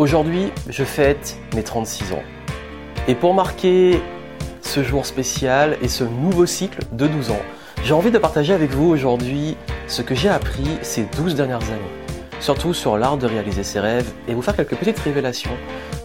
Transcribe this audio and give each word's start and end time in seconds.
Aujourd'hui, 0.00 0.50
je 0.70 0.82
fête 0.82 1.36
mes 1.54 1.62
36 1.62 2.14
ans. 2.14 2.22
Et 3.06 3.14
pour 3.14 3.34
marquer 3.34 4.00
ce 4.62 4.82
jour 4.82 5.04
spécial 5.04 5.76
et 5.82 5.88
ce 5.88 6.04
nouveau 6.04 6.46
cycle 6.46 6.78
de 6.92 7.06
12 7.06 7.32
ans, 7.32 7.42
j'ai 7.84 7.92
envie 7.92 8.10
de 8.10 8.16
partager 8.16 8.54
avec 8.54 8.70
vous 8.70 8.88
aujourd'hui 8.88 9.58
ce 9.88 10.00
que 10.00 10.14
j'ai 10.14 10.30
appris 10.30 10.78
ces 10.80 11.02
12 11.02 11.34
dernières 11.34 11.64
années, 11.64 11.92
surtout 12.40 12.72
sur 12.72 12.96
l'art 12.96 13.18
de 13.18 13.26
réaliser 13.26 13.62
ses 13.62 13.78
rêves 13.78 14.10
et 14.26 14.32
vous 14.32 14.40
faire 14.40 14.56
quelques 14.56 14.74
petites 14.74 15.00
révélations 15.00 15.50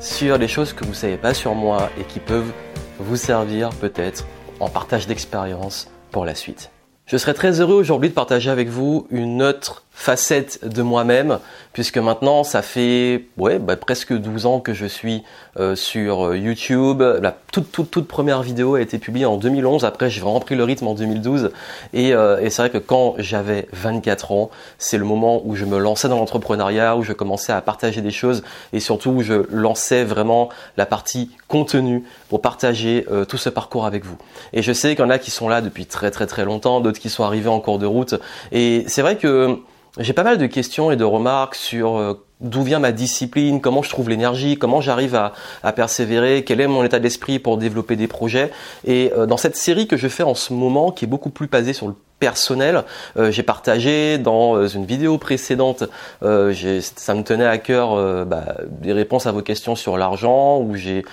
sur 0.01 0.37
les 0.37 0.49
choses 0.49 0.73
que 0.73 0.83
vous 0.83 0.91
ne 0.91 0.95
savez 0.95 1.15
pas 1.15 1.33
sur 1.33 1.55
moi 1.55 1.89
et 1.97 2.03
qui 2.03 2.19
peuvent 2.19 2.51
vous 2.99 3.15
servir 3.15 3.69
peut-être 3.69 4.25
en 4.59 4.67
partage 4.67 5.07
d'expérience 5.07 5.89
pour 6.11 6.25
la 6.25 6.35
suite. 6.35 6.69
Je 7.05 7.15
serais 7.15 7.33
très 7.33 7.61
heureux 7.61 7.75
aujourd'hui 7.75 8.09
de 8.09 8.13
partager 8.13 8.49
avec 8.49 8.67
vous 8.67 9.07
une 9.09 9.41
autre 9.41 9.84
facette 9.95 10.67
de 10.67 10.81
moi-même, 10.81 11.39
puisque 11.71 11.97
maintenant 11.97 12.43
ça 12.43 12.61
fait 12.61 13.27
ouais, 13.37 13.59
bah, 13.59 13.77
presque 13.77 14.13
12 14.13 14.45
ans 14.45 14.59
que 14.59 14.73
je 14.73 14.85
suis 14.85 15.23
euh, 15.57 15.75
sur 15.75 16.27
euh, 16.27 16.37
YouTube. 16.37 17.01
La 17.01 17.35
toute, 17.51 17.71
toute, 17.71 17.89
toute 17.89 18.07
première 18.07 18.41
vidéo 18.43 18.75
a 18.75 18.81
été 18.81 18.99
publiée 18.99 19.25
en 19.25 19.37
2011, 19.37 19.85
après 19.85 20.09
j'ai 20.09 20.19
vraiment 20.19 20.41
pris 20.41 20.55
le 20.55 20.65
rythme 20.65 20.87
en 20.87 20.95
2012, 20.95 21.51
et, 21.93 22.13
euh, 22.13 22.39
et 22.41 22.49
c'est 22.49 22.61
vrai 22.61 22.69
que 22.69 22.77
quand 22.77 23.15
j'avais 23.19 23.69
24 23.71 24.33
ans, 24.33 24.51
c'est 24.77 24.97
le 24.97 25.05
moment 25.05 25.41
où 25.45 25.55
je 25.55 25.63
me 25.63 25.79
lançais 25.79 26.09
dans 26.09 26.17
l'entrepreneuriat, 26.17 26.97
où 26.97 27.03
je 27.03 27.13
commençais 27.13 27.53
à 27.53 27.61
partager 27.61 28.01
des 28.01 28.11
choses, 28.11 28.43
et 28.73 28.81
surtout 28.81 29.11
où 29.11 29.21
je 29.21 29.45
lançais 29.49 30.03
vraiment 30.03 30.49
la 30.75 30.85
partie 30.85 31.31
contenu 31.47 32.03
pour 32.27 32.41
partager 32.41 33.05
tout 33.29 33.37
ce 33.37 33.49
parcours 33.49 33.85
avec 33.85 34.03
vous. 34.03 34.17
Et 34.51 34.61
je 34.61 34.73
sais 34.73 34.95
qu'il 34.95 35.05
y 35.05 35.07
en 35.07 35.09
a 35.09 35.19
qui 35.19 35.31
sont 35.31 35.47
là 35.47 35.61
depuis 35.61 35.85
très 35.85 36.11
très 36.11 36.27
très 36.27 36.43
longtemps, 36.43 36.81
d'autres 36.81 36.99
qui 36.99 37.09
sont 37.09 37.23
arrivés 37.23 37.49
en 37.49 37.59
cours 37.59 37.79
de 37.79 37.85
route, 37.85 38.15
et 38.51 38.83
c'est 38.87 39.01
vrai 39.01 39.15
que 39.17 39.61
j'ai 39.99 40.13
pas 40.13 40.23
mal 40.23 40.37
de 40.37 40.45
questions 40.45 40.91
et 40.91 40.95
de 40.95 41.03
remarques 41.03 41.55
sur 41.55 41.97
euh, 41.97 42.25
d'où 42.41 42.63
vient 42.63 42.79
ma 42.79 42.91
discipline, 42.91 43.61
comment 43.61 43.81
je 43.81 43.89
trouve 43.89 44.09
l'énergie, 44.09 44.57
comment 44.57 44.81
j'arrive 44.81 45.15
à, 45.15 45.71
persévérer, 45.73 46.43
quel 46.43 46.59
est 46.59 46.67
mon 46.67 46.83
état 46.83 46.99
d'esprit 46.99 47.39
pour 47.39 47.57
développer 47.57 47.95
des 47.95 48.07
projets. 48.07 48.51
Et 48.85 49.11
euh, 49.17 49.25
dans 49.25 49.37
cette 49.37 49.55
série 49.55 49.87
que 49.87 49.97
je 49.97 50.07
fais 50.07 50.23
en 50.23 50.35
ce 50.35 50.53
moment, 50.53 50.91
qui 50.91 51.05
est 51.05 51.07
beaucoup 51.07 51.29
plus 51.29 51.47
basée 51.47 51.73
sur 51.73 51.87
le 51.87 51.95
personnel. 52.19 52.83
Euh, 53.17 53.31
j'ai 53.31 53.43
partagé 53.43 54.17
dans 54.17 54.55
euh, 54.55 54.67
une 54.67 54.85
vidéo 54.85 55.17
précédente, 55.17 55.83
euh, 56.23 56.53
ça 56.81 57.13
me 57.13 57.23
tenait 57.23 57.45
à 57.45 57.57
cœur 57.57 58.25
bah, 58.25 58.55
des 58.69 58.93
réponses 58.93 59.25
à 59.25 59.31
vos 59.31 59.41
questions 59.41 59.75
sur 59.75 59.97
l'argent, 59.97 60.59
où 60.59 60.75
j'ai 60.75 61.03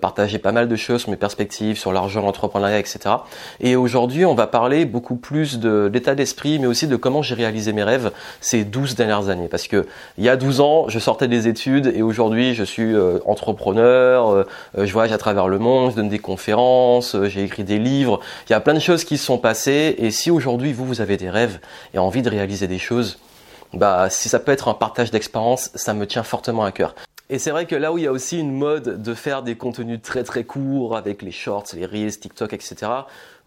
partagé 0.00 0.38
pas 0.38 0.52
mal 0.52 0.68
de 0.68 0.76
choses 0.76 1.08
mes 1.08 1.16
perspectives 1.16 1.78
sur 1.78 1.92
l'argent, 1.92 2.20
l'entrepreneuriat, 2.20 2.78
etc. 2.78 2.98
Et 3.60 3.76
aujourd'hui, 3.76 4.26
on 4.26 4.34
va 4.34 4.46
parler 4.46 4.84
beaucoup 4.84 5.16
plus 5.16 5.58
de 5.58 5.90
l'état 5.92 6.14
d'esprit, 6.14 6.58
mais 6.58 6.66
aussi 6.66 6.86
de 6.86 6.96
comment 6.96 7.22
j'ai 7.22 7.34
réalisé 7.34 7.72
mes 7.72 7.82
rêves 7.82 8.12
ces 8.40 8.64
12 8.64 8.94
dernières 8.94 9.28
années. 9.28 9.48
Parce 9.48 9.68
que 9.68 9.86
il 10.18 10.24
y 10.24 10.28
a 10.28 10.36
12 10.36 10.60
ans, 10.60 10.88
je 10.88 10.98
sortais 10.98 11.28
des 11.28 11.48
études 11.48 11.92
et 11.94 12.02
aujourd'hui, 12.02 12.54
je 12.54 12.64
suis 12.64 12.94
entrepreneur, 13.24 14.46
je 14.76 14.92
voyage 14.92 15.12
à 15.12 15.18
travers 15.18 15.48
le 15.48 15.58
monde, 15.58 15.92
je 15.92 15.96
donne 15.96 16.08
des 16.08 16.18
conférences, 16.18 17.16
j'ai 17.24 17.42
écrit 17.42 17.64
des 17.64 17.78
livres. 17.78 18.20
Il 18.48 18.52
y 18.52 18.56
a 18.56 18.60
plein 18.60 18.74
de 18.74 18.80
choses 18.80 19.04
qui 19.04 19.16
se 19.16 19.24
sont 19.24 19.38
passées 19.38 19.94
et 19.98 20.10
si 20.10 20.30
aujourd'hui 20.30 20.49
aujourd'hui 20.50 20.72
vous, 20.72 20.84
vous 20.84 21.00
avez 21.00 21.16
des 21.16 21.30
rêves 21.30 21.60
et 21.94 21.98
envie 21.98 22.22
de 22.22 22.28
réaliser 22.28 22.66
des 22.66 22.78
choses, 22.78 23.18
bah 23.72 24.10
si 24.10 24.28
ça 24.28 24.40
peut 24.40 24.50
être 24.50 24.66
un 24.66 24.74
partage 24.74 25.12
d'expérience, 25.12 25.70
ça 25.76 25.94
me 25.94 26.06
tient 26.06 26.24
fortement 26.24 26.64
à 26.64 26.72
cœur. 26.72 26.96
Et 27.32 27.38
c'est 27.38 27.52
vrai 27.52 27.66
que 27.66 27.76
là 27.76 27.92
où 27.92 27.98
il 27.98 28.02
y 28.02 28.08
a 28.08 28.12
aussi 28.12 28.40
une 28.40 28.50
mode 28.50 29.00
de 29.00 29.14
faire 29.14 29.44
des 29.44 29.54
contenus 29.54 30.02
très 30.02 30.24
très 30.24 30.42
courts 30.42 30.96
avec 30.96 31.22
les 31.22 31.30
shorts, 31.30 31.66
les 31.74 31.86
reels, 31.86 32.18
TikTok, 32.18 32.52
etc. 32.52 32.90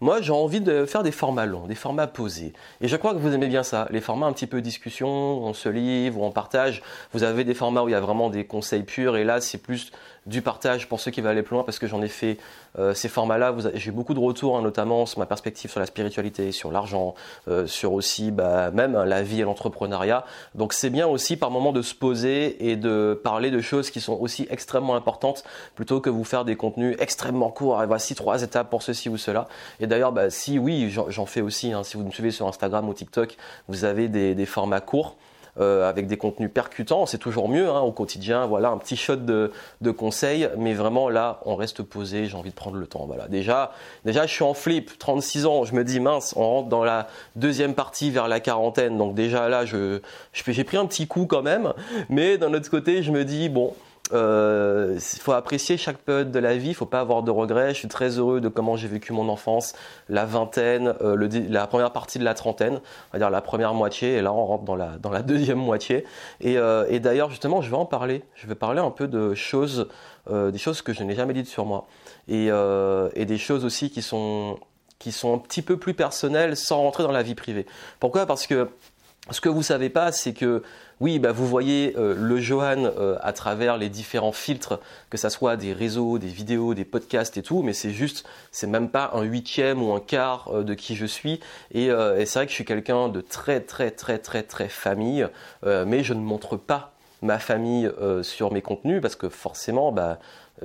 Moi, 0.00 0.22
j'ai 0.22 0.32
envie 0.32 0.62
de 0.62 0.86
faire 0.86 1.02
des 1.02 1.12
formats 1.12 1.44
longs, 1.44 1.66
des 1.66 1.74
formats 1.74 2.06
posés. 2.06 2.54
Et 2.80 2.88
je 2.88 2.96
crois 2.96 3.12
que 3.12 3.18
vous 3.18 3.34
aimez 3.34 3.46
bien 3.46 3.62
ça, 3.62 3.86
les 3.90 4.00
formats 4.00 4.24
un 4.26 4.32
petit 4.32 4.46
peu 4.46 4.62
discussion, 4.62 5.08
on 5.08 5.52
se 5.52 5.68
livre, 5.68 6.22
on 6.22 6.30
partage. 6.30 6.82
Vous 7.12 7.24
avez 7.24 7.44
des 7.44 7.52
formats 7.52 7.82
où 7.82 7.88
il 7.90 7.92
y 7.92 7.94
a 7.94 8.00
vraiment 8.00 8.30
des 8.30 8.46
conseils 8.46 8.84
purs, 8.84 9.18
et 9.18 9.24
là, 9.24 9.42
c'est 9.42 9.58
plus 9.58 9.92
du 10.26 10.42
partage 10.42 10.88
pour 10.88 11.00
ceux 11.00 11.10
qui 11.10 11.20
veulent 11.20 11.32
aller 11.32 11.42
plus 11.42 11.54
loin 11.54 11.64
parce 11.64 11.78
que 11.78 11.86
j'en 11.86 12.02
ai 12.02 12.08
fait 12.08 12.38
euh, 12.78 12.94
ces 12.94 13.08
formats-là. 13.08 13.54
J'ai 13.74 13.90
beaucoup 13.90 14.14
de 14.14 14.18
retours, 14.18 14.56
hein, 14.56 14.62
notamment 14.62 15.06
sur 15.06 15.18
ma 15.18 15.26
perspective 15.26 15.70
sur 15.70 15.80
la 15.80 15.86
spiritualité, 15.86 16.52
sur 16.52 16.70
l'argent, 16.72 17.14
euh, 17.48 17.66
sur 17.66 17.92
aussi 17.92 18.30
bah, 18.30 18.70
même 18.70 18.96
hein, 18.96 19.04
la 19.04 19.22
vie 19.22 19.40
et 19.40 19.44
l'entrepreneuriat. 19.44 20.24
Donc 20.54 20.72
c'est 20.72 20.90
bien 20.90 21.06
aussi 21.06 21.36
par 21.36 21.50
moment 21.50 21.72
de 21.72 21.82
se 21.82 21.94
poser 21.94 22.70
et 22.70 22.76
de 22.76 23.20
parler 23.22 23.50
de 23.50 23.60
choses 23.60 23.90
qui 23.90 24.00
sont 24.00 24.14
aussi 24.14 24.46
extrêmement 24.50 24.96
importantes 24.96 25.44
plutôt 25.74 26.00
que 26.00 26.10
vous 26.10 26.24
faire 26.24 26.44
des 26.44 26.56
contenus 26.56 26.96
extrêmement 26.98 27.50
courts. 27.50 27.82
Et 27.82 27.86
voici 27.86 28.14
trois 28.14 28.42
étapes 28.42 28.70
pour 28.70 28.82
ceci 28.82 29.08
ou 29.08 29.16
cela. 29.16 29.46
Et 29.80 29.86
d'ailleurs, 29.86 30.12
bah, 30.12 30.30
si 30.30 30.58
oui, 30.58 30.90
j'en 31.08 31.26
fais 31.26 31.40
aussi. 31.40 31.72
Hein, 31.72 31.84
si 31.84 31.96
vous 31.96 32.04
me 32.04 32.10
suivez 32.10 32.30
sur 32.30 32.46
Instagram 32.46 32.88
ou 32.88 32.94
TikTok, 32.94 33.36
vous 33.68 33.84
avez 33.84 34.08
des 34.08 34.46
formats 34.46 34.80
courts. 34.80 35.16
Euh, 35.60 35.88
avec 35.88 36.08
des 36.08 36.16
contenus 36.16 36.50
percutants, 36.52 37.06
c'est 37.06 37.18
toujours 37.18 37.48
mieux 37.48 37.68
hein, 37.68 37.80
au 37.80 37.92
quotidien. 37.92 38.44
Voilà, 38.46 38.70
un 38.70 38.78
petit 38.78 38.96
shot 38.96 39.16
de, 39.16 39.52
de, 39.82 39.90
conseils, 39.92 40.48
mais 40.58 40.74
vraiment 40.74 41.08
là, 41.08 41.40
on 41.44 41.54
reste 41.54 41.82
posé. 41.82 42.26
J'ai 42.26 42.36
envie 42.36 42.50
de 42.50 42.56
prendre 42.56 42.76
le 42.76 42.88
temps. 42.88 43.06
Voilà, 43.06 43.28
déjà, 43.28 43.70
déjà, 44.04 44.26
je 44.26 44.32
suis 44.32 44.42
en 44.42 44.54
flip, 44.54 44.98
36 44.98 45.46
ans. 45.46 45.64
Je 45.64 45.74
me 45.74 45.84
dis 45.84 46.00
mince, 46.00 46.34
on 46.36 46.42
rentre 46.42 46.68
dans 46.68 46.82
la 46.82 47.06
deuxième 47.36 47.74
partie 47.74 48.10
vers 48.10 48.26
la 48.26 48.40
quarantaine, 48.40 48.98
donc 48.98 49.14
déjà 49.14 49.48
là, 49.48 49.64
je, 49.64 50.00
j'ai 50.32 50.64
pris 50.64 50.76
un 50.76 50.86
petit 50.86 51.06
coup 51.06 51.26
quand 51.26 51.42
même. 51.42 51.72
Mais 52.08 52.36
d'un 52.36 52.52
autre 52.52 52.68
côté, 52.68 53.04
je 53.04 53.12
me 53.12 53.24
dis 53.24 53.48
bon 53.48 53.74
il 54.10 54.16
euh, 54.16 55.00
faut 55.00 55.32
apprécier 55.32 55.78
chaque 55.78 55.96
période 55.96 56.30
de 56.30 56.38
la 56.38 56.56
vie, 56.56 56.68
il 56.68 56.74
faut 56.74 56.84
pas 56.84 57.00
avoir 57.00 57.22
de 57.22 57.30
regrets. 57.30 57.70
Je 57.70 57.78
suis 57.78 57.88
très 57.88 58.18
heureux 58.18 58.42
de 58.42 58.48
comment 58.48 58.76
j'ai 58.76 58.86
vécu 58.86 59.14
mon 59.14 59.30
enfance, 59.30 59.72
la 60.10 60.26
vingtaine, 60.26 60.94
euh, 61.00 61.16
la 61.48 61.66
première 61.66 61.90
partie 61.90 62.18
de 62.18 62.24
la 62.24 62.34
trentaine, 62.34 62.74
on 62.74 63.12
va 63.14 63.18
dire 63.18 63.30
la 63.30 63.40
première 63.40 63.72
moitié, 63.72 64.16
et 64.16 64.22
là 64.22 64.32
on 64.34 64.44
rentre 64.44 64.64
dans 64.64 64.76
la, 64.76 65.22
deuxième 65.22 65.58
moitié. 65.58 66.04
Et, 66.42 66.58
euh, 66.58 66.84
et 66.90 67.00
d'ailleurs 67.00 67.30
justement, 67.30 67.62
je 67.62 67.70
vais 67.70 67.76
en 67.76 67.86
parler. 67.86 68.22
Je 68.34 68.46
vais 68.46 68.54
parler 68.54 68.80
un 68.80 68.90
peu 68.90 69.08
de 69.08 69.34
choses, 69.34 69.88
des 70.30 70.58
choses 70.58 70.82
que 70.82 70.92
je 70.92 71.02
n'ai 71.02 71.14
jamais 71.14 71.32
dites 71.32 71.48
sur 71.48 71.64
moi, 71.64 71.86
et, 72.28 72.50
des 72.50 73.38
choses 73.38 73.64
aussi 73.64 73.90
qui 73.90 74.02
sont 74.02 74.58
un 75.00 75.38
petit 75.38 75.62
peu 75.62 75.78
plus 75.78 75.94
personnelles 75.94 76.56
sans 76.56 76.82
rentrer 76.82 77.04
dans 77.04 77.12
la 77.12 77.22
vie 77.22 77.34
privée. 77.34 77.64
Pourquoi? 78.00 78.26
Parce 78.26 78.46
que 78.46 78.68
ce 79.30 79.40
que 79.40 79.48
vous 79.48 79.62
savez 79.62 79.88
pas, 79.88 80.12
c'est 80.12 80.34
que 80.34 80.62
oui, 81.00 81.18
bah 81.18 81.32
vous 81.32 81.46
voyez 81.46 81.94
euh, 81.96 82.14
le 82.16 82.40
Johan 82.40 82.84
euh, 82.84 83.16
à 83.22 83.32
travers 83.32 83.78
les 83.78 83.88
différents 83.88 84.32
filtres, 84.32 84.80
que 85.08 85.16
ça 85.16 85.30
soit 85.30 85.56
des 85.56 85.72
réseaux, 85.72 86.18
des 86.18 86.28
vidéos, 86.28 86.74
des 86.74 86.84
podcasts 86.84 87.38
et 87.38 87.42
tout, 87.42 87.62
mais 87.62 87.72
c'est 87.72 87.90
juste, 87.90 88.26
c'est 88.52 88.66
même 88.66 88.90
pas 88.90 89.10
un 89.14 89.22
huitième 89.22 89.82
ou 89.82 89.92
un 89.92 90.00
quart 90.00 90.50
euh, 90.52 90.62
de 90.62 90.74
qui 90.74 90.94
je 90.94 91.06
suis. 91.06 91.40
Et, 91.72 91.86
et 91.86 92.26
c'est 92.26 92.38
vrai 92.38 92.46
que 92.46 92.50
je 92.50 92.56
suis 92.56 92.64
quelqu'un 92.66 93.08
de 93.08 93.20
très 93.22 93.60
très 93.60 93.90
très 93.90 94.18
très 94.18 94.42
très 94.42 94.68
famille, 94.68 95.26
mais 95.64 96.04
je 96.04 96.14
ne 96.14 96.20
montre 96.20 96.56
pas 96.56 96.92
ma 97.22 97.38
famille 97.38 97.90
sur 98.22 98.52
mes 98.52 98.62
contenus 98.62 99.00
parce 99.00 99.16
que 99.16 99.28
forcément, 99.28 99.92
bah 99.92 100.18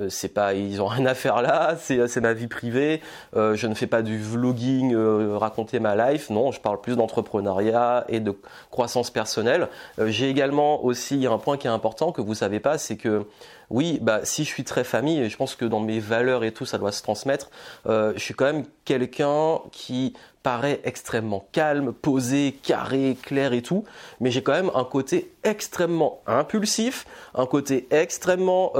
c'est 0.08 0.32
pas, 0.32 0.54
ils 0.54 0.80
ont 0.80 0.86
rien 0.86 1.06
à 1.06 1.14
faire 1.14 1.42
là, 1.42 1.76
c'est 1.76 2.20
ma 2.20 2.32
vie 2.32 2.46
privée. 2.46 3.00
Euh, 3.36 3.54
je 3.54 3.66
ne 3.66 3.74
fais 3.74 3.86
pas 3.86 4.02
du 4.02 4.18
vlogging, 4.18 4.94
euh, 4.94 5.36
raconter 5.36 5.80
ma 5.80 5.94
life. 5.94 6.30
Non, 6.30 6.52
je 6.52 6.60
parle 6.60 6.80
plus 6.80 6.96
d'entrepreneuriat 6.96 8.04
et 8.08 8.20
de 8.20 8.34
croissance 8.70 9.10
personnelle. 9.10 9.68
J'ai 9.98 10.28
également 10.28 10.84
aussi 10.84 11.26
un 11.26 11.38
point 11.38 11.56
qui 11.56 11.66
est 11.66 11.70
important 11.70 12.12
que 12.12 12.20
vous 12.20 12.34
savez 12.34 12.60
pas, 12.60 12.78
c'est 12.78 12.96
que 12.96 13.26
oui, 13.68 14.00
bah 14.02 14.20
si 14.24 14.42
je 14.42 14.48
suis 14.48 14.64
très 14.64 14.82
famille, 14.82 15.20
et 15.20 15.28
je 15.28 15.36
pense 15.36 15.54
que 15.54 15.64
dans 15.64 15.78
mes 15.78 16.00
valeurs 16.00 16.42
et 16.42 16.52
tout, 16.52 16.66
ça 16.66 16.76
doit 16.76 16.90
se 16.90 17.02
transmettre. 17.02 17.50
je 17.86 18.18
suis 18.18 18.34
quand 18.34 18.46
même 18.46 18.64
quelqu'un 18.84 19.60
qui 19.70 20.14
paraît 20.42 20.80
extrêmement 20.84 21.46
calme, 21.52 21.92
posé, 21.92 22.58
carré, 22.62 23.16
clair 23.22 23.52
et 23.52 23.62
tout, 23.62 23.84
mais 24.20 24.30
j'ai 24.30 24.42
quand 24.42 24.52
même 24.52 24.70
un 24.74 24.84
côté 24.84 25.30
extrêmement 25.44 26.20
impulsif, 26.26 27.06
un 27.34 27.46
côté 27.46 27.86
extrêmement 27.90 28.72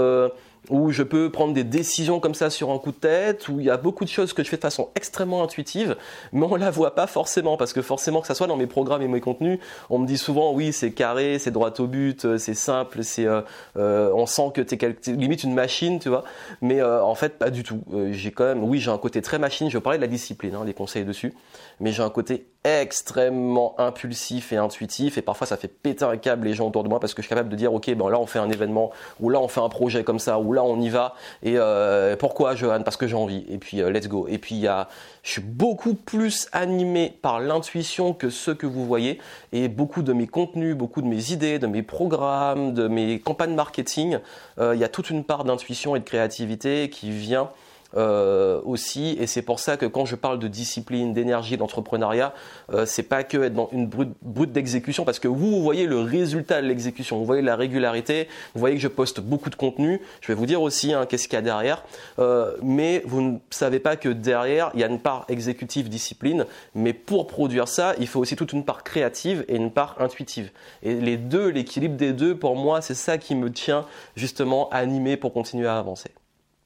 où 0.69 0.93
je 0.93 1.03
peux 1.03 1.31
prendre 1.31 1.55
des 1.55 1.65
décisions 1.65 2.21
comme 2.21 2.35
ça 2.35 2.51
sur 2.51 2.71
un 2.71 2.79
coup 2.79 2.93
de 2.93 2.97
tête, 2.97 3.49
où 3.49 3.61
il 3.61 3.67
y 3.67 3.71
a 3.71 3.77
beaucoup 3.77 4.05
de 4.05 4.11
choses 4.11 4.33
que 4.33 4.45
je 4.45 4.49
fais 4.49 4.57
de 4.57 4.63
façon 4.63 4.89
extrêmement 4.95 5.43
intuitive, 5.43 5.97
mais 6.33 6.47
on 6.49 6.57
la 6.57 6.71
voit 6.71 6.95
pas 6.95 7.07
forcément, 7.07 7.57
parce 7.57 7.73
que 7.73 7.83
forcément 7.83 8.21
que 8.21 8.27
ça 8.27 8.35
soit 8.35 8.47
dans 8.47 8.57
mes 8.57 8.67
programmes 8.67 9.03
et 9.03 9.09
mes 9.09 9.21
contenus, 9.21 9.59
on 9.89 9.99
me 9.99 10.07
dit 10.07 10.19
souvent 10.19 10.53
oui 10.53 10.73
c'est 10.73 10.93
carré, 10.93 11.39
c'est 11.39 11.51
droit 11.51 11.73
au 11.79 11.87
but, 11.87 12.25
euh, 12.25 12.39
c'est 12.39 12.55
simple, 12.55 13.03
c'est 13.03 13.27
euh, 13.27 13.41
euh, 13.77 14.13
on 14.15 14.27
sent 14.27 14.51
que 14.55 14.61
tu 14.61 14.75
es 14.75 15.13
limite 15.13 15.45
une 15.45 15.55
machine, 15.55 15.99
tu 15.99 16.09
vois, 16.09 16.25
mais 16.61 16.83
en 16.83 17.15
fait 17.15 17.39
pas 17.39 17.51
du 17.51 17.63
tout. 17.63 17.83
j'ai 18.13 18.31
quand 18.31 18.45
même, 18.45 18.63
oui 18.63 18.79
j'ai 18.79 18.91
un 18.91 18.99
côté 18.99 19.23
très 19.23 19.39
machine, 19.39 19.71
je 19.71 19.79
parler 19.79 19.99
de 19.99 20.03
la 20.03 20.09
discipline, 20.09 20.55
hein, 20.55 20.65
les 20.65 20.75
conseils 20.75 21.05
dessus, 21.05 21.33
mais 21.81 21.93
j'ai 21.93 22.03
un 22.03 22.11
côté 22.11 22.47
extrêmement 22.63 23.75
impulsif 23.79 24.53
et 24.53 24.59
intuitif 24.59 25.17
et 25.17 25.23
parfois 25.23 25.47
ça 25.47 25.57
fait 25.57 25.69
péter 25.69 26.05
un 26.05 26.19
câble 26.19 26.47
les 26.47 26.53
gens 26.53 26.69
autour 26.69 26.85
de 26.85 26.91
moi 26.91 27.01
parce 27.01 27.15
que 27.15 27.23
je 27.23 27.27
suis 27.27 27.31
capable 27.31 27.49
de 27.49 27.57
dire 27.57 27.73
ok 27.73 27.95
bon 27.95 28.09
là 28.09 28.21
on 28.21 28.27
fait 28.27 28.39
un 28.39 28.51
événement 28.51 28.91
ou 29.19 29.31
là 29.31 29.41
on 29.41 29.49
fait 29.49 29.63
un 29.63 29.69
projet 29.71 30.05
comme 30.05 30.19
ça 30.19 30.39
ou 30.39 30.53
là 30.53 30.63
on 30.63 30.79
y 30.79 30.91
va 30.91 31.15
et 31.43 31.55
euh, 31.57 32.17
pourquoi 32.17 32.55
Johan? 32.55 32.83
Parce 32.83 32.97
que 32.99 33.07
j'ai 33.07 33.17
envie. 33.17 33.47
Et 33.49 33.59
puis 33.59 33.81
euh, 33.81 33.91
let's 33.91 34.09
go. 34.09 34.27
Et 34.29 34.37
puis 34.37 34.57
il 34.57 34.61
y 34.61 34.69
a 34.69 34.89
je 35.23 35.33
suis 35.33 35.43
beaucoup 35.43 35.95
plus 35.95 36.49
animé 36.53 37.15
par 37.23 37.41
l'intuition 37.41 38.13
que 38.13 38.29
ce 38.29 38.51
que 38.51 38.67
vous 38.67 38.87
voyez 38.87 39.19
et 39.53 39.69
beaucoup 39.69 40.03
de 40.03 40.13
mes 40.13 40.27
contenus 40.27 40.75
beaucoup 40.77 41.03
de 41.03 41.07
mes 41.07 41.33
idées 41.33 41.59
de 41.59 41.67
mes 41.67 41.83
programmes 41.83 42.73
de 42.73 42.89
mes 42.89 43.21
campagnes 43.21 43.55
marketing 43.55 44.19
euh, 44.59 44.75
il 44.75 44.81
y 44.81 44.85
a 44.85 44.89
toute 44.89 45.11
une 45.11 45.25
part 45.25 45.45
d'intuition 45.45 45.95
et 45.95 45.99
de 45.99 46.05
créativité 46.05 46.89
qui 46.89 47.11
vient 47.11 47.51
euh, 47.97 48.61
aussi, 48.65 49.17
et 49.19 49.27
c'est 49.27 49.43
pour 49.43 49.59
ça 49.61 49.77
que 49.77 49.87
quand 49.87 50.05
je 50.05 50.17
parle 50.17 50.39
de 50.39 50.49
discipline, 50.49 51.13
d'énergie, 51.13 51.57
d'entrepreneuriat, 51.57 52.35
euh, 52.73 52.87
c'est 52.87 53.03
pas 53.03 53.25
que 53.25 53.39
être 53.45 53.55
dans 53.55 53.69
une 53.73 53.87
brute, 53.87 54.13
brute 54.23 54.53
d'exécution, 54.53 55.05
parce 55.05 55.19
que 55.19 55.29
vous, 55.29 55.51
vous 55.51 55.63
voyez 55.63 55.87
le 55.87 56.01
résultat 56.01 56.63
de 56.63 56.67
l'exécution, 56.67 57.19
vous 57.19 57.25
voyez 57.25 57.43
la 57.43 57.57
régularité, 57.57 58.29
vous 58.55 58.61
voyez 58.61 58.77
que 58.77 58.83
je 58.83 58.89
poste 58.89 59.21
beaucoup 59.21 59.51
de 59.51 59.57
contenu. 59.57 60.01
Je 60.21 60.29
vais 60.29 60.35
vous 60.35 60.47
dire 60.47 60.63
aussi 60.63 60.93
hein, 60.93 61.07
qu'est-ce 61.07 61.29
qu'il 61.29 61.37
y 61.37 61.39
a 61.39 61.43
derrière, 61.43 61.85
euh, 62.19 62.53
mais 62.63 63.03
vous 63.07 63.23
ne 63.23 63.39
savez 63.51 63.81
pas 63.81 63.97
que 63.97 64.09
derrière 64.09 64.71
il 64.75 64.81
y 64.81 64.85
a 64.85 64.87
une 64.87 65.01
part 65.01 65.25
exécutive, 65.29 65.89
discipline, 65.89 66.47
mais 66.75 66.93
pour 66.93 67.27
produire 67.27 67.69
ça, 67.69 67.95
il 67.99 68.07
faut 68.07 68.21
aussi 68.21 68.37
toute 68.37 68.53
une 68.53 68.65
part 68.65 68.85
créative 68.85 69.45
et 69.49 69.57
une 69.57 69.71
part 69.71 69.97
intuitive. 69.99 70.51
Et 70.83 70.95
les 70.95 71.17
deux, 71.17 71.49
l'équilibre 71.49 71.97
des 71.97 72.13
deux, 72.13 72.37
pour 72.37 72.57
moi, 72.57 72.81
c'est 72.81 72.95
ça 72.95 73.19
qui 73.19 73.35
me 73.35 73.51
tient 73.51 73.85
justement 74.17 74.69
animé 74.71 75.17
pour 75.17 75.33
continuer 75.33 75.67
à 75.67 75.79
avancer. 75.79 76.11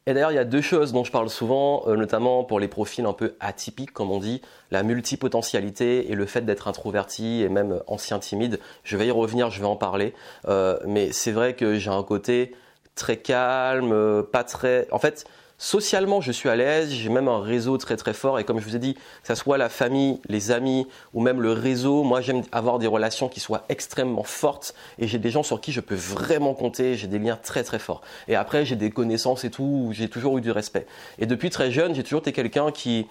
Et 0.06 0.12
d'ailleurs, 0.12 0.32
il 0.32 0.34
y 0.34 0.38
a 0.38 0.44
deux 0.44 0.60
choses 0.60 0.92
dont 0.92 1.02
je 1.02 1.10
parle 1.10 1.30
souvent, 1.30 1.84
euh, 1.86 1.96
notamment 1.96 2.44
pour 2.44 2.60
les 2.60 2.68
profils 2.68 3.06
un 3.06 3.14
peu 3.14 3.36
atypiques, 3.40 3.92
comme 3.92 4.10
on 4.10 4.18
dit, 4.18 4.42
la 4.70 4.82
multipotentialité 4.82 6.10
et 6.10 6.14
le 6.14 6.26
fait 6.26 6.42
d'être 6.42 6.68
introverti 6.68 7.42
et 7.42 7.48
même 7.48 7.80
ancien 7.86 8.18
timide. 8.18 8.60
Je 8.82 8.98
vais 8.98 9.06
y 9.06 9.10
revenir, 9.10 9.50
je 9.50 9.60
vais 9.60 9.66
en 9.66 9.76
parler. 9.76 10.12
Euh, 10.46 10.78
mais 10.86 11.10
c'est 11.12 11.32
vrai 11.32 11.54
que 11.54 11.78
j'ai 11.78 11.90
un 11.90 12.02
côté 12.02 12.54
très 12.94 13.16
calme, 13.16 13.92
euh, 13.92 14.22
pas 14.22 14.44
très... 14.44 14.86
En 14.92 14.98
fait, 14.98 15.24
Socialement, 15.56 16.20
je 16.20 16.32
suis 16.32 16.48
à 16.48 16.56
l'aise, 16.56 16.90
j'ai 16.90 17.08
même 17.08 17.28
un 17.28 17.40
réseau 17.40 17.78
très 17.78 17.96
très 17.96 18.12
fort 18.12 18.40
et 18.40 18.44
comme 18.44 18.58
je 18.58 18.64
vous 18.64 18.74
ai 18.74 18.80
dit, 18.80 18.94
que 18.94 19.28
ce 19.28 19.36
soit 19.36 19.56
la 19.56 19.68
famille, 19.68 20.20
les 20.28 20.50
amis 20.50 20.88
ou 21.12 21.20
même 21.20 21.40
le 21.40 21.52
réseau, 21.52 22.02
moi 22.02 22.20
j'aime 22.20 22.42
avoir 22.50 22.80
des 22.80 22.88
relations 22.88 23.28
qui 23.28 23.38
soient 23.38 23.64
extrêmement 23.68 24.24
fortes 24.24 24.74
et 24.98 25.06
j'ai 25.06 25.18
des 25.18 25.30
gens 25.30 25.44
sur 25.44 25.60
qui 25.60 25.70
je 25.70 25.80
peux 25.80 25.94
vraiment 25.94 26.54
compter, 26.54 26.96
j'ai 26.96 27.06
des 27.06 27.20
liens 27.20 27.38
très 27.40 27.62
très 27.62 27.78
forts. 27.78 28.02
Et 28.26 28.34
après, 28.34 28.64
j'ai 28.64 28.74
des 28.74 28.90
connaissances 28.90 29.44
et 29.44 29.50
tout, 29.50 29.90
j'ai 29.92 30.08
toujours 30.08 30.38
eu 30.38 30.40
du 30.40 30.50
respect. 30.50 30.86
Et 31.20 31.26
depuis 31.26 31.50
très 31.50 31.70
jeune, 31.70 31.94
j'ai 31.94 32.02
toujours 32.02 32.20
été 32.20 32.32
quelqu'un 32.32 32.72
qui 32.72 33.06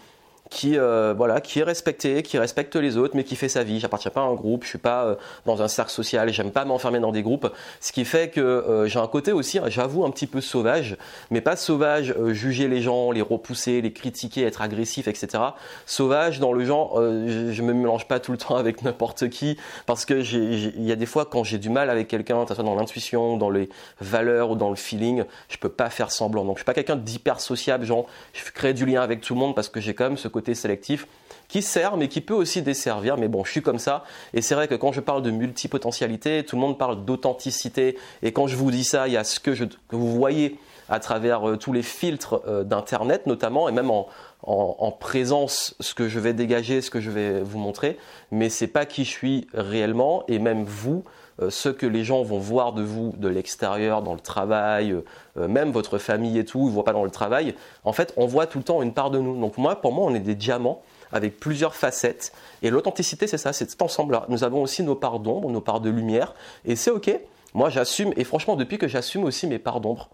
qui 0.53 0.77
euh, 0.77 1.15
voilà, 1.17 1.41
qui 1.41 1.59
est 1.59 1.63
respecté, 1.63 2.21
qui 2.21 2.37
respecte 2.37 2.75
les 2.75 2.95
autres, 2.95 3.15
mais 3.15 3.23
qui 3.23 3.35
fait 3.35 3.49
sa 3.49 3.63
vie. 3.63 3.79
J'appartiens 3.79 4.11
pas 4.11 4.21
à 4.21 4.25
un 4.25 4.35
groupe, 4.35 4.63
je 4.63 4.69
suis 4.69 4.77
pas 4.77 5.05
euh, 5.05 5.15
dans 5.47 5.63
un 5.63 5.67
cercle 5.67 5.91
social, 5.91 6.31
j'aime 6.31 6.51
pas 6.51 6.63
m'enfermer 6.63 6.99
dans 6.99 7.11
des 7.11 7.23
groupes. 7.23 7.51
Ce 7.81 7.91
qui 7.91 8.05
fait 8.05 8.29
que 8.29 8.39
euh, 8.39 8.85
j'ai 8.85 8.99
un 8.99 9.07
côté 9.07 9.31
aussi, 9.31 9.57
hein, 9.57 9.65
j'avoue, 9.67 10.05
un 10.05 10.11
petit 10.11 10.27
peu 10.27 10.41
sauvage, 10.41 10.95
mais 11.31 11.41
pas 11.41 11.55
sauvage, 11.55 12.13
juger 12.33 12.67
les 12.67 12.83
gens, 12.83 13.09
les 13.09 13.23
repousser, 13.23 13.81
les 13.81 13.91
critiquer, 13.91 14.43
être 14.43 14.61
agressif, 14.61 15.07
etc. 15.07 15.43
Sauvage 15.87 16.39
dans 16.39 16.53
le 16.53 16.63
genre, 16.63 17.01
je, 17.01 17.61
me 17.63 17.73
mélange 17.73 18.07
pas 18.07 18.19
tout 18.19 18.31
le 18.31 18.37
temps 18.37 18.55
avec 18.55 18.83
n'importe 18.83 19.29
qui, 19.29 19.57
parce 19.87 20.05
que 20.05 20.13
il 20.13 20.85
y 20.85 20.91
a 20.91 20.95
des 20.95 21.07
fois 21.07 21.25
quand 21.25 21.43
j'ai 21.43 21.57
du 21.57 21.69
mal 21.71 21.89
avec 21.89 22.07
quelqu'un, 22.07 22.45
soit 22.45 22.63
dans 22.63 22.75
l'intuition, 22.75 23.37
dans 23.37 23.49
les 23.49 23.69
valeurs 24.01 24.51
ou 24.51 24.55
dans 24.55 24.69
le 24.69 24.75
feeling, 24.75 25.23
je 25.49 25.57
peux 25.57 25.69
pas 25.69 25.89
faire 25.89 26.11
semblant. 26.11 26.45
Donc 26.45 26.57
je 26.57 26.59
suis 26.59 26.65
pas 26.65 26.75
quelqu'un 26.75 26.95
d'hyper 26.95 27.39
sociable, 27.39 27.85
genre 27.85 28.05
je 28.33 28.51
crée 28.51 28.75
du 28.75 28.85
lien 28.85 29.01
avec 29.01 29.21
tout 29.21 29.33
le 29.33 29.39
monde 29.39 29.55
parce 29.55 29.69
que 29.69 29.79
j'ai 29.79 29.95
quand 29.95 30.03
même 30.03 30.17
ce 30.17 30.27
côté 30.27 30.42
sélectif 30.53 31.07
qui 31.47 31.61
sert 31.61 31.97
mais 31.97 32.07
qui 32.07 32.21
peut 32.21 32.33
aussi 32.33 32.61
desservir. 32.61 33.17
Mais 33.17 33.27
bon, 33.27 33.43
je 33.43 33.51
suis 33.51 33.61
comme 33.61 33.79
ça. 33.79 34.03
Et 34.33 34.41
c'est 34.41 34.55
vrai 34.55 34.67
que 34.67 34.75
quand 34.75 34.91
je 34.91 35.01
parle 35.01 35.21
de 35.21 35.31
multipotentialité, 35.31 36.43
tout 36.43 36.55
le 36.55 36.61
monde 36.61 36.77
parle 36.77 37.05
d'authenticité. 37.05 37.97
Et 38.23 38.31
quand 38.31 38.47
je 38.47 38.55
vous 38.55 38.71
dis 38.71 38.83
ça, 38.83 39.07
il 39.07 39.13
y 39.13 39.17
a 39.17 39.23
ce 39.23 39.39
que, 39.39 39.51
vous 39.91 40.11
voyez 40.11 40.57
à 40.89 40.99
travers 40.99 41.47
euh, 41.47 41.57
tous 41.57 41.71
les 41.71 41.83
filtres 41.83 42.41
euh, 42.47 42.63
d'Internet 42.63 43.27
notamment, 43.27 43.69
et 43.69 43.71
même 43.71 43.89
en, 43.89 44.07
en, 44.41 44.91
présence, 44.91 45.75
ce 45.79 45.93
que 45.93 46.09
je 46.09 46.19
vais 46.19 46.33
dégager, 46.33 46.81
ce 46.81 46.89
que 46.89 46.99
je 46.99 47.11
vais 47.11 47.41
vous 47.41 47.59
montrer. 47.59 47.97
Mais 48.31 48.49
c'est 48.49 48.67
pas 48.67 48.85
qui 48.85 49.05
je 49.05 49.09
suis 49.09 49.47
réellement. 49.53 50.23
Et 50.27 50.39
même 50.39 50.63
vous, 50.63 51.03
ce 51.49 51.69
que 51.69 51.85
les 51.85 52.03
gens 52.03 52.23
vont 52.23 52.39
voir 52.39 52.73
de 52.73 52.83
vous 52.83 53.13
de 53.17 53.27
l'extérieur, 53.27 54.01
dans 54.01 54.13
le 54.13 54.19
travail, 54.19 54.95
même 55.35 55.71
votre 55.71 55.97
famille 55.97 56.37
et 56.37 56.45
tout, 56.45 56.67
ils 56.67 56.73
voient 56.73 56.83
pas 56.83 56.93
dans 56.93 57.03
le 57.03 57.11
travail. 57.11 57.55
En 57.83 57.93
fait, 57.93 58.13
on 58.17 58.25
voit 58.25 58.47
tout 58.47 58.59
le 58.59 58.63
temps 58.63 58.81
une 58.81 58.93
part 58.93 59.09
de 59.11 59.19
nous. 59.19 59.39
Donc 59.39 59.57
moi, 59.57 59.75
pour 59.75 59.93
moi, 59.93 60.05
on 60.05 60.13
est 60.13 60.19
des 60.19 60.35
diamants 60.35 60.81
avec 61.11 61.39
plusieurs 61.39 61.75
facettes. 61.75 62.33
Et 62.61 62.69
l'authenticité, 62.69 63.27
c'est 63.27 63.37
ça, 63.37 63.53
c'est 63.53 63.69
cet 63.69 63.81
ensemble-là. 63.81 64.25
Nous 64.29 64.43
avons 64.43 64.61
aussi 64.61 64.83
nos 64.83 64.95
parts 64.95 65.19
d'ombre, 65.19 65.49
nos 65.49 65.61
parts 65.61 65.79
de 65.79 65.89
lumière, 65.89 66.33
et 66.65 66.75
c'est 66.75 66.91
ok. 66.91 67.19
Moi, 67.53 67.69
j'assume, 67.69 68.13
et 68.17 68.23
franchement, 68.23 68.55
depuis 68.55 68.79
que 68.79 68.87
j'assume 68.87 69.23
aussi 69.23 69.45
mes 69.45 69.59
parts 69.59 69.79
d'ombre, 69.79 70.09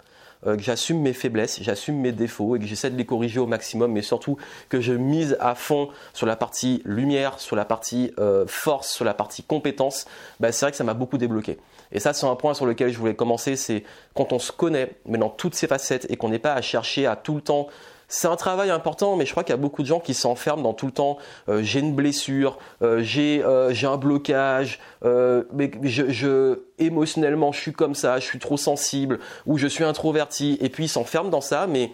euh, 0.48 0.56
que 0.56 0.62
j'assume 0.62 1.02
mes 1.02 1.14
faiblesses, 1.14 1.60
j'assume 1.62 1.98
mes 1.98 2.12
défauts 2.12 2.56
et 2.56 2.60
que 2.60 2.66
j'essaie 2.66 2.90
de 2.90 2.96
les 2.96 3.06
corriger 3.06 3.40
au 3.40 3.46
maximum, 3.46 3.92
mais 3.92 4.02
surtout 4.02 4.38
que 4.70 4.80
je 4.80 4.94
mise 4.94 5.36
à 5.40 5.54
fond 5.56 5.90
sur 6.14 6.26
la 6.26 6.36
partie 6.36 6.82
lumière, 6.86 7.40
sur 7.40 7.56
la 7.56 7.66
partie 7.66 8.14
euh, 8.20 8.46
force, 8.48 8.90
sur 8.90 9.04
la 9.04 9.14
partie 9.14 9.44
compétence, 9.44 10.06
bah, 10.40 10.52
c'est 10.52 10.66
vrai 10.66 10.72
que 10.72 10.78
ça 10.78 10.84
m'a 10.84 10.94
beaucoup 10.94 11.18
débloqué. 11.18 11.58
Et 11.92 12.00
ça, 12.00 12.14
c'est 12.14 12.26
un 12.26 12.36
point 12.36 12.54
sur 12.54 12.66
lequel 12.66 12.92
je 12.92 12.98
voulais 12.98 13.16
commencer, 13.16 13.56
c'est 13.56 13.84
quand 14.14 14.32
on 14.32 14.40
se 14.40 14.52
connaît, 14.52 14.92
mais 15.06 15.18
dans 15.18 15.30
toutes 15.30 15.56
ses 15.56 15.68
facettes, 15.68 16.06
et 16.10 16.18
qu'on 16.18 16.30
n'est 16.30 16.40
pas 16.40 16.54
à 16.54 16.62
chercher 16.62 17.06
à 17.06 17.16
tout 17.16 17.36
le 17.36 17.42
temps 17.42 17.68
c'est 18.12 18.28
un 18.28 18.36
travail 18.36 18.72
important, 18.72 19.16
mais 19.16 19.26
je 19.28 19.32
crois 19.32 19.44
qu'il 19.44 19.54
y 19.54 19.58
a 19.58 19.62
beaucoup 19.62 19.84
de 19.84 19.88
gens 19.88 20.00
qui 20.00 20.16
s'enferment 20.16 20.64
dans 20.64 20.74
tout 20.74 20.88
le 20.88 20.92
temps. 20.92 21.18
Euh, 21.48 21.62
j'ai 21.62 21.80
une 21.80 21.94
blessure, 21.94 22.58
euh, 22.82 23.02
j'ai 23.02 23.44
euh, 23.46 23.72
j'ai 23.72 23.86
un 23.86 23.98
blocage, 23.98 24.80
mais 25.04 25.72
je, 25.84 26.60
émotionnellement 26.80 27.52
je 27.52 27.60
suis 27.62 27.72
comme 27.72 27.94
ça, 27.94 28.20
je 28.20 28.26
suis 28.26 28.40
trop 28.40 28.58
sensible 28.58 29.20
ou 29.46 29.58
je 29.60 29.68
suis 29.68 29.84
introverti, 29.84 30.58
et 30.60 30.70
puis 30.70 30.86
ils 30.86 30.90
s'enferment 30.90 31.30
dans 31.30 31.40
ça. 31.40 31.68
Mais 31.68 31.92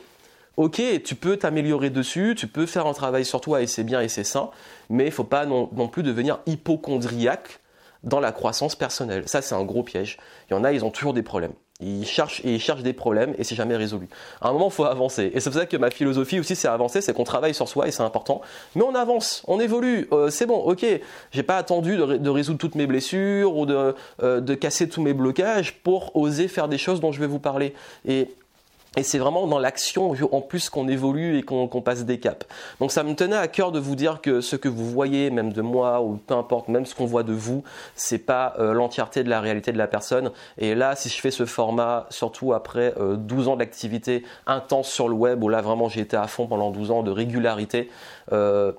ok, 0.55 0.81
tu 1.03 1.15
peux 1.15 1.35
t'améliorer 1.35 1.89
dessus, 1.89 2.33
tu 2.37 2.47
peux 2.47 2.65
faire 2.65 2.87
un 2.87 2.93
travail 2.93 3.25
sur 3.25 3.41
toi 3.41 3.61
et 3.61 3.67
c'est 3.67 3.83
bien 3.83 3.99
et 3.99 4.07
c'est 4.07 4.23
sain, 4.23 4.49
mais 4.89 5.05
il 5.05 5.11
faut 5.11 5.25
pas 5.25 5.45
non, 5.45 5.69
non 5.73 5.89
plus 5.89 6.01
devenir 6.01 6.39
hypochondriaque 6.45 7.59
dans 8.03 8.21
la 8.21 8.31
croissance 8.31 8.75
personnelle. 8.75 9.27
Ça, 9.27 9.41
c'est 9.41 9.55
un 9.55 9.63
gros 9.63 9.83
piège. 9.83 10.17
Il 10.49 10.53
y 10.53 10.55
en 10.55 10.63
a, 10.63 10.71
ils 10.71 10.85
ont 10.85 10.91
toujours 10.91 11.13
des 11.13 11.23
problèmes. 11.23 11.53
Ils 11.81 12.05
cherchent, 12.05 12.39
et 12.45 12.53
ils 12.53 12.59
cherchent 12.61 12.83
des 12.83 12.93
problèmes 12.93 13.35
et 13.37 13.43
c'est 13.43 13.55
jamais 13.55 13.75
résolu. 13.75 14.07
À 14.39 14.47
un 14.47 14.53
moment, 14.53 14.67
il 14.67 14.71
faut 14.71 14.85
avancer. 14.85 15.29
Et 15.33 15.41
c'est 15.41 15.49
pour 15.49 15.59
ça 15.59 15.65
que 15.65 15.75
ma 15.75 15.91
philosophie 15.91 16.39
aussi, 16.39 16.55
c'est 16.55 16.69
avancer, 16.69 17.01
c'est 17.01 17.13
qu'on 17.13 17.25
travaille 17.25 17.53
sur 17.53 17.67
soi 17.67 17.87
et 17.87 17.91
c'est 17.91 18.03
important. 18.03 18.39
Mais 18.75 18.83
on 18.83 18.95
avance, 18.95 19.43
on 19.47 19.59
évolue. 19.59 20.07
Euh, 20.13 20.29
c'est 20.29 20.45
bon, 20.45 20.55
ok. 20.57 20.85
J'ai 21.31 21.43
pas 21.43 21.57
attendu 21.57 21.97
de, 21.97 22.29
résoudre 22.29 22.59
toutes 22.59 22.75
mes 22.75 22.87
blessures 22.87 23.57
ou 23.57 23.65
de, 23.65 23.93
euh, 24.23 24.39
de 24.39 24.55
casser 24.55 24.87
tous 24.87 25.01
mes 25.01 25.13
blocages 25.13 25.73
pour 25.83 26.15
oser 26.15 26.47
faire 26.47 26.69
des 26.69 26.77
choses 26.77 27.01
dont 27.01 27.11
je 27.11 27.19
vais 27.19 27.27
vous 27.27 27.39
parler. 27.39 27.73
Et 28.07 28.29
et 28.95 29.03
c'est 29.03 29.17
vraiment 29.17 29.47
dans 29.47 29.59
l'action 29.59 30.15
en 30.31 30.41
plus 30.41 30.69
qu'on 30.69 30.87
évolue 30.87 31.37
et 31.37 31.43
qu'on 31.43 31.67
passe 31.67 32.05
des 32.05 32.19
caps. 32.19 32.45
Donc 32.79 32.91
ça 32.91 33.03
me 33.03 33.13
tenait 33.15 33.35
à 33.35 33.47
cœur 33.47 33.71
de 33.71 33.79
vous 33.79 33.95
dire 33.95 34.21
que 34.21 34.41
ce 34.41 34.55
que 34.55 34.69
vous 34.69 34.89
voyez, 34.89 35.29
même 35.29 35.53
de 35.53 35.61
moi 35.61 36.01
ou 36.01 36.17
peu 36.17 36.33
importe, 36.33 36.67
même 36.67 36.85
ce 36.85 36.95
qu'on 36.95 37.05
voit 37.05 37.23
de 37.23 37.33
vous, 37.33 37.63
c'est 37.95 38.19
pas 38.19 38.53
euh, 38.59 38.73
l'entièreté 38.73 39.23
de 39.23 39.29
la 39.29 39.41
réalité 39.41 39.71
de 39.71 39.77
la 39.77 39.87
personne. 39.87 40.31
Et 40.57 40.75
là, 40.75 40.95
si 40.95 41.09
je 41.09 41.19
fais 41.19 41.31
ce 41.31 41.45
format, 41.45 42.07
surtout 42.09 42.53
après 42.53 42.93
12 42.99 43.47
euh, 43.47 43.51
ans 43.51 43.55
d'activité 43.55 44.23
intense 44.47 44.89
sur 44.89 45.09
le 45.09 45.15
web, 45.15 45.43
où 45.43 45.49
là 45.49 45.61
vraiment 45.61 45.89
j'ai 45.89 46.01
été 46.01 46.17
à 46.17 46.27
fond 46.27 46.47
pendant 46.47 46.71
12 46.71 46.91
ans 46.91 47.03
de 47.03 47.11
régularité, 47.11 47.89
euh, 48.31 48.71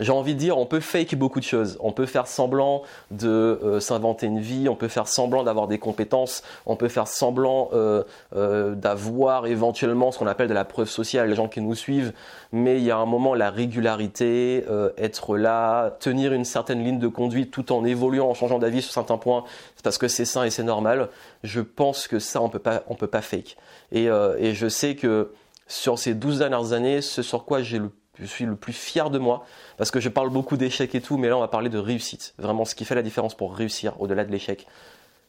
j'ai 0.00 0.10
envie 0.10 0.34
de 0.34 0.40
dire, 0.40 0.58
on 0.58 0.66
peut 0.66 0.80
fake 0.80 1.14
beaucoup 1.14 1.38
de 1.38 1.44
choses. 1.44 1.76
On 1.78 1.92
peut 1.92 2.06
faire 2.06 2.26
semblant 2.26 2.82
de 3.12 3.28
euh, 3.28 3.78
s'inventer 3.78 4.26
une 4.26 4.40
vie, 4.40 4.68
on 4.68 4.74
peut 4.74 4.88
faire 4.88 5.06
semblant 5.06 5.44
d'avoir 5.44 5.68
des 5.68 5.78
compétences, 5.78 6.42
on 6.66 6.74
peut 6.74 6.88
faire 6.88 7.06
semblant 7.06 7.68
euh, 7.74 8.02
euh, 8.34 8.74
d'avoir 8.74 9.46
éventuellement 9.46 10.10
ce 10.10 10.18
qu'on 10.18 10.26
appelle 10.26 10.48
de 10.48 10.54
la 10.54 10.64
preuve 10.64 10.88
sociale, 10.88 11.28
les 11.28 11.36
gens 11.36 11.46
qui 11.46 11.60
nous 11.60 11.76
suivent. 11.76 12.12
Mais 12.50 12.78
il 12.78 12.82
y 12.82 12.90
a 12.90 12.96
un 12.96 13.06
moment, 13.06 13.34
la 13.34 13.50
régularité, 13.50 14.64
être 14.96 15.36
là, 15.36 15.90
tenir 16.00 16.32
une 16.32 16.44
certaine 16.44 16.84
ligne 16.84 16.98
de 16.98 17.08
conduite 17.08 17.50
tout 17.50 17.72
en 17.72 17.84
évoluant, 17.84 18.28
en 18.28 18.34
changeant 18.34 18.58
d'avis 18.60 18.82
sur 18.82 18.92
certains 18.92 19.18
points, 19.18 19.44
c'est 19.74 19.82
parce 19.82 19.98
que 19.98 20.06
c'est 20.06 20.24
sain 20.24 20.44
et 20.44 20.50
c'est 20.50 20.62
normal. 20.62 21.08
Je 21.42 21.60
pense 21.60 22.06
que 22.06 22.20
ça, 22.20 22.40
on 22.40 22.48
peut 22.48 22.60
pas, 22.60 22.84
on 22.88 22.94
peut 22.94 23.08
pas 23.08 23.22
fake. 23.22 23.56
Et, 23.90 24.06
je 24.06 24.68
sais 24.68 24.94
que 24.94 25.32
sur 25.66 25.98
ces 25.98 26.14
12 26.14 26.38
dernières 26.38 26.72
années, 26.72 27.00
ce 27.00 27.22
sur 27.22 27.44
quoi 27.44 27.62
je 27.62 27.78
suis 28.24 28.44
le 28.44 28.54
plus 28.54 28.72
fier 28.72 29.10
de 29.10 29.18
moi 29.18 29.44
parce 29.76 29.90
que 29.90 30.00
je 30.00 30.08
parle 30.08 30.30
beaucoup 30.30 30.56
d'échecs 30.56 30.94
et 30.94 31.00
tout, 31.00 31.16
mais 31.16 31.28
là 31.28 31.36
on 31.36 31.40
va 31.40 31.48
parler 31.48 31.70
de 31.70 31.78
réussite. 31.78 32.34
Vraiment, 32.38 32.64
ce 32.64 32.74
qui 32.74 32.84
fait 32.84 32.94
la 32.94 33.02
différence 33.02 33.34
pour 33.34 33.54
réussir 33.54 34.00
au-delà 34.00 34.24
de 34.24 34.30
l'échec. 34.30 34.66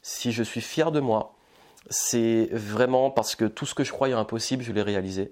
Si 0.02 0.32
je 0.32 0.44
suis 0.44 0.62
fier 0.62 0.92
de 0.92 1.00
moi, 1.00 1.34
c'est 1.90 2.50
vraiment 2.52 3.10
parce 3.12 3.36
que 3.36 3.46
tout 3.46 3.66
ce 3.66 3.76
que 3.76 3.84
je 3.84 3.92
croyais 3.92 4.14
impossible, 4.14 4.64
je 4.64 4.72
l'ai 4.72 4.82
réalisé. 4.82 5.32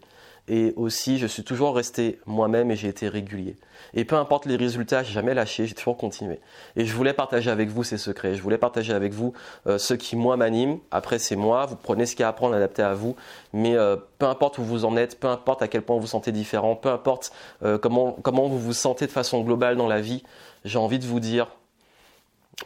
Et 0.50 0.74
aussi, 0.76 1.20
je 1.20 1.28
suis 1.28 1.44
toujours 1.44 1.74
resté 1.74 2.20
moi-même 2.26 2.70
et 2.70 2.76
j'ai 2.76 2.90
été 2.90 3.08
régulier. 3.08 3.56
Et 3.94 4.04
peu 4.04 4.16
importe 4.16 4.46
les 4.46 4.58
résultats, 4.58 5.02
j'ai 5.02 5.14
jamais 5.14 5.34
lâché, 5.34 5.68
j'ai 5.68 5.74
toujours 5.74 5.96
continué. 5.96 6.42
Et 6.76 6.86
je 6.86 6.94
voulais 6.94 7.14
partager 7.14 7.50
avec 7.50 7.70
vous 7.70 7.84
ces 7.84 7.98
secrets. 7.98 8.36
Je 8.36 8.42
voulais 8.42 8.58
partager 8.58 8.94
avec 8.94 9.14
vous 9.14 9.34
euh, 9.68 9.78
ce 9.78 9.94
qui 9.94 10.18
moi 10.18 10.36
m'anime. 10.36 10.80
Après, 10.92 11.18
c'est 11.18 11.38
moi. 11.38 11.66
Vous 11.66 11.78
prenez 11.78 12.06
ce 12.06 12.16
qu'il 12.16 12.22
y 12.22 12.24
a 12.24 12.28
à 12.28 12.32
apprendre, 12.32 12.56
adapté 12.56 12.82
à 12.82 12.94
vous. 12.94 13.16
Mais 13.54 13.76
euh, 13.76 13.96
peu 14.18 14.26
importe 14.26 14.58
où 14.58 14.64
vous 14.64 14.84
en 14.84 14.98
êtes, 14.98 15.18
peu 15.18 15.28
importe 15.28 15.62
à 15.62 15.70
quel 15.70 15.82
point 15.82 15.96
vous 15.96 16.02
vous 16.02 16.08
sentez 16.08 16.34
différent, 16.34 16.76
peu 16.76 16.90
importe 16.90 17.32
euh, 17.64 17.78
comment 17.78 18.12
comment 18.12 18.50
vous 18.50 18.60
vous 18.60 18.74
sentez 18.74 19.08
de 19.08 19.12
façon 19.12 19.42
globale 19.42 19.78
dans 19.78 19.88
la 19.88 20.02
vie, 20.02 20.24
j'ai 20.66 20.78
envie 20.78 21.00
de 21.00 21.06
vous 21.06 21.22
dire, 21.22 21.48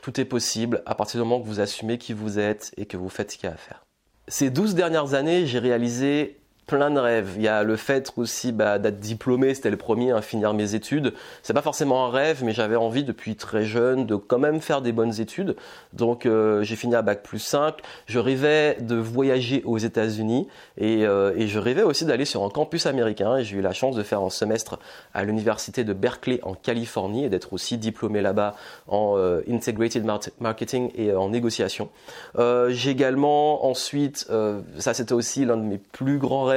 tout 0.02 0.20
est 0.20 0.26
possible 0.26 0.82
à 0.88 0.96
partir 0.96 1.22
du 1.22 1.28
moment 1.28 1.42
que 1.42 1.48
vous 1.48 1.60
assumez 1.60 2.00
qui 2.00 2.14
vous 2.14 2.40
êtes 2.40 2.74
et 2.78 2.88
que 2.88 2.98
vous 2.98 3.10
faites 3.10 3.32
ce 3.32 3.38
qu'il 3.38 3.50
y 3.50 3.52
a 3.52 3.56
à 3.56 3.58
faire. 3.58 3.84
Ces 4.28 4.50
12 4.50 4.76
dernières 4.76 5.14
années, 5.14 5.46
j'ai 5.46 5.60
réalisé 5.60 6.40
plein 6.68 6.92
de 6.92 7.00
rêves. 7.00 7.34
Il 7.38 7.42
y 7.42 7.48
a 7.48 7.64
le 7.64 7.78
fait 7.78 8.12
aussi 8.18 8.52
bah, 8.52 8.78
d'être 8.78 9.00
diplômé, 9.00 9.54
c'était 9.54 9.70
le 9.70 9.78
premier 9.78 10.12
à 10.12 10.22
finir 10.22 10.54
mes 10.54 10.76
études. 10.76 11.14
C'est 11.42 11.54
pas 11.54 11.62
forcément 11.62 12.06
un 12.06 12.12
rêve, 12.12 12.44
mais 12.44 12.52
j'avais 12.52 12.76
envie 12.76 13.06
depuis 13.06 13.38
très 13.38 13.64
jeune 13.64 14.06
de 14.06 14.16
quand 14.16 14.38
même 14.38 14.60
faire 14.60 14.82
des 14.82 14.92
bonnes 14.92 15.20
études. 15.20 15.56
Donc 15.94 16.26
euh, 16.26 16.64
j'ai 16.64 16.76
fini 16.76 16.94
à 16.94 17.02
bac 17.02 17.24
plus 17.24 17.40
5. 17.40 17.76
Je 18.06 18.20
rêvais 18.20 18.78
de 18.82 18.96
voyager 18.96 19.64
aux 19.64 19.78
États-Unis 19.78 20.48
et, 20.78 21.06
euh, 21.08 21.34
et, 21.38 21.48
je 21.48 21.58
rêvais 21.58 21.84
aussi 21.84 22.04
d'aller 22.04 22.26
sur 22.26 22.44
un 22.44 22.50
campus 22.50 22.86
américain. 22.86 23.42
J'ai 23.42 23.58
eu 23.58 23.62
la 23.62 23.74
chance 23.74 23.96
de 23.96 24.04
faire 24.04 24.22
un 24.22 24.30
semestre 24.30 24.78
à 25.14 25.24
l'université 25.24 25.86
de 25.86 25.94
Berkeley 25.94 26.42
en 26.44 26.54
Californie 26.54 27.24
et 27.24 27.30
d'être 27.30 27.54
aussi 27.54 27.78
diplômé 27.78 28.22
là-bas 28.22 28.56
en 28.88 29.14
euh, 29.18 29.42
integrated 29.50 30.06
marketing 30.42 30.92
et 30.96 31.14
en 31.14 31.30
négociation. 31.30 31.90
j'ai 32.38 32.92
également 32.92 33.66
ensuite, 33.66 34.30
ça 34.78 34.94
c'était 34.94 35.14
aussi 35.14 35.46
l'un 35.46 35.56
de 35.56 35.62
mes 35.62 35.78
plus 35.78 36.18
grands 36.18 36.44
rêves 36.44 36.57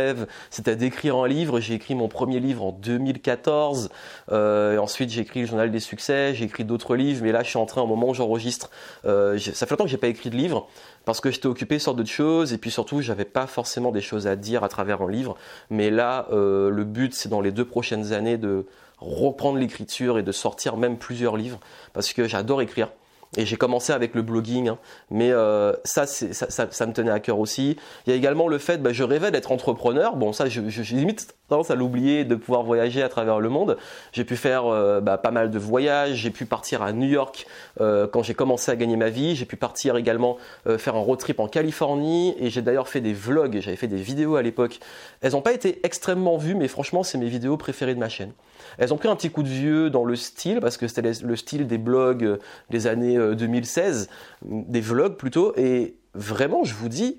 c'était 0.50 0.76
d'écrire 0.76 1.16
un 1.16 1.28
livre. 1.28 1.60
J'ai 1.60 1.74
écrit 1.74 1.94
mon 1.94 2.08
premier 2.08 2.40
livre 2.40 2.64
en 2.64 2.72
2014. 2.72 3.90
Euh, 4.32 4.78
ensuite, 4.78 5.10
j'ai 5.10 5.22
écrit 5.22 5.40
le 5.40 5.46
journal 5.46 5.70
des 5.70 5.80
succès. 5.80 6.34
J'ai 6.34 6.44
écrit 6.44 6.64
d'autres 6.64 6.96
livres, 6.96 7.22
mais 7.22 7.32
là, 7.32 7.42
je 7.42 7.48
suis 7.48 7.58
en 7.58 7.66
train, 7.66 7.82
au 7.82 7.86
moment 7.86 8.08
où 8.08 8.14
j'enregistre, 8.14 8.70
euh, 9.04 9.38
ça 9.38 9.66
fait 9.66 9.72
longtemps 9.72 9.84
que 9.84 9.90
j'ai 9.90 9.96
pas 9.96 10.08
écrit 10.08 10.30
de 10.30 10.36
livre 10.36 10.68
parce 11.04 11.20
que 11.20 11.30
j'étais 11.30 11.46
occupé 11.46 11.78
sur 11.78 11.94
d'autres 11.94 12.10
choses 12.10 12.52
et 12.52 12.58
puis 12.58 12.70
surtout, 12.70 13.00
j'avais 13.00 13.24
pas 13.24 13.46
forcément 13.46 13.90
des 13.90 14.00
choses 14.00 14.26
à 14.26 14.36
dire 14.36 14.64
à 14.64 14.68
travers 14.68 15.02
un 15.02 15.10
livre. 15.10 15.36
Mais 15.70 15.90
là, 15.90 16.26
euh, 16.32 16.70
le 16.70 16.84
but, 16.84 17.14
c'est 17.14 17.28
dans 17.28 17.40
les 17.40 17.52
deux 17.52 17.64
prochaines 17.64 18.12
années 18.12 18.38
de 18.38 18.66
reprendre 18.98 19.58
l'écriture 19.58 20.18
et 20.18 20.22
de 20.22 20.32
sortir 20.32 20.76
même 20.76 20.98
plusieurs 20.98 21.36
livres 21.36 21.58
parce 21.92 22.12
que 22.12 22.28
j'adore 22.28 22.62
écrire. 22.62 22.90
Et 23.36 23.46
j'ai 23.46 23.56
commencé 23.56 23.92
avec 23.92 24.16
le 24.16 24.22
blogging, 24.22 24.70
hein. 24.70 24.78
mais 25.10 25.30
euh, 25.30 25.72
ça, 25.84 26.04
ça, 26.06 26.32
ça, 26.32 26.66
ça, 26.68 26.86
me 26.86 26.92
tenait 26.92 27.12
à 27.12 27.20
cœur 27.20 27.38
aussi. 27.38 27.76
Il 28.06 28.10
y 28.10 28.12
a 28.12 28.16
également 28.16 28.48
le 28.48 28.58
fait, 28.58 28.78
bah, 28.78 28.92
je 28.92 29.04
rêvais 29.04 29.30
d'être 29.30 29.52
entrepreneur. 29.52 30.16
Bon, 30.16 30.32
ça, 30.32 30.48
j'ai 30.48 30.68
je, 30.68 30.96
limite 30.96 31.28
tendance 31.48 31.70
à 31.70 31.76
l'oublier, 31.76 32.24
de 32.24 32.34
pouvoir 32.34 32.64
voyager 32.64 33.02
à 33.02 33.08
travers 33.08 33.38
le 33.38 33.48
monde. 33.48 33.76
J'ai 34.12 34.24
pu 34.24 34.36
faire 34.36 34.66
euh, 34.66 35.00
bah, 35.00 35.16
pas 35.16 35.30
mal 35.30 35.50
de 35.50 35.58
voyages. 35.60 36.14
J'ai 36.14 36.30
pu 36.30 36.44
partir 36.44 36.82
à 36.82 36.92
New 36.92 37.08
York 37.08 37.46
euh, 37.80 38.08
quand 38.08 38.24
j'ai 38.24 38.34
commencé 38.34 38.70
à 38.72 38.76
gagner 38.76 38.96
ma 38.96 39.10
vie. 39.10 39.36
J'ai 39.36 39.44
pu 39.44 39.56
partir 39.56 39.96
également 39.96 40.36
euh, 40.66 40.76
faire 40.76 40.96
un 40.96 41.00
road 41.00 41.18
trip 41.20 41.38
en 41.38 41.46
Californie. 41.46 42.34
Et 42.40 42.50
j'ai 42.50 42.62
d'ailleurs 42.62 42.88
fait 42.88 43.00
des 43.00 43.12
vlogs. 43.12 43.60
J'avais 43.60 43.76
fait 43.76 43.88
des 43.88 43.96
vidéos 43.96 44.34
à 44.36 44.42
l'époque. 44.42 44.80
Elles 45.20 45.32
n'ont 45.32 45.42
pas 45.42 45.52
été 45.52 45.80
extrêmement 45.84 46.36
vues, 46.36 46.56
mais 46.56 46.66
franchement, 46.66 47.04
c'est 47.04 47.18
mes 47.18 47.28
vidéos 47.28 47.56
préférées 47.56 47.94
de 47.94 48.00
ma 48.00 48.08
chaîne. 48.08 48.32
Elles 48.80 48.94
ont 48.94 48.96
pris 48.96 49.08
un 49.08 49.14
petit 49.14 49.30
coup 49.30 49.42
de 49.42 49.48
vieux 49.48 49.90
dans 49.90 50.04
le 50.04 50.16
style, 50.16 50.58
parce 50.60 50.78
que 50.78 50.88
c'était 50.88 51.12
le 51.22 51.36
style 51.36 51.66
des 51.66 51.78
blogs 51.78 52.24
euh, 52.24 52.38
des 52.70 52.86
années 52.86 53.16
2016, 53.36 54.08
euh, 54.08 54.46
des 54.68 54.80
vlogs 54.80 55.16
plutôt, 55.16 55.52
et 55.56 55.94
vraiment, 56.14 56.64
je 56.64 56.74
vous 56.74 56.88
dis, 56.88 57.18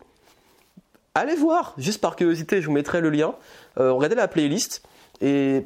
allez 1.13 1.35
voir, 1.35 1.75
juste 1.77 2.01
par 2.01 2.15
curiosité, 2.15 2.61
je 2.61 2.65
vous 2.65 2.73
mettrai 2.73 2.99
le 2.99 3.11
lien, 3.11 3.35
euh, 3.79 3.93
regardez 3.93 4.15
la 4.15 4.27
playlist, 4.27 4.81
et 5.21 5.63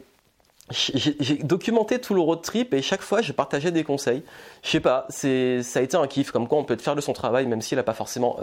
j'ai 0.69 1.35
documenté 1.43 2.01
tout 2.01 2.13
le 2.13 2.19
road 2.19 2.41
trip 2.41 2.73
et 2.73 2.81
chaque 2.81 3.03
fois 3.03 3.21
je 3.21 3.31
partageais 3.31 3.71
des 3.71 3.83
conseils. 3.83 4.23
Je 4.63 4.69
sais 4.71 4.79
pas, 4.79 5.05
ça 5.11 5.27
a 5.27 5.81
été 5.81 5.95
un 5.95 6.07
kiff, 6.07 6.31
comme 6.31 6.47
quoi 6.47 6.57
on 6.57 6.63
peut 6.63 6.75
faire 6.75 6.95
de 6.95 7.01
son 7.01 7.13
travail 7.13 7.45
même 7.45 7.61
s'il 7.61 7.75
n'a 7.75 7.83
pas 7.83 7.93
forcément 7.93 8.39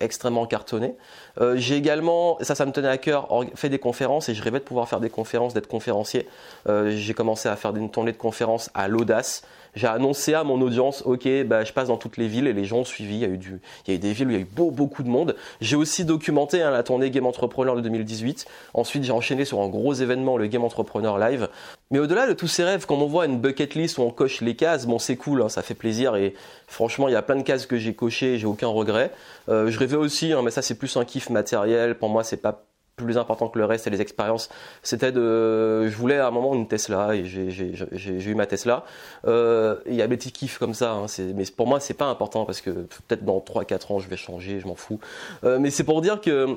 extrêmement 0.00 0.46
cartonné. 0.46 0.94
Euh, 1.40 1.54
j'ai 1.56 1.76
également, 1.76 2.38
ça, 2.40 2.54
ça 2.54 2.66
me 2.66 2.72
tenait 2.72 2.88
à 2.88 2.98
cœur, 2.98 3.28
fait 3.54 3.68
des 3.68 3.78
conférences 3.78 4.28
et 4.28 4.34
je 4.34 4.42
rêvais 4.42 4.58
de 4.58 4.64
pouvoir 4.64 4.88
faire 4.88 5.00
des 5.00 5.10
conférences, 5.10 5.54
d'être 5.54 5.68
conférencier. 5.68 6.28
Euh, 6.68 6.90
j'ai 6.90 7.14
commencé 7.14 7.48
à 7.48 7.56
faire 7.56 7.72
des 7.72 7.88
tournées 7.88 8.12
de 8.12 8.16
conférences 8.16 8.70
à 8.74 8.88
l'audace. 8.88 9.42
J'ai 9.74 9.86
annoncé 9.86 10.34
à 10.34 10.44
mon 10.44 10.60
audience, 10.60 11.02
ok, 11.04 11.28
bah, 11.44 11.64
je 11.64 11.72
passe 11.72 11.88
dans 11.88 11.96
toutes 11.96 12.16
les 12.16 12.28
villes 12.28 12.46
et 12.46 12.52
les 12.52 12.64
gens 12.64 12.78
ont 12.78 12.84
suivi. 12.84 13.14
Il 13.16 13.20
y 13.20 13.24
a 13.24 13.28
eu, 13.28 13.38
du, 13.38 13.60
il 13.86 13.92
y 13.92 13.96
a 13.96 13.98
des 13.98 14.12
villes 14.12 14.28
où 14.28 14.30
il 14.30 14.36
y 14.36 14.38
a 14.38 14.42
eu 14.42 14.48
beaucoup 14.54 15.02
de 15.02 15.08
monde. 15.08 15.36
J'ai 15.60 15.76
aussi 15.76 16.04
documenté 16.04 16.62
hein, 16.62 16.70
la 16.70 16.82
tournée 16.82 17.10
Game 17.10 17.26
Entrepreneur 17.26 17.74
de 17.74 17.80
2018. 17.80 18.46
Ensuite, 18.74 19.04
j'ai 19.04 19.12
enchaîné 19.12 19.44
sur 19.44 19.60
un 19.60 19.68
gros 19.68 19.94
événement, 19.94 20.36
le 20.36 20.46
Game 20.46 20.64
Entrepreneur 20.64 21.18
Live. 21.18 21.48
Mais 21.90 21.98
au-delà 21.98 22.26
de 22.26 22.32
tous 22.32 22.48
ces 22.48 22.64
rêves, 22.64 22.86
quand 22.86 22.96
on 22.96 23.06
voit 23.06 23.26
une 23.26 23.38
bucket 23.38 23.74
list 23.74 23.98
où 23.98 24.02
on 24.02 24.10
coche 24.10 24.40
les 24.40 24.56
cases, 24.56 24.86
bon, 24.86 24.98
c'est 24.98 25.16
cool, 25.16 25.42
hein, 25.42 25.48
ça 25.48 25.62
fait 25.62 25.74
plaisir 25.74 26.16
et 26.16 26.34
franchement, 26.66 27.08
il 27.08 27.12
y 27.12 27.16
a 27.16 27.22
plein 27.22 27.36
de 27.36 27.42
cases 27.42 27.66
que 27.66 27.76
j'ai 27.76 27.94
cochées, 27.94 28.38
j'ai 28.38 28.46
aucun 28.46 28.68
regret. 28.68 29.10
Euh, 29.48 29.70
je 29.70 29.78
rêvais 29.78 29.96
aussi, 29.96 30.32
hein, 30.32 30.40
mais 30.42 30.50
ça 30.50 30.62
c'est 30.62 30.76
plus 30.76 30.96
un 30.96 31.04
kiff 31.04 31.30
matériel. 31.30 31.96
Pour 31.96 32.08
moi, 32.08 32.24
c'est 32.24 32.38
pas 32.38 32.64
plus 32.96 33.18
important 33.18 33.48
que 33.48 33.58
le 33.58 33.64
reste, 33.64 33.84
c'est 33.84 33.90
les 33.90 34.00
expériences. 34.00 34.48
C'était 34.82 35.12
de, 35.12 35.88
je 35.88 35.96
voulais 35.96 36.18
à 36.18 36.28
un 36.28 36.30
moment 36.30 36.54
une 36.54 36.68
Tesla 36.68 37.14
et 37.14 37.24
j'ai 37.24 38.30
eu 38.30 38.34
ma 38.34 38.46
Tesla. 38.46 38.84
Euh, 39.26 39.76
il 39.86 39.94
y 39.94 40.02
a 40.02 40.06
des 40.06 40.16
petits 40.16 40.32
kiffs 40.32 40.58
comme 40.58 40.74
ça, 40.74 40.92
hein, 40.92 41.06
mais 41.34 41.44
pour 41.56 41.66
moi 41.66 41.80
c'est 41.80 41.94
pas 41.94 42.06
important 42.06 42.44
parce 42.44 42.60
que 42.60 42.70
peut-être 42.70 43.24
dans 43.24 43.38
3-4 43.38 43.92
ans 43.92 43.98
je 43.98 44.08
vais 44.08 44.16
changer, 44.16 44.60
je 44.60 44.66
m'en 44.66 44.74
fous. 44.74 45.00
Euh, 45.44 45.58
mais 45.58 45.70
c'est 45.70 45.84
pour 45.84 46.00
dire 46.00 46.20
que 46.20 46.56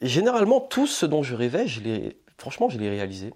généralement 0.00 0.60
tout 0.60 0.86
ce 0.86 1.06
dont 1.06 1.22
je 1.22 1.34
rêvais, 1.34 1.66
je 1.66 1.80
franchement 2.38 2.68
je 2.68 2.78
l'ai 2.78 2.90
réalisé. 2.90 3.32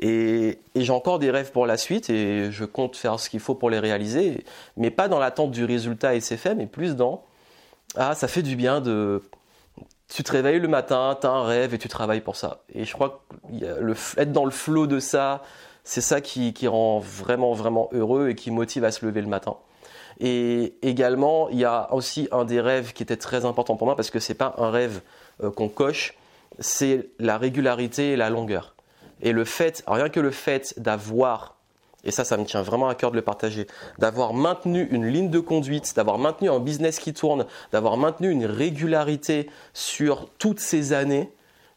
Et, 0.00 0.58
et 0.74 0.82
j'ai 0.82 0.92
encore 0.92 1.18
des 1.18 1.30
rêves 1.30 1.52
pour 1.52 1.66
la 1.66 1.76
suite 1.76 2.10
et 2.10 2.50
je 2.50 2.64
compte 2.64 2.96
faire 2.96 3.20
ce 3.20 3.30
qu'il 3.30 3.40
faut 3.40 3.54
pour 3.54 3.70
les 3.70 3.78
réaliser, 3.78 4.44
mais 4.76 4.90
pas 4.90 5.06
dans 5.06 5.18
l'attente 5.18 5.52
du 5.52 5.64
résultat 5.64 6.14
et 6.14 6.20
c'est 6.20 6.36
fait, 6.36 6.54
mais 6.54 6.66
plus 6.66 6.96
dans 6.96 7.24
ah 7.94 8.14
ça 8.14 8.26
fait 8.26 8.42
du 8.42 8.56
bien 8.56 8.80
de 8.80 9.22
tu 10.12 10.22
te 10.22 10.32
réveilles 10.32 10.60
le 10.60 10.68
matin, 10.68 11.16
tu 11.20 11.26
as 11.26 11.30
un 11.30 11.44
rêve 11.44 11.74
et 11.74 11.78
tu 11.78 11.88
travailles 11.88 12.20
pour 12.20 12.36
ça. 12.36 12.62
Et 12.74 12.84
je 12.84 12.92
crois 12.92 13.22
que 13.48 13.64
le, 13.80 13.94
être 14.16 14.32
dans 14.32 14.44
le 14.44 14.50
flot 14.50 14.86
de 14.86 15.00
ça, 15.00 15.42
c'est 15.84 16.00
ça 16.00 16.20
qui, 16.20 16.52
rend 16.66 16.98
vraiment, 17.00 17.52
vraiment 17.54 17.88
heureux 17.92 18.28
et 18.28 18.34
qui 18.34 18.50
motive 18.50 18.84
à 18.84 18.90
se 18.90 19.04
lever 19.04 19.22
le 19.22 19.28
matin. 19.28 19.56
Et 20.20 20.74
également, 20.82 21.48
il 21.48 21.58
y 21.58 21.64
a 21.64 21.92
aussi 21.92 22.28
un 22.30 22.44
des 22.44 22.60
rêves 22.60 22.92
qui 22.92 23.02
était 23.02 23.16
très 23.16 23.44
important 23.44 23.76
pour 23.76 23.86
moi 23.86 23.96
parce 23.96 24.10
que 24.10 24.18
c'est 24.18 24.34
pas 24.34 24.54
un 24.58 24.70
rêve 24.70 25.00
euh, 25.42 25.50
qu'on 25.50 25.68
coche, 25.68 26.14
c'est 26.58 27.08
la 27.18 27.38
régularité 27.38 28.12
et 28.12 28.16
la 28.16 28.28
longueur. 28.28 28.74
Et 29.22 29.32
le 29.32 29.44
fait, 29.44 29.82
rien 29.86 30.10
que 30.10 30.20
le 30.20 30.30
fait 30.30 30.74
d'avoir 30.76 31.51
et 32.04 32.10
ça, 32.10 32.24
ça 32.24 32.36
me 32.36 32.44
tient 32.44 32.62
vraiment 32.62 32.88
à 32.88 32.94
cœur 32.94 33.10
de 33.10 33.16
le 33.16 33.22
partager, 33.22 33.66
d'avoir 33.98 34.34
maintenu 34.34 34.88
une 34.90 35.06
ligne 35.06 35.30
de 35.30 35.40
conduite, 35.40 35.94
d'avoir 35.94 36.18
maintenu 36.18 36.50
un 36.50 36.58
business 36.58 36.98
qui 36.98 37.12
tourne, 37.12 37.46
d'avoir 37.72 37.96
maintenu 37.96 38.30
une 38.30 38.46
régularité 38.46 39.48
sur 39.72 40.28
toutes 40.38 40.60
ces 40.60 40.92
années, 40.92 41.30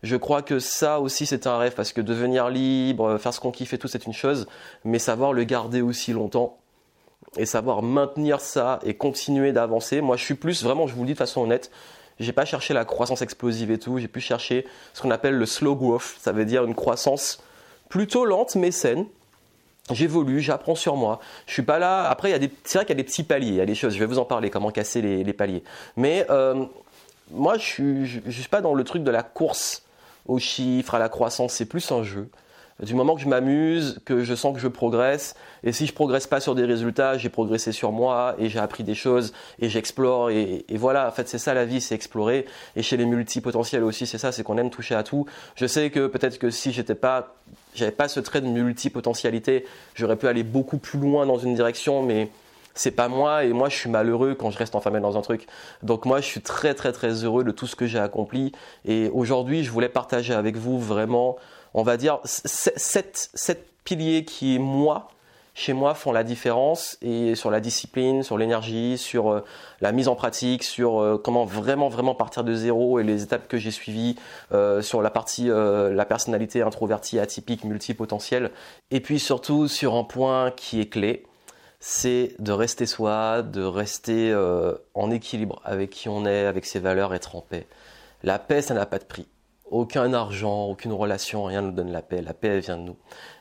je 0.05 0.15
crois 0.15 0.43
que 0.43 0.59
ça 0.59 0.99
aussi 0.99 1.25
c'est 1.25 1.47
un 1.47 1.57
rêve 1.57 1.73
parce 1.73 1.91
que 1.91 1.99
devenir 1.99 2.49
libre, 2.49 3.17
faire 3.17 3.33
ce 3.33 3.39
qu'on 3.39 3.51
kiffe 3.51 3.73
et 3.73 3.79
tout 3.79 3.87
c'est 3.87 4.05
une 4.05 4.13
chose, 4.13 4.47
mais 4.83 4.99
savoir 4.99 5.33
le 5.33 5.43
garder 5.43 5.81
aussi 5.81 6.13
longtemps 6.13 6.57
et 7.37 7.45
savoir 7.45 7.81
maintenir 7.81 8.39
ça 8.39 8.79
et 8.83 8.93
continuer 8.93 9.51
d'avancer. 9.51 10.01
Moi 10.01 10.15
je 10.15 10.23
suis 10.23 10.35
plus, 10.35 10.63
vraiment 10.63 10.85
je 10.85 10.93
vous 10.93 11.01
le 11.01 11.07
dis 11.07 11.13
de 11.13 11.17
façon 11.17 11.41
honnête, 11.41 11.71
j'ai 12.19 12.33
pas 12.33 12.45
cherché 12.45 12.73
la 12.73 12.85
croissance 12.85 13.23
explosive 13.23 13.71
et 13.71 13.79
tout, 13.79 13.97
j'ai 13.97 14.07
pu 14.07 14.19
chercher 14.19 14.67
ce 14.93 15.01
qu'on 15.01 15.11
appelle 15.11 15.35
le 15.35 15.45
slow 15.47 15.75
growth, 15.75 16.15
ça 16.19 16.31
veut 16.31 16.45
dire 16.45 16.65
une 16.65 16.75
croissance 16.75 17.43
plutôt 17.89 18.25
lente 18.25 18.55
mais 18.55 18.69
saine 18.69 19.05
J'évolue, 19.91 20.41
j'apprends 20.41 20.73
sur 20.73 20.95
moi. 20.95 21.19
Je 21.45 21.53
suis 21.53 21.61
pas 21.61 21.77
là. 21.77 22.09
Après, 22.09 22.29
il 22.29 22.31
y 22.31 22.35
a 22.35 22.39
des, 22.39 22.51
c'est 22.63 22.79
vrai 22.79 22.85
qu'il 22.85 22.95
y 22.95 22.99
a 22.99 23.03
des 23.03 23.07
petits 23.07 23.23
paliers, 23.23 23.49
il 23.49 23.55
y 23.55 23.61
a 23.61 23.65
des 23.65 23.75
choses. 23.75 23.93
Je 23.93 23.99
vais 23.99 24.07
vous 24.07 24.17
en 24.17 24.25
parler, 24.25 24.49
comment 24.49 24.71
casser 24.71 25.01
les, 25.01 25.33
paliers. 25.33 25.63
Mais 25.95 26.25
euh, 26.31 26.65
moi, 27.31 27.57
je 27.57 27.63
suis, 27.63 28.05
je, 28.05 28.31
suis 28.31 28.49
pas 28.49 28.61
dans 28.61 28.73
le 28.73 28.83
truc 28.83 29.03
de 29.03 29.11
la 29.11 29.21
course 29.21 29.83
aux 30.27 30.39
chiffres, 30.39 30.95
à 30.95 30.99
la 30.99 31.09
croissance. 31.09 31.53
C'est 31.53 31.65
plus 31.65 31.91
un 31.91 32.03
jeu. 32.03 32.29
Du 32.81 32.93
moment 32.93 33.15
que 33.15 33.21
je 33.21 33.29
m'amuse, 33.29 34.01
que 34.03 34.23
je 34.23 34.35
sens 34.35 34.53
que 34.53 34.59
je 34.59 34.67
progresse, 34.67 35.35
et 35.63 35.71
si 35.71 35.85
je 35.85 35.93
progresse 35.93 36.27
pas 36.27 36.41
sur 36.41 36.55
des 36.55 36.65
résultats, 36.65 37.17
j'ai 37.17 37.29
progressé 37.29 37.71
sur 37.71 37.93
moi 37.93 38.35
et 38.37 38.49
j'ai 38.49 38.59
appris 38.59 38.83
des 38.83 38.95
choses 38.95 39.31
et 39.59 39.69
j'explore 39.69 40.29
et, 40.29 40.65
voilà. 40.71 41.07
En 41.07 41.11
fait, 41.11 41.29
c'est 41.29 41.37
ça 41.37 41.53
la 41.53 41.63
vie, 41.63 41.79
c'est 41.79 41.95
explorer. 41.95 42.45
Et 42.75 42.83
chez 42.83 42.97
les 42.97 43.05
multipotentiels 43.05 43.83
aussi, 43.83 44.05
c'est 44.05 44.17
ça, 44.17 44.33
c'est 44.33 44.43
qu'on 44.43 44.57
aime 44.57 44.69
toucher 44.69 44.95
à 44.95 45.03
tout. 45.03 45.25
Je 45.55 45.65
sais 45.65 45.89
que 45.89 46.07
peut-être 46.07 46.37
que 46.37 46.49
si 46.49 46.73
j'étais 46.73 46.95
pas 46.95 47.35
j'avais 47.75 47.91
pas 47.91 48.07
ce 48.07 48.19
trait 48.19 48.41
de 48.41 48.47
multipotentialité. 48.47 49.65
J'aurais 49.93 50.15
pu 50.15 50.27
aller 50.27 50.43
beaucoup 50.43 50.77
plus 50.77 50.99
loin 50.99 51.25
dans 51.25 51.37
une 51.37 51.53
direction, 51.55 52.01
mais 52.01 52.29
c'est 52.73 52.91
pas 52.91 53.07
moi 53.07 53.45
et 53.45 53.53
moi 53.53 53.69
je 53.69 53.75
suis 53.75 53.89
malheureux 53.89 54.35
quand 54.35 54.51
je 54.51 54.57
reste 54.57 54.75
enfermé 54.75 54.99
dans 54.99 55.17
un 55.17 55.21
truc. 55.21 55.47
Donc 55.81 56.05
moi 56.05 56.19
je 56.21 56.25
suis 56.25 56.41
très 56.41 56.73
très 56.73 56.91
très 56.91 57.23
heureux 57.23 57.43
de 57.43 57.51
tout 57.51 57.67
ce 57.67 57.75
que 57.75 57.85
j'ai 57.85 57.99
accompli 57.99 58.51
et 58.83 59.09
aujourd'hui 59.13 59.63
je 59.63 59.71
voulais 59.71 59.89
partager 59.89 60.33
avec 60.33 60.57
vous 60.57 60.79
vraiment, 60.79 61.37
on 61.75 61.83
va 61.83 61.97
dire, 61.97 62.19
sept, 62.23 63.29
sept 63.33 63.67
piliers 63.83 64.25
qui 64.25 64.57
moi 64.57 65.09
chez 65.55 65.71
moi 65.71 65.93
font 65.93 66.11
la 66.11 66.23
différence 66.23 66.97
et 67.01 67.33
sur 67.33 67.49
la 67.49 67.61
discipline, 67.61 68.23
sur 68.23 68.37
l'énergie, 68.37 68.97
sur 68.97 69.31
euh, 69.31 69.41
la 69.79 69.93
mise 69.93 70.09
en 70.09 70.15
pratique, 70.15 70.63
sur 70.63 70.99
euh, 70.99 71.17
comment 71.17 71.45
vraiment 71.45 71.87
vraiment 71.87 72.13
partir 72.13 72.43
de 72.43 72.53
zéro 72.53 72.99
et 72.99 73.03
les 73.03 73.23
étapes 73.23 73.47
que 73.47 73.57
j'ai 73.57 73.71
suivies, 73.71 74.17
euh, 74.51 74.81
sur 74.81 75.01
la 75.01 75.09
partie 75.09 75.47
la 75.47 76.05
personnalité 76.05 76.61
introvertie, 76.61 77.19
atypique, 77.19 77.63
multipotentielle, 77.63 78.51
et 78.91 78.99
puis 78.99 79.19
surtout 79.19 79.67
sur 79.67 79.95
un 79.95 80.03
point 80.03 80.51
qui 80.51 80.81
est 80.81 80.89
clé, 80.89 81.23
c'est 81.79 82.35
de 82.39 82.51
rester 82.51 82.85
soi, 82.85 83.41
de 83.41 83.63
rester 83.63 84.35
en 84.93 85.11
équilibre 85.11 85.61
avec 85.63 85.89
qui 85.91 86.09
on 86.09 86.25
est, 86.25 86.45
avec 86.45 86.65
ses 86.65 86.79
valeurs, 86.79 87.13
être 87.13 87.35
en 87.35 87.41
paix. 87.41 87.67
La 88.23 88.39
paix, 88.39 88.61
ça 88.61 88.73
n'a 88.73 88.85
pas 88.85 88.99
de 88.99 89.05
prix 89.05 89.27
aucun 89.69 90.13
argent, 90.13 90.65
aucune 90.65 90.93
relation, 90.93 91.43
rien 91.45 91.61
ne 91.61 91.67
nous 91.67 91.73
donne 91.73 91.91
la 91.91 92.01
paix. 92.01 92.21
La 92.21 92.33
paix, 92.33 92.59
vient 92.59 92.77
de 92.77 92.83
nous. 92.83 92.97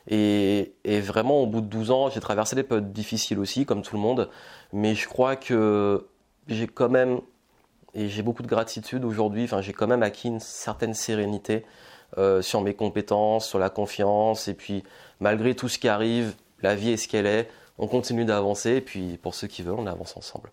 Et, 0.07 0.73
vraiment, 1.01 1.41
au 1.41 1.47
bout 1.47 1.61
de 1.61 1.67
12 1.67 1.91
ans, 1.91 2.09
j'ai 2.09 2.19
traversé 2.19 2.55
des 2.55 2.63
périodes 2.63 2.91
difficiles 2.91 3.39
aussi, 3.39 3.65
comme 3.65 3.81
tout 3.81 3.95
le 3.95 4.01
monde. 4.01 4.29
Mais 4.73 4.95
je 4.95 5.07
crois 5.07 5.35
que 5.35 6.07
j'ai 6.47 6.67
quand 6.67 6.89
même 6.89 7.21
et 7.93 8.09
j'ai 8.09 8.21
beaucoup 8.21 8.43
de 8.43 8.47
gratitude 8.47 9.05
aujourd'hui. 9.05 9.45
Enfin, 9.45 9.61
j'ai 9.61 9.71
quand 9.71 9.87
même 9.87 10.03
acquis 10.03 10.27
une 10.27 10.41
certaine 10.41 10.93
sérénité 10.93 11.63
euh, 12.17 12.41
sur 12.41 12.61
mes 12.61 12.73
compétences, 12.73 13.47
sur 13.47 13.57
la 13.57 13.69
confiance. 13.69 14.47
Et 14.47 14.53
puis, 14.53 14.83
malgré 15.19 15.55
tout 15.55 15.69
ce 15.69 15.79
qui 15.79 15.87
arrive, 15.87 16.35
la 16.61 16.75
vie 16.75 16.91
est 16.91 16.97
ce 16.97 17.07
qu'elle 17.07 17.25
est. 17.25 17.49
On 17.77 17.87
continue 17.87 18.25
d'avancer. 18.25 18.71
Et 18.71 18.81
puis, 18.81 19.17
pour 19.17 19.33
ceux 19.33 19.47
qui 19.47 19.61
veulent, 19.61 19.79
on 19.79 19.87
avance 19.87 20.17
ensemble. 20.17 20.51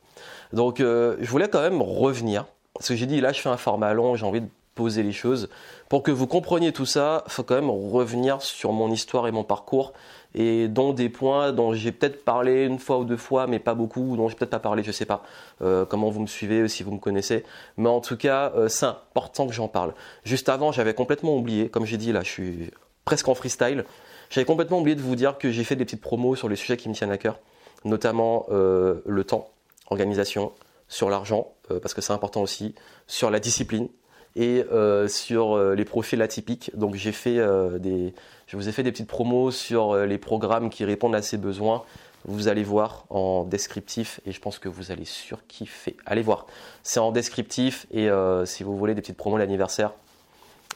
Donc, 0.52 0.81
euh, 0.81 1.17
je 1.21 1.29
voulais 1.31 1.49
quand 1.49 1.62
même 1.62 1.83
revenir. 1.83 2.47
Parce 2.75 2.88
que 2.88 2.95
j'ai 2.95 3.07
dit, 3.07 3.21
là, 3.21 3.33
je 3.33 3.41
fais 3.41 3.49
un 3.49 3.57
format 3.57 3.93
long, 3.93 4.14
j'ai 4.14 4.25
envie 4.25 4.41
de 4.41 4.49
poser 4.75 5.02
les 5.02 5.12
choses. 5.12 5.49
Pour 5.88 6.02
que 6.02 6.11
vous 6.11 6.26
compreniez 6.26 6.73
tout 6.73 6.87
ça, 6.87 7.25
faut 7.29 7.43
quand 7.43 7.55
même 7.55 7.71
revenir 7.71 8.41
sur 8.43 8.73
mon 8.73 8.91
histoire 8.91 9.26
et 9.26 9.33
mon 9.33 9.45
parcours 9.45 9.93
et 10.35 10.69
dont 10.69 10.93
des 10.93 11.09
points 11.09 11.52
dont 11.52 11.75
j'ai 11.75 11.93
peut-être 11.93 12.25
parlé 12.25 12.64
une 12.64 12.79
fois 12.79 12.99
ou 12.99 13.05
deux 13.05 13.17
fois, 13.17 13.47
mais 13.47 13.59
pas 13.59 13.75
beaucoup, 13.75 14.00
ou 14.00 14.17
dont 14.17 14.29
j'ai 14.29 14.35
peut-être 14.35 14.50
pas 14.50 14.59
parlé, 14.59 14.83
je 14.83 14.93
sais 14.93 15.05
pas 15.05 15.23
euh, 15.61 15.85
comment 15.85 16.11
vous 16.11 16.21
me 16.21 16.26
suivez, 16.26 16.69
si 16.69 16.83
vous 16.83 16.93
me 16.93 16.99
connaissez. 16.99 17.45
Mais 17.76 17.88
en 17.88 18.00
tout 18.00 18.17
cas, 18.17 18.52
euh, 18.57 18.69
c'est 18.69 18.87
important 18.87 19.47
que 19.47 19.52
j'en 19.52 19.69
parle. 19.69 19.95
Juste 20.25 20.49
avant, 20.49 20.73
j'avais 20.73 20.95
complètement 20.95 21.37
oublié, 21.37 21.69
comme 21.69 21.85
j'ai 21.85 21.99
dit 21.99 22.12
là, 22.12 22.23
je 22.23 22.31
suis 22.31 22.71
presque 23.05 23.29
en 23.29 23.35
freestyle. 23.35 23.85
J'avais 24.31 24.47
complètement 24.47 24.81
oublié 24.81 24.97
de 24.97 25.02
vous 25.02 25.17
dire 25.17 25.37
que 25.37 25.50
j'ai 25.50 25.64
fait 25.64 25.76
des 25.76 25.85
petites 25.85 26.00
promos 26.00 26.37
sur 26.37 26.49
les 26.49 26.57
sujets 26.57 26.79
qui 26.79 26.88
me 26.88 26.95
tiennent 26.95 27.11
à 27.11 27.19
cœur, 27.19 27.38
notamment 27.85 28.47
euh, 28.50 29.02
le 29.05 29.25
temps, 29.25 29.50
organisation, 29.91 30.52
sur 30.88 31.09
l'argent, 31.09 31.55
parce 31.81 31.95
que 31.95 32.02
c'est 32.02 32.12
important 32.12 32.43
aussi, 32.43 32.75
sur 33.07 33.31
la 33.31 33.41
discipline, 33.41 33.88
et 34.37 34.65
euh, 34.73 35.09
sur 35.09 35.57
euh, 35.57 35.75
les 35.75 35.85
profils 35.85 36.21
atypiques. 36.23 36.71
Donc 36.75 36.95
j'ai 36.95 37.12
fait 37.12 37.39
euh, 37.39 37.79
des, 37.79 38.15
je 38.47 38.57
vous 38.57 38.69
ai 38.69 38.73
fait 38.73 38.83
des 38.83 38.93
petites 38.93 39.09
promos 39.09 39.51
sur 39.51 39.97
les 39.97 40.19
programmes 40.19 40.71
qui 40.71 40.85
répondent 40.85 41.15
à 41.15 41.23
ces 41.23 41.39
besoins. 41.39 41.83
Vous 42.25 42.47
allez 42.47 42.62
voir 42.62 43.05
en 43.11 43.45
descriptif 43.45 44.21
et 44.27 44.33
je 44.33 44.41
pense 44.41 44.59
que 44.59 44.69
vous 44.69 44.93
allez 44.93 45.05
surkiffer. 45.05 45.97
Allez 46.07 46.23
voir, 46.23 46.47
c'est 46.85 47.01
en 47.01 47.11
descriptif 47.11 47.87
et 47.93 48.09
si 48.45 48.62
vous 48.62 48.77
voulez 48.77 48.95
des 48.95 49.01
petites 49.01 49.17
promos 49.17 49.39
d'anniversaire 49.39 49.91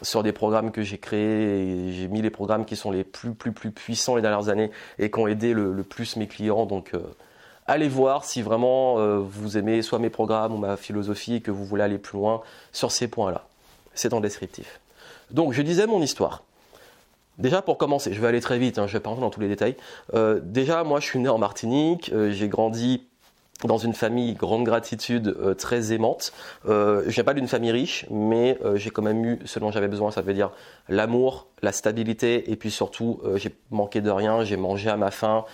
sur 0.03 0.25
des 0.25 0.33
programmes 0.33 0.73
que 0.73 0.83
j'ai 0.83 0.99
créés, 0.99 1.93
j'ai 1.93 2.09
mis 2.09 2.21
les 2.21 2.31
programmes 2.31 2.65
qui 2.65 2.75
sont 2.75 2.91
les 2.91 3.05
plus 3.05 3.33
plus 3.33 3.53
plus 3.53 3.71
puissants 3.71 4.17
les 4.17 4.23
dernières 4.23 4.49
années 4.49 4.73
et 4.99 5.09
qui 5.09 5.19
ont 5.21 5.29
aidé 5.29 5.53
le, 5.53 5.73
le 5.73 5.83
plus 5.85 6.17
mes 6.17 6.27
clients. 6.27 6.67
Donc 6.67 6.93
allez 7.67 7.89
voir 7.89 8.25
si 8.25 8.43
vraiment 8.43 8.99
euh, 8.99 9.19
vous 9.19 9.59
aimez 9.59 9.83
soit 9.83 9.99
mes 9.99 10.11
programmes 10.11 10.55
ou 10.55 10.59
ma 10.59 10.77
philosophie 10.77 11.37
et 11.37 11.41
que 11.41 11.51
vous 11.51 11.65
voulez 11.65 11.83
aller 11.83 11.99
plus 11.99 12.19
loin 12.19 12.43
sur 12.73 12.91
ces 12.91 13.09
points-là. 13.09 13.47
C'est 13.95 14.13
en 14.13 14.21
descriptif. 14.21 14.81
Donc 15.31 15.53
je 15.53 15.63
disais 15.63 15.87
mon 15.87 16.03
histoire. 16.03 16.43
Déjà 17.39 17.61
pour 17.61 17.77
commencer, 17.77 18.15
je 18.15 18.21
vais 18.21 18.29
aller 18.29 18.41
très 18.41 18.59
vite, 18.59 18.79
hein, 18.79 18.87
je 18.87 18.95
vais 18.95 19.01
pas 19.01 19.11
rentrer 19.11 19.23
dans 19.23 19.31
tous 19.31 19.41
les 19.41 19.49
détails. 19.49 19.77
Euh, 20.15 20.41
déjà 20.43 20.85
moi 20.85 21.01
je 21.01 21.07
suis 21.07 21.19
né 21.19 21.29
en 21.29 21.39
Martinique, 21.39 22.11
euh, 22.13 22.31
j'ai 22.31 22.49
grandi 22.49 23.07
dans 23.65 23.79
une 23.79 23.95
famille 23.95 24.35
grande 24.35 24.65
gratitude 24.65 25.35
euh, 25.41 25.55
très 25.55 25.93
aimante. 25.93 26.33
Euh, 26.69 27.05
je 27.07 27.11
viens 27.11 27.25
pas 27.25 27.33
d'une 27.33 27.49
famille 27.49 27.71
riche, 27.71 28.05
mais 28.11 28.59
euh, 28.63 28.77
j'ai 28.77 28.91
quand 28.91 29.03
même 29.03 29.25
eu 29.25 29.39
ce 29.45 29.59
dont 29.59 29.71
j'avais 29.71 29.89
besoin. 29.89 30.11
Ça 30.11 30.21
veut 30.21 30.35
dire 30.35 30.51
l'amour, 30.89 31.47
la 31.63 31.73
stabilité, 31.73 32.51
et 32.51 32.57
puis 32.57 32.71
surtout 32.71 33.21
euh, 33.25 33.39
j'ai 33.39 33.55
manqué 33.71 34.03
de 34.03 34.11
rien. 34.11 34.45
J'ai 34.45 34.59
mangé 34.59 34.91
à 34.91 34.97
ma 34.97 35.11
faim. 35.11 35.45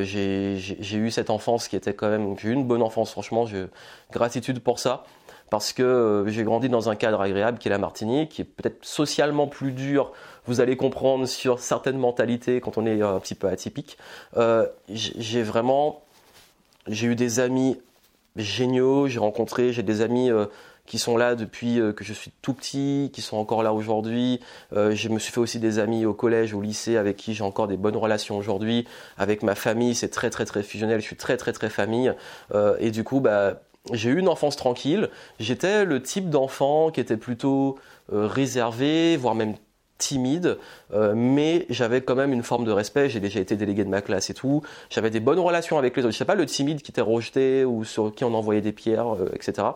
j'ai 0.00 0.56
eu 0.92 1.10
cette 1.10 1.28
enfance 1.28 1.68
qui 1.68 1.76
était 1.76 1.92
quand 1.92 2.08
même, 2.08 2.38
j'ai 2.38 2.48
eu 2.48 2.52
une 2.52 2.64
bonne 2.64 2.82
enfance. 2.82 3.10
Franchement, 3.10 3.44
je 3.44 3.66
gratitude 4.12 4.60
pour 4.60 4.78
ça 4.78 5.04
parce 5.50 5.74
que 5.74 6.24
j'ai 6.28 6.44
grandi 6.44 6.70
dans 6.70 6.88
un 6.88 6.96
cadre 6.96 7.20
agréable 7.20 7.58
qui 7.58 7.68
est 7.68 7.70
la 7.70 7.76
Martinique, 7.76 8.30
qui 8.30 8.40
est 8.40 8.46
peut-être 8.46 8.82
socialement 8.82 9.46
plus 9.46 9.72
dur. 9.72 10.12
Vous 10.46 10.62
allez 10.62 10.78
comprendre 10.78 11.26
sur 11.26 11.58
certaines 11.58 11.98
mentalités 11.98 12.62
quand 12.62 12.78
on 12.78 12.86
est 12.86 13.02
un 13.02 13.20
petit 13.20 13.34
peu 13.34 13.48
atypique. 13.48 13.98
j'ai 14.88 15.42
vraiment 15.42 16.02
j'ai 16.86 17.06
eu 17.06 17.14
des 17.14 17.40
amis 17.40 17.78
géniaux, 18.36 19.08
j'ai 19.08 19.18
rencontré, 19.18 19.72
j'ai 19.72 19.82
des 19.82 20.00
amis 20.00 20.30
euh, 20.30 20.46
qui 20.86 20.98
sont 20.98 21.16
là 21.16 21.34
depuis 21.34 21.78
euh, 21.78 21.92
que 21.92 22.04
je 22.04 22.12
suis 22.12 22.32
tout 22.42 22.54
petit, 22.54 23.10
qui 23.12 23.20
sont 23.20 23.36
encore 23.36 23.62
là 23.62 23.72
aujourd'hui. 23.72 24.40
Euh, 24.72 24.94
je 24.94 25.08
me 25.08 25.18
suis 25.18 25.32
fait 25.32 25.40
aussi 25.40 25.58
des 25.58 25.78
amis 25.78 26.06
au 26.06 26.14
collège, 26.14 26.54
au 26.54 26.60
lycée, 26.60 26.96
avec 26.96 27.16
qui 27.16 27.34
j'ai 27.34 27.44
encore 27.44 27.68
des 27.68 27.76
bonnes 27.76 27.96
relations 27.96 28.36
aujourd'hui. 28.36 28.86
Avec 29.18 29.42
ma 29.42 29.54
famille, 29.54 29.94
c'est 29.94 30.08
très 30.08 30.30
très 30.30 30.44
très 30.44 30.62
fusionnel. 30.62 31.00
Je 31.00 31.06
suis 31.06 31.16
très 31.16 31.36
très 31.36 31.52
très 31.52 31.68
famille. 31.68 32.12
et 32.78 32.90
du 32.90 33.04
coup, 33.04 33.20
bah, 33.20 33.62
j'ai 33.92 34.10
eu 34.10 34.18
une 34.18 34.28
enfance 34.28 34.56
tranquille. 34.56 35.08
J'étais 35.38 35.84
le 35.84 36.02
type 36.02 36.30
d'enfant 36.30 36.90
qui 36.90 37.00
était 37.00 37.16
plutôt 37.16 37.78
réservé, 38.08 39.16
voire 39.16 39.34
même 39.34 39.54
timide, 40.02 40.58
euh, 40.92 41.12
mais 41.14 41.66
j'avais 41.70 42.00
quand 42.00 42.16
même 42.16 42.32
une 42.32 42.42
forme 42.42 42.64
de 42.64 42.72
respect. 42.72 43.08
J'ai 43.08 43.20
déjà 43.20 43.40
été 43.40 43.56
délégué 43.56 43.84
de 43.84 43.88
ma 43.88 44.02
classe 44.02 44.30
et 44.30 44.34
tout. 44.34 44.62
J'avais 44.90 45.10
des 45.10 45.20
bonnes 45.20 45.38
relations 45.38 45.78
avec 45.78 45.96
les 45.96 46.02
autres. 46.02 46.12
Je 46.12 46.18
sais 46.18 46.24
pas 46.24 46.34
le 46.34 46.46
timide 46.46 46.82
qui 46.82 46.90
était 46.90 47.00
rejeté 47.00 47.64
ou 47.64 47.84
sur 47.84 48.12
qui 48.12 48.24
on 48.24 48.34
envoyait 48.34 48.60
des 48.60 48.72
pierres, 48.72 49.14
euh, 49.14 49.30
etc. 49.34 49.68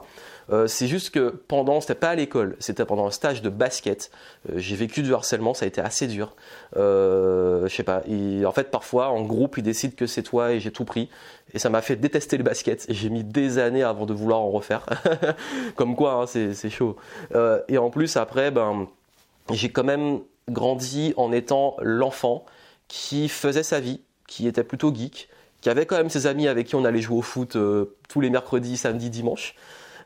Euh, 0.50 0.66
c'est 0.66 0.86
juste 0.86 1.10
que 1.10 1.28
pendant, 1.48 1.80
c'était 1.80 1.96
pas 1.96 2.10
à 2.10 2.14
l'école, 2.14 2.56
c'était 2.60 2.84
pendant 2.84 3.06
un 3.06 3.10
stage 3.10 3.42
de 3.42 3.48
basket. 3.48 4.10
j'ai 4.54 4.76
vécu 4.76 5.02
du 5.02 5.12
harcèlement, 5.12 5.54
ça 5.54 5.64
a 5.64 5.68
été 5.68 5.80
assez 5.80 6.06
dur. 6.06 6.34
je 6.74 7.66
sais 7.68 7.82
pas. 7.82 8.02
en 8.06 8.52
fait, 8.52 8.70
parfois, 8.70 9.08
en 9.08 9.22
groupe, 9.22 9.58
ils 9.58 9.62
décident 9.62 9.94
que 9.96 10.06
c'est 10.06 10.22
toi 10.22 10.52
et 10.52 10.60
j'ai 10.60 10.70
tout 10.70 10.84
pris. 10.84 11.08
Et 11.54 11.58
ça 11.58 11.70
m'a 11.70 11.82
fait 11.82 11.96
détester 11.96 12.36
le 12.36 12.44
basket. 12.44 12.86
J'ai 12.88 13.10
mis 13.10 13.24
des 13.24 13.58
années 13.58 13.82
avant 13.82 14.06
de 14.06 14.12
vouloir 14.12 14.40
en 14.40 14.50
refaire. 14.50 14.86
Comme 15.76 15.94
quoi, 15.96 16.14
hein, 16.14 16.26
c'est 16.26 16.70
chaud. 16.70 16.96
et 17.68 17.78
en 17.78 17.90
plus, 17.90 18.16
après, 18.16 18.50
ben 18.50 18.88
j'ai 19.52 19.70
quand 19.70 19.84
même 19.84 20.20
grandi 20.48 21.12
en 21.16 21.32
étant 21.32 21.76
l'enfant 21.80 22.44
qui 22.88 23.28
faisait 23.28 23.62
sa 23.62 23.80
vie, 23.80 24.00
qui 24.26 24.46
était 24.46 24.64
plutôt 24.64 24.94
geek, 24.94 25.28
qui 25.60 25.70
avait 25.70 25.86
quand 25.86 25.96
même 25.96 26.10
ses 26.10 26.26
amis 26.26 26.48
avec 26.48 26.68
qui 26.68 26.74
on 26.74 26.84
allait 26.84 27.00
jouer 27.00 27.18
au 27.18 27.22
foot 27.22 27.56
euh, 27.56 27.96
tous 28.08 28.20
les 28.20 28.30
mercredis, 28.30 28.76
samedis, 28.76 29.10
dimanches, 29.10 29.54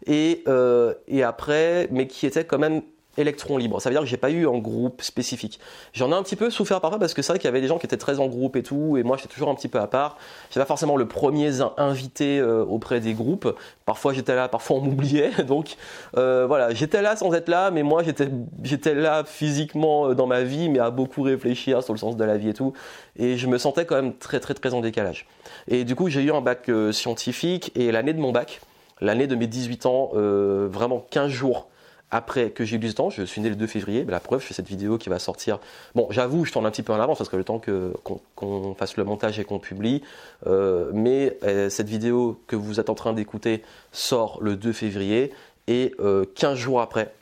et, 0.07 0.42
euh, 0.48 0.94
et 1.09 1.22
après, 1.22 1.88
mais 1.90 2.07
qui 2.07 2.26
était 2.26 2.44
quand 2.44 2.59
même 2.59 2.83
électron 3.16 3.57
libre. 3.57 3.81
Ça 3.81 3.88
veut 3.88 3.94
dire 3.94 4.03
que 4.03 4.09
j'ai 4.09 4.16
pas 4.16 4.31
eu 4.31 4.49
un 4.49 4.59
groupe 4.59 5.03
spécifique. 5.03 5.59
J'en 5.92 6.11
ai 6.12 6.14
un 6.14 6.23
petit 6.23 6.37
peu 6.37 6.51
souffert 6.51 6.81
parfois 6.81 6.99
parce 6.99 7.14
que 7.14 7.23
c'est 7.23 7.33
vrai 7.33 7.38
qu'il 7.38 7.46
y 7.46 7.49
avait 7.49 7.61
des 7.61 7.66
gens 7.66 7.79
qui 7.79 7.87
étaient 7.87 7.96
très 7.96 8.20
en 8.20 8.29
groupe 8.29 8.57
et 8.57 8.62
tout, 8.62 8.96
et 8.96 9.03
moi 9.03 9.16
j'étais 9.16 9.33
toujours 9.33 9.49
un 9.49 9.55
petit 9.55 9.68
peu 9.68 9.79
à 9.79 9.87
part. 9.87 10.16
J'étais 10.49 10.61
pas 10.61 10.66
forcément 10.66 10.96
le 10.96 11.09
premier 11.09 11.51
invité 11.77 12.38
euh, 12.38 12.64
auprès 12.64 13.01
des 13.01 13.14
groupes. 13.14 13.55
Parfois 13.85 14.12
j'étais 14.12 14.35
là, 14.35 14.49
parfois 14.49 14.77
on 14.77 14.81
m'oubliait. 14.81 15.31
Donc 15.46 15.77
euh, 16.16 16.46
voilà, 16.46 16.73
j'étais 16.73 17.03
là 17.03 17.16
sans 17.16 17.33
être 17.35 17.49
là, 17.49 17.70
mais 17.70 17.83
moi 17.83 18.03
j'étais 18.03 18.29
j'étais 18.62 18.94
là 18.94 19.25
physiquement 19.25 20.09
euh, 20.09 20.14
dans 20.14 20.27
ma 20.27 20.42
vie, 20.42 20.68
mais 20.68 20.79
à 20.79 20.90
beaucoup 20.90 21.23
réfléchir 21.23 21.83
sur 21.83 21.92
le 21.92 21.99
sens 21.99 22.16
de 22.16 22.25
la 22.25 22.37
vie 22.37 22.51
et 22.51 22.55
tout. 22.55 22.73
Et 23.16 23.37
je 23.37 23.46
me 23.46 23.59
sentais 23.59 23.87
quand 23.87 23.96
même 23.96 24.14
très 24.14 24.40
très 24.40 24.55
très 24.55 24.73
en 24.73 24.81
décalage. 24.81 25.27
Et 25.68 25.85
du 25.85 25.96
coup 25.96 26.09
j'ai 26.09 26.23
eu 26.23 26.33
un 26.33 26.40
bac 26.40 26.70
scientifique 26.92 27.73
et 27.75 27.90
l'année 27.90 28.12
de 28.12 28.20
mon 28.20 28.33
bac, 28.33 28.61
l'année 29.01 29.27
de 29.27 29.35
mes 29.35 29.46
18 29.46 29.87
ans, 29.87 30.11
vraiment 30.14 31.05
15 31.11 31.29
jours 31.31 31.69
après 32.11 32.51
que 32.51 32.64
j'ai 32.64 32.77
eu 32.77 32.79
du 32.79 32.92
temps, 32.92 33.11
je 33.11 33.23
suis 33.23 33.40
né 33.40 33.49
le 33.49 33.57
2 33.57 33.66
février, 33.66 34.05
la 34.05 34.20
preuve, 34.20 34.40
je 34.40 34.46
fais 34.46 34.55
cette 34.55 34.68
vidéo 34.68 34.99
qui 34.99 35.09
va 35.09 35.18
sortir. 35.18 35.61
Bon, 35.94 36.09
j'avoue, 36.11 36.44
je 36.44 36.53
tourne 36.53 36.66
un 36.66 36.70
petit 36.70 36.83
peu 36.83 36.92
en 36.92 37.01
avance 37.01 37.18
parce 37.18 37.31
que 37.31 37.37
le 37.37 37.44
temps 37.44 37.59
que, 37.59 37.92
qu'on, 38.35 38.75
fasse 38.75 38.96
le 38.96 39.05
montage 39.05 39.38
et 39.38 39.44
qu'on 39.44 39.61
publie, 39.61 40.03
euh, 40.46 40.90
mais 40.92 41.38
euh, 41.44 41.70
cette 41.70 41.88
vidéo 41.88 42.40
que 42.46 42.57
vous 42.57 42.81
êtes 42.81 42.90
en 42.90 42.94
train 42.94 43.12
d'écouter 43.12 43.62
sort 43.92 44.38
le 44.42 44.57
2 44.57 44.73
février 44.73 45.33
et 45.68 45.94
euh, 46.01 46.25
15 46.35 46.59
jours 46.59 46.81
après, 46.81 47.14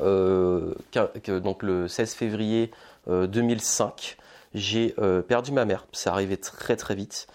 euh, 0.00 0.74
donc 1.26 1.62
le 1.62 1.88
16 1.88 2.14
février 2.14 2.70
2005, 3.08 4.16
j'ai 4.54 4.94
perdu 5.28 5.52
ma 5.52 5.64
mère. 5.64 5.86
C'est 5.92 6.10
arrivé 6.10 6.36
très 6.36 6.76
très 6.76 6.94
vite. 6.94 7.28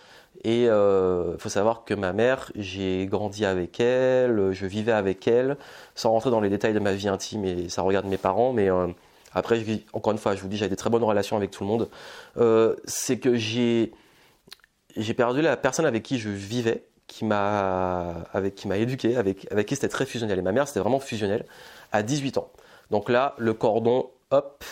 Et 0.43 0.63
il 0.63 0.69
euh, 0.69 1.37
faut 1.37 1.49
savoir 1.49 1.83
que 1.83 1.93
ma 1.93 2.13
mère, 2.13 2.51
j'ai 2.55 3.05
grandi 3.05 3.45
avec 3.45 3.79
elle, 3.79 4.51
je 4.51 4.65
vivais 4.65 4.91
avec 4.91 5.27
elle, 5.27 5.57
sans 5.93 6.11
rentrer 6.11 6.31
dans 6.31 6.41
les 6.41 6.49
détails 6.49 6.73
de 6.73 6.79
ma 6.79 6.93
vie 6.93 7.07
intime 7.07 7.45
et 7.45 7.69
ça 7.69 7.83
regarde 7.83 8.07
mes 8.07 8.17
parents, 8.17 8.51
mais 8.51 8.69
euh, 8.71 8.87
après, 9.33 9.63
encore 9.93 10.13
une 10.13 10.17
fois, 10.17 10.35
je 10.35 10.41
vous 10.41 10.47
dis, 10.47 10.57
j'avais 10.57 10.69
des 10.69 10.75
très 10.75 10.89
bonnes 10.89 11.03
relations 11.03 11.37
avec 11.37 11.51
tout 11.51 11.63
le 11.63 11.69
monde. 11.69 11.89
Euh, 12.37 12.75
c'est 12.85 13.19
que 13.19 13.35
j'ai 13.35 13.91
j'ai 14.97 15.13
perdu 15.13 15.41
la 15.41 15.55
personne 15.55 15.85
avec 15.85 16.03
qui 16.03 16.19
je 16.19 16.29
vivais, 16.29 16.83
qui 17.07 17.23
m'a 17.23 18.25
avec 18.33 18.55
qui 18.55 18.67
m'a 18.67 18.77
éduqué, 18.77 19.15
avec 19.15 19.49
avec 19.51 19.67
qui 19.67 19.75
c'était 19.75 19.87
très 19.89 20.05
fusionnel. 20.05 20.39
Et 20.39 20.41
ma 20.41 20.51
mère, 20.51 20.67
c'était 20.67 20.81
vraiment 20.81 20.99
fusionnel 20.99 21.45
à 21.91 22.03
18 22.03 22.37
ans. 22.39 22.51
Donc 22.89 23.09
là, 23.09 23.35
le 23.37 23.53
cordon, 23.53 24.09
hop, 24.31 24.65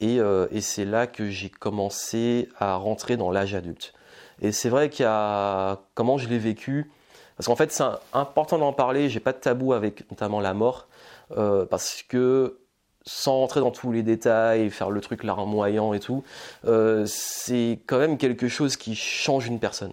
et, 0.00 0.18
et 0.50 0.60
c'est 0.60 0.84
là 0.84 1.06
que 1.06 1.28
j'ai 1.28 1.50
commencé 1.50 2.48
à 2.58 2.76
rentrer 2.76 3.16
dans 3.16 3.30
l'âge 3.30 3.54
adulte. 3.54 3.94
Et 4.40 4.52
c'est 4.52 4.68
vrai 4.68 4.88
qu'il 4.90 5.04
y 5.04 5.08
a 5.08 5.80
comment 5.94 6.18
je 6.18 6.28
l'ai 6.28 6.38
vécu. 6.38 6.90
Parce 7.36 7.46
qu'en 7.46 7.56
fait, 7.56 7.70
c'est 7.70 7.84
important 8.12 8.58
d'en 8.58 8.72
parler. 8.72 9.08
J'ai 9.08 9.20
pas 9.20 9.32
de 9.32 9.38
tabou 9.38 9.72
avec 9.72 10.10
notamment 10.10 10.40
la 10.40 10.54
mort, 10.54 10.88
euh, 11.36 11.66
parce 11.66 12.02
que 12.02 12.58
sans 13.04 13.38
rentrer 13.38 13.60
dans 13.60 13.70
tous 13.70 13.92
les 13.92 14.02
détails, 14.02 14.70
faire 14.70 14.90
le 14.90 15.00
truc 15.00 15.24
larmoyant 15.24 15.94
et 15.94 16.00
tout, 16.00 16.24
euh, 16.66 17.04
c'est 17.06 17.80
quand 17.86 17.98
même 17.98 18.18
quelque 18.18 18.48
chose 18.48 18.76
qui 18.76 18.94
change 18.94 19.46
une 19.46 19.60
personne. 19.60 19.92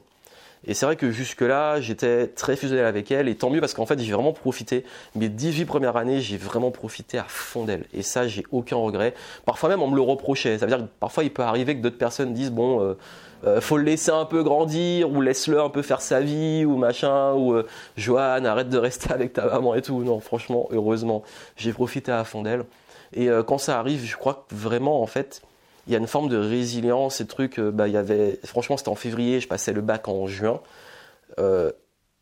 Et 0.68 0.74
c'est 0.74 0.86
vrai 0.86 0.96
que 0.96 1.12
jusque-là, 1.12 1.80
j'étais 1.80 2.28
très 2.28 2.56
fusionnel 2.56 2.86
avec 2.86 3.12
elle, 3.12 3.28
et 3.28 3.36
tant 3.36 3.50
mieux 3.50 3.60
parce 3.60 3.74
qu'en 3.74 3.86
fait, 3.86 4.00
j'ai 4.00 4.14
vraiment 4.14 4.34
profité. 4.34 4.84
Mes 5.16 5.30
18 5.30 5.66
premières 5.66 5.96
années, 5.96 6.22
j'ai 6.22 6.38
vraiment 6.38 6.72
profité 6.72 7.18
à 7.18 7.26
fond 7.28 7.66
d'elle. 7.66 7.86
Et 7.94 8.02
ça, 8.02 8.28
j'ai 8.28 8.44
aucun 8.52 8.78
regret. 8.78 9.14
Parfois 9.46 9.70
même, 9.70 9.82
on 9.82 9.90
me 9.90 9.96
le 9.96 10.02
reprochait. 10.02 10.58
Ça 10.58 10.66
veut 10.66 10.76
dire 10.76 10.86
que 10.86 10.92
parfois, 11.00 11.24
il 11.24 11.32
peut 11.32 11.44
arriver 11.44 11.76
que 11.76 11.82
d'autres 11.82 11.98
personnes 11.98 12.34
disent, 12.34 12.52
bon, 12.52 12.82
euh, 12.82 12.98
euh, 13.46 13.62
faut 13.62 13.78
le 13.78 13.84
laisser 13.84 14.12
un 14.12 14.26
peu 14.26 14.44
grandir 14.44 15.12
ou 15.12 15.22
laisse-le 15.22 15.62
un 15.62 15.70
peu 15.70 15.82
faire 15.82 16.02
sa 16.02 16.20
vie 16.20 16.66
ou 16.66 16.78
machin 16.78 17.34
ou 17.34 17.54
euh, 17.54 17.68
Joanne 17.96 18.46
arrête 18.46 18.70
de 18.70 18.78
rester 18.78 19.12
avec 19.14 19.34
ta 19.34 19.46
maman 19.46 19.76
et 19.76 19.82
tout. 19.82 20.04
Non, 20.04 20.20
franchement, 20.20 20.68
heureusement, 20.72 21.24
j'ai 21.56 21.74
profité 21.74 22.12
à 22.12 22.24
fond 22.24 22.42
d'elle. 22.42 22.66
Et 23.14 23.30
euh, 23.30 23.44
quand 23.44 23.58
ça 23.58 23.80
arrive, 23.80 24.04
je 24.04 24.18
crois 24.18 24.46
que 24.50 24.56
vraiment 24.56 25.02
en 25.02 25.06
fait, 25.06 25.42
il 25.88 25.94
y 25.94 25.96
a 25.96 26.00
une 26.00 26.08
forme 26.08 26.30
de 26.30 26.38
résilience 26.38 27.22
et 27.22 27.28
trucs. 27.28 27.60
bah, 27.60 27.88
il 27.88 27.94
y 27.94 27.98
avait, 27.98 28.40
franchement, 28.44 28.78
c'était 28.78 28.90
en 28.90 28.96
février, 28.96 29.40
je 29.40 29.48
passais 29.48 29.74
le 29.74 29.82
bac 29.82 30.08
en 30.08 30.28
juin. 30.28 30.62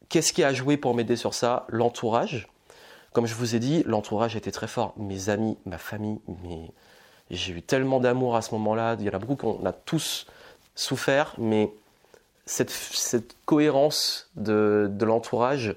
Qu'est-ce 0.09 0.33
qui 0.33 0.43
a 0.43 0.53
joué 0.53 0.77
pour 0.77 0.93
m'aider 0.93 1.15
sur 1.15 1.33
ça? 1.33 1.65
L'entourage. 1.69 2.47
Comme 3.13 3.25
je 3.25 3.35
vous 3.35 3.55
ai 3.55 3.59
dit, 3.59 3.83
l'entourage 3.85 4.35
était 4.35 4.51
très 4.51 4.67
fort. 4.67 4.93
Mes 4.97 5.29
amis, 5.29 5.57
ma 5.65 5.77
famille, 5.77 6.19
j'ai 7.31 7.53
eu 7.53 7.61
tellement 7.61 7.99
d'amour 7.99 8.35
à 8.35 8.41
ce 8.41 8.53
moment-là. 8.55 8.95
Il 8.99 9.05
y 9.05 9.09
en 9.09 9.13
a 9.13 9.19
beaucoup 9.19 9.35
qu'on 9.35 9.65
a 9.65 9.71
tous 9.71 10.27
souffert, 10.75 11.33
mais 11.37 11.71
cette, 12.45 12.69
cette 12.69 13.35
cohérence 13.45 14.29
de, 14.35 14.87
de 14.91 15.05
l'entourage, 15.05 15.75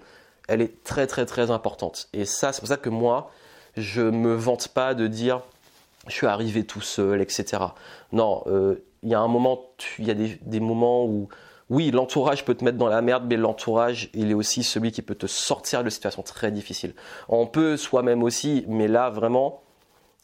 elle 0.48 0.60
est 0.60 0.82
très 0.84 1.06
très 1.06 1.26
très 1.26 1.50
importante. 1.50 2.08
Et 2.12 2.24
ça, 2.24 2.52
c'est 2.52 2.60
pour 2.60 2.68
ça 2.68 2.76
que 2.76 2.88
moi, 2.88 3.30
je 3.76 4.02
me 4.02 4.34
vante 4.34 4.68
pas 4.68 4.94
de 4.94 5.06
dire 5.06 5.42
je 6.08 6.14
suis 6.14 6.26
arrivé 6.26 6.64
tout 6.64 6.80
seul, 6.80 7.20
etc. 7.20 7.62
Non, 8.12 8.42
euh, 8.46 8.84
il 9.02 9.10
y 9.10 9.14
a 9.14 9.20
un 9.20 9.28
moment, 9.28 9.60
il 9.98 10.06
y 10.06 10.10
a 10.10 10.14
des, 10.14 10.60
moments 10.60 11.04
où 11.04 11.28
oui, 11.70 11.90
l'entourage 11.90 12.44
peut 12.44 12.54
te 12.54 12.64
mettre 12.64 12.78
dans 12.78 12.88
la 12.88 13.02
merde, 13.02 13.24
mais 13.28 13.36
l'entourage, 13.36 14.10
il 14.14 14.30
est 14.30 14.34
aussi 14.34 14.62
celui 14.62 14.92
qui 14.92 15.02
peut 15.02 15.14
te 15.14 15.26
sortir 15.26 15.82
de 15.84 15.90
situations 15.90 16.22
très 16.22 16.52
difficiles. 16.52 16.94
On 17.28 17.46
peut 17.46 17.76
soi-même 17.76 18.22
aussi, 18.22 18.64
mais 18.68 18.88
là, 18.88 19.10
vraiment, 19.10 19.62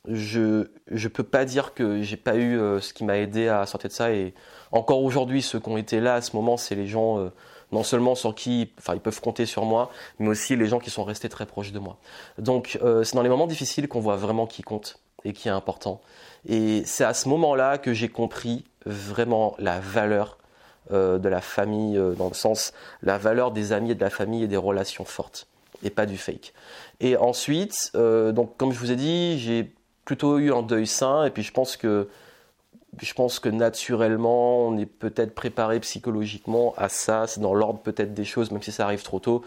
je 0.08 0.68
je 0.90 1.08
peux 1.08 1.22
pas 1.22 1.44
dire 1.44 1.74
que 1.74 2.02
j'ai 2.02 2.16
pas 2.16 2.36
eu 2.36 2.58
euh, 2.58 2.80
ce 2.80 2.92
qui 2.92 3.04
m'a 3.04 3.18
aidé 3.18 3.48
à 3.48 3.66
sortir 3.66 3.88
de 3.88 3.94
ça 3.94 4.12
et 4.12 4.34
encore 4.72 5.02
aujourd'hui 5.02 5.42
ceux 5.42 5.60
qui 5.60 5.68
ont 5.68 5.76
été 5.76 6.00
là 6.00 6.14
à 6.14 6.20
ce 6.20 6.34
moment 6.34 6.56
c'est 6.56 6.74
les 6.74 6.88
gens 6.88 7.18
euh, 7.20 7.30
non 7.70 7.84
seulement 7.84 8.16
sur 8.16 8.34
qui 8.34 8.72
enfin 8.80 8.94
ils 8.94 9.00
peuvent 9.00 9.20
compter 9.20 9.46
sur 9.46 9.64
moi 9.64 9.92
mais 10.18 10.28
aussi 10.28 10.56
les 10.56 10.66
gens 10.66 10.80
qui 10.80 10.90
sont 10.90 11.04
restés 11.04 11.28
très 11.28 11.46
proches 11.46 11.70
de 11.70 11.78
moi 11.78 11.98
donc 12.38 12.80
c'est 13.04 13.14
dans 13.14 13.22
les 13.22 13.28
moments 13.28 13.46
difficiles 13.46 13.86
qu'on 13.86 14.00
voit 14.00 14.16
vraiment 14.16 14.48
qui 14.48 14.62
compte 14.62 15.01
et 15.24 15.32
qui 15.32 15.48
est 15.48 15.52
important. 15.52 16.00
Et 16.46 16.82
c'est 16.84 17.04
à 17.04 17.14
ce 17.14 17.28
moment-là 17.28 17.78
que 17.78 17.92
j'ai 17.92 18.08
compris 18.08 18.64
vraiment 18.86 19.54
la 19.58 19.80
valeur 19.80 20.38
de 20.90 21.28
la 21.28 21.40
famille 21.40 21.98
dans 22.18 22.26
le 22.26 22.34
sens 22.34 22.72
la 23.02 23.16
valeur 23.16 23.52
des 23.52 23.72
amis 23.72 23.92
et 23.92 23.94
de 23.94 24.00
la 24.00 24.10
famille 24.10 24.42
et 24.42 24.48
des 24.48 24.56
relations 24.56 25.04
fortes 25.04 25.46
et 25.84 25.90
pas 25.90 26.06
du 26.06 26.18
fake. 26.18 26.52
Et 27.00 27.16
ensuite 27.16 27.92
donc 27.94 28.56
comme 28.56 28.72
je 28.72 28.78
vous 28.80 28.90
ai 28.90 28.96
dit 28.96 29.38
j'ai 29.38 29.72
plutôt 30.04 30.38
eu 30.38 30.52
un 30.52 30.62
deuil 30.62 30.86
sain 30.86 31.24
et 31.24 31.30
puis 31.30 31.42
je 31.44 31.52
pense 31.52 31.76
que 31.76 32.08
je 33.00 33.14
pense 33.14 33.38
que 33.38 33.48
naturellement 33.48 34.66
on 34.66 34.76
est 34.76 34.86
peut-être 34.86 35.34
préparé 35.34 35.80
psychologiquement 35.80 36.74
à 36.76 36.88
ça. 36.88 37.26
C'est 37.26 37.40
dans 37.40 37.54
l'ordre 37.54 37.80
peut-être 37.80 38.12
des 38.14 38.24
choses 38.24 38.50
même 38.50 38.62
si 38.62 38.72
ça 38.72 38.84
arrive 38.84 39.02
trop 39.02 39.18
tôt. 39.18 39.42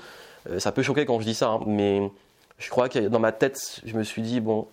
Euh, 0.50 0.60
ça 0.60 0.72
peut 0.72 0.82
choquer 0.82 1.06
quand 1.06 1.20
je 1.20 1.26
dis 1.26 1.36
ça 1.36 1.50
hein, 1.50 1.60
mais 1.66 2.12
je 2.58 2.70
crois 2.70 2.90
que 2.90 3.00
dans 3.00 3.20
ma 3.20 3.32
tête 3.32 3.82
je 3.86 3.96
me 3.96 4.04
suis 4.04 4.22
dit 4.22 4.40
bon 4.40 4.68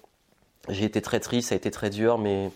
j'ai 0.68 0.84
été 0.84 1.02
très 1.02 1.20
triste 1.20 1.48
ça 1.48 1.54
a 1.54 1.56
été 1.56 1.70
très 1.70 1.90
dur 1.90 2.18
mais 2.18 2.50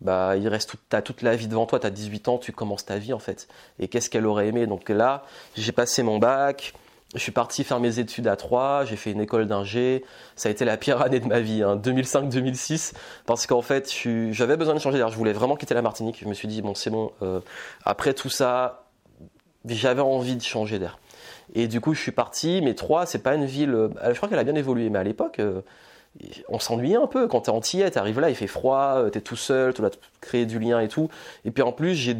bah 0.00 0.36
il 0.36 0.46
reste 0.48 0.76
toute, 1.04 1.22
la 1.22 1.36
vie 1.36 1.48
devant 1.48 1.66
toi 1.66 1.80
tu 1.80 1.86
as 1.86 1.90
18 1.90 2.28
ans 2.28 2.38
tu 2.38 2.52
commences 2.52 2.84
ta 2.84 2.98
vie 2.98 3.12
en 3.12 3.18
fait 3.18 3.48
et 3.78 3.88
qu'est-ce 3.88 4.10
qu'elle 4.10 4.26
aurait 4.26 4.48
aimé? 4.48 4.66
Donc 4.66 4.88
là 4.88 5.24
j'ai 5.56 5.72
passé 5.72 6.02
mon 6.02 6.18
bac 6.18 6.74
je 7.14 7.20
suis 7.20 7.32
parti 7.32 7.64
faire 7.64 7.80
mes 7.80 7.98
études 7.98 8.28
à 8.28 8.36
Troyes, 8.36 8.84
j'ai 8.84 8.96
fait 8.96 9.10
une 9.12 9.20
école 9.20 9.46
d'ingé. 9.46 10.04
Ça 10.36 10.50
a 10.50 10.52
été 10.52 10.64
la 10.66 10.76
pire 10.76 11.00
année 11.02 11.20
de 11.20 11.26
ma 11.26 11.40
vie, 11.40 11.62
hein, 11.62 11.76
2005-2006, 11.76 12.92
parce 13.24 13.46
qu'en 13.46 13.62
fait, 13.62 13.90
j'avais 14.30 14.56
besoin 14.56 14.74
de 14.74 14.78
changer 14.78 14.98
d'air. 14.98 15.08
Je 15.08 15.16
voulais 15.16 15.32
vraiment 15.32 15.56
quitter 15.56 15.74
la 15.74 15.82
Martinique. 15.82 16.18
Je 16.20 16.28
me 16.28 16.34
suis 16.34 16.48
dit, 16.48 16.60
bon, 16.60 16.74
c'est 16.74 16.90
bon. 16.90 17.10
Euh, 17.22 17.40
après 17.84 18.12
tout 18.12 18.28
ça, 18.28 18.84
j'avais 19.64 20.02
envie 20.02 20.36
de 20.36 20.42
changer 20.42 20.78
d'air. 20.78 20.98
Et 21.54 21.66
du 21.66 21.80
coup, 21.80 21.94
je 21.94 22.00
suis 22.00 22.12
parti. 22.12 22.60
Mais 22.62 22.74
Troyes, 22.74 23.06
c'est 23.06 23.22
pas 23.22 23.34
une 23.34 23.46
ville. 23.46 23.72
Euh, 23.72 23.88
je 24.10 24.14
crois 24.14 24.28
qu'elle 24.28 24.38
a 24.38 24.44
bien 24.44 24.54
évolué, 24.54 24.90
mais 24.90 24.98
à 24.98 25.04
l'époque, 25.04 25.38
euh, 25.38 25.62
on 26.48 26.58
s'ennuyait 26.58 26.96
un 26.96 27.06
peu 27.06 27.28
quand 27.28 27.42
t'es 27.42 27.50
antillais, 27.50 27.90
t'arrives 27.90 28.18
là, 28.20 28.28
il 28.28 28.34
fait 28.34 28.46
froid, 28.46 28.94
euh, 28.96 29.10
t'es 29.10 29.20
tout 29.20 29.36
seul, 29.36 29.72
tu 29.72 29.80
dois 29.80 29.90
créer 30.20 30.46
du 30.46 30.58
lien 30.58 30.80
et 30.80 30.88
tout. 30.88 31.08
Et 31.44 31.50
puis 31.50 31.62
en 31.62 31.72
plus, 31.72 31.94
j'ai 31.94 32.16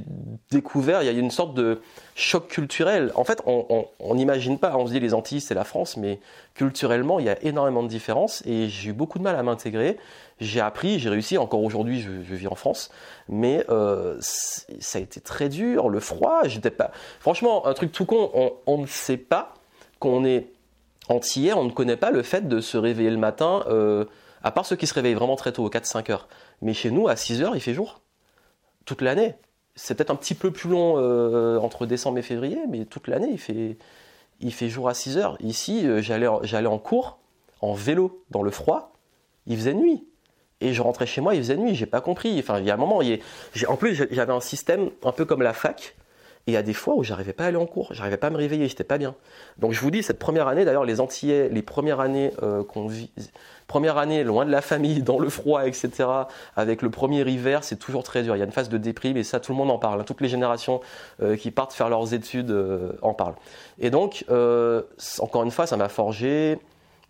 découvert, 0.51 1.03
il 1.03 1.07
y 1.07 1.09
a 1.09 1.13
une 1.13 1.31
sorte 1.31 1.55
de 1.55 1.81
choc 2.15 2.49
culturel. 2.49 3.11
En 3.15 3.25
fait, 3.25 3.43
on 3.47 4.15
n'imagine 4.15 4.59
pas, 4.59 4.77
on 4.77 4.87
se 4.87 4.93
dit 4.93 5.01
les 5.01 5.15
Antilles, 5.15 5.41
c'est 5.41 5.55
la 5.55 5.65
France, 5.65 5.97
mais 5.97 6.21
culturellement, 6.55 7.19
il 7.19 7.27
y 7.27 7.31
a 7.31 7.43
énormément 7.43 7.83
de 7.83 7.89
différences 7.89 8.43
et 8.47 8.69
j'ai 8.69 8.91
eu 8.91 8.93
beaucoup 8.93 9.19
de 9.19 9.25
mal 9.25 9.37
à 9.37 9.43
m'intégrer. 9.43 9.97
J'ai 10.41 10.61
appris, 10.61 11.01
j'ai 11.01 11.09
réussi, 11.09 11.37
encore 11.37 11.63
aujourd'hui, 11.63 12.01
je, 12.01 12.11
vis 12.11 12.47
en 12.47 12.55
France, 12.55 12.91
mais 13.29 13.65
euh, 13.71 14.17
ça 14.21 14.99
a 14.99 15.03
été 15.03 15.21
très 15.21 15.49
dur, 15.49 15.89
le 15.89 15.99
froid, 15.99 16.43
j'étais 16.45 16.71
pas... 16.71 16.93
Franchement, 17.19 17.67
un 17.67 17.75
truc 17.75 17.91
tout 17.91 18.05
con, 18.05 18.31
on, 18.35 18.53
on 18.67 18.79
ne 18.79 18.87
sait 18.87 19.17
pas 19.17 19.55
qu'on 19.99 20.25
est 20.25 20.47
Entier, 21.09 21.55
on 21.55 21.65
ne 21.65 21.71
connaît 21.71 21.97
pas 21.97 22.11
le 22.11 22.23
fait 22.23 22.49
de 22.49 22.61
se 22.61 22.77
réveiller 22.77 23.11
le 23.11 23.17
matin, 23.17 23.65
euh, 23.69 24.05
à 24.43 24.51
part 24.51 24.67
ceux 24.67 24.77
qui 24.77 24.87
se 24.87 24.95
réveillent 24.95 25.15
vraiment 25.15 25.37
très 25.37 25.53
tôt, 25.53 25.69
4-5 25.69 26.11
heures. 26.11 26.29
Mais 26.61 26.75
chez 26.75 26.91
nous, 26.91 27.09
à 27.09 27.17
6 27.17 27.43
heures, 27.43 27.57
il 27.57 27.61
fait 27.61 27.75
jour. 27.75 28.03
Toute 28.85 29.03
l'année. 29.03 29.35
C'est 29.75 29.95
peut-être 29.95 30.11
un 30.11 30.17
petit 30.17 30.35
peu 30.35 30.51
plus 30.51 30.69
long 30.69 30.95
euh, 30.97 31.59
entre 31.59 31.87
décembre 31.87 32.19
et 32.19 32.23
février, 32.23 32.59
mais 32.69 32.85
toute 32.85 33.07
l'année, 33.07 33.39
il 34.41 34.53
fait, 34.53 34.69
jour 34.69 34.89
à 34.89 34.95
6 34.95 35.19
heures. 35.19 35.37
Ici, 35.41 35.87
euh, 35.87 36.03
j'allais, 36.03 36.67
en 36.67 36.79
cours, 36.79 37.21
en 37.61 37.73
vélo, 37.73 38.25
dans 38.31 38.43
le 38.43 38.51
froid, 38.51 38.93
il 39.47 39.57
faisait 39.57 39.75
nuit. 39.75 40.05
Et 40.61 40.75
je 40.75 40.83
rentrais 40.83 41.07
chez 41.07 41.21
moi, 41.21 41.35
il 41.37 41.41
faisait 41.41 41.57
nuit, 41.57 41.75
j'ai 41.75 41.87
pas 41.87 42.01
compris. 42.01 42.37
Enfin, 42.41 42.59
il 42.59 42.67
y 42.67 42.71
a 42.71 42.75
un 42.75 42.79
moment, 42.79 43.01
il 43.01 43.21
en 43.69 43.77
plus, 43.77 43.95
j'avais 44.11 44.33
un 44.33 44.41
système 44.41 44.91
un 45.05 45.13
peu 45.13 45.25
comme 45.25 45.43
la 45.43 45.53
fac, 45.53 45.95
et 46.47 46.53
il 46.53 46.55
y 46.55 46.57
a 46.57 46.63
des 46.63 46.73
fois 46.73 46.95
où 46.95 47.05
j'arrivais 47.05 47.33
pas 47.33 47.45
à 47.45 47.47
aller 47.49 47.57
en 47.57 47.67
cours, 47.67 47.93
j'arrivais 47.93 48.17
pas 48.17 48.29
à 48.29 48.31
me 48.31 48.37
réveiller, 48.37 48.69
j'étais 48.69 48.85
pas 48.85 48.97
bien. 48.97 49.15
Donc 49.59 49.73
je 49.73 49.81
vous 49.81 49.91
dis, 49.91 50.03
cette 50.03 50.19
première 50.19 50.49
année, 50.49 50.65
d'ailleurs, 50.65 50.85
les 50.85 51.01
Antillais, 51.01 51.49
les 51.51 51.63
premières 51.63 52.01
années 52.01 52.33
euh, 52.43 52.65
qu'on 52.65 52.87
vit, 52.87 53.11
première 53.67 53.99
année 53.99 54.25
loin 54.25 54.47
de 54.47 54.51
la 54.51 54.63
famille, 54.63 55.03
dans 55.03 55.19
le 55.19 55.29
froid, 55.29 55.67
etc., 55.67 56.09
avec 56.57 56.81
le 56.81 56.91
premier 56.91 57.21
hiver, 57.29 57.65
c'est 57.65 57.77
toujours 57.77 58.03
très 58.03 58.23
dur. 58.23 58.35
Il 58.35 58.39
y 58.39 58.43
a 58.43 58.47
une 58.47 58.53
phase 58.53 58.69
de 58.69 58.79
déprime 58.79 59.17
et 59.17 59.25
ça, 59.25 59.41
tout 59.41 59.53
le 59.53 59.59
monde 59.59 59.71
en 59.71 59.79
parle. 59.79 60.01
Hein. 60.01 60.05
Toutes 60.05 60.21
les 60.21 60.29
générations 60.29 60.81
euh, 61.23 61.37
qui 61.37 61.51
partent 61.51 61.75
faire 61.75 61.91
leurs 61.91 62.15
études 62.15 62.51
euh, 62.51 62.93
en 63.03 63.13
parlent. 63.13 63.37
Et 63.79 63.91
donc, 63.91 64.25
encore 65.19 65.43
une 65.43 65.51
fois, 65.51 65.67
ça 65.67 65.77
m'a 65.77 65.89
forgé. 65.89 66.59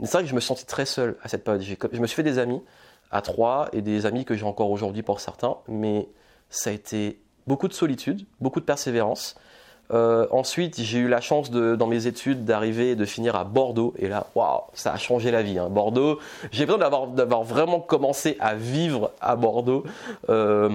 C'est 0.03 0.13
vrai 0.13 0.23
que 0.23 0.29
je 0.29 0.35
me 0.35 0.41
sentais 0.41 0.65
très 0.65 0.85
seul 0.85 1.17
à 1.23 1.29
cette 1.29 1.45
période. 1.45 1.63
Je 1.63 2.01
me 2.01 2.07
suis 2.07 2.17
fait 2.17 2.23
des 2.23 2.39
amis 2.39 2.61
à 3.11 3.23
trois 3.23 3.69
et 3.73 3.83
des 3.83 4.07
amis 4.07 4.25
que 4.25 4.35
j'ai 4.35 4.45
encore 4.45 4.71
aujourd'hui 4.71 5.03
pour 5.03 5.21
certains, 5.21 5.57
mais 5.67 6.09
ça 6.51 6.71
a 6.71 6.73
été 6.73 7.21
beaucoup 7.49 7.67
de 7.67 7.73
solitude, 7.73 8.25
beaucoup 8.41 8.61
de 8.61 8.65
persévérance. 8.65 9.35
Euh, 9.91 10.27
ensuite, 10.31 10.79
j'ai 10.81 10.99
eu 10.99 11.09
la 11.09 11.23
chance 11.23 11.51
dans 11.51 11.87
mes 11.87 12.07
études 12.07 12.45
d'arriver 12.45 12.91
et 12.91 12.97
de 12.97 13.07
finir 13.07 13.35
à 13.37 13.45
Bordeaux. 13.45 13.95
Et 13.99 14.07
là, 14.07 14.27
waouh, 14.35 14.61
ça 14.75 14.93
a 14.93 14.99
changé 14.99 15.31
la 15.31 15.43
vie. 15.43 15.59
Hein. 15.59 15.71
Bordeaux, 15.71 16.19
j'ai 16.53 16.67
besoin 16.67 16.79
d'avoir, 16.79 17.43
vraiment 17.43 17.81
commencé 17.81 18.37
à 18.39 18.55
vivre 18.55 19.11
à 19.23 19.35
Bordeaux. 19.35 19.85
Euh, 20.29 20.69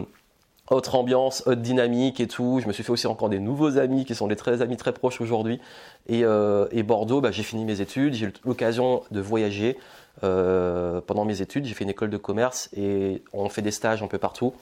autre 0.71 0.95
ambiance, 0.95 1.43
autre 1.45 1.61
dynamique 1.61 2.19
et 2.19 2.27
tout. 2.27 2.59
Je 2.59 2.67
me 2.67 2.73
suis 2.73 2.83
fait 2.83 2.91
aussi 2.91 3.05
encore 3.05 3.29
des 3.29 3.39
nouveaux 3.39 3.77
amis 3.77 4.05
qui 4.05 4.15
sont 4.15 4.27
des 4.27 4.35
très 4.35 4.63
amis 4.63 4.77
très 4.77 4.93
proches 4.93 5.21
aujourd'hui. 5.21 5.61
Et, 6.07 6.21
euh, 6.23 6.65
Bordeaux, 6.83 7.21
bah, 7.21 7.29
j'ai 7.31 7.43
fini 7.43 7.65
mes 7.65 7.81
études, 7.81 8.15
j'ai 8.15 8.25
eu 8.25 8.33
l'occasion 8.45 9.03
de 9.11 9.21
voyager 9.21 9.77
pendant 10.21 11.25
mes 11.25 11.41
études. 11.41 11.65
J'ai 11.65 11.73
fait 11.75 11.83
une 11.83 11.89
école 11.91 12.09
de 12.09 12.17
commerce 12.17 12.69
et 12.75 13.21
on 13.33 13.47
fait 13.49 13.61
des 13.61 13.71
stages 13.71 14.01
un 14.01 14.07
peu 14.07 14.17
partout. 14.17 14.53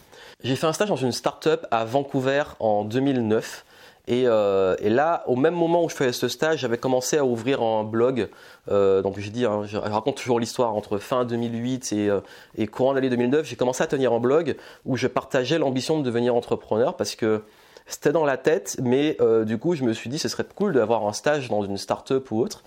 J'ai 0.43 0.55
fait 0.55 0.65
un 0.65 0.73
stage 0.73 0.89
dans 0.89 0.95
une 0.95 1.11
start-up 1.11 1.67
à 1.69 1.85
Vancouver 1.85 2.43
en 2.59 2.83
2009. 2.83 3.63
Et, 4.07 4.23
euh, 4.25 4.75
et, 4.79 4.89
là, 4.89 5.23
au 5.27 5.35
même 5.35 5.53
moment 5.53 5.83
où 5.83 5.89
je 5.89 5.93
faisais 5.93 6.11
ce 6.13 6.27
stage, 6.27 6.61
j'avais 6.61 6.79
commencé 6.79 7.19
à 7.19 7.23
ouvrir 7.23 7.61
un 7.61 7.83
blog. 7.83 8.27
Euh, 8.71 9.03
donc 9.03 9.19
j'ai 9.19 9.29
dit, 9.29 9.45
hein, 9.45 9.61
je 9.65 9.77
raconte 9.77 10.17
toujours 10.17 10.39
l'histoire 10.39 10.75
entre 10.75 10.97
fin 10.97 11.25
2008 11.25 11.93
et, 11.93 12.09
euh, 12.09 12.21
et 12.57 12.65
courant 12.65 12.95
d'année 12.95 13.11
2009. 13.11 13.45
J'ai 13.45 13.55
commencé 13.55 13.83
à 13.83 13.87
tenir 13.87 14.13
un 14.13 14.19
blog 14.19 14.57
où 14.85 14.97
je 14.97 15.05
partageais 15.05 15.59
l'ambition 15.59 15.99
de 15.99 16.03
devenir 16.03 16.35
entrepreneur 16.35 16.97
parce 16.97 17.15
que 17.15 17.43
c'était 17.85 18.11
dans 18.11 18.25
la 18.25 18.37
tête, 18.37 18.77
mais 18.81 19.17
euh, 19.21 19.45
du 19.45 19.59
coup 19.59 19.75
je 19.75 19.83
me 19.83 19.93
suis 19.93 20.09
dit 20.09 20.17
ce 20.17 20.27
serait 20.27 20.45
cool 20.55 20.73
d'avoir 20.73 21.05
un 21.05 21.13
stage 21.13 21.49
dans 21.49 21.63
une 21.63 21.77
start-up 21.77 22.31
ou 22.31 22.39
autre 22.39 22.63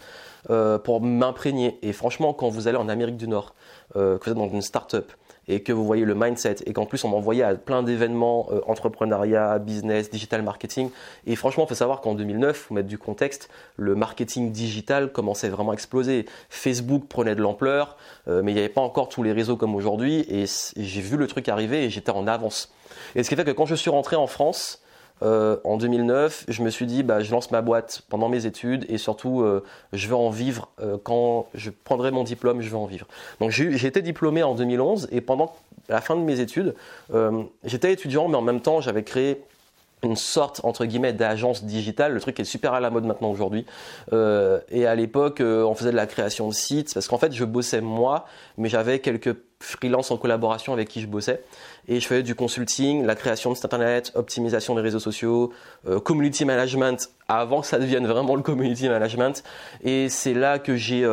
pour 0.84 1.00
m'imprégner. 1.00 1.78
Et 1.82 1.92
franchement, 1.92 2.34
quand 2.34 2.50
vous 2.50 2.68
allez 2.68 2.76
en 2.76 2.88
Amérique 2.88 3.16
du 3.16 3.26
Nord, 3.26 3.54
que 3.94 4.18
vous 4.22 4.30
êtes 4.30 4.36
dans 4.36 4.48
une 4.48 4.60
start-up, 4.60 5.10
et 5.48 5.62
que 5.62 5.72
vous 5.72 5.84
voyez 5.84 6.04
le 6.04 6.14
mindset 6.14 6.56
et 6.66 6.72
qu'en 6.72 6.86
plus 6.86 7.04
on 7.04 7.08
m'envoyait 7.08 7.42
à 7.42 7.54
plein 7.54 7.82
d'événements 7.82 8.48
euh, 8.50 8.60
entrepreneuriat, 8.66 9.58
business, 9.58 10.10
digital 10.10 10.42
marketing 10.42 10.90
et 11.26 11.36
franchement 11.36 11.64
il 11.64 11.68
faut 11.68 11.74
savoir 11.74 12.00
qu'en 12.00 12.14
2009, 12.14 12.56
faut 12.56 12.74
mettre 12.74 12.88
du 12.88 12.98
contexte, 12.98 13.48
le 13.76 13.94
marketing 13.94 14.52
digital 14.52 15.12
commençait 15.12 15.48
vraiment 15.48 15.72
à 15.72 15.74
exploser. 15.74 16.26
Facebook 16.48 17.06
prenait 17.08 17.34
de 17.34 17.42
l'ampleur, 17.42 17.96
euh, 18.28 18.42
mais 18.42 18.52
il 18.52 18.54
n'y 18.54 18.60
avait 18.60 18.68
pas 18.68 18.80
encore 18.80 19.08
tous 19.08 19.22
les 19.22 19.32
réseaux 19.32 19.56
comme 19.56 19.74
aujourd'hui 19.74 20.24
et 20.28 20.44
j'ai 20.76 21.00
vu 21.00 21.16
le 21.16 21.26
truc 21.26 21.48
arriver 21.48 21.84
et 21.84 21.90
j'étais 21.90 22.10
en 22.10 22.26
avance. 22.26 22.72
Et 23.14 23.22
ce 23.22 23.28
qui 23.28 23.36
fait 23.36 23.44
que 23.44 23.50
quand 23.50 23.66
je 23.66 23.74
suis 23.74 23.90
rentré 23.90 24.16
en 24.16 24.26
France, 24.26 24.83
euh, 25.24 25.56
en 25.64 25.76
2009, 25.76 26.44
je 26.48 26.62
me 26.62 26.70
suis 26.70 26.86
dit, 26.86 27.02
bah, 27.02 27.20
je 27.20 27.30
lance 27.30 27.50
ma 27.50 27.62
boîte 27.62 28.02
pendant 28.08 28.28
mes 28.28 28.46
études 28.46 28.84
et 28.88 28.98
surtout, 28.98 29.40
euh, 29.40 29.64
je 29.92 30.06
veux 30.08 30.16
en 30.16 30.30
vivre 30.30 30.68
euh, 30.80 30.98
quand 31.02 31.46
je 31.54 31.70
prendrai 31.70 32.10
mon 32.10 32.24
diplôme, 32.24 32.60
je 32.60 32.68
veux 32.68 32.76
en 32.76 32.86
vivre. 32.86 33.06
Donc 33.40 33.50
j'ai 33.50 33.86
été 33.86 34.02
diplômé 34.02 34.42
en 34.42 34.54
2011 34.54 35.08
et 35.12 35.20
pendant 35.20 35.54
la 35.88 36.00
fin 36.00 36.16
de 36.16 36.20
mes 36.20 36.40
études, 36.40 36.74
j'étais 37.64 37.92
étudiant, 37.92 38.28
mais 38.28 38.36
en 38.36 38.42
même 38.42 38.60
temps, 38.60 38.80
j'avais 38.80 39.02
créé 39.02 39.42
une 40.02 40.16
sorte 40.16 40.60
entre 40.64 40.84
guillemets 40.84 41.12
d'agence 41.12 41.64
digitale, 41.64 42.12
le 42.12 42.20
truc 42.20 42.38
est 42.40 42.44
super 42.44 42.74
à 42.74 42.80
la 42.80 42.90
mode 42.90 43.04
maintenant 43.04 43.30
aujourd'hui. 43.30 43.66
Et 44.12 44.86
à 44.86 44.94
l'époque, 44.94 45.40
on 45.40 45.74
faisait 45.74 45.90
de 45.90 45.96
la 45.96 46.06
création 46.06 46.48
de 46.48 46.54
sites 46.54 46.94
parce 46.94 47.06
qu'en 47.06 47.18
fait, 47.18 47.32
je 47.32 47.44
bossais 47.44 47.82
moi, 47.82 48.24
mais 48.56 48.70
j'avais 48.70 49.00
quelques 49.00 49.34
freelances 49.64 50.10
en 50.10 50.16
collaboration 50.16 50.72
avec 50.72 50.88
qui 50.88 51.00
je 51.00 51.06
bossais 51.06 51.42
et 51.88 52.00
je 52.00 52.06
faisais 52.06 52.22
du 52.22 52.34
consulting, 52.34 53.04
la 53.04 53.14
création 53.14 53.50
de 53.50 53.56
site 53.56 53.64
internet, 53.64 54.12
optimisation 54.14 54.74
des 54.74 54.80
réseaux 54.80 55.00
sociaux, 55.00 55.52
euh, 55.88 56.00
community 56.00 56.44
management 56.44 57.10
avant 57.28 57.60
que 57.60 57.66
ça 57.66 57.78
devienne 57.78 58.06
vraiment 58.06 58.36
le 58.36 58.42
community 58.42 58.88
management. 58.88 59.42
Et 59.82 60.08
c'est 60.08 60.34
là 60.34 60.58
que 60.58 60.76
j'ai 60.76 61.04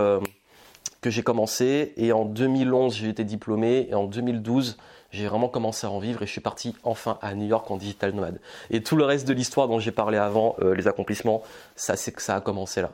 que 1.02 1.10
j'ai 1.10 1.24
commencé 1.24 1.94
et 1.98 2.14
en 2.14 2.26
2011 2.26 2.96
j'ai 2.96 3.10
été 3.10 3.24
diplômé 3.24 3.88
et 3.90 3.96
en 3.96 4.06
2012 4.06 4.78
j'ai 5.12 5.28
vraiment 5.28 5.50
commencé 5.50 5.86
à 5.86 5.92
en 5.92 6.00
vivre 6.00 6.22
et 6.24 6.26
je 6.26 6.32
suis 6.32 6.42
parti 6.42 6.76
enfin 6.84 7.18
à 7.22 7.34
New 7.34 7.46
York 7.46 7.70
en 7.70 7.78
digital 7.78 8.14
nomade. 8.14 8.40
Et 8.70 8.82
tout 8.82 8.96
le 8.96 9.04
reste 9.04 9.28
de 9.28 9.34
l'histoire 9.34 9.68
dont 9.68 9.80
j'ai 9.80 9.92
parlé 9.92 10.18
avant, 10.18 10.56
euh, 10.62 10.74
les 10.74 10.88
accomplissements, 10.88 11.44
ça 11.76 11.98
c'est 11.98 12.12
que 12.12 12.22
ça 12.22 12.36
a 12.36 12.42
commencé 12.42 12.82
là. 12.82 12.92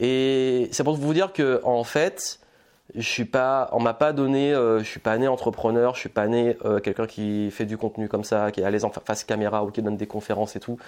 Et 0.00 0.68
c'est 0.72 0.84
pour 0.84 0.96
vous 0.96 1.12
dire 1.12 1.32
que 1.32 1.60
en 1.64 1.84
fait, 1.84 2.40
je 2.94 3.08
suis 3.08 3.24
pas, 3.24 3.68
on 3.72 3.80
m'a 3.80 3.94
pas 3.94 4.12
donné, 4.12 4.52
euh, 4.52 4.78
je 4.78 4.84
suis 4.84 5.00
pas 5.00 5.16
né 5.18 5.28
entrepreneur, 5.28 5.94
je 5.94 6.00
suis 6.00 6.08
pas 6.08 6.26
né 6.26 6.56
euh, 6.64 6.80
quelqu'un 6.80 7.06
qui 7.06 7.50
fait 7.50 7.66
du 7.66 7.76
contenu 7.76 8.08
comme 8.08 8.24
ça, 8.24 8.50
qui 8.50 8.60
est 8.60 8.64
à 8.64 8.70
l'aise 8.70 8.84
en 8.84 8.90
face 8.90 9.24
caméra 9.24 9.64
ou 9.64 9.70
qui 9.70 9.82
donne 9.82 9.96
des 9.96 10.06
conférences 10.06 10.56
et 10.56 10.60
tout. 10.60 10.78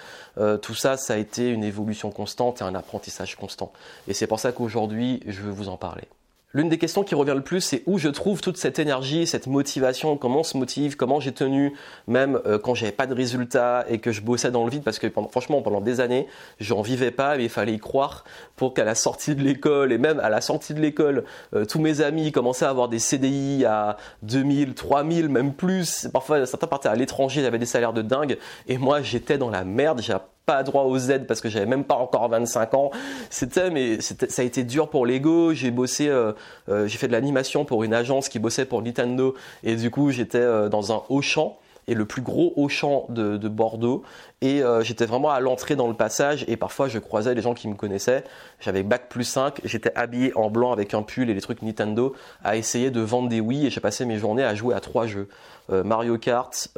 tout 0.61 0.73
ça, 0.73 0.97
ça 0.97 1.13
a 1.13 1.17
été 1.17 1.49
une 1.49 1.63
évolution 1.63 2.11
constante 2.11 2.61
et 2.61 2.63
un 2.63 2.75
apprentissage 2.75 3.35
constant. 3.35 3.71
Et 4.07 4.13
c'est 4.13 4.27
pour 4.27 4.39
ça 4.39 4.51
qu'aujourd'hui, 4.51 5.21
je 5.27 5.41
veux 5.41 5.51
vous 5.51 5.69
en 5.69 5.77
parler. 5.77 6.07
L'une 6.53 6.67
des 6.67 6.77
questions 6.77 7.03
qui 7.03 7.15
revient 7.15 7.33
le 7.33 7.41
plus, 7.41 7.61
c'est 7.61 7.83
où 7.85 7.97
je 7.97 8.09
trouve 8.09 8.41
toute 8.41 8.57
cette 8.57 8.77
énergie, 8.77 9.25
cette 9.25 9.47
motivation, 9.47 10.17
comment 10.17 10.39
on 10.39 10.43
se 10.43 10.57
motive, 10.57 10.97
comment 10.97 11.21
j'ai 11.21 11.31
tenu, 11.31 11.73
même 12.07 12.41
euh, 12.45 12.59
quand 12.59 12.73
j'avais 12.75 12.91
pas 12.91 13.07
de 13.07 13.13
résultats 13.13 13.85
et 13.87 13.99
que 13.99 14.11
je 14.11 14.21
bossais 14.21 14.51
dans 14.51 14.65
le 14.65 14.69
vide, 14.69 14.83
parce 14.83 14.99
que 14.99 15.09
franchement, 15.09 15.61
pendant 15.61 15.79
des 15.79 16.01
années, 16.01 16.27
j'en 16.59 16.81
vivais 16.81 17.11
pas, 17.11 17.37
mais 17.37 17.45
il 17.45 17.49
fallait 17.49 17.73
y 17.73 17.79
croire 17.79 18.25
pour 18.57 18.73
qu'à 18.73 18.83
la 18.83 18.95
sortie 18.95 19.33
de 19.33 19.41
l'école, 19.41 19.93
et 19.93 19.97
même 19.97 20.19
à 20.19 20.29
la 20.29 20.41
sortie 20.41 20.73
de 20.73 20.81
l'école, 20.81 21.23
euh, 21.53 21.63
tous 21.63 21.79
mes 21.79 22.01
amis 22.01 22.33
commençaient 22.33 22.65
à 22.65 22.69
avoir 22.69 22.89
des 22.89 22.99
CDI 22.99 23.63
à 23.63 23.95
2000, 24.23 24.73
3000, 24.73 25.29
même 25.29 25.53
plus. 25.53 26.09
Parfois, 26.11 26.45
certains 26.45 26.67
partaient 26.67 26.89
à 26.89 26.95
l'étranger, 26.95 27.41
ils 27.41 27.45
avaient 27.45 27.59
des 27.59 27.65
salaires 27.65 27.93
de 27.93 28.01
dingue, 28.01 28.37
et 28.67 28.77
moi, 28.77 29.01
j'étais 29.01 29.37
dans 29.37 29.49
la 29.49 29.63
merde, 29.63 30.01
pas 30.45 30.63
droit 30.63 30.83
aux 30.83 30.97
aides 30.97 31.27
parce 31.27 31.41
que 31.41 31.49
j'avais 31.49 31.65
même 31.65 31.83
pas 31.83 31.95
encore 31.95 32.27
25 32.29 32.73
ans. 32.73 32.91
C'était, 33.29 33.69
mais 33.69 33.99
ça 34.01 34.41
a 34.41 34.45
été 34.45 34.63
dur 34.63 34.89
pour 34.89 35.05
l'ego. 35.05 35.53
J'ai 35.53 35.71
bossé, 35.71 36.07
euh, 36.07 36.33
euh, 36.69 36.87
j'ai 36.87 36.97
fait 36.97 37.07
de 37.07 37.11
l'animation 37.11 37.65
pour 37.65 37.83
une 37.83 37.93
agence 37.93 38.29
qui 38.29 38.39
bossait 38.39 38.65
pour 38.65 38.81
Nintendo. 38.81 39.35
Et 39.63 39.75
du 39.75 39.91
coup 39.91 40.11
j'étais 40.11 40.39
euh, 40.39 40.69
dans 40.69 40.91
un 40.91 41.03
haut 41.09 41.21
champ 41.21 41.57
et 41.87 41.95
le 41.95 42.05
plus 42.05 42.21
gros 42.21 42.53
haut 42.55 42.69
champ 42.69 43.05
de, 43.09 43.37
Bordeaux. 43.47 44.03
Et 44.41 44.61
j'étais 44.81 45.05
vraiment 45.05 45.31
à 45.31 45.39
l'entrée 45.39 45.75
dans 45.75 45.87
le 45.87 45.95
passage. 45.95 46.45
Et 46.47 46.55
parfois 46.55 46.87
je 46.87 46.99
croisais 46.99 47.33
les 47.33 47.41
gens 47.41 47.55
qui 47.55 47.67
me 47.67 47.73
connaissaient. 47.73 48.23
J'avais 48.59 48.83
bac 48.83 49.09
plus 49.09 49.23
5 49.23 49.61
j'étais 49.63 49.91
habillé 49.95 50.31
en 50.37 50.51
blanc 50.51 50.71
avec 50.71 50.93
un 50.93 51.01
pull 51.01 51.29
et 51.29 51.33
les 51.33 51.41
trucs 51.41 51.63
Nintendo 51.63 52.15
à 52.43 52.55
essayer 52.55 52.91
de 52.91 53.01
vendre 53.01 53.29
des 53.29 53.39
Wii. 53.39 53.65
Et 53.65 53.69
j'ai 53.71 53.81
passé 53.81 54.05
mes 54.05 54.19
journées 54.19 54.43
à 54.43 54.53
jouer 54.53 54.75
à 54.75 54.79
trois 54.79 55.07
jeux. 55.07 55.27
Mario 55.69 56.17
Kart 56.19 56.69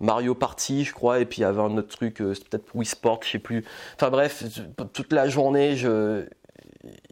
Mario 0.00 0.34
Party, 0.34 0.84
je 0.84 0.92
crois, 0.92 1.20
et 1.20 1.24
puis 1.24 1.38
il 1.38 1.42
y 1.42 1.44
avait 1.44 1.60
un 1.60 1.76
autre 1.76 1.88
truc, 1.88 2.20
euh, 2.20 2.34
peut-être 2.50 2.74
Wii 2.74 2.86
Sport, 2.86 3.20
je 3.24 3.30
sais 3.30 3.38
plus. 3.38 3.64
Enfin 3.96 4.10
bref, 4.10 4.44
toute 4.92 5.12
la 5.12 5.28
journée, 5.28 5.76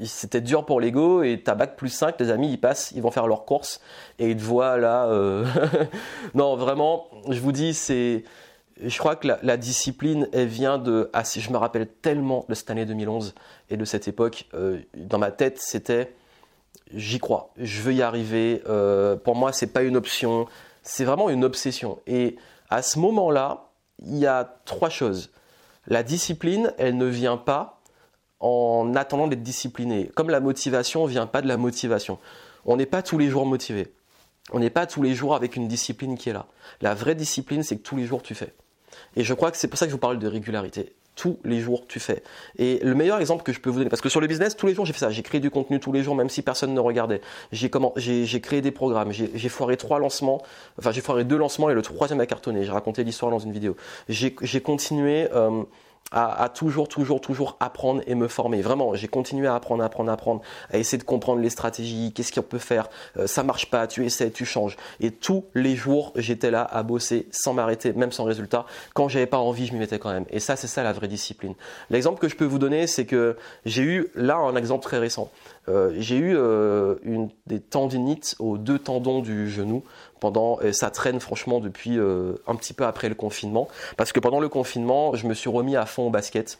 c'était 0.04 0.40
dur 0.40 0.64
pour 0.64 0.80
l'ego 0.80 1.22
et 1.22 1.40
ta 1.42 1.54
bac 1.54 1.76
plus 1.76 1.88
5, 1.88 2.18
les 2.20 2.30
amis, 2.30 2.52
ils 2.52 2.60
passent, 2.60 2.92
ils 2.94 3.02
vont 3.02 3.10
faire 3.10 3.26
leurs 3.26 3.44
courses 3.44 3.80
et 4.18 4.30
ils 4.30 4.36
te 4.36 4.42
voient 4.42 4.76
là. 4.76 5.06
Euh, 5.06 5.44
non, 6.34 6.56
vraiment, 6.56 7.08
je 7.28 7.40
vous 7.40 7.52
dis, 7.52 7.74
c'est. 7.74 8.24
Je 8.84 8.98
crois 8.98 9.16
que 9.16 9.26
la, 9.42 9.56
discipline, 9.56 10.28
elle 10.34 10.48
vient 10.48 10.76
de. 10.76 11.08
Ah, 11.14 11.22
je 11.24 11.50
me 11.50 11.56
rappelle 11.56 11.88
tellement 11.88 12.44
de 12.48 12.54
cette 12.54 12.70
année 12.70 12.84
2011 12.84 13.34
et 13.70 13.78
de 13.78 13.84
cette 13.86 14.06
époque. 14.06 14.44
Euh, 14.52 14.80
dans 14.94 15.18
ma 15.18 15.30
tête, 15.30 15.58
c'était. 15.58 16.12
J'y 16.94 17.18
crois, 17.18 17.50
je 17.56 17.80
veux 17.80 17.94
y 17.94 18.02
arriver. 18.02 18.62
pour 19.24 19.34
moi, 19.34 19.52
c'est 19.52 19.72
pas 19.72 19.82
une 19.82 19.96
option, 19.96 20.46
c'est 20.82 21.04
vraiment 21.04 21.30
une 21.30 21.42
obsession. 21.42 21.98
Et 22.06 22.36
à 22.70 22.82
ce 22.82 22.98
moment-là, 22.98 23.70
il 24.04 24.18
y 24.18 24.26
a 24.26 24.44
trois 24.64 24.90
choses. 24.90 25.30
La 25.86 26.02
discipline, 26.02 26.72
elle 26.78 26.96
ne 26.96 27.06
vient 27.06 27.36
pas 27.36 27.80
en 28.40 28.94
attendant 28.94 29.28
d'être 29.28 29.42
discipliné. 29.42 30.10
Comme 30.14 30.30
la 30.30 30.40
motivation 30.40 31.04
ne 31.04 31.10
vient 31.10 31.26
pas 31.26 31.42
de 31.42 31.48
la 31.48 31.56
motivation. 31.56 32.18
On 32.64 32.76
n'est 32.76 32.86
pas 32.86 33.02
tous 33.02 33.18
les 33.18 33.28
jours 33.28 33.46
motivé. 33.46 33.92
On 34.52 34.58
n'est 34.58 34.70
pas 34.70 34.86
tous 34.86 35.02
les 35.02 35.14
jours 35.14 35.34
avec 35.34 35.56
une 35.56 35.68
discipline 35.68 36.16
qui 36.16 36.28
est 36.28 36.32
là. 36.32 36.46
La 36.80 36.94
vraie 36.94 37.14
discipline, 37.14 37.62
c'est 37.62 37.76
que 37.76 37.82
tous 37.82 37.96
les 37.96 38.06
jours 38.06 38.22
tu 38.22 38.34
fais. 38.34 38.54
Et 39.16 39.24
je 39.24 39.34
crois 39.34 39.50
que 39.50 39.56
c'est 39.56 39.68
pour 39.68 39.78
ça 39.78 39.86
que 39.86 39.90
je 39.90 39.94
vous 39.94 40.00
parle 40.00 40.18
de 40.18 40.26
régularité 40.26 40.94
tous 41.16 41.38
les 41.44 41.60
jours 41.60 41.86
tu 41.88 41.98
fais. 41.98 42.22
Et 42.58 42.78
le 42.82 42.94
meilleur 42.94 43.18
exemple 43.18 43.42
que 43.42 43.52
je 43.52 43.58
peux 43.58 43.70
vous 43.70 43.78
donner, 43.78 43.90
parce 43.90 44.02
que 44.02 44.08
sur 44.08 44.20
le 44.20 44.28
business, 44.28 44.54
tous 44.54 44.66
les 44.66 44.74
jours 44.74 44.86
j'ai 44.86 44.92
fait 44.92 45.00
ça, 45.00 45.10
j'ai 45.10 45.22
créé 45.22 45.40
du 45.40 45.50
contenu 45.50 45.80
tous 45.80 45.90
les 45.90 46.02
jours, 46.02 46.14
même 46.14 46.28
si 46.28 46.42
personne 46.42 46.72
ne 46.74 46.80
regardait. 46.80 47.20
J'ai 47.50 47.70
comment, 47.70 47.92
j'ai 47.96 48.40
créé 48.40 48.60
des 48.60 48.70
programmes, 48.70 49.10
j'ai 49.12 49.48
foiré 49.48 49.76
trois 49.76 49.98
lancements, 49.98 50.42
enfin 50.78 50.92
j'ai 50.92 51.00
foiré 51.00 51.24
deux 51.24 51.38
lancements 51.38 51.70
et 51.70 51.74
le 51.74 51.82
troisième 51.82 52.20
a 52.20 52.26
cartonné. 52.26 52.64
J'ai 52.64 52.70
raconté 52.70 53.02
l'histoire 53.02 53.32
dans 53.32 53.38
une 53.38 53.52
vidéo. 53.52 53.76
J'ai 54.08 54.60
continué. 54.60 55.28
Euh, 55.34 55.64
à, 56.12 56.48
toujours, 56.48 56.88
toujours, 56.88 57.20
toujours 57.20 57.56
apprendre 57.60 58.02
et 58.06 58.14
me 58.14 58.28
former. 58.28 58.62
Vraiment, 58.62 58.94
j'ai 58.94 59.08
continué 59.08 59.46
à 59.46 59.54
apprendre, 59.54 59.82
apprendre, 59.82 60.10
apprendre, 60.10 60.40
à 60.70 60.78
essayer 60.78 60.98
de 60.98 61.04
comprendre 61.04 61.40
les 61.40 61.50
stratégies, 61.50 62.12
qu'est-ce 62.14 62.32
qu'on 62.32 62.42
peut 62.42 62.58
faire. 62.58 62.88
Euh, 63.18 63.26
ça 63.26 63.42
marche 63.42 63.70
pas, 63.70 63.86
tu 63.86 64.04
essaies, 64.04 64.30
tu 64.30 64.44
changes. 64.44 64.76
Et 65.00 65.10
tous 65.10 65.44
les 65.54 65.74
jours, 65.74 66.12
j'étais 66.16 66.50
là 66.50 66.62
à 66.62 66.82
bosser 66.82 67.26
sans 67.30 67.54
m'arrêter, 67.54 67.92
même 67.92 68.12
sans 68.12 68.24
résultat. 68.24 68.66
Quand 68.94 69.08
j'avais 69.08 69.26
pas 69.26 69.38
envie, 69.38 69.66
je 69.66 69.72
m'y 69.72 69.78
mettais 69.78 69.98
quand 69.98 70.12
même. 70.12 70.26
Et 70.30 70.40
ça, 70.40 70.56
c'est 70.56 70.68
ça 70.68 70.82
la 70.82 70.92
vraie 70.92 71.08
discipline. 71.08 71.54
L'exemple 71.90 72.20
que 72.20 72.28
je 72.28 72.36
peux 72.36 72.44
vous 72.44 72.58
donner, 72.58 72.86
c'est 72.86 73.04
que 73.04 73.36
j'ai 73.64 73.82
eu 73.82 74.08
là 74.14 74.36
un 74.36 74.54
exemple 74.56 74.84
très 74.84 74.98
récent. 74.98 75.30
Euh, 75.68 75.92
j'ai 75.98 76.16
eu 76.16 76.36
euh, 76.36 76.94
une, 77.02 77.28
des 77.46 77.58
tendinites 77.60 78.36
aux 78.38 78.56
deux 78.56 78.78
tendons 78.78 79.20
du 79.20 79.50
genou 79.50 79.82
pendant 80.20 80.60
et 80.60 80.72
ça 80.72 80.90
traîne 80.90 81.20
franchement 81.20 81.60
depuis 81.60 81.98
euh, 81.98 82.34
un 82.46 82.56
petit 82.56 82.72
peu 82.72 82.84
après 82.84 83.08
le 83.08 83.14
confinement. 83.14 83.68
Parce 83.96 84.12
que 84.12 84.20
pendant 84.20 84.40
le 84.40 84.48
confinement 84.48 85.14
je 85.14 85.26
me 85.26 85.34
suis 85.34 85.50
remis 85.50 85.76
à 85.76 85.86
fond 85.86 86.06
au 86.06 86.10
basket. 86.10 86.58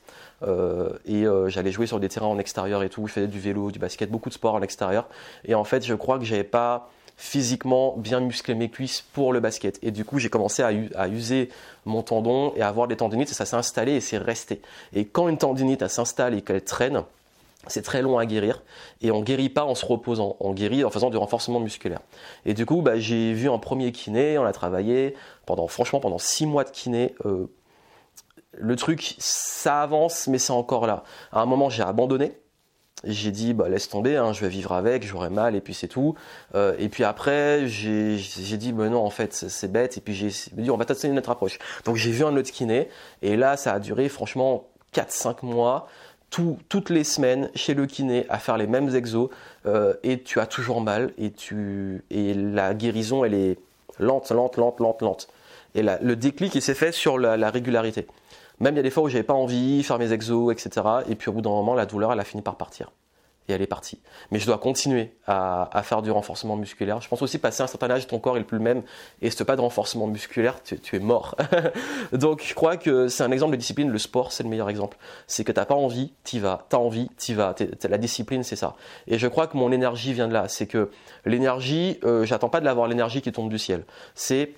Et 1.07 1.25
j'allais 1.47 1.73
jouer 1.73 1.87
sur 1.87 1.99
des 1.99 2.11
terrains 2.11 2.27
en 2.27 2.39
extérieur 2.39 2.83
et 2.83 2.91
tout. 2.91 3.07
Je 3.07 3.13
faisais 3.15 3.27
du 3.27 3.41
vélo 3.41 3.71
du 3.71 3.79
basket 3.79 4.11
beaucoup 4.11 4.29
de 4.29 4.35
sport 4.35 4.55
en 4.55 4.61
extérieur 4.61 5.09
et 5.47 5.55
en 5.55 5.65
fait 5.65 5.85
je 5.85 5.95
crois 5.95 6.19
que 6.19 6.27
j'avais 6.27 6.45
pas 6.45 6.91
physiquement 7.17 7.95
bien 7.97 8.21
musclé 8.21 8.55
mes 8.55 8.69
cuisses 8.69 9.03
pour 9.13 9.33
le 9.33 9.41
basket. 9.41 9.79
Et 9.83 9.91
du 9.91 10.05
coup, 10.05 10.19
j'ai 10.19 10.29
commencé 10.29 10.63
à, 10.63 10.71
à, 10.95 11.09
user 11.09 11.49
mon 11.85 12.03
tendon 12.03 12.53
et 12.57 12.63
à 12.63 12.69
avoir 12.69 12.89
des 12.89 12.97
tendinites. 12.97 13.31
Et 13.31 13.35
ça 13.35 13.47
s'est 13.47 13.57
installé 13.57 13.93
et 13.93 14.01
c'est 14.01 14.19
resté. 14.19 14.61
Et 14.93 15.07
quand 15.07 15.29
une 15.29 15.39
tendinite 15.39 15.87
s'installe 15.89 16.35
et 16.35 16.43
qu'elle 16.43 16.63
traîne, 16.63 17.03
c'est 17.69 17.83
très 17.83 18.03
long 18.03 18.19
à 18.19 18.27
guérir 18.27 18.63
et 19.01 19.11
on 19.11 19.23
guérit 19.23 19.49
pas 19.49 19.65
en 19.65 19.75
se 19.75 19.85
reposant, 19.85 20.37
on 20.41 20.53
guérit 20.53 20.85
en 20.85 20.91
faisant 20.91 21.11
du 21.11 21.17
renforcement 21.17 21.61
musculaire. 21.61 22.01
Et 22.45 22.55
du 22.55 22.67
coup, 22.67 22.83
bah, 22.83 22.99
j'ai 22.99 23.33
vu 23.33 23.51
un 23.51 23.59
premier 23.59 23.93
kiné, 23.93 24.39
on 24.39 24.45
a 24.45 24.53
travaillé 24.53 25.15
pendant, 25.47 25.67
franchement, 25.69 26.01
pendant 26.01 26.19
six 26.19 26.47
mois 26.47 26.65
de 26.65 26.71
kiné. 26.71 27.15
Euh, 27.25 27.47
le 28.53 28.77
truc, 28.77 29.17
ça 29.19 29.83
avance, 29.83 30.29
mais 30.29 30.39
c'est 30.39 30.53
encore 30.53 30.87
là. 30.87 31.05
À 31.33 31.41
un 31.41 31.47
moment, 31.47 31.69
j'ai 31.69 31.83
abandonné. 31.83 32.33
J'ai 33.05 33.31
dit, 33.31 33.53
bah, 33.53 33.69
laisse 33.69 33.89
tomber, 33.89 34.17
hein, 34.17 34.33
je 34.33 34.41
vais 34.41 34.49
vivre 34.49 34.73
avec, 34.73 35.05
j'aurai 35.05 35.29
mal, 35.29 35.55
et 35.55 35.61
puis 35.61 35.75
c'est 35.75 35.89
tout. 35.89 36.15
Euh, 36.55 36.75
et 36.79 36.89
puis 36.89 37.05
après, 37.05 37.69
j'ai 37.69 38.17
dit, 38.57 38.73
non, 38.73 39.05
en 39.05 39.11
fait, 39.11 39.35
c'est 39.35 39.71
bête. 39.71 39.99
Et 39.99 40.01
puis 40.01 40.15
j'ai 40.15 40.31
dit, 40.53 40.71
on 40.71 40.77
va 40.77 40.87
tester 40.87 41.09
une 41.09 41.19
autre 41.19 41.31
approche. 41.31 41.59
Donc 41.85 41.97
j'ai 41.97 42.11
vu 42.11 42.25
un 42.25 42.35
autre 42.37 42.51
kiné, 42.51 42.89
et 43.21 43.37
là, 43.37 43.57
ça 43.59 43.75
a 43.75 43.81
duré, 43.81 44.09
franchement, 44.09 44.69
4-5 44.95 45.45
mois 45.45 45.89
toutes 46.31 46.91
les 46.91 47.05
semaines 47.05 47.51
chez 47.55 47.75
le 47.75 47.87
kiné 47.87 48.27
à 48.29 48.39
faire 48.39 48.59
les 48.59 48.67
mêmes 48.67 48.95
exos 48.95 49.31
euh, 49.67 49.95
et 50.03 50.23
tu 50.23 50.41
as 50.41 50.47
toujours 50.47 50.81
mal 50.81 51.13
et, 51.19 51.31
tu, 51.31 52.05
et 52.11 52.35
la 52.35 52.75
guérison 52.75 53.25
elle 53.25 53.35
est 53.35 53.59
lente, 53.99 54.31
lente, 54.31 54.57
lente, 54.57 54.81
lente, 54.81 55.03
lente. 55.03 55.29
Et 55.75 55.83
le 55.83 56.17
déclic 56.17 56.55
il 56.55 56.63
s'est 56.63 56.75
fait 56.75 56.93
sur 56.93 57.19
la, 57.19 57.51
régularité. 57.51 58.07
Même 58.61 58.75
il 58.75 58.79
y 58.79 58.81
a 58.81 58.83
des 58.83 58.91
fois 58.91 59.05
où 59.05 59.09
j'avais 59.09 59.25
pas 59.25 59.35
envie, 59.35 59.83
faire 59.83 59.99
mes 59.99 60.13
exos, 60.13 60.53
etc. 60.53 60.87
Et 61.09 61.15
puis 61.15 61.29
au 61.29 61.33
bout 61.33 61.43
d'un 61.43 61.51
moment 61.51 61.75
la 61.75 61.87
douleur 61.87 62.13
elle 62.13 62.21
a 62.21 62.25
fini 62.25 62.43
par 62.43 62.57
partir 62.57 62.91
et 63.49 63.53
elle 63.53 63.63
est 63.63 63.67
partie. 63.67 64.01
Mais 64.31 64.39
je 64.39 64.47
dois 64.47 64.59
continuer 64.59 65.13
à, 65.27 65.83
faire 65.83 66.03
du 66.03 66.11
renforcement 66.11 66.57
musculaire. 66.57 67.01
Je 67.01 67.09
pense 67.09 67.23
aussi 67.23 67.39
passer 67.39 67.63
un 67.63 67.67
certain 67.67 67.91
âge, 67.91 68.07
ton 68.07 68.19
corps 68.19 68.37
est 68.37 68.41
le 68.41 68.47
plus 68.47 68.59
le 68.59 68.65
même, 68.65 68.83
et 69.23 69.31
si 69.31 69.37
tu 69.37 69.45
pas 69.45 69.57
de 69.57 69.61
renforcement 69.61 70.07
musculaire, 70.07 70.63
tu, 70.63 70.97
es 70.97 70.99
mort. 70.99 71.37
Donc 72.13 72.43
je 72.45 72.55
crois 72.55 72.77
que 72.77 73.09
c'est 73.09 73.23
un 73.23 73.31
exemple 73.31 73.53
de 73.53 73.57
discipline, 73.57 73.91
le 73.91 73.99
sport 73.99 74.33
c'est 74.33 74.43
le 74.43 74.49
meilleur 74.49 74.69
exemple. 74.69 74.97
C'est 75.27 75.45
que 75.45 75.53
tu 75.53 75.59
n'as 75.59 75.67
pas 75.67 75.75
envie, 75.75 76.13
t'y 76.25 76.39
vas, 76.39 76.67
t'as 76.69 76.79
envie, 76.79 77.09
t'y 77.17 77.35
vas. 77.35 77.55
la 77.89 77.99
discipline 77.99 78.43
c'est 78.43 78.57
ça. 78.57 78.77
Et 79.07 79.19
je 79.19 79.29
crois 79.29 79.47
que 79.47 79.57
mon 79.57 79.73
énergie 79.73 80.13
vient 80.13 80.29
de 80.29 80.33
là. 80.33 80.49
C'est 80.49 80.67
que 80.67 80.91
l'énergie, 81.25 81.99
euh, 82.05 82.25
j'attends 82.25 82.49
pas 82.49 82.61
de 82.61 82.65
l'avoir 82.65 82.89
l'énergie 82.89 83.23
qui 83.23 83.33
tombe 83.33 83.51
du 83.51 83.59
ciel. 83.59 83.85
C'est 84.15 84.53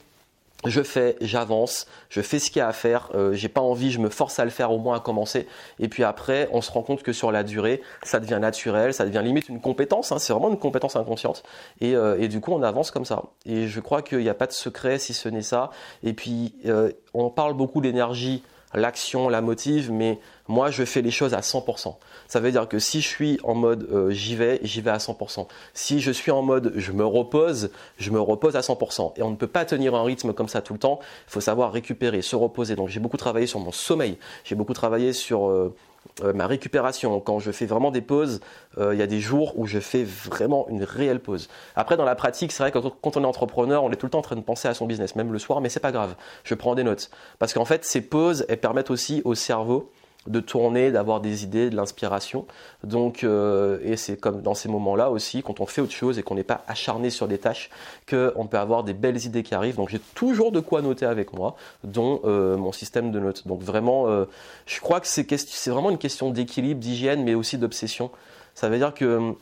je 0.67 0.83
fais, 0.83 1.17
j'avance, 1.21 1.87
je 2.09 2.21
fais 2.21 2.41
ce 2.41 2.51
qu'il 2.51 2.59
y 2.59 2.63
a 2.63 2.69
à 2.69 2.73
faire, 2.73 3.11
euh, 3.15 3.33
j'ai 3.33 3.49
pas 3.49 3.61
envie, 3.61 3.93
je 3.93 4.01
me 4.01 4.09
force 4.09 4.41
à 4.41 4.45
le 4.45 4.51
faire 4.51 4.73
au 4.73 4.79
moins 4.79 4.97
à 4.97 5.01
commencer. 5.01 5.47
Et 5.79 5.89
puis 5.89 6.03
après, 6.03 6.49
on 6.53 6.61
se 6.61 6.73
rend 6.73 6.83
compte 6.83 7.05
que 7.05 7.13
sur 7.13 7.31
la 7.31 7.45
durée, 7.45 7.81
ça 8.03 8.19
devient 8.19 8.39
naturel, 8.41 8.93
ça 8.93 9.05
devient 9.05 9.23
limite 9.23 9.49
une 9.49 9.61
compétence, 9.61 10.11
hein, 10.11 10.19
c'est 10.19 10.33
vraiment 10.33 10.51
une 10.51 10.59
compétence 10.59 10.97
inconsciente. 10.97 11.45
Et, 11.81 11.95
euh, 11.95 12.21
et, 12.21 12.27
du 12.27 12.41
coup, 12.41 12.53
on 12.53 12.63
avance 12.63 12.91
comme 12.91 13.05
ça. 13.05 13.23
Et 13.47 13.69
je 13.69 13.81
crois 13.81 14.03
qu'il 14.03 14.19
n'y 14.19 14.29
a 14.29 14.35
pas 14.35 14.47
de 14.47 14.53
secret 14.53 14.99
si 14.99 15.15
ce 15.15 15.29
n'est 15.29 15.43
ça. 15.43 15.71
Et 16.03 16.13
puis, 16.13 16.55
euh, 16.67 16.91
on 17.15 17.31
parle 17.31 17.55
beaucoup 17.55 17.81
d'énergie 17.81 18.43
l'action 18.75 19.29
la 19.29 19.41
motive, 19.41 19.91
mais 19.91 20.19
moi 20.47 20.71
je 20.71 20.85
fais 20.85 21.03
les 21.03 21.11
choses 21.11 21.35
à 21.35 21.41
100%. 21.41 21.97
Ça 22.27 22.41
veut 22.41 22.51
dire 22.51 22.69
que 22.69 22.79
si 22.79 23.01
je 23.01 23.09
suis 23.09 23.39
en 23.43 23.55
mode 23.55 23.89
euh, 23.93 24.11
j'y 24.11 24.37
vais, 24.37 24.61
j'y 24.63 24.81
vais 24.81 24.91
à 24.91 24.99
100%. 24.99 25.47
Si 25.75 26.01
je 26.01 26.11
suis 26.11 26.31
en 26.31 26.43
mode 26.43 26.73
je 26.77 26.93
me 26.93 27.05
repose, 27.05 27.71
je 27.99 28.11
me 28.11 28.21
repose 28.21 28.57
à 28.57 28.61
100%. 28.61 29.13
Et 29.17 29.23
on 29.23 29.31
ne 29.31 29.37
peut 29.37 29.47
pas 29.47 29.65
tenir 29.65 29.95
un 29.95 30.03
rythme 30.03 30.33
comme 30.33 30.49
ça 30.49 30.61
tout 30.61 30.73
le 30.73 30.79
temps. 30.79 31.01
Il 31.29 31.33
faut 31.33 31.41
savoir 31.41 31.73
récupérer, 31.73 32.23
se 32.23 32.37
reposer. 32.37 32.77
Donc 32.77 32.89
j'ai 32.89 33.01
beaucoup 33.01 33.17
travaillé 33.17 33.47
sur 33.47 33.61
mon 33.61 33.73
sommeil, 33.73 34.19
j'ai 34.45 34.55
beaucoup 34.55 34.75
travaillé 34.75 35.13
sur 35.13 35.49
euh, 35.49 35.75
euh, 36.23 36.33
ma 36.33 36.47
récupération, 36.47 37.21
quand 37.21 37.39
je 37.39 37.51
fais 37.51 37.67
vraiment 37.67 37.91
des 37.91 38.01
pauses, 38.01 38.41
euh, 38.79 38.95
il 38.95 38.99
y 38.99 39.03
a 39.03 39.07
des 39.07 39.21
jours 39.21 39.59
où 39.59 39.67
je 39.67 39.79
fais 39.79 40.05
vraiment 40.05 40.67
une 40.69 40.85
réelle 40.85 41.21
pause. 41.21 41.49
Après, 41.77 41.97
dans 41.97 42.05
la 42.05 42.15
pratique, 42.15 42.53
c'est 42.53 42.63
vrai 42.63 42.73
que 42.73 42.79
quand 42.79 43.17
on 43.17 43.23
est 43.23 43.27
entrepreneur, 43.27 43.85
on 43.85 43.91
est 43.91 43.97
tout 43.97 44.07
le 44.07 44.11
temps 44.11 44.19
en 44.19 44.23
train 44.23 44.37
de 44.37 44.41
penser 44.41 44.69
à 44.69 44.75
son 44.75 44.87
business, 44.87 45.17
même 45.17 45.33
le 45.33 45.39
soir, 45.39 45.61
mais 45.61 45.69
c'est 45.69 45.81
pas 45.81 45.93
grave. 45.93 46.15
Je 46.45 46.55
prends 46.55 46.75
des 46.75 46.85
notes. 46.85 47.11
Parce 47.39 47.53
qu'en 47.53 47.65
fait, 47.65 47.85
ces 47.85 48.01
pauses, 48.01 48.45
elles 48.49 48.61
permettent 48.61 48.91
aussi 48.91 49.23
au 49.25 49.35
cerveau 49.35 49.91
de 50.27 50.41
tourner, 50.41 50.91
d'avoir 50.91 51.21
des 51.21 51.45
idées, 51.45 51.71
de 51.71 51.77
l'inspiration. 51.77 52.47
Donc, 52.85 53.25
euh, 53.25 53.79
et 53.83 53.97
c'est 53.97 54.19
comme 54.19 54.43
dans 54.43 54.55
ces 54.55 54.69
moments-là 54.69 55.11
aussi, 55.11 55.43
quand 55.43 55.61
on 55.61 55.67
fait 55.67 55.81
autre 55.81 55.93
chose 55.93 56.19
et 56.19 56.23
qu'on 56.23 56.35
n'est 56.35 56.45
pas 56.45 56.63
acharné 56.67 57.11
sur 57.11 57.29
des 57.29 57.39
tâches, 57.39 57.71
qu'on 58.09 58.47
peut 58.47 58.59
avoir 58.59 58.85
des 58.85 58.95
belles 58.95 59.25
idées 59.25 59.43
qui 59.43 59.55
arrivent. 59.55 59.77
Donc, 59.77 59.89
j'ai 59.89 60.01
toujours 60.15 60.53
de 60.53 60.61
quoi 60.61 60.83
noter 60.83 61.07
avec 61.07 61.33
moi, 61.33 61.57
dont 61.85 62.21
euh, 62.25 62.57
mon 62.57 62.73
système 62.73 63.11
de 63.11 63.21
notes. 63.21 63.47
Donc, 63.47 63.63
vraiment, 63.63 64.09
euh, 64.09 64.27
je 64.67 64.81
crois 64.81 65.01
que 65.01 65.07
c'est 65.07 65.71
vraiment 65.71 65.91
une 65.91 65.99
question 65.99 66.31
d'équilibre, 66.31 66.81
d'hygiène, 66.81 67.25
mais 67.25 67.35
aussi 67.35 67.57
d'obsession. 67.57 68.11
Ça 68.55 68.69
veut 68.69 68.79
dire 68.79 68.93
que 68.93 69.35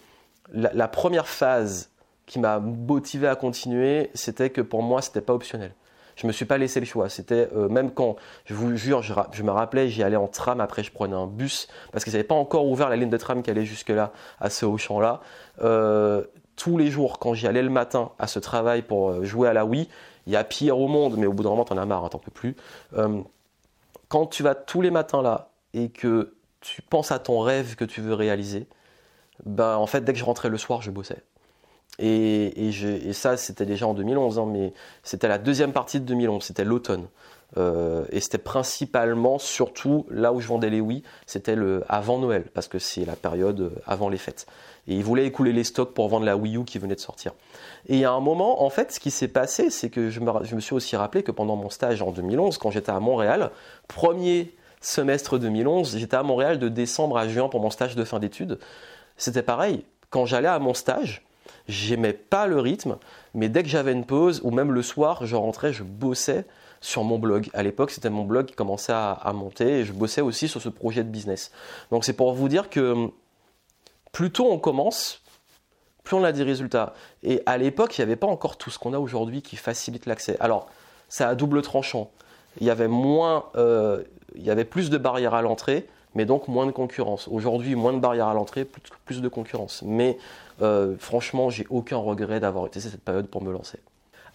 la, 0.52 0.72
la 0.72 0.88
première 0.88 1.26
phase 1.26 1.90
qui 2.26 2.38
m'a 2.38 2.58
motivé 2.58 3.28
à 3.28 3.36
continuer, 3.36 4.10
c'était 4.14 4.50
que 4.50 4.60
pour 4.60 4.82
moi, 4.82 5.00
c'était 5.02 5.20
pas 5.20 5.32
optionnel 5.32 5.72
je 6.16 6.26
me 6.26 6.32
suis 6.32 6.46
pas 6.46 6.58
laissé 6.58 6.80
le 6.80 6.86
choix. 6.86 7.08
C'était 7.08 7.48
euh, 7.54 7.68
même 7.68 7.92
quand, 7.92 8.16
je 8.46 8.54
vous 8.54 8.76
jure, 8.76 9.02
je, 9.02 9.42
me 9.42 9.50
rappelais, 9.50 9.88
j'y 9.88 10.02
allais 10.02 10.16
en 10.16 10.26
tram, 10.26 10.60
après 10.60 10.82
je 10.82 10.90
prenais 10.90 11.14
un 11.14 11.26
bus, 11.26 11.68
parce 11.92 12.04
qu'ils 12.04 12.14
n'avaient 12.14 12.24
pas 12.24 12.34
encore 12.34 12.66
ouvert 12.66 12.88
la 12.88 12.96
ligne 12.96 13.10
de 13.10 13.16
tram 13.16 13.42
qui 13.42 13.50
allait 13.50 13.64
jusque-là, 13.64 14.12
à 14.40 14.50
ce 14.50 14.66
haut 14.66 14.78
champ-là. 14.78 15.20
Euh, 15.62 16.24
tous 16.56 16.78
les 16.78 16.90
jours, 16.90 17.18
quand 17.18 17.34
j'y 17.34 17.46
allais 17.46 17.62
le 17.62 17.70
matin 17.70 18.10
à 18.18 18.26
ce 18.26 18.38
travail 18.38 18.82
pour 18.82 19.10
euh, 19.10 19.24
jouer 19.24 19.48
à 19.48 19.52
la 19.52 19.64
Wii, 19.64 19.88
il 20.26 20.32
y 20.32 20.36
a 20.36 20.42
pire 20.42 20.78
au 20.78 20.88
monde, 20.88 21.16
mais 21.18 21.26
au 21.26 21.32
bout 21.32 21.42
d'un 21.42 21.50
moment, 21.50 21.64
t'en 21.64 21.76
as 21.76 21.84
marre, 21.84 22.04
hein, 22.04 22.08
t'en 22.08 22.18
peux 22.18 22.32
plus. 22.32 22.56
quand 24.08 24.26
tu 24.26 24.42
vas 24.42 24.54
tous 24.56 24.80
les 24.80 24.90
matins 24.90 25.22
là 25.22 25.50
et 25.72 25.90
que 25.90 26.34
tu 26.60 26.82
penses 26.82 27.12
à 27.12 27.20
ton 27.20 27.40
rêve 27.40 27.76
que 27.76 27.84
tu 27.84 28.00
veux 28.00 28.14
réaliser, 28.14 28.66
ben 29.44 29.76
en 29.76 29.86
fait, 29.86 30.00
dès 30.00 30.12
que 30.12 30.18
je 30.18 30.24
rentrais 30.24 30.48
le 30.48 30.58
soir, 30.58 30.82
je 30.82 30.90
bossais. 30.90 31.22
Et, 31.98 32.70
ça, 33.12 33.36
c'était 33.36 33.66
déjà 33.66 33.86
en 33.86 33.94
2011, 33.94 34.38
hein, 34.38 34.46
mais 34.46 34.72
c'était 35.02 35.28
la 35.28 35.38
deuxième 35.38 35.72
partie 35.72 36.00
de 36.00 36.04
2011, 36.04 36.42
c'était 36.42 36.64
l'automne. 36.64 37.06
Euh, 37.56 38.04
et 38.10 38.20
c'était 38.20 38.38
principalement, 38.38 39.38
surtout 39.38 40.04
là 40.10 40.32
où 40.32 40.40
je 40.40 40.48
vendais 40.48 40.68
les 40.68 40.80
Wii, 40.80 41.02
c'était 41.26 41.56
avant 41.88 42.18
Noël, 42.18 42.44
parce 42.52 42.68
que 42.68 42.78
c'est 42.78 43.04
la 43.04 43.16
période 43.16 43.60
euh, 43.60 43.70
avant 43.86 44.08
les 44.08 44.18
fêtes. 44.18 44.46
Et 44.88 44.94
ils 44.94 45.04
voulaient 45.04 45.26
écouler 45.26 45.52
les 45.52 45.64
stocks 45.64 45.94
pour 45.94 46.08
vendre 46.08 46.26
la 46.26 46.36
Wii 46.36 46.58
U 46.58 46.64
qui 46.64 46.78
venait 46.78 46.94
de 46.94 47.00
sortir. 47.00 47.32
Et 47.88 48.04
a 48.04 48.12
un 48.12 48.20
moment, 48.20 48.62
en 48.62 48.70
fait, 48.70 48.92
ce 48.92 49.00
qui 49.00 49.10
s'est 49.10 49.28
passé, 49.28 49.70
c'est 49.70 49.90
que 49.90 50.10
je 50.10 50.20
me 50.20 50.60
suis 50.60 50.74
aussi 50.74 50.96
rappelé 50.96 51.22
que 51.22 51.32
pendant 51.32 51.56
mon 51.56 51.70
stage 51.70 52.02
en 52.02 52.10
2011, 52.10 52.58
quand 52.58 52.70
j'étais 52.70 52.92
à 52.92 53.00
Montréal, 53.00 53.50
premier 53.88 54.52
semestre 54.80 55.38
2011, 55.38 55.96
j'étais 55.98 56.16
à 56.16 56.22
Montréal 56.22 56.58
de 56.58 56.68
décembre 56.68 57.16
à 57.18 57.26
juin 57.26 57.48
pour 57.48 57.60
mon 57.60 57.70
stage 57.70 57.96
de 57.96 58.04
fin 58.04 58.18
d'études. 58.18 58.58
C'était 59.16 59.42
pareil. 59.42 59.84
Quand 60.10 60.26
j'allais 60.26 60.48
à 60.48 60.58
mon 60.58 60.74
stage, 60.74 61.24
J'aimais 61.68 62.12
pas 62.12 62.46
le 62.46 62.60
rythme, 62.60 62.98
mais 63.34 63.48
dès 63.48 63.62
que 63.62 63.68
j'avais 63.68 63.92
une 63.92 64.04
pause, 64.04 64.40
ou 64.44 64.50
même 64.50 64.72
le 64.72 64.82
soir, 64.82 65.26
je 65.26 65.36
rentrais, 65.36 65.72
je 65.72 65.82
bossais 65.82 66.44
sur 66.80 67.04
mon 67.04 67.18
blog. 67.18 67.48
À 67.54 67.62
l'époque, 67.62 67.90
c'était 67.90 68.10
mon 68.10 68.24
blog 68.24 68.46
qui 68.46 68.54
commençait 68.54 68.92
à, 68.92 69.32
monter 69.34 69.80
et 69.80 69.84
je 69.84 69.92
bossais 69.92 70.20
aussi 70.20 70.48
sur 70.48 70.60
ce 70.60 70.68
projet 70.68 71.02
de 71.02 71.08
business. 71.08 71.50
Donc 71.90 72.04
c'est 72.04 72.12
pour 72.12 72.32
vous 72.32 72.48
dire 72.48 72.70
que 72.70 73.08
plus 74.12 74.30
tôt 74.30 74.50
on 74.50 74.58
commence, 74.58 75.22
plus 76.04 76.16
on 76.16 76.24
a 76.24 76.32
des 76.32 76.42
résultats. 76.42 76.94
Et 77.22 77.42
à 77.46 77.58
l'époque, 77.58 77.98
il 77.98 78.00
n'y 78.00 78.04
avait 78.04 78.16
pas 78.16 78.26
encore 78.26 78.56
tout 78.56 78.70
ce 78.70 78.78
qu'on 78.78 78.92
a 78.92 78.98
aujourd'hui 78.98 79.42
qui 79.42 79.56
facilite 79.56 80.06
l'accès. 80.06 80.36
Alors, 80.40 80.68
ça 81.08 81.28
a 81.28 81.34
double 81.34 81.62
tranchant. 81.62 82.10
Il 82.60 82.66
y 82.66 82.70
avait 82.70 82.88
moins, 82.88 83.46
euh, 83.56 84.02
il 84.34 84.44
y 84.44 84.50
avait 84.50 84.64
plus 84.64 84.88
de 84.90 84.98
barrières 84.98 85.34
à 85.34 85.42
l'entrée, 85.42 85.86
mais 86.14 86.24
donc 86.24 86.48
moins 86.48 86.66
de 86.66 86.70
concurrence. 86.70 87.28
Aujourd'hui, 87.28 87.74
moins 87.74 87.92
de 87.92 87.98
barrières 87.98 88.28
à 88.28 88.34
l'entrée, 88.34 88.64
plus, 89.04 89.20
de 89.20 89.28
concurrence. 89.28 89.82
Mais 89.84 90.16
euh, 90.62 90.96
franchement, 90.98 91.50
j'ai 91.50 91.66
aucun 91.70 91.96
regret 91.96 92.40
d'avoir 92.40 92.66
utilisé 92.66 92.90
cette 92.90 93.04
période 93.04 93.28
pour 93.28 93.42
me 93.42 93.52
lancer. 93.52 93.78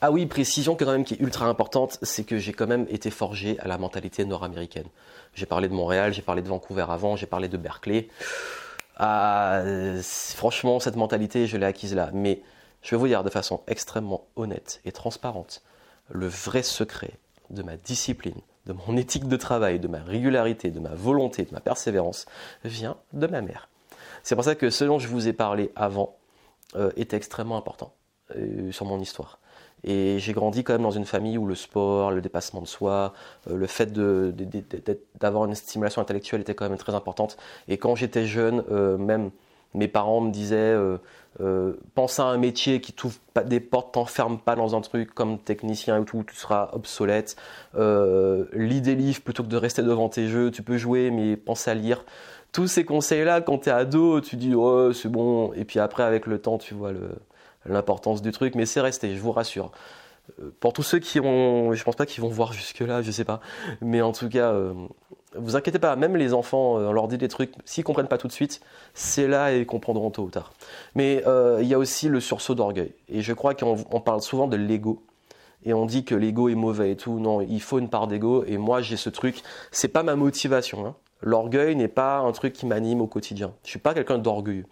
Ah 0.02 0.12
oui, 0.12 0.26
précision 0.26 0.76
quand 0.76 0.88
même 0.88 1.04
qui 1.04 1.14
est 1.14 1.20
ultra 1.20 1.46
importante, 1.46 2.00
c'est 2.02 2.24
que 2.24 2.40
j'ai 2.40 2.54
quand 2.54 2.66
même 2.66 2.88
été 2.90 3.12
forgé 3.12 3.60
à 3.60 3.68
la 3.68 3.78
mentalité 3.78 4.26
nord-américaine. 4.26 4.88
J'ai 5.36 5.46
parlé 5.46 5.68
de 5.68 5.74
Montréal, 5.74 6.12
j'ai 6.12 6.24
parlé 6.24 6.42
de 6.42 6.48
Vancouver 6.48 6.86
avant, 6.90 7.16
j'ai 7.16 7.28
parlé 7.28 7.48
de 7.48 7.58
Berkeley. 7.58 8.08
Ah, 8.98 9.62
franchement, 10.04 10.80
cette 10.80 10.96
mentalité, 10.96 11.46
je 11.46 11.58
l'ai 11.58 11.66
acquise 11.66 11.94
là. 11.94 12.10
Mais 12.14 12.42
je 12.82 12.92
vais 12.92 12.98
vous 13.00 13.08
dire 13.08 13.24
de 13.24 13.30
façon 13.30 13.62
extrêmement 13.68 14.26
honnête 14.36 14.82
et 14.86 14.92
transparente, 14.92 15.62
le 16.10 16.28
vrai 16.28 16.64
secret 16.64 17.14
de 17.52 17.64
ma 17.64 17.78
discipline, 17.78 18.42
de 18.66 18.74
mon 18.74 18.98
éthique 18.98 19.28
de 19.28 19.38
travail, 19.38 19.80
de 19.80 19.88
ma 19.88 20.02
régularité, 20.02 20.72
de 20.72 20.80
ma 20.80 20.96
volonté, 20.96 21.46
de 21.46 21.54
ma 21.54 21.60
persévérance, 21.60 22.26
vient 22.66 22.98
de 23.14 23.28
ma 23.28 23.42
mère. 23.42 23.70
C'est 24.24 24.36
pour 24.36 24.44
ça 24.44 24.56
que 24.56 24.70
ce 24.70 24.84
dont 24.84 25.00
je 25.00 25.08
vous 25.08 25.28
ai 25.28 25.34
parlé 25.34 25.72
avant 25.76 26.16
euh, 26.76 26.92
est 26.96 27.14
extrêmement 27.14 27.58
important 27.58 27.94
euh, 28.36 28.72
sur 28.72 28.86
mon 28.86 29.00
histoire. 29.00 29.40
Et 29.84 30.20
j'ai 30.20 30.34
grandi 30.34 30.64
quand 30.64 30.74
même 30.74 30.84
dans 30.84 30.92
une 30.92 31.06
famille 31.06 31.38
où 31.38 31.48
le 31.48 31.56
sport, 31.56 32.12
le 32.12 32.22
dépassement 32.22 32.62
de 32.62 32.68
soi, 32.68 33.14
euh, 33.50 33.56
le 33.56 33.68
fait 33.68 33.92
d'avoir 35.20 35.46
une 35.46 35.56
stimulation 35.56 36.02
intellectuelle 36.02 36.42
était 36.42 36.54
quand 36.54 36.70
même 36.70 36.78
très 36.78 36.94
importante. 36.94 37.38
Et 37.68 37.78
quand 37.78 37.96
j'étais 37.96 38.26
jeune, 38.26 38.64
même 38.98 39.32
mes 39.74 39.88
parents 39.88 40.22
me 40.22 40.32
disaient 40.32 40.56
euh, 40.56 40.98
euh, 41.40 41.74
pense 41.96 42.20
à 42.20 42.26
un 42.26 42.38
métier 42.38 42.82
qui 42.82 42.92
t'ouvre 42.94 43.18
pas 43.34 43.44
des 43.44 43.60
portes, 43.60 43.94
t'enferme 43.94 44.38
pas 44.38 44.56
dans 44.56 44.76
un 44.76 44.82
truc 44.82 45.14
comme 45.14 45.40
technicien 45.40 46.02
et 46.02 46.06
tout, 46.06 46.24
tu 46.28 46.36
seras 46.36 46.70
obsolète. 46.74 47.38
Euh, 47.76 48.46
lis 48.54 48.82
des 48.82 48.96
livres 48.96 49.22
plutôt 49.22 49.44
que 49.44 49.48
de 49.48 49.58
rester 49.58 49.82
devant 49.82 50.10
tes 50.10 50.28
jeux, 50.28 50.52
tu 50.52 50.62
peux 50.62 50.78
jouer 50.78 51.10
mais 51.12 51.38
pense 51.38 51.68
à 51.68 51.74
lire. 51.74 52.04
Tous 52.52 52.68
ces 52.68 52.84
conseils-là, 52.84 53.42
quand 53.42 53.60
t'es 53.60 53.72
ado, 53.72 54.22
tu 54.22 54.36
dis 54.36 54.54
oh 54.56 54.92
c'est 54.94 55.10
bon, 55.10 55.54
et 55.54 55.66
puis 55.66 55.80
après 55.80 56.04
avec 56.04 56.28
le 56.28 56.40
temps 56.40 56.58
tu 56.58 56.74
vois 56.74 56.92
l'importance 57.66 58.22
du 58.22 58.32
truc, 58.32 58.56
mais 58.56 58.66
c'est 58.66 58.82
resté, 58.82 59.16
je 59.16 59.22
vous 59.22 59.32
rassure. 59.32 59.72
Euh, 60.40 60.52
pour 60.60 60.74
tous 60.74 60.84
ceux 60.84 61.00
qui 61.00 61.20
ont, 61.20 61.74
je 61.74 61.84
pense 61.84 61.96
pas 61.96 62.06
qu'ils 62.06 62.22
vont 62.22 62.30
voir 62.30 62.54
jusque 62.54 62.80
là, 62.80 63.02
je 63.02 63.12
sais 63.12 63.24
pas, 63.24 63.40
mais 63.82 64.02
en 64.02 64.12
tout 64.12 64.30
cas, 64.30 64.54
vous 65.36 65.56
inquiétez 65.56 65.80
pas, 65.80 65.96
même 65.96 66.18
les 66.18 66.34
enfants, 66.34 66.78
euh, 66.78 66.88
on 66.88 66.92
leur 66.92 67.08
dit 67.08 67.18
des 67.18 67.28
trucs, 67.28 67.54
s'ils 67.66 67.84
comprennent 67.84 68.08
pas 68.08 68.18
tout 68.18 68.28
de 68.28 68.34
suite, 68.34 68.62
c'est 68.94 69.28
là 69.28 69.54
et 69.54 69.60
ils 69.62 69.66
comprendront 69.66 70.12
tôt 70.12 70.24
ou 70.24 70.30
tard. 70.30 70.54
Mais 70.96 71.24
euh, 71.26 71.60
il 71.62 71.68
y 71.68 71.74
a 71.74 71.78
aussi 71.78 72.10
le 72.10 72.20
sursaut 72.20 72.56
d'orgueil. 72.56 72.94
Et 73.08 73.22
je 73.22 73.34
crois 73.34 73.54
qu'on 73.56 74.02
parle 74.02 74.22
souvent 74.22 74.48
de 74.48 74.58
l'ego. 74.58 75.04
Et 75.64 75.74
on 75.74 75.86
dit 75.86 76.04
que 76.04 76.16
l'ego 76.16 76.50
est 76.50 76.56
mauvais 76.56 76.92
et 76.92 76.98
tout. 76.98 77.20
Non, 77.20 77.40
il 77.42 77.62
faut 77.62 77.78
une 77.78 77.90
part 77.90 78.08
d'ego. 78.08 78.44
Et 78.46 78.58
moi, 78.58 78.82
j'ai 78.82 78.98
ce 78.98 79.10
truc. 79.10 79.44
C'est 79.72 79.90
pas 79.90 80.02
ma 80.02 80.16
motivation. 80.16 80.88
Hein. 80.88 80.96
L'orgueil 81.22 81.76
n'est 81.76 81.88
pas 81.88 82.20
un 82.20 82.32
truc 82.32 82.54
qui 82.54 82.66
m'anime 82.66 83.02
au 83.02 83.08
quotidien. 83.08 83.54
Je 83.64 83.70
suis 83.70 83.80
pas 83.80 83.94
quelqu'un 83.94 84.18
d'orgueilleux. 84.18 84.66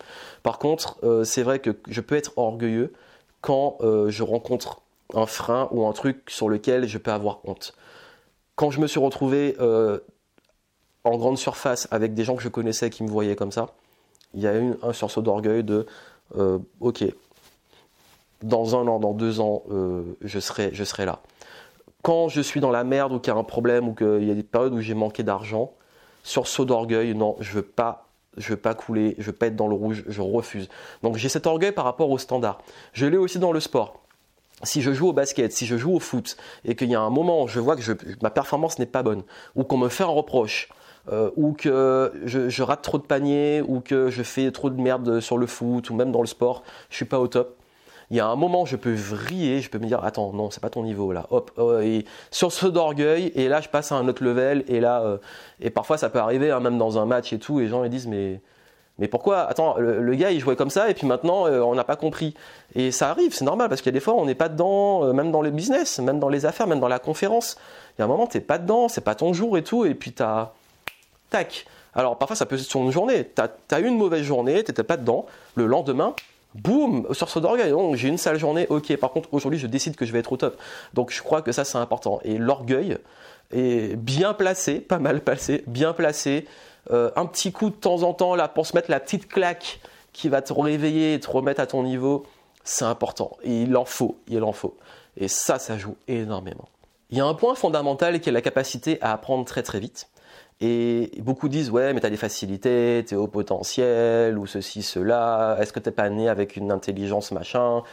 Par 0.43 0.59
contre, 0.59 0.97
euh, 1.03 1.23
c'est 1.23 1.43
vrai 1.43 1.59
que 1.59 1.77
je 1.87 2.01
peux 2.01 2.15
être 2.15 2.33
orgueilleux 2.37 2.93
quand 3.41 3.77
je 3.81 4.21
rencontre 4.21 4.81
un 5.13 5.25
frein 5.25 5.69
ou 5.71 5.87
un 5.87 5.93
truc 5.93 6.29
sur 6.29 6.49
lequel 6.49 6.87
je 6.87 6.97
peux 6.97 7.11
avoir 7.11 7.39
honte. 7.45 7.73
Quand 8.55 8.69
je 8.69 8.81
me 8.81 8.87
suis 8.87 8.99
retrouvé 8.99 9.55
en 11.05 11.17
grande 11.17 11.37
surface 11.37 11.87
avec 11.89 12.13
des 12.13 12.25
gens 12.25 12.35
que 12.35 12.43
je 12.43 12.49
connaissais 12.49 12.89
qui 12.89 13.03
me 13.03 13.07
voyaient 13.07 13.37
comme 13.37 13.53
ça, 13.53 13.67
il 14.33 14.41
y 14.41 14.47
a 14.47 14.57
eu 14.57 14.73
un 14.83 14.91
sursaut 14.91 15.21
d'orgueil 15.21 15.63
de 15.63 15.85
euh, 16.37 16.59
ok, 16.79 17.03
dans 18.43 18.75
un 18.75 18.87
an, 18.87 18.99
dans 18.99 19.13
deux 19.13 19.39
ans, 19.39 19.63
euh, 19.71 20.03
je, 20.21 20.39
serai, 20.39 20.69
je 20.73 20.83
serai 20.83 21.05
là. 21.05 21.19
Quand 22.01 22.29
je 22.29 22.41
suis 22.41 22.61
dans 22.61 22.71
la 22.71 22.83
merde 22.83 23.11
ou 23.11 23.19
qu'il 23.19 23.33
y 23.33 23.35
a 23.35 23.39
un 23.39 23.43
problème 23.43 23.89
ou 23.89 23.93
qu'il 23.93 24.23
y 24.23 24.31
a 24.31 24.35
des 24.35 24.43
périodes 24.43 24.73
où 24.73 24.79
j'ai 24.79 24.93
manqué 24.93 25.23
d'argent, 25.23 25.73
sursaut 26.29 26.65
d'orgueil, 26.65 27.15
non, 27.15 27.35
je 27.39 27.51
veux 27.53 27.63
pas. 27.63 28.05
Je 28.37 28.49
veux 28.49 28.57
pas 28.57 28.75
couler, 28.75 29.15
je 29.17 29.25
veux 29.25 29.33
pas 29.33 29.47
être 29.47 29.55
dans 29.55 29.67
le 29.67 29.75
rouge, 29.75 30.03
je 30.07 30.21
refuse. 30.21 30.69
Donc 31.01 31.17
j'ai 31.17 31.27
cet 31.27 31.47
orgueil 31.47 31.71
par 31.71 31.83
rapport 31.83 32.09
au 32.09 32.17
standard. 32.17 32.59
Je 32.93 33.07
l'ai 33.07 33.17
aussi 33.17 33.39
dans 33.39 33.51
le 33.51 33.59
sport 33.59 33.99
si 34.63 34.81
je 34.81 34.91
joue 34.91 35.07
au 35.07 35.13
basket, 35.13 35.51
si 35.53 35.65
je 35.65 35.77
joue 35.77 35.95
au 35.95 35.99
foot, 35.99 36.37
et 36.65 36.75
qu'il 36.75 36.89
y 36.89 36.95
a 36.95 36.99
un 36.99 37.09
moment, 37.09 37.43
où 37.43 37.47
je 37.47 37.59
vois 37.59 37.75
que 37.77 37.81
je, 37.81 37.93
ma 38.21 38.29
performance 38.29 38.77
n'est 38.77 38.85
pas 38.85 39.03
bonne, 39.03 39.23
ou 39.55 39.63
qu'on 39.63 39.77
me 39.77 39.87
fait 39.87 40.03
un 40.03 40.07
reproche, 40.07 40.69
euh, 41.11 41.31
ou 41.37 41.53
que 41.53 42.11
je, 42.25 42.61
rate 42.61 42.81
trop 42.81 42.97
de 42.97 43.03
paniers, 43.03 43.61
ou 43.65 43.79
que 43.79 44.09
je 44.09 44.21
fais 44.21 44.51
trop 44.51 44.69
de 44.69 44.79
merde 44.79 45.21
sur 45.21 45.37
le 45.37 45.47
foot, 45.47 45.89
ou 45.89 45.95
même 45.95 46.11
dans 46.11 46.21
le 46.21 46.27
sport, 46.27 46.63
je 46.89 46.97
suis 46.97 47.05
pas 47.05 47.19
au 47.19 47.27
top. 47.27 47.58
Il 48.11 48.17
y 48.17 48.19
a 48.19 48.27
un 48.27 48.35
moment, 48.35 48.65
je 48.65 48.75
peux 48.75 48.93
vriller, 48.93 49.61
je 49.61 49.69
peux 49.69 49.77
me 49.77 49.85
dire, 49.85 50.03
attends, 50.03 50.33
non, 50.33 50.49
c'est 50.49 50.61
pas 50.61 50.69
ton 50.69 50.83
niveau 50.83 51.11
là. 51.11 51.27
Hop, 51.29 51.51
euh, 51.59 51.81
et 51.81 52.05
sur 52.31 52.51
ce 52.51 52.65
d'orgueil, 52.65 53.31
et 53.35 53.47
là, 53.47 53.61
je 53.61 53.69
passe 53.69 53.91
à 53.91 53.95
un 53.95 54.07
autre 54.07 54.23
level, 54.23 54.63
et 54.67 54.79
là, 54.79 55.01
euh, 55.01 55.17
et 55.61 55.69
parfois, 55.69 55.97
ça 55.97 56.09
peut 56.09 56.19
arriver, 56.19 56.51
hein, 56.51 56.59
même 56.59 56.77
dans 56.77 56.97
un 56.97 57.05
match 57.05 57.33
et 57.33 57.39
tout, 57.39 57.59
et 57.59 57.63
les 57.63 57.69
gens 57.69 57.83
ils 57.83 57.89
disent, 57.89 58.07
mais, 58.07 58.41
mais 58.97 59.07
pourquoi? 59.07 59.41
Attends, 59.41 59.77
le, 59.77 60.15
gars, 60.15 60.31
il 60.31 60.39
jouait 60.39 60.55
comme 60.55 60.71
ça, 60.71 60.89
et 60.89 60.93
puis 60.93 61.05
maintenant, 61.07 61.45
euh, 61.47 61.61
on 61.61 61.75
n'a 61.75 61.83
pas 61.83 61.95
compris. 61.95 62.33
Et 62.75 62.91
ça 62.91 63.11
arrive, 63.11 63.33
c'est 63.33 63.45
normal, 63.45 63.69
parce 63.69 63.81
qu'il 63.81 63.91
y 63.91 63.95
a 63.95 63.99
des 63.99 64.03
fois, 64.03 64.15
on 64.15 64.25
n'est 64.25 64.35
pas 64.35 64.49
dedans, 64.49 65.13
même 65.13 65.31
dans 65.31 65.41
le 65.41 65.51
business, 65.51 65.99
même 65.99 66.19
dans 66.19 66.29
les 66.29 66.45
affaires, 66.45 66.67
même 66.67 66.79
dans 66.79 66.87
la 66.87 66.99
conférence. 66.99 67.57
Il 67.97 68.01
y 68.01 68.01
a 68.01 68.05
un 68.05 68.07
moment, 68.07 68.27
t'es 68.27 68.41
pas 68.41 68.57
dedans, 68.57 68.87
c'est 68.87 69.01
pas 69.01 69.15
ton 69.15 69.33
jour 69.33 69.57
et 69.57 69.63
tout, 69.63 69.85
et 69.85 69.93
puis 69.93 70.13
t'as, 70.13 70.51
tac. 71.29 71.65
Alors 71.93 72.17
parfois 72.17 72.35
ça 72.35 72.45
peut 72.45 72.55
être 72.55 72.61
sur 72.61 72.81
une 72.81 72.91
journée. 72.91 73.29
Tu 73.35 73.41
as, 73.75 73.79
eu 73.79 73.87
une 73.87 73.97
mauvaise 73.97 74.23
journée, 74.23 74.63
t'étais 74.63 74.83
pas 74.83 74.97
dedans. 74.97 75.25
Le 75.55 75.65
lendemain, 75.65 76.13
boum, 76.55 77.07
sur 77.11 77.29
ce 77.29 77.39
d'orgueil. 77.39 77.71
Donc 77.71 77.95
j'ai 77.95 78.07
une 78.07 78.17
sale 78.17 78.39
journée, 78.39 78.67
ok. 78.69 78.95
Par 78.97 79.11
contre 79.11 79.29
aujourd'hui 79.31 79.59
je 79.59 79.67
décide 79.67 79.95
que 79.95 80.05
je 80.05 80.11
vais 80.11 80.19
être 80.19 80.31
au 80.31 80.37
top. 80.37 80.59
Donc 80.93 81.11
je 81.11 81.21
crois 81.21 81.41
que 81.41 81.51
ça 81.51 81.65
c'est 81.65 81.77
important. 81.77 82.19
Et 82.23 82.37
l'orgueil 82.37 82.97
est 83.51 83.95
bien 83.95 84.33
placé, 84.33 84.79
pas 84.79 84.99
mal 84.99 85.21
placé, 85.21 85.63
bien 85.67 85.93
placé. 85.93 86.45
Euh, 86.91 87.11
un 87.15 87.25
petit 87.25 87.51
coup 87.51 87.69
de 87.69 87.75
temps 87.75 88.03
en 88.03 88.13
temps 88.13 88.35
là 88.35 88.47
pour 88.47 88.65
se 88.65 88.75
mettre 88.75 88.89
la 88.89 88.99
petite 88.99 89.27
claque 89.27 89.79
qui 90.13 90.29
va 90.29 90.41
te 90.41 90.53
réveiller 90.53 91.13
et 91.13 91.19
te 91.19 91.29
remettre 91.29 91.61
à 91.61 91.67
ton 91.67 91.83
niveau, 91.83 92.25
c'est 92.63 92.85
important. 92.85 93.37
Et 93.43 93.63
il 93.63 93.77
en 93.77 93.85
faut, 93.85 94.17
il 94.27 94.43
en 94.43 94.53
faut. 94.53 94.77
Et 95.17 95.27
ça, 95.27 95.59
ça 95.59 95.77
joue 95.77 95.95
énormément. 96.07 96.67
Il 97.09 97.17
y 97.17 97.21
a 97.21 97.25
un 97.25 97.33
point 97.33 97.55
fondamental 97.55 98.19
qui 98.19 98.29
est 98.29 98.31
la 98.31 98.41
capacité 98.41 98.99
à 99.01 99.13
apprendre 99.13 99.45
très 99.45 99.63
très 99.63 99.79
vite. 99.79 100.09
Et 100.61 101.11
beaucoup 101.19 101.47
disent 101.47 101.69
ouais 101.69 101.93
mais 101.93 102.01
t'as 102.01 102.09
des 102.09 102.17
facilités, 102.17 103.03
t'es 103.07 103.15
au 103.15 103.27
potentiel 103.27 104.37
ou 104.37 104.45
ceci 104.45 104.83
cela. 104.83 105.57
Est-ce 105.59 105.71
que 105.73 105.79
t'es 105.79 105.91
pas 105.91 106.09
né 106.09 106.27
avec 106.29 106.55
une 106.57 106.71
intelligence 106.71 107.31
machin? 107.31 107.83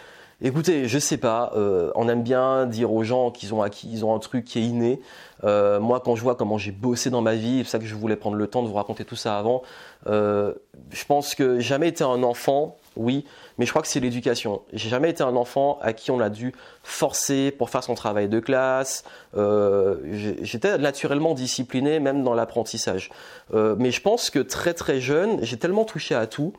Écoutez, 0.42 0.86
je 0.86 0.98
sais 0.98 1.16
pas. 1.16 1.52
Euh, 1.56 1.90
on 1.94 2.08
aime 2.10 2.22
bien 2.22 2.66
dire 2.66 2.92
aux 2.92 3.02
gens 3.04 3.30
qu'ils 3.30 3.54
ont 3.54 3.62
acquis, 3.62 3.88
ils 3.90 4.04
ont 4.04 4.14
un 4.14 4.18
truc 4.18 4.44
qui 4.44 4.58
est 4.58 4.62
inné. 4.62 5.00
Euh, 5.44 5.80
moi, 5.80 6.00
quand 6.00 6.14
je 6.14 6.22
vois 6.22 6.34
comment 6.34 6.58
j'ai 6.58 6.72
bossé 6.72 7.08
dans 7.08 7.22
ma 7.22 7.34
vie, 7.34 7.62
c'est 7.64 7.70
ça 7.70 7.78
que 7.78 7.86
je 7.86 7.94
voulais 7.94 8.16
prendre 8.16 8.36
le 8.36 8.46
temps 8.46 8.62
de 8.62 8.68
vous 8.68 8.74
raconter 8.74 9.06
tout 9.06 9.16
ça 9.16 9.38
avant. 9.38 9.62
Euh, 10.08 10.52
je 10.90 11.04
pense 11.06 11.34
que 11.34 11.58
jamais 11.60 11.88
été 11.88 12.04
un 12.04 12.22
enfant 12.22 12.76
oui, 12.96 13.24
mais 13.58 13.66
je 13.66 13.70
crois 13.70 13.82
que 13.82 13.88
c'est 13.88 14.00
l'éducation. 14.00 14.62
J'ai 14.72 14.88
jamais 14.88 15.10
été 15.10 15.22
un 15.22 15.36
enfant 15.36 15.78
à 15.82 15.92
qui 15.92 16.10
on 16.10 16.20
a 16.20 16.30
dû 16.30 16.52
forcer 16.82 17.50
pour 17.50 17.70
faire 17.70 17.84
son 17.84 17.94
travail 17.94 18.28
de 18.28 18.40
classe. 18.40 19.04
Euh, 19.36 19.96
j'étais 20.42 20.78
naturellement 20.78 21.34
discipliné, 21.34 22.00
même 22.00 22.24
dans 22.24 22.34
l'apprentissage. 22.34 23.10
Euh, 23.54 23.76
mais 23.78 23.90
je 23.90 24.00
pense 24.00 24.30
que 24.30 24.38
très 24.38 24.74
très 24.74 25.00
jeune, 25.00 25.38
j'ai 25.42 25.58
tellement 25.58 25.84
touché 25.84 26.14
à 26.14 26.26
tout 26.26 26.52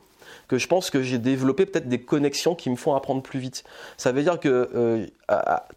que 0.46 0.58
je 0.58 0.66
pense 0.66 0.90
que 0.90 1.02
j'ai 1.02 1.18
développé 1.18 1.66
peut-être 1.66 1.88
des 1.88 2.00
connexions 2.00 2.54
qui 2.54 2.70
me 2.70 2.76
font 2.76 2.94
apprendre 2.94 3.22
plus 3.22 3.38
vite. 3.38 3.64
Ça 3.96 4.12
veut 4.12 4.22
dire 4.22 4.40
que 4.40 4.70
euh, 4.74 5.06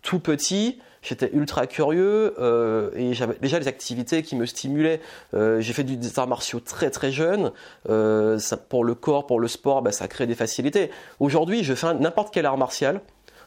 tout 0.02 0.20
petit, 0.20 0.80
j'étais 1.02 1.30
ultra 1.34 1.68
curieux 1.68 2.36
euh, 2.40 2.92
et 2.96 3.14
j'avais 3.14 3.36
déjà 3.42 3.60
des 3.60 3.68
activités 3.68 4.24
qui 4.24 4.36
me 4.36 4.46
stimulaient. 4.46 5.02
Euh, 5.34 5.60
j'ai 5.60 5.74
fait 5.74 5.84
du 5.84 5.98
des 5.98 6.20
arts 6.20 6.28
martiaux 6.28 6.60
très 6.60 6.90
très 6.90 7.12
jeune. 7.12 7.52
Ça, 7.88 8.58
pour 8.58 8.84
le 8.84 8.96
corps, 8.96 9.26
pour 9.26 9.40
le 9.40 9.48
sport, 9.48 9.82
bah, 9.82 9.92
ça 9.92 10.08
crée 10.08 10.28
des 10.28 10.36
facilités. 10.36 10.92
Aujourd'hui, 11.20 11.64
je 11.64 11.74
fais 11.74 11.94
n'importe 11.96 12.34
quel 12.34 12.46
art 12.46 12.58
martial. 12.58 13.02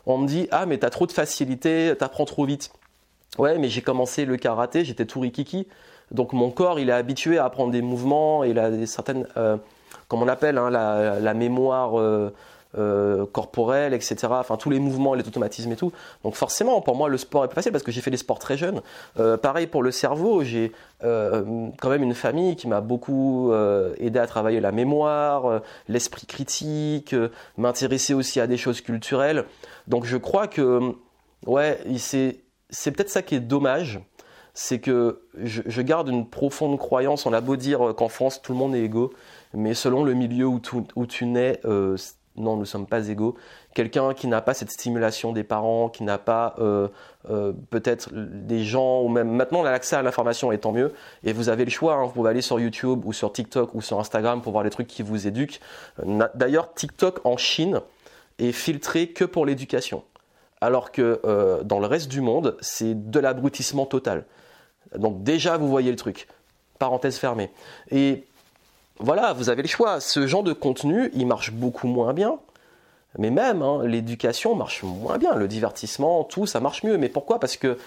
On 0.07 0.19
me 0.19 0.27
dit 0.27 0.49
ah 0.51 0.67
mais 0.67 0.79
t'as 0.79 0.91
trop 0.91 1.07
de 1.07 1.13
facilité, 1.13 1.95
t'apprends 1.99 2.27
trop 2.27 2.45
vite. 2.45 2.71
Ouais, 3.39 3.59
mais 3.59 3.69
j'ai 3.69 3.83
commencé 3.83 4.25
le 4.25 4.37
karaté, 4.37 4.85
j'étais 4.85 5.07
tout 5.07 5.21
rikiki. 5.21 5.67
Donc 6.11 6.33
mon 6.33 6.51
corps, 6.51 6.79
il 6.79 6.91
est 6.91 6.93
habitué 6.93 7.39
à 7.39 7.47
apprendre 7.47 7.73
des 7.73 7.83
mouvements 7.83 8.45
il 8.45 8.59
a 8.59 8.87
certaines 8.87 9.27
comme 10.09 10.23
on 10.23 10.29
appelle, 10.29 10.59
hein, 10.59 10.71
la, 10.71 11.35
mémoire 11.35 11.95
euh, 12.77 12.85
euh, 12.85 13.27
corporelle, 13.27 13.95
etc. 13.95 14.16
Enfin, 14.31 14.57
tous 14.57 14.70
les 14.70 14.79
mouvements, 14.79 15.14
les 15.14 15.27
automatismes 15.27 15.72
et 15.72 15.77
tout. 15.77 15.93
Donc 16.22 16.35
forcément, 16.35 16.81
pour 16.81 16.97
moi, 16.97 17.09
le 17.09 17.18
sport 17.18 17.45
est 17.45 17.49
plus 17.49 17.57
facile 17.57 17.72
parce 17.72 17.85
que 17.85 17.93
j'ai 17.93 18.01
fait 18.01 18.11
des 18.11 18.16
sports 18.16 18.39
très 18.39 18.57
jeunes. 18.57 18.83
Euh, 19.18 19.37
pareil 19.37 19.66
pour 19.66 19.83
le 19.83 19.91
cerveau, 19.91 20.43
j'ai 20.43 20.72
quand 21.01 21.91
même 21.91 22.03
une 22.03 22.14
famille 22.14 22.57
qui 22.57 22.66
m'a 22.66 22.81
beaucoup 22.81 23.53
aidé 23.99 24.18
à 24.18 24.27
travailler 24.27 24.61
la 24.61 24.72
mémoire, 24.72 25.61
l'esprit 25.87 26.27
critique, 26.27 27.14
m'intéresser 27.59 28.14
aussi 28.14 28.41
à 28.41 28.47
des 28.47 28.57
choses 28.57 28.81
culturelles. 28.81 29.45
Donc 29.87 30.07
je 30.07 30.16
crois 30.16 30.47
que, 30.47 30.95
ouais, 31.47 31.79
c'est 31.99 32.91
peut-être 32.91 33.11
ça 33.11 33.20
qui 33.20 33.35
est 33.35 33.41
dommage 33.41 34.01
c'est 34.55 34.79
que 34.79 35.22
je, 35.37 35.83
garde 35.83 36.09
une 36.09 36.31
profonde 36.31 36.79
croyance. 36.79 37.27
On 37.27 37.33
a 37.33 37.41
beau 37.41 37.57
dire 37.57 37.93
qu'en 37.97 38.09
France 38.09 38.41
tout 38.41 38.53
le 38.53 38.59
monde 38.59 38.75
est 38.77 38.85
égaux, 38.85 39.12
mais 39.53 39.75
selon 39.75 40.05
le 40.05 40.14
milieu 40.14 40.47
où, 40.47 40.61
tu 41.07 41.27
nais, 41.27 41.61
euh, 41.64 41.97
non, 42.37 42.55
nous 42.55 42.61
ne 42.61 42.64
sommes 42.64 42.87
pas 42.87 43.09
égaux. 43.09 43.37
Quelqu'un 43.74 44.12
qui 44.12 44.26
n'a 44.26 44.41
pas 44.41 44.55
cette 44.55 44.70
stimulation 44.70 45.32
des 45.32 45.45
parents, 45.45 45.89
qui 45.89 46.03
n'a 46.03 46.18
pas 46.18 46.57
euh, 46.59 46.89
euh, 47.30 47.53
peut-être 47.70 48.11
des 48.12 48.64
gens, 48.64 49.03
ou 49.03 49.09
même 49.09 49.30
maintenant 49.30 49.62
l'accès 49.62 49.97
à 49.97 50.03
l'information 50.03 50.51
et 50.51 50.59
tant 50.59 50.72
mieux. 50.72 50.93
Et 51.22 51.32
vous 51.32 51.49
avez 51.49 51.64
le 51.64 51.70
choix, 51.70 51.95
hein. 51.95 52.05
vous 52.05 52.12
pouvez 52.12 52.30
aller 52.30 52.43
sur 52.43 52.59
YouTube 52.59 53.05
ou 53.05 53.12
sur 53.12 53.32
TikTok 53.32 53.74
ou 53.74 53.80
sur 53.80 54.01
Instagram 54.01 54.43
pour 54.43 54.53
voir 54.53 54.64
les 54.64 54.70
trucs 54.70 54.89
qui 54.89 55.03
vous 55.03 55.26
éduquent. 55.26 55.61
D'ailleurs, 56.35 56.74
TikTok 56.74 57.20
en 57.24 57.37
Chine 57.37 57.80
est 58.39 58.53
filtré 58.53 59.09
que 59.09 59.24
pour 59.24 59.47
l'éducation. 59.47 60.03
Alors 60.61 60.91
que 60.93 61.20
dans 61.62 61.78
le 61.78 61.87
reste 61.87 62.09
du 62.09 62.20
monde, 62.20 62.57
c'est 62.61 63.11
de 63.11 63.20
l'abrutissement 63.20 63.87
total. 63.87 64.24
Donc 64.97 65.22
déjà, 65.22 65.57
vous 65.57 65.68
voyez 65.68 65.91
le 65.91 65.97
truc. 65.97 66.26
Parenthèse 66.78 67.16
fermée. 67.16 67.51
Et 67.91 68.24
voilà, 68.99 69.33
vous 69.33 69.49
avez 69.49 69.63
le 69.63 69.69
choix. 69.69 70.01
Ce 70.01 70.27
genre 70.27 70.43
de 70.43 70.53
contenu, 70.53 71.11
il 71.15 71.27
marche 71.27 71.53
beaucoup 71.53 71.89
moins 71.89 72.13
bien. 72.13 72.39
Mais 73.19 73.31
même, 73.31 73.63
hein, 73.63 73.83
l'éducation 73.85 74.55
marche 74.55 74.83
moins 74.83 75.19
bien. 75.19 75.35
Le 75.35 75.49
divertissement, 75.49 76.25
tout, 76.25 76.47
ça 76.47 76.61
marche 76.61 76.83
mieux. 76.83 76.99
Mais 76.99 77.09
pourquoi? 77.09 77.39
Parce 77.39 77.57
que 77.57 77.79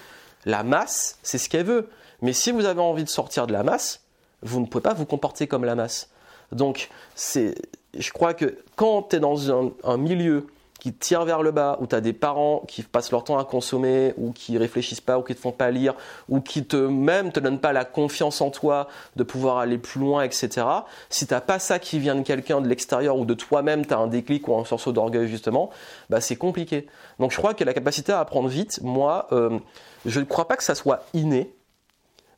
la 0.44 0.62
masse, 0.62 1.18
c'est 1.22 1.38
ce 1.38 1.48
qu'elle 1.48 1.66
veut. 1.66 1.88
Mais 2.22 2.32
si 2.32 2.50
vous 2.50 2.64
avez 2.64 2.80
envie 2.80 3.04
de 3.04 3.08
sortir 3.08 3.46
de 3.46 3.52
la 3.52 3.62
masse, 3.62 4.02
vous 4.42 4.60
ne 4.60 4.66
pouvez 4.66 4.82
pas 4.82 4.94
vous 4.94 5.06
comporter 5.06 5.46
comme 5.46 5.64
la 5.64 5.74
masse. 5.74 6.10
Donc, 6.52 6.88
je 7.16 8.10
crois 8.12 8.34
que 8.34 8.58
quand 8.76 9.02
tu 9.10 9.16
es 9.16 9.20
dans 9.20 9.52
un 9.52 9.96
milieu 9.96 10.46
qui 10.88 10.94
te 10.94 11.04
tire 11.04 11.24
vers 11.24 11.42
le 11.42 11.50
bas, 11.50 11.76
où 11.80 11.86
tu 11.86 11.94
as 11.94 12.00
des 12.00 12.14
parents 12.14 12.62
qui 12.66 12.82
passent 12.82 13.12
leur 13.12 13.22
temps 13.22 13.38
à 13.38 13.44
consommer, 13.44 14.14
ou 14.16 14.32
qui 14.32 14.56
réfléchissent 14.56 15.02
pas, 15.02 15.18
ou 15.18 15.22
qui 15.22 15.34
te 15.34 15.40
font 15.40 15.52
pas 15.52 15.70
lire, 15.70 15.94
ou 16.30 16.40
qui 16.40 16.64
te 16.64 16.76
même 16.76 17.30
te 17.30 17.40
donnent 17.40 17.60
pas 17.60 17.74
la 17.74 17.84
confiance 17.84 18.40
en 18.40 18.50
toi 18.50 18.88
de 19.16 19.22
pouvoir 19.22 19.58
aller 19.58 19.76
plus 19.76 20.00
loin, 20.00 20.22
etc. 20.22 20.66
Si 21.10 21.26
t'as 21.26 21.42
pas 21.42 21.58
ça 21.58 21.78
qui 21.78 21.98
vient 21.98 22.14
de 22.14 22.22
quelqu'un 22.22 22.62
de 22.62 22.68
l'extérieur 22.68 23.18
ou 23.18 23.26
de 23.26 23.34
toi-même, 23.34 23.84
tu 23.84 23.92
as 23.92 23.98
un 23.98 24.06
déclic 24.06 24.48
ou 24.48 24.56
un 24.56 24.64
sursaut 24.64 24.92
d'orgueil 24.92 25.28
justement, 25.28 25.68
bah 26.08 26.22
c'est 26.22 26.36
compliqué. 26.36 26.86
Donc 27.18 27.32
je 27.32 27.36
crois 27.36 27.52
que 27.52 27.64
la 27.64 27.74
capacité 27.74 28.12
à 28.12 28.20
apprendre 28.20 28.48
vite, 28.48 28.80
moi, 28.82 29.28
euh, 29.32 29.58
je 30.06 30.20
ne 30.20 30.24
crois 30.24 30.48
pas 30.48 30.56
que 30.56 30.64
ça 30.64 30.74
soit 30.74 31.04
inné. 31.12 31.52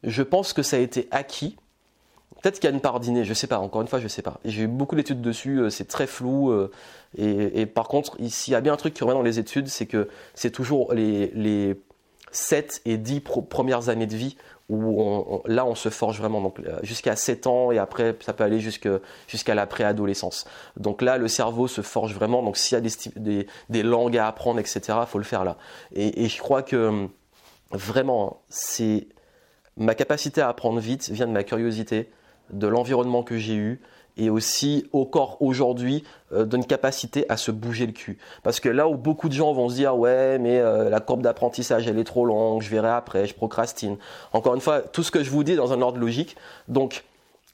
Je 0.02 0.22
pense 0.24 0.52
que 0.52 0.62
ça 0.62 0.76
a 0.76 0.80
été 0.80 1.06
acquis 1.12 1.56
Peut-être 2.42 2.58
qu'il 2.58 2.70
y 2.70 2.72
a 2.72 2.74
une 2.74 2.80
part 2.80 3.00
d'inné, 3.00 3.24
je 3.24 3.34
sais 3.34 3.46
pas, 3.46 3.58
encore 3.58 3.82
une 3.82 3.88
fois, 3.88 3.98
je 3.98 4.08
sais 4.08 4.22
pas. 4.22 4.40
J'ai 4.44 4.62
eu 4.62 4.66
beaucoup 4.66 4.96
d'études 4.96 5.20
dessus, 5.20 5.58
euh, 5.58 5.70
c'est 5.70 5.86
très 5.86 6.06
flou. 6.06 6.50
Euh, 6.50 6.70
et, 7.18 7.66
par 7.66 7.88
contre, 7.88 8.16
s'il 8.28 8.52
y 8.52 8.54
a 8.54 8.60
bien 8.60 8.72
un 8.72 8.76
truc 8.76 8.94
qui 8.94 9.04
revient 9.04 9.14
dans 9.14 9.22
les 9.22 9.38
études, 9.38 9.68
c'est 9.68 9.86
que 9.86 10.08
c'est 10.34 10.50
toujours 10.50 10.94
les, 10.94 11.32
les 11.34 11.76
7 12.32 12.82
et 12.86 12.96
10 12.96 13.20
premières 13.20 13.88
années 13.88 14.06
de 14.06 14.16
vie 14.16 14.36
où 14.70 15.42
là 15.46 15.66
on 15.66 15.74
se 15.74 15.88
forge 15.88 16.20
vraiment 16.20 16.40
donc 16.40 16.60
euh, 16.60 16.78
jusqu'à 16.84 17.16
7 17.16 17.48
ans 17.48 17.72
et 17.72 17.78
après 17.78 18.16
ça 18.20 18.32
peut 18.32 18.44
aller 18.44 18.60
jusqu'à 18.60 19.54
la 19.54 19.66
préadolescence. 19.66 20.46
Donc 20.76 21.02
là 21.02 21.18
le 21.18 21.26
cerveau 21.26 21.66
se 21.66 21.80
forge 21.80 22.14
vraiment 22.14 22.40
donc 22.40 22.56
s'il 22.56 22.78
y 22.78 22.80
a 22.80 23.44
des, 23.68 23.82
langues 23.82 24.16
à 24.16 24.28
apprendre 24.28 24.60
etc 24.60 24.98
faut 25.08 25.18
le 25.18 25.24
faire 25.24 25.42
là. 25.42 25.56
Et, 25.92 26.24
et 26.24 26.28
je 26.28 26.38
crois 26.38 26.62
que 26.62 27.08
vraiment 27.72 28.42
c'est 28.48 29.08
ma 29.76 29.96
capacité 29.96 30.40
à 30.40 30.48
apprendre 30.48 30.78
vite 30.78 31.10
vient 31.10 31.26
de 31.26 31.32
ma 31.32 31.42
curiosité, 31.42 32.08
de 32.52 32.66
l'environnement 32.66 33.22
que 33.22 33.38
j'ai 33.38 33.54
eu 33.54 33.80
et 34.20 34.30
aussi 34.30 34.86
au 34.92 35.04
corps 35.06 35.38
aujourd'hui 35.40 36.04
euh, 36.32 36.44
d'une 36.44 36.64
capacité 36.64 37.24
à 37.28 37.36
se 37.36 37.50
bouger 37.50 37.86
le 37.86 37.92
cul. 37.92 38.18
Parce 38.42 38.60
que 38.60 38.68
là 38.68 38.86
où 38.86 38.96
beaucoup 38.96 39.28
de 39.28 39.34
gens 39.34 39.52
vont 39.52 39.68
se 39.68 39.74
dire 39.74 39.96
ouais 39.96 40.38
mais 40.38 40.58
euh, 40.58 40.90
la 40.90 41.00
courbe 41.00 41.22
d'apprentissage 41.22 41.86
elle 41.88 41.98
est 41.98 42.04
trop 42.04 42.26
longue, 42.26 42.62
je 42.62 42.70
verrai 42.70 42.90
après, 42.90 43.26
je 43.26 43.34
procrastine. 43.34 43.96
Encore 44.32 44.54
une 44.54 44.60
fois, 44.60 44.80
tout 44.80 45.02
ce 45.02 45.10
que 45.10 45.24
je 45.24 45.30
vous 45.30 45.42
dis 45.42 45.56
dans 45.56 45.72
un 45.72 45.80
ordre 45.80 45.98
logique. 45.98 46.36
Donc 46.68 47.04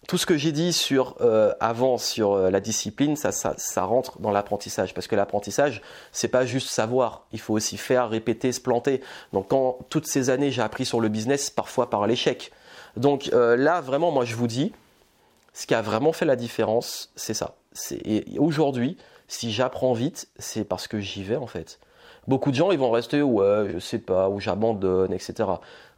tout 0.08 0.18
ce 0.18 0.26
que 0.26 0.36
j'ai 0.36 0.52
dit 0.52 0.72
sur 0.72 1.16
euh, 1.20 1.52
avant 1.58 1.98
sur 1.98 2.36
la 2.36 2.60
discipline, 2.60 3.16
ça, 3.16 3.32
ça, 3.32 3.54
ça 3.56 3.82
rentre 3.82 4.20
dans 4.20 4.30
l'apprentissage 4.30 4.94
parce 4.94 5.08
que 5.08 5.16
l'apprentissage 5.16 5.82
c'est 6.12 6.28
pas 6.28 6.46
juste 6.46 6.68
savoir, 6.68 7.22
il 7.32 7.40
faut 7.40 7.54
aussi 7.54 7.76
faire, 7.76 8.08
répéter, 8.08 8.52
se 8.52 8.60
planter. 8.60 9.00
Donc 9.32 9.48
quand 9.48 9.78
toutes 9.88 10.06
ces 10.06 10.30
années 10.30 10.50
j'ai 10.50 10.62
appris 10.62 10.84
sur 10.84 11.00
le 11.00 11.08
business, 11.08 11.50
parfois 11.50 11.90
par 11.90 12.06
l'échec. 12.06 12.52
Donc 12.96 13.30
là 13.32 13.80
vraiment 13.80 14.10
moi 14.10 14.24
je 14.24 14.36
vous 14.36 14.46
dis, 14.46 14.72
ce 15.56 15.66
qui 15.66 15.74
a 15.74 15.80
vraiment 15.80 16.12
fait 16.12 16.26
la 16.26 16.36
différence, 16.36 17.10
c'est 17.16 17.32
ça. 17.32 17.56
Et 18.04 18.38
aujourd'hui, 18.38 18.98
si 19.26 19.52
j'apprends 19.52 19.94
vite, 19.94 20.28
c'est 20.38 20.64
parce 20.64 20.86
que 20.86 21.00
j'y 21.00 21.22
vais 21.22 21.36
en 21.36 21.46
fait. 21.46 21.80
Beaucoup 22.28 22.50
de 22.50 22.56
gens, 22.56 22.72
ils 22.72 22.78
vont 22.78 22.90
rester, 22.90 23.22
ouais, 23.22 23.70
je 23.72 23.78
sais 23.78 23.98
pas, 23.98 24.28
ou 24.28 24.38
j'abandonne, 24.38 25.14
etc. 25.14 25.48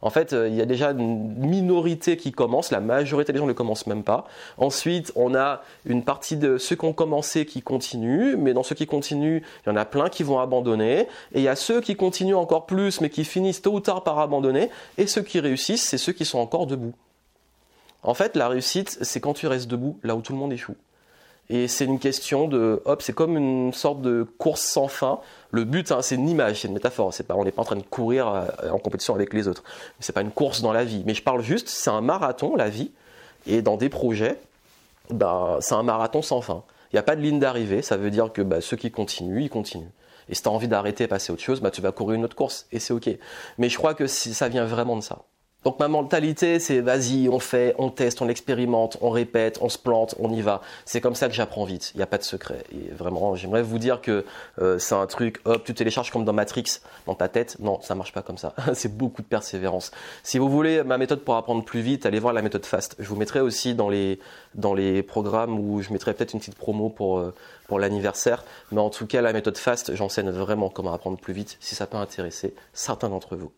En 0.01 0.09
fait, 0.11 0.31
euh, 0.31 0.47
il 0.47 0.55
y 0.55 0.61
a 0.61 0.65
déjà 0.65 0.91
une 0.91 1.35
minorité 1.35 2.15
qui 2.15 2.31
commence, 2.31 2.71
la 2.71 2.79
majorité 2.79 3.33
des 3.33 3.39
gens 3.39 3.47
ne 3.47 3.53
commencent 3.53 3.87
même 3.87 4.03
pas. 4.03 4.27
Ensuite, 4.59 5.11
on 5.15 5.35
a 5.35 5.61
une 5.85 6.05
partie 6.05 6.37
de 6.37 6.57
ceux 6.57 6.77
qui 6.77 6.85
ont 6.85 6.93
commencé 6.93 7.45
qui 7.45 7.61
continuent, 7.61 8.37
mais 8.37 8.53
dans 8.53 8.63
ceux 8.63 8.75
qui 8.75 8.87
continuent, 8.87 9.41
il 9.65 9.69
y 9.69 9.71
en 9.73 9.75
a 9.75 9.83
plein 9.83 10.07
qui 10.07 10.23
vont 10.23 10.39
abandonner. 10.39 11.01
Et 11.33 11.39
il 11.39 11.41
y 11.41 11.49
a 11.49 11.57
ceux 11.57 11.81
qui 11.81 11.97
continuent 11.97 12.35
encore 12.35 12.65
plus, 12.65 13.01
mais 13.01 13.09
qui 13.09 13.25
finissent 13.25 13.61
tôt 13.61 13.73
ou 13.73 13.81
tard 13.81 14.03
par 14.03 14.19
abandonner. 14.19 14.69
Et 14.97 15.05
ceux 15.05 15.23
qui 15.23 15.41
réussissent, 15.41 15.83
c'est 15.83 15.97
ceux 15.97 16.13
qui 16.13 16.23
sont 16.23 16.39
encore 16.39 16.65
debout. 16.65 16.93
En 18.03 18.13
fait, 18.13 18.35
la 18.35 18.47
réussite, 18.47 18.97
c'est 19.01 19.19
quand 19.19 19.33
tu 19.33 19.47
restes 19.47 19.67
debout, 19.67 19.99
là 20.03 20.15
où 20.15 20.21
tout 20.21 20.33
le 20.33 20.39
monde 20.39 20.53
échoue. 20.53 20.75
Et 21.51 21.67
c'est 21.67 21.85
une 21.85 21.97
question 21.97 22.47
de, 22.47 22.81
hop, 22.85 23.01
c'est 23.01 23.13
comme 23.13 23.35
une 23.35 23.73
sorte 23.73 24.01
de 24.01 24.25
course 24.37 24.61
sans 24.61 24.87
fin. 24.87 25.19
Le 25.49 25.63
but, 25.63 25.91
hein, 25.91 26.03
c'est 26.03 26.15
une 26.15 26.29
image, 26.29 26.61
c'est 26.61 26.67
une 26.67 26.75
métaphore. 26.75 27.11
C'est 27.11 27.23
pas, 27.23 27.33
on 27.35 27.43
n'est 27.43 27.51
pas 27.51 27.63
en 27.63 27.65
train 27.65 27.75
de 27.75 27.81
courir 27.81 28.27
euh, 28.27 28.69
en 28.69 28.77
compétition 28.77 29.15
avec 29.15 29.33
les 29.33 29.47
autres. 29.47 29.63
C'est 29.99 30.13
pas 30.13 30.21
une 30.21 30.31
course 30.31 30.61
dans 30.61 30.71
la 30.71 30.83
vie. 30.83 31.01
Mais 31.07 31.15
je 31.15 31.23
parle 31.23 31.41
juste, 31.41 31.67
c'est 31.67 31.89
un 31.89 32.01
marathon, 32.01 32.55
la 32.55 32.69
vie. 32.69 32.91
Et 33.47 33.63
dans 33.63 33.77
des 33.77 33.89
projets, 33.89 34.39
bah, 35.09 35.57
c'est 35.59 35.73
un 35.73 35.81
marathon 35.81 36.21
sans 36.21 36.41
fin. 36.41 36.63
Il 36.91 36.95
n'y 36.95 36.99
a 36.99 37.03
pas 37.03 37.15
de 37.15 37.21
ligne 37.21 37.39
d'arrivée. 37.39 37.81
Ça 37.81 37.97
veut 37.97 38.11
dire 38.11 38.31
que 38.31 38.43
bah, 38.43 38.61
ceux 38.61 38.77
qui 38.77 38.91
continuent, 38.91 39.41
ils 39.41 39.49
continuent. 39.49 39.89
Et 40.29 40.35
si 40.35 40.43
tu 40.43 40.49
as 40.49 40.51
envie 40.51 40.67
d'arrêter 40.67 41.05
et 41.05 41.07
passer 41.07 41.31
à 41.31 41.33
autre 41.33 41.41
chose, 41.41 41.61
bah, 41.61 41.71
tu 41.71 41.81
vas 41.81 41.91
courir 41.91 42.15
une 42.15 42.25
autre 42.25 42.35
course. 42.35 42.67
Et 42.71 42.79
c'est 42.79 42.93
OK. 42.93 43.09
Mais 43.57 43.69
je 43.69 43.77
crois 43.77 43.95
que 43.95 44.05
ça 44.05 44.49
vient 44.49 44.65
vraiment 44.65 44.95
de 44.95 45.01
ça. 45.01 45.23
Donc 45.65 45.77
ma 45.77 45.89
mentalité, 45.89 46.57
c'est 46.59 46.79
vas-y, 46.79 47.27
on 47.27 47.39
fait, 47.39 47.75
on 47.77 47.89
teste, 47.89 48.21
on 48.21 48.29
expérimente, 48.29 48.97
on 49.01 49.09
répète, 49.09 49.59
on 49.61 49.67
se 49.67 49.77
plante, 49.77 50.15
on 50.17 50.31
y 50.31 50.41
va. 50.41 50.61
C'est 50.85 51.01
comme 51.01 51.15
ça 51.15 51.27
que 51.27 51.33
j'apprends 51.33 51.65
vite. 51.65 51.91
Il 51.95 51.97
n'y 51.97 52.03
a 52.03 52.07
pas 52.07 52.17
de 52.17 52.23
secret. 52.23 52.63
Et 52.71 52.93
vraiment, 52.93 53.35
j'aimerais 53.35 53.61
vous 53.61 53.77
dire 53.77 53.99
que 53.99 54.23
euh, 54.61 54.79
c'est 54.79 54.95
un 54.95 55.05
truc, 55.05 55.41
hop, 55.43 55.65
tu 55.65 55.73
télécharges 55.73 56.11
comme 56.11 56.23
dans 56.23 56.31
Matrix, 56.31 56.79
dans 57.07 57.15
ta 57.15 57.27
tête. 57.27 57.57
Non, 57.59 57.81
ça 57.81 57.93
marche 57.93 58.13
pas 58.13 58.21
comme 58.21 58.37
ça. 58.37 58.53
c'est 58.73 58.95
beaucoup 58.95 59.21
de 59.21 59.27
persévérance. 59.27 59.91
Si 60.23 60.37
vous 60.37 60.49
voulez 60.49 60.81
ma 60.83 60.97
méthode 60.97 61.25
pour 61.25 61.35
apprendre 61.35 61.65
plus 61.65 61.81
vite, 61.81 62.05
allez 62.05 62.19
voir 62.19 62.31
la 62.31 62.41
méthode 62.41 62.65
FAST. 62.65 62.95
Je 62.97 63.09
vous 63.09 63.17
mettrai 63.17 63.41
aussi 63.41 63.75
dans 63.75 63.89
les 63.89 64.19
dans 64.55 64.73
les 64.73 65.03
programmes 65.03 65.59
où 65.59 65.81
je 65.81 65.91
mettrai 65.91 66.13
peut-être 66.13 66.33
une 66.33 66.39
petite 66.39 66.55
promo 66.55 66.89
pour 66.89 67.19
euh, 67.19 67.33
pour 67.67 67.79
l'anniversaire. 67.79 68.45
Mais 68.71 68.79
en 68.79 68.89
tout 68.89 69.07
cas, 69.07 69.21
la 69.21 69.33
méthode 69.33 69.57
FAST, 69.57 69.93
j'enseigne 69.93 70.29
vraiment 70.29 70.69
comment 70.69 70.93
apprendre 70.93 71.17
plus 71.17 71.33
vite. 71.33 71.57
Si 71.59 71.75
ça 71.75 71.85
peut 71.85 71.97
intéresser 71.97 72.55
certains 72.71 73.09
d'entre 73.09 73.35
vous. 73.35 73.51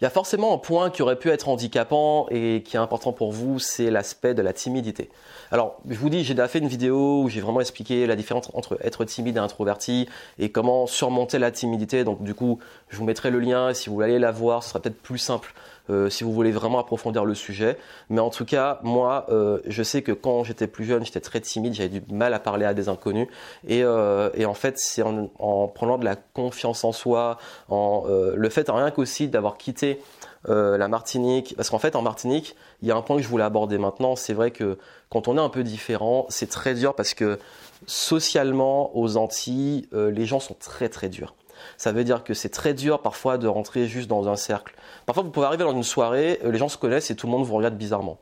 Il 0.00 0.04
y 0.04 0.06
a 0.06 0.10
forcément 0.10 0.54
un 0.54 0.58
point 0.58 0.90
qui 0.90 1.02
aurait 1.02 1.18
pu 1.18 1.28
être 1.28 1.48
handicapant 1.48 2.28
et 2.30 2.62
qui 2.64 2.76
est 2.76 2.78
important 2.78 3.12
pour 3.12 3.32
vous, 3.32 3.58
c'est 3.58 3.90
l'aspect 3.90 4.32
de 4.32 4.42
la 4.42 4.52
timidité. 4.52 5.10
Alors, 5.50 5.80
je 5.88 5.98
vous 5.98 6.08
dis, 6.08 6.22
j'ai 6.22 6.34
déjà 6.34 6.46
fait 6.46 6.60
une 6.60 6.68
vidéo 6.68 7.22
où 7.22 7.28
j'ai 7.28 7.40
vraiment 7.40 7.60
expliqué 7.60 8.06
la 8.06 8.14
différence 8.14 8.48
entre 8.54 8.78
être 8.80 9.04
timide 9.04 9.38
et 9.38 9.40
introverti 9.40 10.08
et 10.38 10.52
comment 10.52 10.86
surmonter 10.86 11.40
la 11.40 11.50
timidité. 11.50 12.04
Donc, 12.04 12.22
du 12.22 12.32
coup, 12.34 12.60
je 12.90 12.96
vous 12.96 13.04
mettrai 13.04 13.32
le 13.32 13.40
lien. 13.40 13.74
Si 13.74 13.88
vous 13.88 13.96
voulez 13.96 14.06
aller 14.06 14.18
la 14.20 14.30
voir, 14.30 14.62
ce 14.62 14.68
sera 14.68 14.80
peut-être 14.80 15.02
plus 15.02 15.18
simple 15.18 15.52
euh, 15.90 16.10
si 16.10 16.24
vous 16.24 16.32
voulez 16.32 16.52
vraiment 16.52 16.78
approfondir 16.78 17.24
le 17.24 17.34
sujet. 17.34 17.78
Mais 18.10 18.20
en 18.20 18.30
tout 18.30 18.44
cas, 18.44 18.80
moi, 18.82 19.26
euh, 19.30 19.58
je 19.66 19.82
sais 19.82 20.02
que 20.02 20.12
quand 20.12 20.44
j'étais 20.44 20.66
plus 20.66 20.84
jeune, 20.84 21.04
j'étais 21.04 21.20
très 21.20 21.40
timide, 21.40 21.74
j'avais 21.74 21.88
du 21.88 22.02
mal 22.12 22.34
à 22.34 22.38
parler 22.38 22.66
à 22.66 22.74
des 22.74 22.88
inconnus. 22.88 23.28
Et, 23.66 23.82
euh, 23.82 24.30
en 24.46 24.54
fait, 24.54 24.78
c'est 24.78 25.02
en, 25.02 25.30
en, 25.38 25.68
prenant 25.68 25.98
de 25.98 26.04
la 26.04 26.16
confiance 26.16 26.84
en 26.84 26.92
soi, 26.92 27.38
en 27.68 28.04
le 28.08 28.48
fait 28.48 28.70
rien 28.70 28.90
qu'aussi 28.90 29.28
d'avoir 29.28 29.58
quitté 29.58 30.00
la 30.46 30.88
Martinique, 30.88 31.54
parce 31.56 31.68
qu'en 31.68 31.78
fait 31.78 31.94
en 31.96 32.00
Martinique, 32.00 32.56
il 32.80 32.88
y 32.88 32.90
a 32.90 32.96
un 32.96 33.02
point 33.02 33.16
que 33.16 33.22
je 33.22 33.28
voulais 33.28 33.44
aborder 33.44 33.76
maintenant, 33.76 34.16
c'est 34.16 34.32
vrai 34.32 34.50
que 34.50 34.78
quand 35.10 35.28
on 35.28 35.36
est 35.36 35.40
un 35.40 35.50
peu 35.50 35.62
différent, 35.62 36.24
c'est 36.30 36.48
très 36.48 36.74
dur 36.74 36.94
parce 36.94 37.12
que 37.12 37.38
socialement 37.86 38.96
aux 38.96 39.18
Antilles, 39.18 39.88
les 39.92 40.24
gens 40.24 40.40
sont 40.40 40.54
très 40.54 40.88
très 40.88 41.10
durs. 41.10 41.34
Ça 41.76 41.92
veut 41.92 42.04
dire 42.04 42.24
que 42.24 42.34
c'est 42.34 42.48
très 42.48 42.74
dur 42.74 43.00
parfois 43.00 43.38
de 43.38 43.46
rentrer 43.46 43.86
juste 43.86 44.08
dans 44.08 44.28
un 44.28 44.36
cercle. 44.36 44.74
Parfois, 45.06 45.22
vous 45.22 45.30
pouvez 45.30 45.46
arriver 45.46 45.64
dans 45.64 45.72
une 45.72 45.82
soirée, 45.82 46.40
euh, 46.44 46.50
les 46.50 46.58
gens 46.58 46.68
se 46.68 46.78
connaissent 46.78 47.10
et 47.10 47.16
tout 47.16 47.26
le 47.26 47.32
monde 47.32 47.44
vous 47.44 47.56
regarde 47.56 47.76
bizarrement. 47.76 48.18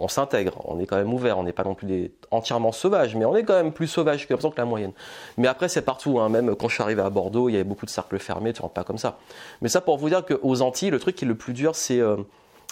On 0.00 0.06
s'intègre, 0.06 0.62
on 0.64 0.78
est 0.78 0.86
quand 0.86 0.96
même 0.96 1.12
ouvert, 1.12 1.38
on 1.38 1.42
n'est 1.42 1.52
pas 1.52 1.64
non 1.64 1.74
plus 1.74 2.12
entièrement 2.30 2.70
sauvages, 2.70 3.16
mais 3.16 3.24
on 3.24 3.34
est 3.34 3.42
quand 3.42 3.54
même 3.54 3.72
plus 3.72 3.88
sauvage 3.88 4.28
que, 4.28 4.34
que 4.34 4.56
la 4.56 4.64
moyenne. 4.64 4.92
Mais 5.38 5.48
après, 5.48 5.68
c'est 5.68 5.82
partout, 5.82 6.20
hein. 6.20 6.28
même 6.28 6.54
quand 6.54 6.68
je 6.68 6.74
suis 6.74 6.82
arrivé 6.84 7.02
à 7.02 7.10
Bordeaux, 7.10 7.48
il 7.48 7.52
y 7.52 7.54
avait 7.56 7.64
beaucoup 7.64 7.84
de 7.84 7.90
cercles 7.90 8.20
fermés, 8.20 8.52
tu 8.52 8.62
rentres 8.62 8.74
pas 8.74 8.84
comme 8.84 8.98
ça. 8.98 9.18
Mais 9.60 9.68
ça 9.68 9.80
pour 9.80 9.98
vous 9.98 10.08
dire 10.08 10.24
qu'aux 10.24 10.62
Antilles, 10.62 10.90
le 10.90 11.00
truc 11.00 11.16
qui 11.16 11.24
est 11.24 11.28
le 11.28 11.34
plus 11.34 11.52
dur, 11.52 11.74
c'est 11.74 11.98
euh, 11.98 12.16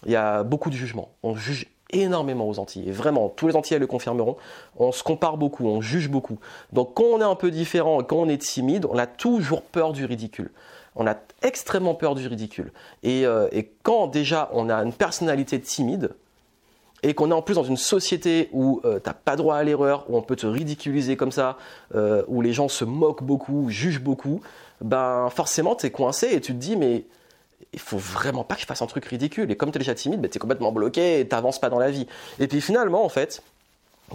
il 0.04 0.12
y 0.12 0.16
a 0.16 0.44
beaucoup 0.44 0.70
de 0.70 0.76
jugement. 0.76 1.10
On 1.24 1.34
juge 1.34 1.66
énormément 1.90 2.48
aux 2.48 2.58
Antilles. 2.58 2.88
Et 2.88 2.92
vraiment, 2.92 3.28
tous 3.28 3.48
les 3.48 3.56
Antillais 3.56 3.78
le 3.78 3.86
confirmeront. 3.86 4.36
On 4.76 4.92
se 4.92 5.02
compare 5.02 5.36
beaucoup, 5.36 5.66
on 5.66 5.80
juge 5.80 6.08
beaucoup. 6.08 6.38
Donc 6.72 6.94
quand 6.94 7.04
on 7.04 7.20
est 7.20 7.24
un 7.24 7.34
peu 7.34 7.50
différent, 7.50 8.02
quand 8.02 8.16
on 8.16 8.28
est 8.28 8.40
timide, 8.40 8.86
on 8.86 8.98
a 8.98 9.06
toujours 9.06 9.62
peur 9.62 9.92
du 9.92 10.04
ridicule. 10.04 10.50
On 10.96 11.06
a 11.06 11.14
extrêmement 11.42 11.94
peur 11.94 12.14
du 12.14 12.26
ridicule. 12.26 12.72
Et, 13.02 13.26
euh, 13.26 13.48
quand 13.82 14.06
déjà 14.06 14.50
on 14.52 14.68
a 14.68 14.76
une 14.76 14.92
personnalité 14.92 15.60
timide, 15.60 16.10
et 17.02 17.14
qu'on 17.14 17.30
est 17.30 17.34
en 17.34 17.42
plus 17.42 17.54
dans 17.54 17.62
une 17.62 17.76
société 17.76 18.48
où 18.52 18.80
euh, 18.84 18.98
t'as 18.98 19.12
pas 19.12 19.36
droit 19.36 19.56
à 19.56 19.62
l'erreur, 19.62 20.06
où 20.08 20.16
on 20.16 20.22
peut 20.22 20.34
te 20.34 20.46
ridiculiser 20.46 21.16
comme 21.16 21.30
ça, 21.30 21.58
euh, 21.94 22.24
où 22.26 22.40
les 22.40 22.52
gens 22.52 22.68
se 22.68 22.84
moquent 22.84 23.22
beaucoup, 23.22 23.68
jugent 23.68 24.02
beaucoup, 24.02 24.40
ben 24.80 25.28
forcément 25.30 25.74
tu 25.76 25.86
es 25.86 25.90
coincé 25.90 26.28
et 26.32 26.40
tu 26.40 26.52
te 26.52 26.58
dis 26.58 26.74
mais 26.74 27.04
il 27.72 27.80
faut 27.80 27.98
vraiment 27.98 28.44
pas 28.44 28.54
que 28.54 28.60
je 28.62 28.66
fasse 28.66 28.82
un 28.82 28.86
truc 28.86 29.04
ridicule. 29.04 29.50
Et 29.50 29.56
comme 29.56 29.70
tu 29.70 29.76
es 29.76 29.80
déjà 29.80 29.94
timide, 29.94 30.20
ben, 30.20 30.30
tu 30.30 30.36
es 30.36 30.40
complètement 30.40 30.72
bloqué 30.72 31.20
et 31.20 31.28
t'avances 31.28 31.60
pas 31.60 31.68
dans 31.68 31.78
la 31.78 31.90
vie. 31.90 32.06
Et 32.38 32.46
puis 32.46 32.60
finalement, 32.60 33.04
en 33.04 33.08
fait, 33.08 33.42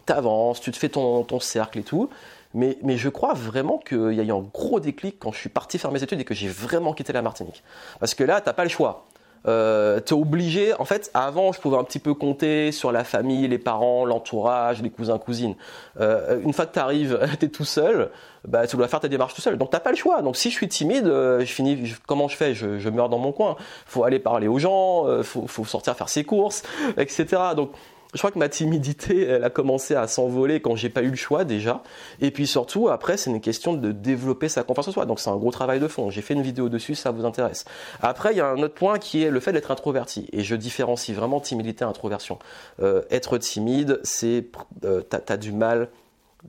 tu 0.06 0.14
avances, 0.14 0.62
tu 0.62 0.72
te 0.72 0.78
fais 0.78 0.90
ton, 0.90 1.24
ton 1.24 1.40
cercle 1.40 1.80
et 1.80 1.84
tout. 1.84 2.10
Mais, 2.54 2.78
mais 2.84 2.98
je 2.98 3.08
crois 3.08 3.34
vraiment 3.34 3.78
qu'il 3.78 4.14
y 4.14 4.20
a 4.20 4.24
eu 4.24 4.32
un 4.32 4.44
gros 4.54 4.80
déclic 4.80 5.20
quand 5.20 5.32
je 5.32 5.38
suis 5.38 5.50
parti 5.50 5.78
faire 5.78 5.92
mes 5.92 6.04
études 6.04 6.20
et 6.20 6.26
que 6.26 6.34
j'ai 6.34 6.50
vraiment 6.50 6.94
quitté 6.94 7.14
la 7.14 7.22
Martinique. 7.22 7.64
Parce 8.00 8.14
que 8.14 8.24
là, 8.24 8.42
t'as 8.42 8.54
pas 8.54 8.64
le 8.64 8.70
choix 8.70 9.06
euh, 9.48 10.00
t'es 10.00 10.14
obligé. 10.14 10.74
En 10.80 10.86
fait, 10.86 11.10
avant, 11.14 11.52
je 11.52 11.60
pouvais 11.60 11.78
un 11.78 11.84
petit 11.84 12.00
peu 12.00 12.14
compter 12.14 12.72
sur 12.72 12.92
la 12.92 13.04
famille, 13.04 13.48
les 13.48 13.58
parents, 13.58 14.06
l'entourage, 14.06 14.82
les 14.82 14.90
cousins, 14.90 15.18
cousines. 15.18 15.56
Euh, 16.00 16.40
une 16.44 16.54
fois 16.54 16.66
que 16.66 16.74
t'arrives, 16.74 17.20
t'es 17.40 17.48
tout 17.48 17.66
seul, 17.66 18.10
bah 18.48 18.66
tu 18.66 18.76
dois 18.76 18.88
faire 18.88 19.00
ta 19.00 19.08
démarche 19.08 19.34
tout 19.34 19.42
seul. 19.42 19.58
Donc 19.58 19.70
t'as 19.70 19.80
pas 19.80 19.92
le 19.92 19.98
choix. 19.98 20.22
Donc 20.22 20.36
si 20.36 20.50
je 20.50 20.56
suis 20.56 20.68
timide, 20.68 21.08
euh, 21.08 21.40
je 21.42 21.52
finis. 21.52 21.94
comment 22.08 22.28
je 22.28 22.36
fais? 22.36 22.54
Je, 22.54 22.80
je, 22.80 22.90
meurs 22.90 23.10
dans 23.10 23.20
mon 23.20 23.32
coin. 23.32 23.56
Faut 23.86 24.04
aller 24.04 24.20
parler 24.20 24.48
aux 24.48 24.60
gens, 24.60 25.08
euh, 25.08 25.24
faut, 25.24 25.48
faut 25.48 25.66
sortir 25.66 25.96
faire 25.96 26.10
ses 26.10 26.24
courses, 26.24 26.64
etc. 26.98 27.26
Donc 27.56 27.72
je 28.14 28.18
crois 28.18 28.32
que 28.32 28.40
ma 28.40 28.50
timidité, 28.50 29.24
elle 29.24 29.44
a 29.44 29.50
commencé 29.50 29.96
à 29.96 30.08
s'envoler 30.08 30.60
quand 30.62 30.76
j'ai 30.76 30.90
pas 30.90 31.02
eu 31.02 31.10
le 31.10 31.16
choix 31.16 31.46
déjà. 31.46 31.82
Et 32.20 32.32
puis 32.32 32.48
surtout, 32.48 32.90
après, 32.90 33.18
c'est 33.18 33.30
une 33.30 33.42
question 33.42 33.74
de 33.74 33.92
développer 33.92 34.50
sa 34.50 34.64
confiance 34.64 34.90
en 34.90 34.92
soi. 34.92 35.06
Donc 35.06 35.20
c'est 35.20 35.30
un 35.30 35.38
gros 35.38 35.52
travail 35.52 35.80
de 35.80 35.88
fond. 35.88 36.10
J'ai 36.10 36.22
fait 36.22 36.34
une 36.34 36.42
vidéo 36.42 36.70
dessus, 36.70 36.96
ça 36.96 37.12
vous 37.12 37.26
intéresse. 37.26 37.66
Après, 38.02 38.34
il 38.34 38.38
y 38.38 38.42
a 38.42 38.48
un 38.48 38.62
autre 38.62 38.74
point 38.74 39.00
qui 39.00 39.24
est 39.24 39.30
le 39.30 39.40
fait 39.40 39.54
d'être 39.54 39.72
introverti. 39.72 40.28
Et 40.34 40.44
je 40.44 40.56
différencie 40.56 41.16
vraiment 41.16 41.40
timidité 41.40 41.86
et 41.86 41.88
introversion. 41.88 42.40
Euh, 42.82 43.02
être 43.12 43.38
timide, 43.38 44.00
c'est 44.04 44.46
euh, 44.84 45.02
t'as 45.02 45.22
as 45.28 45.38
du 45.38 45.52
mal 45.52 45.90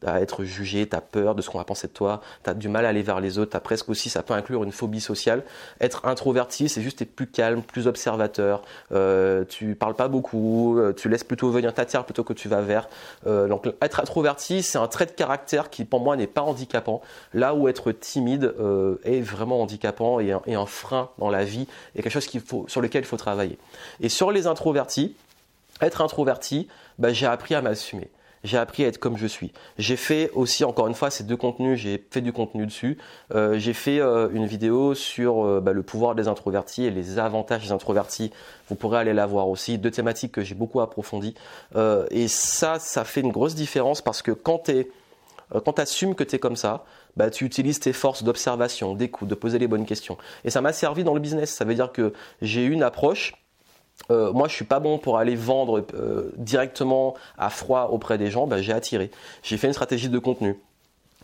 à 0.05 0.21
être 0.21 0.45
jugé, 0.45 0.89
tu 0.89 0.97
as 0.97 1.01
peur 1.01 1.35
de 1.35 1.43
ce 1.43 1.51
qu'on 1.51 1.59
va 1.59 1.65
penser 1.65 1.87
de 1.87 1.93
toi, 1.93 2.21
tu 2.45 2.51
as 2.51 2.55
du 2.55 2.69
mal 2.69 2.87
à 2.87 2.89
aller 2.89 3.03
vers 3.03 3.21
les 3.21 3.39
autres, 3.39 3.57
tu 3.57 3.63
presque 3.63 3.89
aussi, 3.89 4.11
ça 4.11 4.23
peut 4.23 4.35
inclure 4.35 4.65
une 4.65 4.73
phobie 4.73 5.01
sociale. 5.01 5.45
Être 5.81 6.07
introverti, 6.07 6.69
c'est 6.69 6.83
juste 6.83 7.03
être 7.03 7.15
plus 7.15 7.27
calme, 7.27 7.63
plus 7.63 7.87
observateur, 7.87 8.63
euh, 8.93 9.45
tu 9.45 9.75
parles 9.75 9.95
pas 9.95 10.09
beaucoup, 10.09 10.79
euh, 10.79 10.93
tu 10.93 11.09
laisses 11.09 11.25
plutôt 11.25 11.51
venir 11.51 11.75
ta 11.75 11.85
terre 11.85 12.05
plutôt 12.05 12.25
que 12.25 12.33
tu 12.33 12.49
vas 12.49 12.61
vers. 12.61 12.89
Euh, 13.27 13.49
donc 13.49 13.67
être 13.81 14.01
introverti, 14.01 14.63
c'est 14.63 14.79
un 14.79 14.89
trait 14.89 15.07
de 15.07 15.13
caractère 15.13 15.71
qui 15.71 15.85
pour 15.85 16.01
moi 16.01 16.17
n'est 16.17 16.27
pas 16.27 16.43
handicapant, 16.43 17.03
là 17.35 17.55
où 17.55 17.69
être 17.69 17.93
timide 17.93 18.55
euh, 18.59 18.97
est 19.05 19.21
vraiment 19.21 19.63
handicapant 19.63 20.21
et 20.21 20.33
un, 20.33 20.67
frein 20.67 21.11
dans 21.19 21.31
la 21.31 21.45
vie 21.45 21.67
et 21.97 22.03
quelque 22.03 22.13
chose 22.13 22.29
faut, 22.47 22.65
sur 22.69 22.81
lequel 22.81 23.03
il 23.03 23.07
faut 23.07 23.17
travailler. 23.17 23.59
Et 24.01 24.09
sur 24.09 24.31
les 24.31 24.47
introvertis, 24.47 25.15
être 25.81 26.01
introverti, 26.01 26.69
bah, 26.99 27.13
j'ai 27.13 27.27
appris 27.27 27.55
à 27.55 27.63
m'assumer 27.63 28.09
j'ai 28.45 28.59
appris 28.59 28.85
à 28.85 28.89
être 28.89 28.99
comme 28.99 29.17
je 29.17 29.27
suis. 29.27 29.53
J'ai 29.79 29.97
fait 29.97 30.31
aussi, 30.35 30.65
encore 30.65 30.89
une 30.89 30.95
fois, 30.95 31.11
ces 31.11 31.25
deux 31.25 31.37
contenus, 31.37 31.79
j'ai 31.79 32.05
fait 32.11 32.21
du 32.21 32.33
contenu 32.33 32.67
dessus. 32.67 32.99
Euh, 33.35 33.59
j'ai 33.59 33.73
fait 33.73 34.01
euh, 34.01 34.29
une 34.33 34.47
vidéo 34.47 34.95
sur 34.95 35.45
euh, 35.45 35.61
bah, 35.61 35.73
le 35.73 35.83
pouvoir 35.83 36.15
des 36.15 36.29
introvertis 36.29 36.85
et 36.85 36.91
les 36.91 37.19
avantages 37.19 37.63
des 37.63 37.73
introvertis. 37.73 38.33
Vous 38.69 38.75
pourrez 38.75 38.99
aller 38.99 39.13
la 39.13 39.27
voir 39.27 39.49
aussi. 39.49 39.79
Deux 39.79 39.91
thématiques 39.91 40.33
que 40.33 40.43
j'ai 40.43 40.55
beaucoup 40.55 40.81
approfondies. 40.81 41.35
Euh, 41.77 42.07
et 42.11 42.29
ça, 42.29 42.79
ça 42.79 43.05
fait 43.05 43.21
une 43.21 43.33
grosse 43.33 43.55
différence 43.55 44.03
parce 44.03 44.23
que 44.23 44.33
quand 44.33 44.65
tu 44.65 44.87
quand 45.67 45.79
assumes 45.79 46.15
que 46.15 46.25
tu 46.25 46.37
es 46.37 46.39
comme 46.39 46.57
ça, 46.57 46.87
bah, 47.17 47.29
tu 47.29 47.45
utilises 47.45 47.79
tes 47.79 47.93
forces 47.93 48.23
d'observation, 48.23 48.95
d'écoute, 48.95 49.29
de 49.29 49.35
poser 49.35 49.59
les 49.59 49.69
bonnes 49.69 49.85
questions. 49.85 50.17
Et 50.45 50.51
ça 50.51 50.63
m'a 50.63 50.73
servi 50.73 51.05
dans 51.05 51.13
le 51.13 51.21
business. 51.21 51.51
Ça 51.51 51.67
veut 51.67 51.75
dire 51.75 51.93
que 51.93 52.15
j'ai 52.41 52.65
une 52.65 52.83
approche 52.83 53.35
euh, 54.11 54.33
moi, 54.33 54.49
je 54.49 54.55
suis 54.55 54.65
pas 54.65 54.81
bon 54.81 54.99
pour 54.99 55.19
aller 55.19 55.37
vendre 55.37 55.85
euh, 55.95 56.33
directement 56.37 57.15
à 57.39 57.51
froid 57.51 57.89
auprès 57.93 58.19
des 58.19 58.31
gens. 58.31 58.47
Ben, 58.47 58.61
j'ai 58.61 58.73
attiré. 58.73 59.11
J'ai 59.43 59.57
fait 59.57 59.69
une 59.69 59.73
stratégie 59.73 60.09
de 60.09 60.19
contenu. 60.19 60.57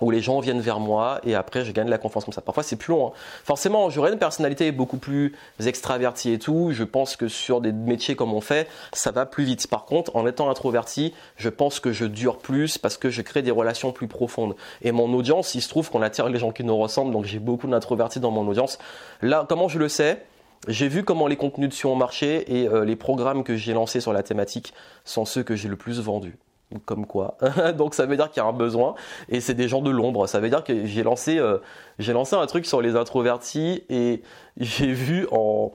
où 0.00 0.10
les 0.10 0.20
gens 0.20 0.40
viennent 0.40 0.60
vers 0.60 0.80
moi 0.80 1.20
et 1.24 1.34
après 1.34 1.64
je 1.64 1.72
gagne 1.72 1.88
la 1.88 1.98
confiance 1.98 2.24
comme 2.24 2.32
ça. 2.32 2.40
Parfois 2.40 2.62
c'est 2.62 2.76
plus 2.76 2.92
long. 2.92 3.08
Hein. 3.08 3.12
Forcément, 3.44 3.90
j'aurais 3.90 4.12
une 4.12 4.18
personnalité 4.18 4.70
beaucoup 4.72 4.96
plus 4.96 5.34
extravertie 5.64 6.32
et 6.32 6.38
tout. 6.38 6.70
Je 6.72 6.84
pense 6.84 7.16
que 7.16 7.28
sur 7.28 7.60
des 7.60 7.72
métiers 7.72 8.14
comme 8.14 8.32
on 8.32 8.40
fait, 8.40 8.68
ça 8.92 9.10
va 9.10 9.26
plus 9.26 9.44
vite. 9.44 9.66
Par 9.66 9.84
contre, 9.84 10.14
en 10.16 10.26
étant 10.26 10.50
introverti, 10.50 11.14
je 11.36 11.48
pense 11.48 11.80
que 11.80 11.92
je 11.92 12.04
dure 12.04 12.38
plus 12.38 12.78
parce 12.78 12.96
que 12.96 13.10
je 13.10 13.22
crée 13.22 13.42
des 13.42 13.50
relations 13.50 13.92
plus 13.92 14.08
profondes. 14.08 14.54
Et 14.82 14.92
mon 14.92 15.12
audience, 15.14 15.54
il 15.54 15.62
se 15.62 15.68
trouve 15.68 15.90
qu'on 15.90 16.02
attire 16.02 16.28
les 16.28 16.38
gens 16.38 16.52
qui 16.52 16.64
nous 16.64 16.76
ressemblent, 16.76 17.12
donc 17.12 17.24
j'ai 17.24 17.38
beaucoup 17.38 17.66
d'introvertis 17.66 18.20
dans 18.20 18.30
mon 18.30 18.46
audience. 18.46 18.78
Là, 19.22 19.46
comment 19.48 19.68
je 19.68 19.78
le 19.78 19.88
sais? 19.88 20.24
J'ai 20.66 20.88
vu 20.88 21.04
comment 21.04 21.26
les 21.26 21.36
contenus 21.36 21.68
dessus 21.68 21.86
ont 21.86 21.94
marché 21.94 22.60
et 22.60 22.68
euh, 22.68 22.84
les 22.84 22.96
programmes 22.96 23.44
que 23.44 23.56
j'ai 23.56 23.72
lancés 23.72 24.00
sur 24.00 24.12
la 24.12 24.22
thématique 24.22 24.74
sont 25.04 25.24
ceux 25.24 25.42
que 25.42 25.54
j'ai 25.54 25.68
le 25.68 25.76
plus 25.76 26.00
vendus 26.00 26.36
comme 26.84 27.06
quoi. 27.06 27.38
Donc 27.78 27.94
ça 27.94 28.06
veut 28.06 28.16
dire 28.16 28.30
qu'il 28.30 28.42
y 28.42 28.44
a 28.44 28.48
un 28.48 28.52
besoin 28.52 28.94
et 29.28 29.40
c'est 29.40 29.54
des 29.54 29.68
gens 29.68 29.80
de 29.80 29.90
l'ombre. 29.90 30.26
Ça 30.26 30.40
veut 30.40 30.50
dire 30.50 30.64
que 30.64 30.84
j'ai 30.84 31.02
lancé, 31.02 31.38
euh, 31.38 31.58
lancé 31.98 32.36
un 32.36 32.46
truc 32.46 32.66
sur 32.66 32.82
les 32.82 32.96
introvertis 32.96 33.84
et 33.88 34.22
j'ai 34.58 34.92
vu 34.92 35.26
en 35.30 35.72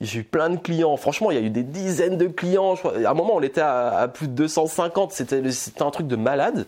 j'ai 0.00 0.20
eu 0.20 0.24
plein 0.24 0.50
de 0.50 0.56
clients. 0.56 0.96
Franchement, 0.96 1.30
il 1.30 1.38
y 1.38 1.40
a 1.40 1.44
eu 1.44 1.50
des 1.50 1.62
dizaines 1.62 2.18
de 2.18 2.26
clients. 2.26 2.74
À 3.04 3.10
un 3.10 3.14
moment, 3.14 3.34
on 3.34 3.42
était 3.42 3.62
à, 3.62 4.08
plus 4.12 4.28
de 4.28 4.34
250. 4.34 5.12
C'était, 5.12 5.50
c'était 5.50 5.82
un 5.82 5.90
truc 5.90 6.06
de 6.06 6.14
malade. 6.14 6.66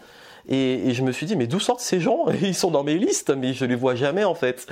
Et, 0.49 0.93
je 0.93 1.03
me 1.03 1.13
suis 1.13 1.27
dit, 1.27 1.37
mais 1.37 1.47
d'où 1.47 1.61
sortent 1.61 1.81
ces 1.81 2.01
gens? 2.01 2.27
Ils 2.43 2.55
sont 2.55 2.71
dans 2.71 2.85
mes 2.85 2.97
listes, 2.97 3.31
mais 3.31 3.53
je 3.53 3.65
les 3.65 3.75
vois 3.75 3.95
jamais 3.95 4.25
en 4.25 4.35
fait. 4.35 4.67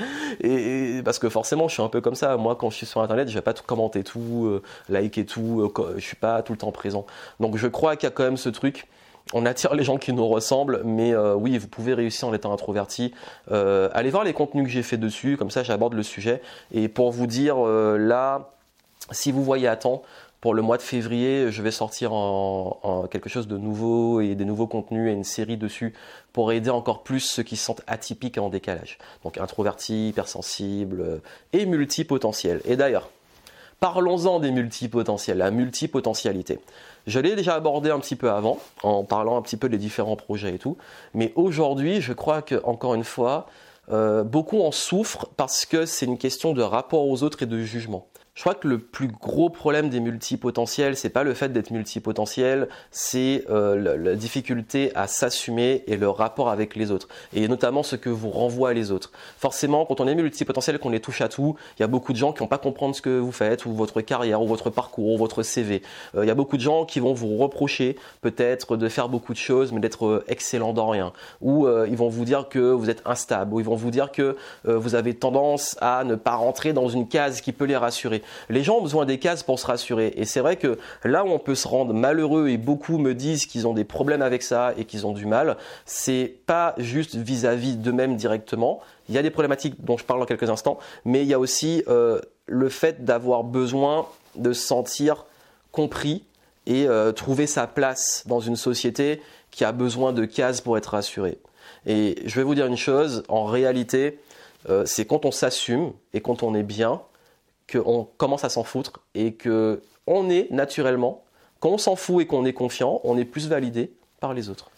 Parce 1.04 1.18
que 1.18 1.28
forcément, 1.28 1.68
je 1.68 1.74
suis 1.74 1.82
un 1.82 1.88
peu 1.88 2.00
comme 2.00 2.14
ça. 2.14 2.36
Moi, 2.36 2.56
quand 2.56 2.70
je 2.70 2.76
suis 2.76 2.86
sur 2.86 3.00
Internet, 3.00 3.28
je 3.28 3.34
vais 3.34 3.42
pas 3.42 3.54
tout 3.54 3.64
commenter 3.64 4.04
tout, 4.04 4.46
euh, 4.46 4.62
liker 4.88 5.24
tout. 5.24 5.60
Euh, 5.62 5.94
je 5.96 6.04
suis 6.04 6.16
pas 6.16 6.42
tout 6.42 6.52
le 6.52 6.58
temps 6.58 6.72
présent. 6.72 7.06
Donc, 7.40 7.56
je 7.56 7.66
crois 7.66 7.96
qu'il 7.96 8.06
y 8.06 8.12
a 8.12 8.14
quand 8.14 8.24
même 8.24 8.36
ce 8.36 8.48
truc. 8.48 8.86
On 9.34 9.44
attire 9.44 9.74
les 9.74 9.84
gens 9.84 9.98
qui 9.98 10.14
nous 10.14 10.26
ressemblent, 10.26 10.80
mais 10.84 11.12
euh, 11.12 11.34
oui, 11.34 11.58
vous 11.58 11.68
pouvez 11.68 11.92
réussir 11.92 12.28
en 12.28 12.34
étant 12.34 12.52
introverti. 12.52 13.12
allez 13.50 14.10
voir 14.10 14.24
les 14.24 14.32
contenus 14.32 14.64
que 14.64 14.70
j'ai 14.70 14.82
fait 14.82 14.96
dessus, 14.96 15.36
comme 15.36 15.50
ça 15.50 15.62
j'aborde 15.62 15.94
le 15.94 16.02
sujet. 16.02 16.40
Et 16.72 16.88
pour 16.88 17.12
vous 17.12 17.26
dire, 17.26 17.58
là, 17.58 18.50
si 19.10 19.30
vous 19.30 19.44
voyez 19.44 19.68
à 19.68 19.76
temps, 19.76 20.02
pour 20.40 20.54
le 20.54 20.62
mois 20.62 20.76
de 20.76 20.82
février, 20.82 21.50
je 21.50 21.62
vais 21.62 21.72
sortir 21.72 22.12
quelque 23.10 23.28
chose 23.28 23.48
de 23.48 23.58
nouveau 23.58 24.20
et 24.20 24.36
des 24.36 24.44
nouveaux 24.44 24.68
contenus 24.68 25.10
et 25.10 25.12
une 25.12 25.24
série 25.24 25.56
dessus 25.56 25.94
pour 26.32 26.52
aider 26.52 26.70
encore 26.70 27.02
plus 27.02 27.20
ceux 27.20 27.42
qui 27.42 27.56
se 27.56 27.64
sentent 27.64 27.82
atypiques 27.88 28.38
en 28.38 28.48
décalage. 28.48 28.98
Donc 29.24 29.38
introvertis, 29.38 30.10
hypersensibles 30.10 31.00
euh, 31.00 31.18
et 31.52 31.66
multipotentiels. 31.66 32.60
Et 32.64 32.76
d'ailleurs, 32.76 33.10
parlons-en 33.80 34.38
des 34.38 34.52
multipotentiels, 34.52 35.38
la 35.38 35.50
multipotentialité. 35.50 36.60
Je 37.08 37.18
l'ai 37.18 37.34
déjà 37.34 37.54
abordé 37.54 37.90
un 37.90 37.98
petit 37.98 38.16
peu 38.16 38.30
avant, 38.30 38.58
en 38.84 39.02
parlant 39.02 39.36
un 39.36 39.42
petit 39.42 39.56
peu 39.56 39.68
des 39.68 39.78
différents 39.78 40.16
projets 40.16 40.54
et 40.54 40.58
tout. 40.58 40.76
Mais 41.14 41.32
aujourd'hui, 41.34 42.00
je 42.00 42.12
crois 42.12 42.42
que, 42.42 42.62
encore 42.64 42.94
une 42.94 43.04
fois, 43.04 43.46
euh, 43.90 44.22
beaucoup 44.22 44.60
en 44.60 44.70
souffrent 44.70 45.26
parce 45.36 45.64
que 45.64 45.86
c'est 45.86 46.06
une 46.06 46.18
question 46.18 46.52
de 46.52 46.62
rapport 46.62 47.08
aux 47.08 47.22
autres 47.22 47.42
et 47.42 47.46
de 47.46 47.60
jugement. 47.62 48.06
Je 48.38 48.44
crois 48.44 48.54
que 48.54 48.68
le 48.68 48.78
plus 48.78 49.08
gros 49.08 49.50
problème 49.50 49.90
des 49.90 49.98
multipotentiels, 49.98 50.96
c'est 50.96 51.08
pas 51.08 51.24
le 51.24 51.34
fait 51.34 51.52
d'être 51.52 51.72
multipotentiel, 51.72 52.68
c'est 52.92 53.44
euh, 53.50 53.98
la, 53.98 54.14
difficulté 54.14 54.92
à 54.94 55.08
s'assumer 55.08 55.82
et 55.88 55.96
le 55.96 56.08
rapport 56.08 56.48
avec 56.48 56.76
les 56.76 56.92
autres, 56.92 57.08
et 57.34 57.48
notamment 57.48 57.82
ce 57.82 57.96
que 57.96 58.08
vous 58.08 58.30
renvoie 58.30 58.74
les 58.74 58.92
autres. 58.92 59.10
Forcément, 59.38 59.84
quand 59.86 60.00
on 60.00 60.06
est 60.06 60.14
multipotentiel, 60.14 60.78
qu'on 60.78 60.92
est 60.92 61.00
touche 61.00 61.20
à 61.20 61.28
tout, 61.28 61.56
il 61.76 61.82
y 61.82 61.84
a 61.84 61.88
beaucoup 61.88 62.12
de 62.12 62.16
gens 62.16 62.32
qui 62.32 62.38
vont 62.38 62.46
pas 62.46 62.58
comprendre 62.58 62.94
ce 62.94 63.02
que 63.02 63.18
vous 63.18 63.32
faites, 63.32 63.66
ou 63.66 63.74
votre 63.74 64.02
carrière, 64.02 64.40
ou 64.40 64.46
votre 64.46 64.70
parcours, 64.70 65.14
ou 65.14 65.18
votre 65.18 65.42
CV. 65.42 65.82
Euh, 66.14 66.24
il 66.24 66.28
y 66.28 66.30
a 66.30 66.36
beaucoup 66.36 66.58
de 66.58 66.62
gens 66.62 66.84
qui 66.84 67.00
vont 67.00 67.14
vous 67.14 67.38
reprocher 67.38 67.96
peut-être 68.20 68.76
de 68.76 68.88
faire 68.88 69.08
beaucoup 69.08 69.32
de 69.32 69.38
choses, 69.38 69.72
mais 69.72 69.80
d'être 69.80 70.06
euh, 70.06 70.24
excellent 70.28 70.72
dans 70.72 70.86
rien. 70.86 71.12
Ou 71.40 71.66
ils 71.88 71.96
vont 71.96 72.08
vous 72.08 72.24
dire 72.24 72.48
que 72.48 72.60
vous 72.60 72.88
êtes 72.88 73.02
instable, 73.04 73.52
ou 73.52 73.58
ils 73.58 73.66
vont 73.66 73.74
vous 73.74 73.90
dire 73.90 74.12
que 74.12 74.36
vous 74.64 74.94
avez 74.94 75.14
tendance 75.14 75.76
à 75.80 76.04
ne 76.04 76.14
pas 76.14 76.36
rentrer 76.36 76.72
dans 76.72 76.88
une 76.88 77.08
case 77.08 77.40
qui 77.40 77.50
peut 77.50 77.64
les 77.64 77.76
rassurer. 77.76 78.22
Les 78.48 78.62
gens 78.62 78.78
ont 78.78 78.82
besoin 78.82 79.06
des 79.06 79.18
cases 79.18 79.42
pour 79.42 79.58
se 79.58 79.66
rassurer. 79.66 80.12
Et 80.16 80.24
c'est 80.24 80.40
vrai 80.40 80.56
que 80.56 80.78
là 81.04 81.24
où 81.24 81.28
on 81.28 81.38
peut 81.38 81.54
se 81.54 81.68
rendre 81.68 81.94
malheureux 81.94 82.48
et 82.48 82.56
beaucoup 82.56 82.98
me 82.98 83.14
disent 83.14 83.46
qu'ils 83.46 83.66
ont 83.66 83.74
des 83.74 83.84
problèmes 83.84 84.22
avec 84.22 84.42
ça 84.42 84.72
et 84.76 84.84
qu'ils 84.84 85.06
ont 85.06 85.12
du 85.12 85.26
mal, 85.26 85.56
c'est 85.86 86.34
pas 86.46 86.74
juste 86.78 87.16
vis-à-vis 87.16 87.76
d'eux-mêmes 87.76 88.16
directement. 88.16 88.80
Il 89.08 89.14
y 89.14 89.18
a 89.18 89.22
des 89.22 89.30
problématiques 89.30 89.84
dont 89.84 89.96
je 89.96 90.04
parle 90.04 90.20
dans 90.20 90.26
quelques 90.26 90.50
instants, 90.50 90.78
mais 91.04 91.22
il 91.22 91.28
y 91.28 91.34
a 91.34 91.38
aussi 91.38 91.82
euh, 91.88 92.20
le 92.46 92.68
fait 92.68 93.04
d'avoir 93.04 93.44
besoin 93.44 94.06
de 94.36 94.52
se 94.52 94.66
sentir 94.66 95.26
compris 95.72 96.24
et 96.66 96.86
euh, 96.86 97.12
trouver 97.12 97.46
sa 97.46 97.66
place 97.66 98.24
dans 98.26 98.40
une 98.40 98.56
société 98.56 99.22
qui 99.50 99.64
a 99.64 99.72
besoin 99.72 100.12
de 100.12 100.24
cases 100.24 100.60
pour 100.60 100.76
être 100.76 100.90
rassurée. 100.90 101.38
Et 101.86 102.16
je 102.26 102.34
vais 102.34 102.42
vous 102.42 102.54
dire 102.54 102.66
une 102.66 102.76
chose, 102.76 103.22
en 103.28 103.44
réalité, 103.44 104.18
euh, 104.68 104.84
c'est 104.84 105.04
quand 105.04 105.24
on 105.24 105.30
s'assume 105.30 105.92
et 106.12 106.20
quand 106.20 106.42
on 106.42 106.54
est 106.54 106.62
bien, 106.62 107.00
qu'on 107.70 108.08
commence 108.16 108.44
à 108.44 108.48
s'en 108.48 108.64
foutre 108.64 109.00
et 109.14 109.34
que 109.34 109.82
on 110.06 110.30
est 110.30 110.50
naturellement, 110.50 111.22
quand 111.60 111.70
on 111.70 111.78
s'en 111.78 111.96
fout 111.96 112.22
et 112.22 112.26
qu'on 112.26 112.44
est 112.44 112.52
confiant, 112.52 113.00
on 113.04 113.18
est 113.18 113.24
plus 113.24 113.48
validé 113.48 113.92
par 114.20 114.32
les 114.34 114.48
autres. 114.48 114.70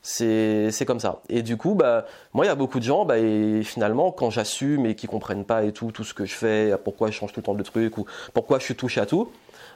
C'est 0.00 0.84
comme 0.86 1.00
ça. 1.00 1.20
Et 1.28 1.42
du 1.42 1.56
coup, 1.56 1.74
bah, 1.74 2.06
moi, 2.32 2.46
il 2.46 2.48
y 2.48 2.50
a 2.50 2.54
beaucoup 2.54 2.78
de 2.78 2.84
gens, 2.84 3.04
bah, 3.04 3.18
et 3.18 3.62
finalement, 3.62 4.12
quand 4.12 4.30
j'assume 4.30 4.86
et 4.86 4.94
qui 4.94 5.06
comprennent 5.06 5.44
pas 5.44 5.64
et 5.64 5.72
tout, 5.72 5.92
tout 5.92 6.04
ce 6.04 6.14
que 6.14 6.24
je 6.24 6.34
fais, 6.34 6.74
pourquoi 6.82 7.10
je 7.10 7.16
change 7.16 7.32
tout 7.32 7.40
le 7.40 7.44
temps 7.44 7.54
de 7.54 7.62
truc 7.62 7.98
ou 7.98 8.06
pourquoi 8.32 8.58
je 8.58 8.64
suis 8.64 8.76
touché 8.76 9.00
à 9.00 9.06
tout, 9.06 9.30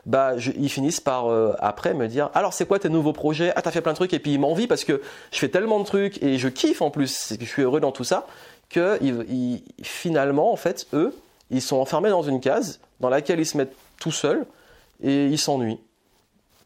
bah, 0.06 0.34
ils 0.56 0.70
finissent 0.70 1.00
par 1.00 1.26
euh, 1.26 1.52
après 1.58 1.92
me 1.92 2.08
dire, 2.08 2.30
alors 2.34 2.54
c'est 2.54 2.66
quoi 2.66 2.78
tes 2.78 2.88
nouveaux 2.88 3.12
projets? 3.12 3.52
Ah, 3.56 3.62
t'as 3.62 3.70
fait 3.70 3.82
plein 3.82 3.92
de 3.92 3.96
trucs 3.96 4.14
et 4.14 4.18
puis 4.18 4.32
ils 4.32 4.40
m'envient 4.40 4.66
parce 4.66 4.84
que 4.84 5.02
je 5.30 5.38
fais 5.38 5.48
tellement 5.48 5.80
de 5.80 5.84
trucs 5.84 6.22
et 6.22 6.38
je 6.38 6.48
kiffe 6.48 6.80
en 6.82 6.90
plus, 6.90 7.34
je 7.38 7.44
suis 7.44 7.62
heureux 7.62 7.80
dans 7.80 7.92
tout 7.92 8.04
ça 8.04 8.26
que 8.70 8.98
finalement, 9.82 10.52
en 10.52 10.56
fait, 10.56 10.86
eux, 10.94 11.14
ils 11.52 11.62
sont 11.62 11.76
enfermés 11.76 12.10
dans 12.10 12.22
une 12.22 12.40
case 12.40 12.80
dans 13.00 13.08
laquelle 13.08 13.38
ils 13.38 13.46
se 13.46 13.56
mettent 13.56 13.76
tout 14.00 14.10
seuls 14.10 14.46
et 15.02 15.26
ils 15.26 15.38
s'ennuient. 15.38 15.80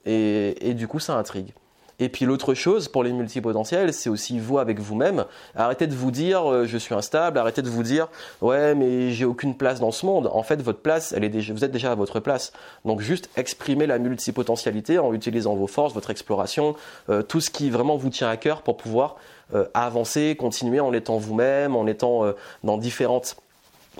Et, 0.07 0.72
du 0.74 0.87
coup, 0.87 1.01
ça 1.01 1.16
intrigue. 1.16 1.53
Et 1.99 2.11
puis 2.11 2.26
l'autre 2.26 2.53
chose 2.53 2.89
pour 2.89 3.03
les 3.03 3.12
multipotentiels, 3.12 3.93
c'est 3.95 4.11
aussi 4.11 4.39
vous 4.39 4.59
avec 4.59 4.78
vous-même. 4.78 5.24
Arrêtez 5.55 5.87
de 5.87 5.95
vous 5.95 6.11
dire 6.11 6.45
euh, 6.45 6.66
je 6.66 6.76
suis 6.76 6.95
instable, 6.95 7.39
arrêtez 7.39 7.62
de 7.62 7.70
vous 7.70 7.82
dire 7.82 8.09
ouais 8.43 8.74
mais 8.74 9.12
j'ai 9.12 9.24
aucune 9.24 9.57
place 9.57 9.80
dans 9.80 9.91
ce 9.93 10.05
monde. 10.05 10.28
En 10.30 10.43
fait, 10.43 10.61
votre 10.61 10.80
place, 10.80 11.12
elle 11.12 11.24
est 11.24 11.30
déjà, 11.30 11.55
vous 11.55 11.64
êtes 11.64 11.72
déjà 11.72 11.93
à 11.93 11.95
votre 11.95 12.20
place. 12.20 12.53
Donc 12.84 13.01
juste 13.01 13.30
exprimez 13.37 13.87
la 13.87 13.99
multipotentialité 13.99 14.99
en 14.99 15.14
utilisant 15.14 15.57
vos 15.57 15.66
forces, 15.66 15.95
votre 15.95 16.11
exploration, 16.11 16.76
euh, 17.09 17.22
tout 17.22 17.41
ce 17.41 17.49
qui 17.49 17.70
vraiment 17.70 17.97
vous 17.97 18.11
tient 18.11 18.28
à 18.28 18.37
cœur 18.37 18.61
pour 18.61 18.76
pouvoir 18.76 19.16
euh, 19.55 19.64
avancer, 19.72 20.37
continuer 20.39 20.80
en 20.80 20.93
étant 20.93 21.16
vous-même, 21.16 21.74
en 21.74 21.87
étant 21.87 22.30
dans 22.62 22.76
différentes 22.76 23.37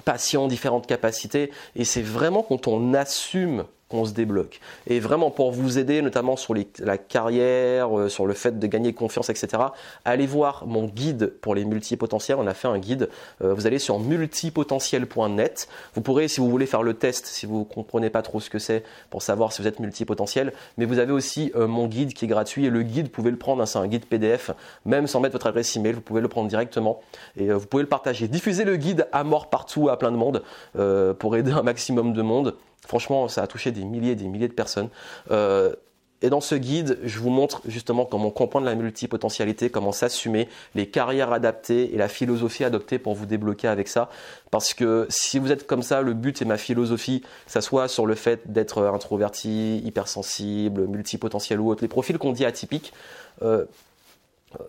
passions, 0.05 0.49
différentes 0.49 0.87
capacités. 0.87 1.51
Et 1.75 1.85
c'est 1.85 2.03
vraiment 2.03 2.43
quand 2.43 2.69
on 2.69 2.95
assume 2.95 3.65
qu'on 3.89 4.05
se 4.05 4.13
débloque. 4.13 4.61
Et 4.89 4.99
vraiment 4.99 5.31
pour 5.31 5.53
vous 5.53 5.79
aider, 5.79 6.03
notamment 6.03 6.37
sur 6.37 6.55
la 6.81 6.99
carrière, 6.99 7.97
euh, 7.97 8.09
sur 8.09 8.27
le 8.27 8.35
fait 8.35 8.59
de 8.59 8.67
gagner 8.67 8.93
confiance, 8.93 9.31
etc., 9.31 9.63
allez 10.05 10.27
voir 10.27 10.67
mon 10.67 10.87
guide 10.87 11.33
pour 11.41 11.55
les 11.55 11.65
multipotentiels. 11.65 12.39
On 12.41 12.49
a 12.49 12.55
fait 12.55 12.67
un 12.67 12.79
guide. 12.79 13.09
Euh, 13.43 13.55
vous 13.55 13.67
allez 13.67 13.79
sur 13.79 14.01
multipotentiel.net. 14.01 15.69
Vous 15.95 16.01
pourrez, 16.01 16.27
si 16.27 16.41
vous 16.41 16.51
voulez 16.51 16.67
faire 16.67 16.83
le 16.83 16.95
test, 16.95 17.27
si 17.27 17.47
vous 17.47 17.65
comprenez 17.65 18.11
pas 18.11 18.23
trop 18.23 18.41
ce 18.41 18.51
que 18.51 18.59
c'est, 18.59 18.83
pour 19.11 19.23
savoir 19.23 19.53
si 19.53 19.63
vous 19.63 19.69
êtes 19.69 19.79
multipotentiel. 19.79 20.53
Mais 20.79 20.85
vous 20.85 20.99
avez 20.99 21.13
aussi 21.13 21.53
euh, 21.55 21.69
mon 21.69 21.87
guide 21.87 22.13
qui 22.13 22.25
est 22.25 22.29
gratuit. 22.29 22.67
Et 22.67 22.71
le 22.71 22.83
guide, 22.83 23.07
vous 23.07 23.13
pouvez 23.13 23.31
le 23.31 23.39
prendre. 23.39 23.63
Hein, 23.63 23.67
c'est 23.67 23.79
un 23.79 23.87
guide 23.87 24.07
PDF, 24.07 24.51
même 24.85 25.07
sans 25.07 25.21
mettre 25.21 25.35
votre 25.35 25.47
adresse 25.47 25.77
email. 25.77 25.93
Vous 25.93 26.01
pouvez 26.01 26.21
le 26.21 26.29
prendre 26.29 26.49
directement 26.49 27.01
et 27.37 27.53
vous 27.53 27.67
pouvez 27.67 27.85
le 27.85 27.89
partager. 27.89 28.27
Diffusez 28.27 28.65
le 28.65 28.77
guide 28.77 29.07
à 29.13 29.23
mort 29.23 29.49
partout 29.49 29.89
à 29.89 29.99
plein 29.99 30.11
de 30.11 30.17
monde 30.17 30.43
pour 31.19 31.37
aider 31.37 31.53
un 31.53 31.63
maximum 31.63 32.13
de 32.13 32.23
monde. 32.23 32.57
Franchement, 32.87 33.29
ça 33.29 33.43
a 33.43 33.47
touché 33.47 33.71
des 33.73 33.85
milliers 33.85 34.13
et 34.13 34.17
des 34.17 34.29
milliers 34.29 34.49
de 34.49 34.55
personnes. 34.55 34.89
Euh, 35.31 35.75
et 36.23 36.31
dans 36.31 36.41
ce 36.41 36.55
guide, 36.55 36.99
je 37.05 37.19
vous 37.19 37.29
montre 37.29 37.61
justement 37.67 38.07
comment 38.07 38.31
comprendre 38.31 38.65
la 38.65 38.75
multipotentialité, 38.75 39.69
comment 39.69 39.93
s'assumer, 39.93 40.49
les 40.75 40.89
carrières 40.89 41.33
adaptées 41.33 41.95
et 41.95 41.99
la 41.99 42.09
philosophie 42.09 42.65
adoptée 42.65 42.99
pour 42.99 43.15
vous 43.15 43.27
débloquer 43.27 43.69
avec 43.69 43.87
ça. 43.87 44.09
Parce 44.51 44.73
que 44.73 45.07
si 45.11 45.39
vous 45.39 45.53
êtes 45.53 45.67
comme 45.67 45.83
ça, 45.83 46.01
le 46.01 46.15
but 46.15 46.41
et 46.41 46.47
ma 46.47 46.57
philosophie, 46.57 47.23
ça 47.47 47.61
soit 47.61 47.87
sur 47.89 48.07
le 48.07 48.15
fait 48.15 48.51
d'être 48.51 48.83
introverti, 48.83 49.79
hypersensible, 49.85 50.87
multipotentiel 50.87 51.61
ou 51.61 51.71
autre, 51.71 51.83
les 51.83 51.89
profils 51.89 52.17
qu'on 52.17 52.33
dit 52.33 52.47
atypiques, 52.47 52.95
euh, 53.43 53.67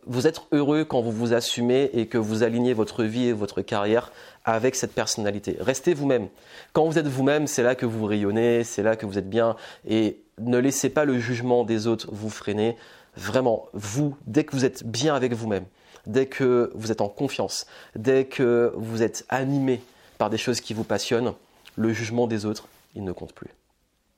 vous 0.06 0.28
êtes 0.28 0.42
heureux 0.52 0.86
quand 0.86 1.02
vous 1.02 1.12
vous 1.12 1.34
assumez 1.34 1.90
et 1.94 2.08
que 2.08 2.18
vous 2.18 2.44
alignez 2.44 2.74
votre 2.74 3.04
vie 3.04 3.28
et 3.28 3.34
votre 3.34 3.62
carrière 3.62 4.12
avec 4.46 4.76
cette 4.76 4.94
personnalité. 4.94 5.58
Restez 5.60 5.94
vous-même. 5.94 6.28
Quand 6.74 6.86
vous 6.86 6.98
êtes 6.98 7.08
vous-même, 7.08 7.48
c'est 7.48 7.64
là 7.64 7.76
que 7.76 7.86
vous 7.86 8.06
rayonnez, 8.06 8.64
c'est 8.64 8.84
là 8.84 8.96
que 8.96 9.06
vous 9.06 9.18
êtes 9.18 9.30
bien 9.30 9.56
et 9.88 10.22
ne 10.40 10.58
laissez 10.58 10.90
pas 10.90 11.06
le 11.06 11.20
jugement 11.20 11.64
des 11.64 11.88
autres 11.88 12.08
vous 12.12 12.30
freiner. 12.30 12.76
Vraiment, 13.16 13.68
vous, 13.74 14.16
dès 14.28 14.44
que 14.44 14.56
vous 14.56 14.66
êtes 14.66 14.86
bien 14.86 15.16
avec 15.16 15.34
vous-même, 15.34 15.66
dès 16.06 16.28
que 16.28 16.72
vous 16.76 16.92
êtes 16.92 17.02
en 17.02 17.10
confiance, 17.10 17.66
dès 17.96 18.26
que 18.26 18.72
vous 18.76 19.02
êtes 19.02 19.26
animé 19.30 19.82
par 20.18 20.30
des 20.30 20.38
choses 20.38 20.62
qui 20.62 20.74
vous 20.74 20.84
passionnent, 20.84 21.34
le 21.76 21.94
jugement 21.94 22.28
des 22.28 22.46
autres, 22.46 22.68
il 22.96 23.04
ne 23.04 23.12
compte 23.12 23.34
plus. 23.34 23.50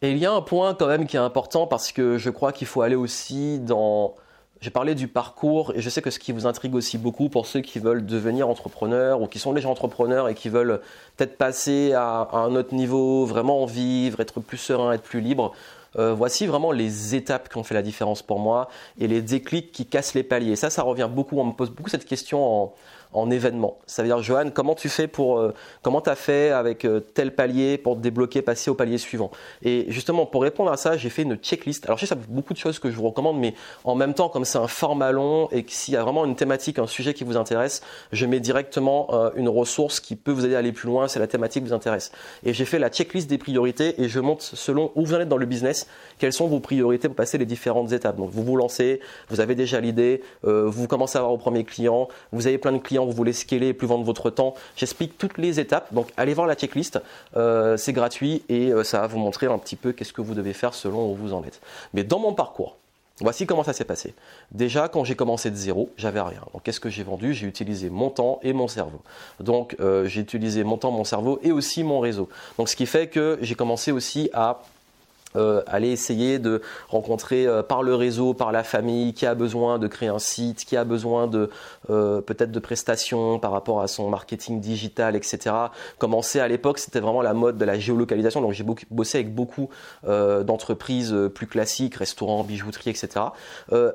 Et 0.02 0.12
il 0.12 0.18
y 0.18 0.26
a 0.26 0.32
un 0.32 0.42
point 0.42 0.74
quand 0.74 0.88
même 0.88 1.08
qui 1.08 1.18
est 1.18 1.20
important 1.20 1.68
parce 1.68 1.92
que 1.92 2.18
je 2.18 2.30
crois 2.30 2.54
qu'il 2.54 2.68
faut 2.68 2.82
aller 2.82 2.96
aussi 2.96 3.60
dans 3.60 4.16
j'ai 4.62 4.72
parlé 4.72 4.94
du 4.94 5.08
parcours 5.08 5.72
et 5.74 5.82
je 5.82 5.90
sais 5.90 6.02
que 6.02 6.12
ce 6.12 6.20
qui 6.20 6.34
vous 6.34 6.46
intrigue 6.46 6.76
aussi 6.76 6.98
beaucoup 6.98 7.30
pour 7.30 7.46
ceux 7.46 7.62
qui 7.62 7.80
veulent 7.80 8.06
devenir 8.06 8.50
entrepreneurs 8.50 9.22
ou 9.22 9.28
qui 9.28 9.40
sont 9.40 9.54
déjà 9.54 9.70
entrepreneurs 9.70 10.28
et 10.28 10.36
qui 10.36 10.50
veulent 10.50 10.82
peut-être 11.16 11.38
passer 11.38 11.94
à, 11.94 12.28
un 12.34 12.56
autre 12.56 12.74
niveau, 12.76 13.26
vraiment 13.26 13.64
en 13.64 13.66
vivre, 13.66 14.20
être 14.20 14.42
plus 14.42 14.58
serein, 14.58 14.92
être 14.92 15.04
plus 15.04 15.22
libre. 15.22 15.54
Euh, 15.98 16.14
voici 16.14 16.46
vraiment 16.46 16.72
les 16.72 17.16
étapes 17.16 17.50
qui 17.50 17.58
ont 17.58 17.64
fait 17.64 17.74
la 17.74 17.82
différence 17.82 18.22
pour 18.22 18.40
moi 18.40 18.70
et 19.00 19.08
les 19.08 19.22
déclics 19.22 19.72
qui 19.72 19.86
cassent 19.86 20.14
les 20.14 20.24
paliers. 20.24 20.56
Ça, 20.56 20.70
ça 20.70 20.84
revient 20.84 21.10
beaucoup. 21.10 21.40
On 21.40 21.46
me 21.46 21.54
pose 21.54 21.70
beaucoup 21.70 21.90
cette 21.90 22.06
question 22.06 22.46
en, 22.46 22.74
en 23.12 23.32
événement. 23.32 23.80
Ça 23.88 24.04
veut 24.04 24.08
dire, 24.08 24.22
Johan, 24.22 24.52
comment 24.54 24.76
tu 24.76 24.88
fais 24.88 25.08
pour, 25.08 25.40
euh, 25.40 25.54
comment 25.82 26.00
tu 26.00 26.10
as 26.12 26.16
fait 26.16 26.52
avec 26.52 26.86
euh, 26.86 27.00
tel 27.00 27.34
palier 27.34 27.80
pour 27.80 27.96
te 27.96 28.02
débloquer, 28.02 28.44
passer 28.44 28.70
au 28.70 28.76
palier 28.76 29.00
suivant? 29.00 29.32
Et 29.64 29.86
justement, 29.88 30.28
pour 30.28 30.44
répondre 30.44 30.72
à 30.72 30.78
ça, 30.78 30.96
j'ai 30.96 31.10
fait 31.10 31.24
une 31.24 31.36
checklist. 31.36 31.86
Alors, 31.86 31.98
je 31.98 32.06
sais, 32.06 32.10
ça 32.10 32.16
beaucoup 32.16 32.54
de 32.54 32.60
choses 32.60 32.78
que 32.78 32.92
je 32.92 32.96
vous 32.96 33.08
recommande, 33.08 33.40
mais 33.40 33.56
en 33.84 33.96
même 33.96 34.14
temps, 34.14 34.30
comme 34.30 34.46
c'est 34.46 34.60
un 34.60 34.68
format 34.68 35.12
long 35.12 35.50
et 35.52 35.64
que 35.64 35.72
s'il 35.72 35.96
y 35.96 35.98
a 35.98 36.04
vraiment 36.04 36.24
une 36.26 36.36
thématique, 36.36 36.78
un 36.78 36.86
sujet 36.86 37.16
qui 37.16 37.24
vous 37.24 37.36
intéresse, 37.36 37.82
je 38.12 38.26
mets 38.28 38.40
directement 38.40 39.08
euh, 39.12 39.32
une 39.36 39.50
ressource 39.50 40.00
qui 40.00 40.16
peut 40.16 40.32
vous 40.32 40.46
aider 40.46 40.56
à 40.56 40.60
aller 40.60 40.72
plus 40.72 40.88
loin 40.88 41.08
si 41.08 41.18
la 41.18 41.28
thématique 41.28 41.64
vous 41.64 41.74
intéresse. 41.74 42.12
Et 42.44 42.54
j'ai 42.54 42.66
fait 42.66 42.78
la 42.78 42.90
checklist 42.90 43.28
des 43.28 43.40
priorités 43.40 44.02
et 44.04 44.08
je 44.08 44.20
monte 44.20 44.44
selon 44.44 44.92
où 44.94 45.04
vous 45.04 45.16
en 45.16 45.20
êtes 45.20 45.30
dans 45.30 45.38
le 45.38 45.48
business, 45.48 45.88
quelles 46.20 46.34
sont 46.34 46.48
vos 46.48 46.60
priorités 46.60 47.08
pour 47.08 47.16
passer 47.16 47.40
les 47.40 47.46
différentes 47.48 47.92
étapes. 47.92 48.18
Donc, 48.18 48.30
vous 48.30 48.44
vous 48.44 48.56
lancez, 48.56 49.00
vous 49.30 49.40
avez 49.40 49.56
déjà 49.56 49.80
l'idée, 49.80 50.22
vous 50.44 50.88
commencez 50.88 51.18
à 51.18 51.22
avoir 51.22 51.34
vos 51.34 51.40
premiers 51.40 51.64
clients, 51.64 52.08
vous 52.32 52.46
avez 52.48 52.58
plein 52.58 52.72
de 52.72 52.78
clients 52.78 52.99
vous 53.06 53.12
voulez 53.12 53.34
scaler 53.34 53.74
plus 53.74 53.88
vendre 53.88 54.04
votre 54.04 54.30
temps. 54.30 54.56
J'explique 54.76 55.18
toutes 55.18 55.38
les 55.38 55.60
étapes. 55.60 55.94
Donc 55.94 56.08
allez 56.18 56.34
voir 56.34 56.48
la 56.48 56.56
checklist, 56.56 57.00
euh, 57.38 57.78
c'est 57.78 57.94
gratuit 57.94 58.44
et 58.50 58.72
euh, 58.72 58.84
ça 58.84 59.02
va 59.02 59.08
vous 59.08 59.20
montrer 59.20 59.48
un 59.48 59.58
petit 59.58 59.76
peu 59.76 59.92
qu'est-ce 59.92 60.14
que 60.14 60.22
vous 60.22 60.34
devez 60.34 60.54
faire 60.54 60.74
selon 60.74 61.12
où 61.12 61.16
vous 61.16 61.34
en 61.34 61.44
êtes. 61.44 61.62
Mais 61.94 62.04
dans 62.04 62.20
mon 62.20 62.34
parcours, 62.34 62.78
Voici 63.22 63.46
comment 63.46 63.64
ça 63.64 63.74
s'est 63.74 63.86
passé. 63.86 64.14
Déjà, 64.52 64.88
quand 64.88 65.04
j'ai 65.04 65.16
commencé 65.16 65.52
de 65.52 65.56
zéro, 65.56 65.90
j'avais 65.98 66.22
rien. 66.22 66.42
Donc, 66.54 66.64
qu'est-ce 66.64 66.80
que 66.80 66.90
j'ai 66.90 67.04
vendu? 67.04 67.34
J'ai 67.34 67.48
utilisé 67.48 67.90
mon 67.90 68.10
temps 68.10 68.40
et 68.44 68.54
mon 68.54 68.70
cerveau. 68.70 69.02
Donc, 69.42 69.76
euh, 69.82 70.06
j'ai 70.06 70.22
utilisé 70.22 70.64
mon 70.64 70.78
temps, 70.78 70.92
mon 70.92 71.04
cerveau 71.04 71.38
et 71.44 71.52
aussi 71.52 71.84
mon 71.84 72.00
réseau. 72.00 72.30
Donc, 72.58 72.70
ce 72.70 72.78
qui 72.78 72.86
fait 72.86 73.08
que 73.08 73.38
j'ai 73.42 73.56
commencé 73.56 73.92
aussi 73.92 74.30
à 74.34 74.62
euh, 75.36 75.62
aller 75.68 75.90
essayer 75.90 76.40
de 76.40 76.62
rencontrer 76.88 77.46
euh, 77.46 77.62
par 77.62 77.84
le 77.84 77.94
réseau, 77.94 78.34
par 78.34 78.52
la 78.52 78.64
famille, 78.64 79.14
qui 79.14 79.28
a 79.28 79.36
besoin 79.36 79.78
de 79.78 79.88
créer 79.88 80.10
un 80.10 80.18
site, 80.18 80.66
qui 80.66 80.76
a 80.76 80.84
besoin 80.84 81.28
de 81.28 81.52
euh, 81.92 82.20
peut-être 82.22 82.52
de 82.52 82.60
prestations 82.60 83.38
par 83.38 83.52
rapport 83.52 83.82
à 83.82 83.88
son 83.88 84.10
marketing 84.10 84.60
digital, 84.60 85.16
etc. 85.16 85.56
Commencer 86.00 86.40
à 86.40 86.48
l'époque, 86.48 86.80
c'était 86.80 87.00
vraiment 87.00 87.22
la 87.22 87.36
mode 87.36 87.60
de 87.60 87.66
la 87.66 87.78
géolocalisation, 87.78 88.42
donc 88.42 88.54
j'ai 88.54 88.66
bossé 88.90 89.20
avec 89.20 89.34
beaucoup 89.34 89.70
d'entreprises 90.04 91.16
plus 91.34 91.48
classiques, 91.48 91.96
restaurants, 91.96 92.44
bijouterie, 92.44 92.90
etc. 92.90 93.26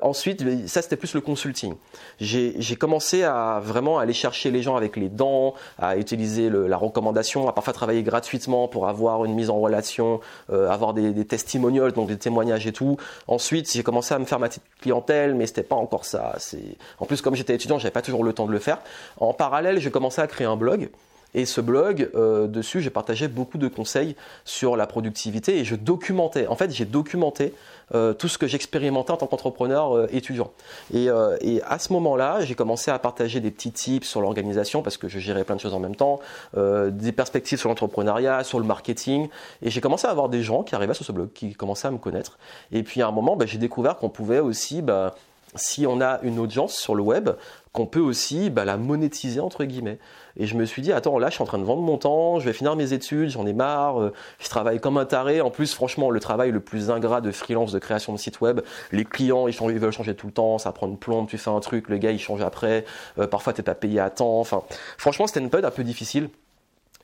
ensuite, 0.01 0.43
ça 0.67 0.81
c'était 0.81 0.95
plus 0.95 1.13
le 1.13 1.21
consulting. 1.21 1.73
J'ai 2.19 2.75
commencé 2.75 3.23
à 3.23 3.59
vraiment 3.61 3.99
aller 3.99 4.13
chercher 4.13 4.51
les 4.51 4.61
gens 4.61 4.75
avec 4.75 4.95
les 4.95 5.09
dents, 5.09 5.53
à 5.79 5.97
utiliser 5.97 6.49
la 6.49 6.77
recommandation, 6.77 7.47
à 7.47 7.53
parfois 7.53 7.73
travailler 7.73 8.03
gratuitement 8.03 8.67
pour 8.67 8.87
avoir 8.87 9.25
une 9.25 9.33
mise 9.33 9.49
en 9.49 9.59
relation, 9.59 10.19
avoir 10.49 10.93
des 10.93 11.24
testimonials, 11.25 11.91
donc 11.91 12.07
des 12.07 12.17
témoignages 12.17 12.67
et 12.67 12.73
tout. 12.73 12.97
Ensuite, 13.27 13.71
j'ai 13.71 13.83
commencé 13.83 14.13
à 14.13 14.19
me 14.19 14.25
faire 14.25 14.39
ma 14.39 14.47
petite 14.47 14.63
clientèle, 14.81 15.35
mais 15.35 15.47
c'était 15.47 15.63
pas 15.63 15.75
encore 15.75 16.05
ça. 16.05 16.35
C'est 16.39 16.77
en 16.99 17.05
plus 17.05 17.21
comme 17.21 17.35
j'étais 17.35 17.55
étudiant, 17.55 17.79
j'avais 17.79 17.91
pas 17.91 18.01
toujours 18.01 18.23
le 18.23 18.33
temps 18.33 18.45
de 18.45 18.51
le 18.51 18.59
faire. 18.59 18.79
En 19.17 19.33
parallèle, 19.33 19.79
j'ai 19.79 19.91
commencé 19.91 20.21
à 20.21 20.27
créer 20.27 20.47
un 20.47 20.57
blog 20.57 20.89
et 21.35 21.43
ce 21.43 21.59
blog, 21.59 22.09
euh, 22.15 22.47
dessus, 22.47 22.79
j'ai 22.79 22.89
partagé 22.89 23.27
beaucoup 23.27 23.57
de 23.57 23.67
conseils 23.67 24.15
sur 24.45 24.77
la 24.77 24.87
productivité 24.87 25.59
et 25.59 25.65
je 25.65 25.75
documentais. 25.75 26.47
En 26.47 26.55
fait, 26.55 26.71
j'ai 26.71 26.85
documenté 26.85 27.53
euh, 27.93 28.13
tout 28.13 28.27
ce 28.27 28.37
que 28.37 28.47
j'expérimentais 28.47 29.11
en 29.11 29.17
tant 29.17 29.27
qu'entrepreneur 29.27 29.95
euh, 29.95 30.07
étudiant. 30.11 30.51
Et, 30.93 31.07
et, 31.41 31.61
à 31.63 31.79
ce 31.79 31.93
moment-là, 31.93 32.41
j'ai 32.41 32.55
commencé 32.55 32.91
à 32.91 32.99
partager 32.99 33.39
des 33.39 33.51
petits 33.51 33.71
tips 33.71 34.07
sur 34.07 34.21
l'organisation 34.21 34.81
parce 34.81 34.97
que 34.97 35.07
je 35.07 35.19
gérais 35.19 35.43
plein 35.43 35.55
de 35.55 35.61
choses 35.61 35.73
en 35.73 35.79
même 35.79 35.95
temps, 35.95 36.19
des 36.55 37.11
perspectives 37.11 37.59
sur 37.59 37.69
l'entrepreneuriat, 37.69 38.43
sur 38.43 38.59
le 38.59 38.65
marketing. 38.65 39.29
Et 39.61 39.69
j'ai 39.69 39.81
commencé 39.81 40.07
à 40.07 40.11
avoir 40.11 40.29
des 40.29 40.41
gens 40.41 40.63
qui 40.63 40.75
arrivaient 40.75 40.93
sur 40.93 41.05
ce 41.05 41.11
blog, 41.11 41.29
qui 41.33 41.53
commençaient 41.53 41.87
à 41.87 41.91
me 41.91 41.97
connaître. 41.97 42.37
Et 42.71 42.83
puis 42.83 43.01
à 43.01 43.07
un 43.07 43.11
moment, 43.11 43.35
bah, 43.35 43.45
j'ai 43.45 43.57
découvert 43.57 43.97
qu'on 43.97 44.09
pouvait 44.09 44.39
aussi... 44.39 44.81
Bah, 44.81 45.15
si 45.55 45.87
on 45.87 46.01
a 46.01 46.19
une 46.21 46.39
audience 46.39 46.75
sur 46.75 46.95
le 46.95 47.01
web, 47.01 47.29
qu'on 47.71 47.85
peut 47.85 47.99
aussi 47.99 48.49
bah, 48.49 48.65
la 48.65 48.77
monétiser 48.77 49.39
entre 49.39 49.63
guillemets. 49.63 49.99
Et 50.37 50.47
je 50.47 50.55
me 50.55 50.65
suis 50.65 50.81
dit, 50.81 50.91
attends, 50.91 51.17
là 51.17 51.29
je 51.29 51.35
suis 51.35 51.41
en 51.41 51.45
train 51.45 51.57
de 51.57 51.63
vendre 51.63 51.81
mon 51.81 51.97
temps, 51.97 52.39
je 52.39 52.45
vais 52.45 52.53
finir 52.53 52.75
mes 52.75 52.93
études, 52.93 53.29
j'en 53.29 53.45
ai 53.45 53.53
marre, 53.53 54.01
euh, 54.01 54.13
je 54.39 54.49
travaille 54.49 54.79
comme 54.79 54.97
un 54.97 55.05
taré. 55.05 55.41
En 55.41 55.49
plus, 55.49 55.73
franchement, 55.73 56.09
le 56.09 56.19
travail 56.19 56.51
le 56.51 56.59
plus 56.59 56.91
ingrat 56.91 57.21
de 57.21 57.31
freelance 57.31 57.71
de 57.71 57.79
création 57.79 58.13
de 58.13 58.17
site 58.17 58.41
web, 58.41 58.61
les 58.91 59.05
clients 59.05 59.47
ils, 59.47 59.55
veulent 59.79 59.91
changer 59.91 60.15
tout 60.15 60.27
le 60.27 60.33
temps, 60.33 60.57
ça 60.57 60.71
prend 60.71 60.87
une 60.87 60.97
plombe, 60.97 61.27
tu 61.27 61.37
fais 61.37 61.49
un 61.49 61.59
truc, 61.59 61.89
le 61.89 61.97
gars 61.97 62.11
il 62.11 62.19
change 62.19 62.41
après, 62.41 62.85
euh, 63.17 63.27
parfois 63.27 63.53
t'es 63.53 63.63
pas 63.63 63.75
payé 63.75 63.99
à 63.99 64.09
temps. 64.09 64.39
Enfin, 64.39 64.63
franchement, 64.97 65.27
c'était 65.27 65.39
une 65.39 65.49
période 65.49 65.65
un 65.65 65.71
peu 65.75 65.83
difficile. 65.83 66.29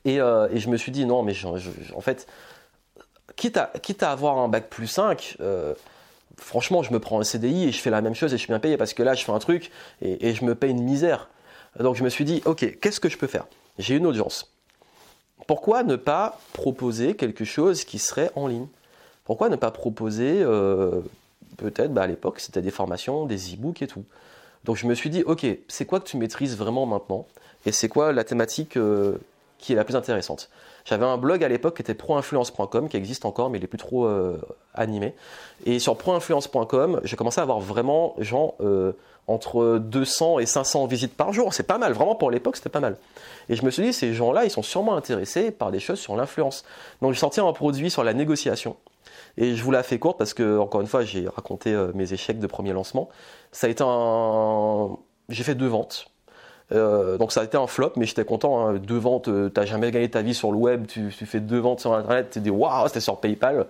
Et, 0.04 0.20
euh, 0.20 0.48
je 0.54 0.68
me 0.68 0.76
suis 0.76 0.92
dit, 0.92 1.06
non, 1.06 1.22
mais 1.22 1.32
en 1.94 2.00
fait, 2.00 2.26
quitte 3.36 3.56
à, 3.56 3.72
quitte 3.80 4.02
à 4.02 4.10
avoir 4.10 4.38
un 4.38 4.48
bac 4.48 4.68
plus 4.68 4.88
5, 4.88 5.38
franchement, 6.36 6.82
je 6.82 6.92
me 6.92 6.98
prends 6.98 7.20
un 7.20 7.24
CDI 7.24 7.68
et 7.68 7.72
je 7.72 7.80
fais 7.80 7.90
la 7.90 8.02
même 8.02 8.14
chose 8.14 8.32
et 8.32 8.36
je 8.36 8.42
suis 8.42 8.48
bien 8.48 8.58
payé 8.58 8.76
parce 8.76 8.94
que 8.94 9.02
là, 9.02 9.14
je 9.14 9.24
fais 9.24 9.32
un 9.32 9.38
truc 9.38 9.70
et, 10.02 10.34
je 10.34 10.44
me 10.44 10.54
paye 10.54 10.70
une 10.70 10.82
misère. 10.82 11.28
Donc 11.78 11.96
je 11.96 12.04
me 12.04 12.08
suis 12.08 12.24
dit, 12.24 12.42
ok, 12.44 12.78
qu'est-ce 12.80 13.00
que 13.00 13.08
je 13.08 13.16
peux 13.16 13.26
faire? 13.26 13.46
J'ai 13.78 13.96
une 13.96 14.06
audience. 14.06 14.52
Pourquoi 15.46 15.82
ne 15.82 15.96
pas 15.96 16.38
proposer 16.52 17.14
quelque 17.14 17.44
chose 17.44 17.84
qui 17.84 17.98
serait 17.98 18.30
en 18.36 18.46
ligne? 18.46 18.66
Pourquoi 19.24 19.48
ne 19.48 19.56
pas 19.56 19.70
proposer, 19.70 20.42
euh, 20.42 21.00
peut-être 21.56 21.92
bah, 21.92 22.02
à 22.02 22.06
l'époque, 22.06 22.40
c'était 22.40 22.62
des 22.62 22.70
formations, 22.70 23.26
des 23.26 23.54
e-books 23.54 23.82
et 23.82 23.86
tout? 23.86 24.04
Donc 24.64 24.76
je 24.76 24.86
me 24.86 24.94
suis 24.94 25.10
dit, 25.10 25.22
ok, 25.24 25.46
c'est 25.68 25.86
quoi 25.86 26.00
que 26.00 26.06
tu 26.06 26.16
maîtrises 26.16 26.56
vraiment 26.56 26.86
maintenant? 26.86 27.26
Et 27.66 27.72
c'est 27.72 27.88
quoi 27.88 28.12
la 28.12 28.24
thématique 28.24 28.76
euh, 28.76 29.16
qui 29.58 29.72
est 29.72 29.76
la 29.76 29.84
plus 29.84 29.96
intéressante? 29.96 30.50
J'avais 30.84 31.06
un 31.06 31.16
blog 31.16 31.42
à 31.42 31.48
l'époque 31.48 31.76
qui 31.76 31.82
était 31.82 31.94
proinfluence.com, 31.94 32.88
qui 32.88 32.96
existe 32.96 33.24
encore, 33.24 33.50
mais 33.50 33.58
il 33.58 33.64
est 33.64 33.68
plus 33.68 33.78
trop 33.78 34.06
euh, 34.06 34.40
animé. 34.74 35.14
Et 35.64 35.78
sur 35.78 35.96
proinfluence.com, 35.96 37.00
j'ai 37.04 37.16
commencé 37.16 37.40
à 37.40 37.42
avoir 37.42 37.60
vraiment, 37.60 38.14
genre, 38.18 38.56
entre 39.28 39.78
200 39.78 40.40
et 40.40 40.46
500 40.46 40.86
visites 40.86 41.16
par 41.16 41.32
jour. 41.32 41.54
C'est 41.54 41.62
pas 41.62 41.78
mal, 41.78 41.92
vraiment 41.92 42.14
pour 42.14 42.30
l'époque, 42.30 42.56
c'était 42.56 42.68
pas 42.68 42.80
mal. 42.80 42.96
Et 43.48 43.56
je 43.56 43.64
me 43.64 43.70
suis 43.70 43.82
dit, 43.82 43.92
ces 43.92 44.14
gens-là, 44.14 44.44
ils 44.44 44.50
sont 44.50 44.62
sûrement 44.62 44.96
intéressés 44.96 45.50
par 45.50 45.70
des 45.70 45.80
choses 45.80 45.98
sur 45.98 46.16
l'influence. 46.16 46.64
Donc 47.00 47.12
j'ai 47.12 47.20
sorti 47.20 47.40
un 47.40 47.52
produit 47.52 47.90
sur 47.90 48.04
la 48.04 48.14
négociation. 48.14 48.76
Et 49.38 49.54
je 49.54 49.62
vous 49.62 49.70
la 49.70 49.82
fais 49.82 49.98
courte 49.98 50.18
parce 50.18 50.34
que, 50.34 50.58
encore 50.58 50.80
une 50.80 50.86
fois, 50.86 51.04
j'ai 51.04 51.28
raconté 51.28 51.72
euh, 51.72 51.90
mes 51.94 52.12
échecs 52.12 52.38
de 52.38 52.46
premier 52.46 52.72
lancement. 52.72 53.08
Ça 53.50 53.66
a 53.66 53.70
été 53.70 53.82
un... 53.86 54.96
J'ai 55.28 55.44
fait 55.44 55.54
deux 55.54 55.68
ventes 55.68 56.12
euh, 56.72 57.18
donc 57.18 57.32
ça 57.32 57.40
a 57.42 57.44
été 57.44 57.56
un 57.56 57.66
flop, 57.66 57.92
mais 57.96 58.06
j'étais 58.06 58.24
content. 58.24 58.66
Hein. 58.66 58.74
Deux 58.74 58.96
ventes, 58.96 59.28
euh, 59.28 59.50
t'as 59.50 59.64
jamais 59.64 59.90
gagné 59.90 60.08
ta 60.08 60.22
vie 60.22 60.34
sur 60.34 60.52
le 60.52 60.58
web, 60.58 60.86
tu, 60.86 61.10
fais 61.10 61.40
deux 61.40 61.58
ventes 61.58 61.80
sur 61.80 61.92
internet, 61.92 62.30
tu 62.30 62.38
te 62.38 62.44
dis 62.44 62.50
waouh, 62.50 62.86
c'était 62.86 63.00
sur 63.00 63.20
PayPal. 63.20 63.66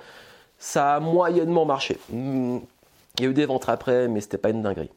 Ça 0.59 0.94
a 0.94 1.00
moyennement 1.00 1.64
marché. 1.64 1.98
Hmm. 2.11 2.59
Il 3.18 3.24
y 3.24 3.26
a 3.26 3.30
eu 3.30 3.34
des 3.34 3.46
ventes 3.46 3.68
après, 3.68 4.09
mais 4.09 4.20
c'était 4.20 4.38
pas 4.38 4.50
une 4.50 4.62
dinguerie. 4.62 4.90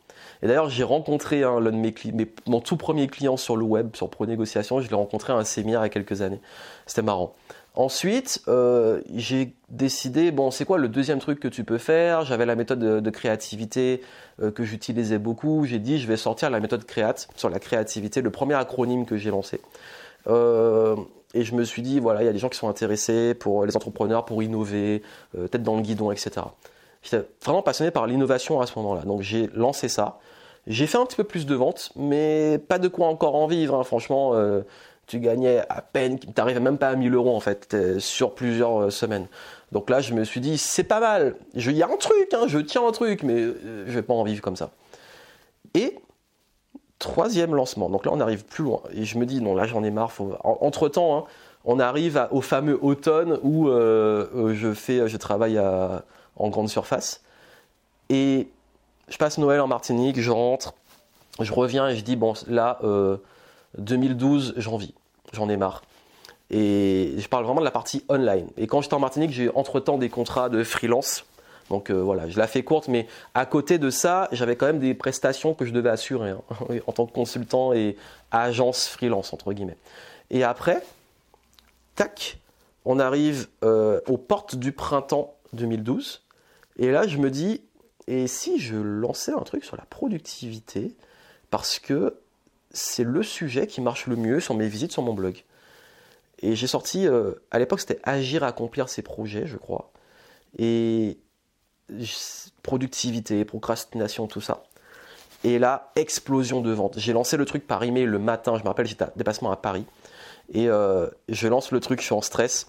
Et 0.45 0.47
d'ailleurs, 0.47 0.69
j'ai 0.69 0.83
rencontré 0.83 1.39
l'un 1.39 1.59
de 1.59 1.71
mes, 1.71 1.91
mes, 2.13 2.31
mon 2.45 2.59
tout 2.59 2.77
premier 2.77 3.07
client 3.07 3.35
sur 3.35 3.57
le 3.57 3.63
web, 3.63 3.95
sur 3.95 4.11
Pro 4.11 4.27
Négociation, 4.27 4.79
je 4.79 4.87
l'ai 4.87 4.95
rencontré 4.95 5.33
à 5.33 5.37
un 5.37 5.43
séminaire 5.43 5.79
il 5.79 5.85
y 5.85 5.87
a 5.87 5.89
quelques 5.89 6.21
années. 6.21 6.39
C'était 6.85 7.01
marrant. 7.01 7.33
Ensuite, 7.73 8.43
euh, 8.47 9.01
j'ai 9.15 9.55
décidé, 9.69 10.29
bon, 10.29 10.51
c'est 10.51 10.63
quoi 10.63 10.77
le 10.77 10.87
deuxième 10.87 11.17
truc 11.17 11.39
que 11.39 11.47
tu 11.47 11.63
peux 11.63 11.79
faire? 11.79 12.25
J'avais 12.25 12.45
la 12.45 12.53
méthode 12.53 12.77
de, 12.77 13.09
créativité 13.09 14.01
euh, 14.39 14.51
que 14.51 14.63
j'utilisais 14.63 15.17
beaucoup. 15.17 15.65
J'ai 15.65 15.79
dit, 15.79 15.97
je 15.97 16.05
vais 16.05 16.15
sortir 16.15 16.51
la 16.51 16.59
méthode 16.59 16.85
créate 16.85 17.27
sur 17.35 17.49
la 17.49 17.57
créativité, 17.57 18.21
le 18.21 18.29
premier 18.29 18.53
acronyme 18.53 19.07
que 19.07 19.17
j'ai 19.17 19.31
lancé. 19.31 19.61
Euh, 20.27 20.95
et 21.33 21.43
je 21.43 21.55
me 21.55 21.63
suis 21.63 21.81
dit, 21.81 21.99
voilà, 21.99 22.21
il 22.21 22.27
y 22.27 22.29
a 22.29 22.33
des 22.33 22.37
gens 22.37 22.49
qui 22.49 22.59
sont 22.59 22.69
intéressés 22.69 23.33
pour 23.33 23.65
les 23.65 23.75
entrepreneurs, 23.75 24.25
pour 24.25 24.43
innover, 24.43 25.01
peut-être 25.33 25.63
dans 25.63 25.75
le 25.75 25.81
guidon, 25.81 26.11
etc. 26.11 26.33
J'étais 27.01 27.25
vraiment 27.43 27.63
passionné 27.63 27.89
par 27.89 28.05
l'innovation 28.05 28.61
à 28.61 28.67
ce 28.67 28.77
moment-là. 28.77 29.01
Donc 29.01 29.23
j'ai 29.23 29.49
lancé 29.55 29.89
ça. 29.89 30.19
J'ai 30.67 30.87
fait 30.87 30.97
un 30.97 31.05
petit 31.05 31.17
peu 31.17 31.23
plus 31.23 31.45
de 31.45 31.55
ventes, 31.55 31.91
mais 31.95 32.59
pas 32.67 32.79
de 32.79 32.87
quoi 32.87 33.07
encore 33.07 33.35
en 33.35 33.47
vivre. 33.47 33.75
Hein. 33.75 33.83
Franchement, 33.83 34.33
tu 35.07 35.19
gagnais 35.19 35.63
à 35.69 35.81
peine, 35.81 36.19
tu 36.19 36.27
n'arrivais 36.35 36.59
même 36.59 36.77
pas 36.77 36.89
à 36.89 36.95
1000 36.95 37.13
euros 37.13 37.35
en 37.35 37.39
fait, 37.39 37.75
sur 37.99 38.33
plusieurs 38.33 38.83
euh, 38.83 38.89
semaines. 38.89 39.27
Donc 39.71 39.89
là, 39.89 40.01
je 40.01 40.13
me 40.13 40.23
suis 40.23 40.41
dit, 40.41 40.57
c'est 40.57 40.83
pas 40.83 40.99
mal. 40.99 41.35
Il 41.53 41.71
y 41.71 41.83
a 41.83 41.87
un 41.87 41.97
truc, 41.97 42.33
hein, 42.33 42.45
je 42.47 42.59
tiens 42.59 42.87
un 42.87 42.91
truc, 42.91 43.23
mais 43.23 43.39
euh, 43.39 43.85
je 43.87 43.91
vais 43.91 44.01
pas 44.01 44.13
en 44.13 44.23
vivre 44.23 44.41
comme 44.41 44.55
ça. 44.55 44.71
Et 45.73 45.99
troisième 46.99 47.53
lancement. 47.53 47.89
Donc 47.89 48.05
là, 48.05 48.11
on 48.13 48.19
arrive 48.19 48.45
plus 48.45 48.63
loin. 48.63 48.81
Et 48.93 49.05
je 49.05 49.17
me 49.17 49.25
dis, 49.25 49.41
non, 49.41 49.53
là, 49.53 49.65
j'en 49.65 49.83
ai 49.83 49.91
marre. 49.91 50.11
Entre 50.43 50.87
temps, 50.89 51.17
hein, 51.17 51.23
on 51.65 51.79
arrive 51.79 52.27
au 52.31 52.41
fameux 52.41 52.79
automne 52.81 53.39
où 53.43 53.67
euh, 53.67 54.53
je 54.55 54.73
fais, 54.73 55.07
je 55.07 55.17
travaille 55.17 55.59
en 55.59 56.49
grande 56.49 56.69
surface. 56.69 57.21
Et 58.09 58.47
je 59.07 59.17
passe 59.17 59.37
Noël 59.37 59.61
en 59.61 59.67
Martinique, 59.67 60.19
je 60.19 60.31
rentre, 60.31 60.73
je 61.39 61.51
reviens 61.51 61.87
et 61.87 61.95
je 61.95 62.01
dis, 62.01 62.15
bon, 62.15 62.33
là, 62.47 62.79
2012, 63.77 64.53
j'en 64.57 64.77
vis, 64.77 64.93
j'en 65.33 65.49
ai 65.49 65.57
marre. 65.57 65.83
Et 66.51 67.15
je 67.17 67.27
parle 67.27 67.43
vraiment 67.43 67.59
de 67.59 67.65
la 67.65 67.71
partie 67.71 68.03
online. 68.07 68.47
Et 68.57 68.67
quand 68.67 68.81
j'étais 68.81 68.93
en 68.93 68.99
Martinique, 68.99 69.31
j'ai 69.31 69.49
entre-temps 69.55 69.97
des 69.97 70.09
contrats 70.09 70.49
de 70.49 70.63
freelance 70.63 71.25
Donc 71.69 71.89
euh, 71.89 72.01
voilà, 72.01 72.29
je 72.29 72.37
la 72.37 72.45
fais 72.45 72.63
courte, 72.63 72.87
mais 72.87 73.07
à 73.33 73.45
côté 73.45 73.79
de 73.79 73.89
ça, 73.89 74.29
j'avais 74.31 74.55
quand 74.55 74.67
même 74.67 74.79
des 74.79 74.93
prestations 74.93 75.55
que 75.55 75.65
je 75.65 75.71
devais 75.71 75.89
assurer 75.89 76.31
hein, 76.31 76.41
en 76.87 76.91
tant 76.91 77.07
que 77.07 77.13
consultant 77.13 77.73
et 77.73 77.97
agence 78.31 78.87
freelance, 78.87 79.33
entre 79.33 79.53
guillemets. 79.53 79.77
Et 80.29 80.43
après, 80.43 80.83
tac, 81.95 82.37
on 82.85 82.99
arrive 82.99 83.47
euh, 83.63 83.99
aux 84.07 84.17
portes 84.17 84.55
du 84.55 84.71
printemps 84.71 85.33
2012. 85.53 86.21
Et 86.77 86.91
là, 86.91 87.07
je 87.07 87.17
me 87.17 87.31
dis, 87.31 87.61
et 88.07 88.27
si 88.27 88.59
je 88.59 88.75
lançais 88.75 89.33
un 89.33 89.41
truc 89.41 89.63
sur 89.63 89.77
la 89.77 89.85
productivité 89.85 90.95
Parce 91.49 91.79
que 91.79 92.17
c'est 92.71 93.03
le 93.03 93.23
sujet 93.23 93.67
qui 93.67 93.81
marche 93.81 94.07
le 94.07 94.15
mieux 94.15 94.39
sur 94.39 94.53
mes 94.53 94.67
visites 94.67 94.91
sur 94.91 95.01
mon 95.01 95.13
blog. 95.13 95.43
Et 96.39 96.55
j'ai 96.55 96.67
sorti, 96.67 97.07
euh, 97.07 97.33
à 97.51 97.59
l'époque 97.59 97.79
c'était 97.79 97.99
Agir, 98.03 98.43
accomplir 98.43 98.89
ses 98.89 99.01
projets, 99.01 99.47
je 99.47 99.57
crois. 99.57 99.91
Et 100.57 101.17
productivité, 102.63 103.45
procrastination, 103.45 104.27
tout 104.27 104.41
ça. 104.41 104.63
Et 105.43 105.59
là, 105.59 105.91
explosion 105.95 106.61
de 106.61 106.71
vente. 106.71 106.97
J'ai 106.97 107.13
lancé 107.13 107.37
le 107.37 107.45
truc 107.45 107.67
par 107.67 107.83
email 107.83 108.05
le 108.05 108.19
matin, 108.19 108.57
je 108.57 108.63
me 108.63 108.67
rappelle, 108.67 108.87
j'étais 108.87 109.03
à 109.03 109.13
dépassement 109.15 109.51
à 109.51 109.57
Paris. 109.57 109.85
Et 110.53 110.67
euh, 110.67 111.07
je 111.29 111.47
lance 111.47 111.71
le 111.71 111.79
truc, 111.79 111.99
je 111.99 112.05
suis 112.05 112.13
en 112.13 112.21
stress. 112.21 112.67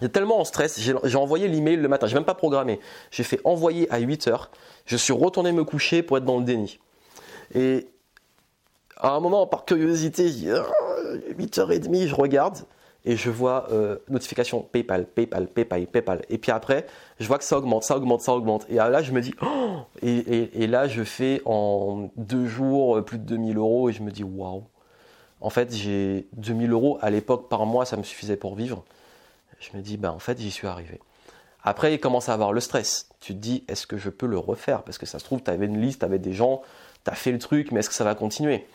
J'étais 0.00 0.12
tellement 0.12 0.40
en 0.40 0.44
stress, 0.44 0.78
j'ai 0.78 1.16
envoyé 1.16 1.48
l'email 1.48 1.76
le 1.76 1.88
matin, 1.88 2.06
j'ai 2.06 2.14
même 2.14 2.24
pas 2.24 2.34
programmé. 2.34 2.80
J'ai 3.10 3.22
fait 3.22 3.40
envoyer 3.44 3.90
à 3.90 3.98
8 3.98 4.28
heures. 4.28 4.50
Je 4.84 4.96
suis 4.96 5.14
retourné 5.14 5.52
me 5.52 5.64
coucher 5.64 6.02
pour 6.02 6.18
être 6.18 6.24
dans 6.24 6.38
le 6.38 6.44
déni. 6.44 6.78
Et 7.54 7.88
à 8.98 9.10
un 9.10 9.20
moment, 9.20 9.46
par 9.46 9.64
curiosité, 9.64 10.28
8h30, 10.28 11.88
ah, 11.88 12.06
je 12.06 12.14
regarde 12.14 12.58
et 13.06 13.16
je 13.16 13.30
vois 13.30 13.68
euh, 13.70 13.96
notification 14.08 14.60
PayPal, 14.60 15.06
PayPal, 15.06 15.46
PayPal, 15.46 15.86
PayPal. 15.86 16.22
Et 16.28 16.38
puis 16.38 16.50
après, 16.50 16.86
je 17.20 17.26
vois 17.26 17.38
que 17.38 17.44
ça 17.44 17.56
augmente, 17.56 17.84
ça 17.84 17.96
augmente, 17.96 18.20
ça 18.20 18.34
augmente. 18.34 18.66
Et 18.68 18.74
là, 18.74 19.00
je 19.00 19.12
me 19.12 19.20
dis, 19.20 19.32
oh 19.40 19.78
et, 20.02 20.62
et, 20.62 20.66
là, 20.66 20.88
je 20.88 21.04
fais 21.04 21.40
en 21.44 22.10
deux 22.16 22.46
jours 22.46 23.02
plus 23.04 23.18
de 23.18 23.24
2000 23.24 23.56
euros 23.56 23.88
et 23.88 23.92
je 23.92 24.02
me 24.02 24.10
dis, 24.10 24.24
waouh. 24.24 24.64
En 25.40 25.50
fait, 25.50 25.72
j'ai 25.72 26.26
2000 26.36 26.72
euros 26.72 26.98
à 27.00 27.10
l'époque 27.10 27.48
par 27.48 27.64
mois, 27.64 27.84
ça 27.84 27.96
me 27.96 28.02
suffisait 28.02 28.36
pour 28.36 28.56
vivre. 28.56 28.84
Je 29.60 29.76
me 29.76 29.82
dis, 29.82 29.96
ben 29.96 30.10
en 30.10 30.18
fait, 30.18 30.38
j'y 30.38 30.50
suis 30.50 30.66
arrivé. 30.66 31.00
Après, 31.62 31.94
il 31.94 31.98
commence 31.98 32.28
à 32.28 32.34
avoir 32.34 32.52
le 32.52 32.60
stress. 32.60 33.08
Tu 33.20 33.34
te 33.34 33.38
dis, 33.38 33.64
est-ce 33.66 33.86
que 33.86 33.96
je 33.96 34.08
peux 34.08 34.26
le 34.26 34.38
refaire? 34.38 34.82
Parce 34.82 34.98
que 34.98 35.06
ça 35.06 35.18
se 35.18 35.24
trouve, 35.24 35.42
tu 35.42 35.50
avais 35.50 35.66
une 35.66 35.80
liste, 35.80 36.00
tu 36.00 36.04
avais 36.04 36.20
des 36.20 36.32
gens, 36.32 36.62
tu 37.04 37.10
as 37.10 37.14
fait 37.14 37.32
le 37.32 37.38
truc, 37.38 37.72
mais 37.72 37.80
est-ce 37.80 37.88
que 37.88 37.94
ça 37.94 38.04
va 38.04 38.14
continuer? 38.14 38.66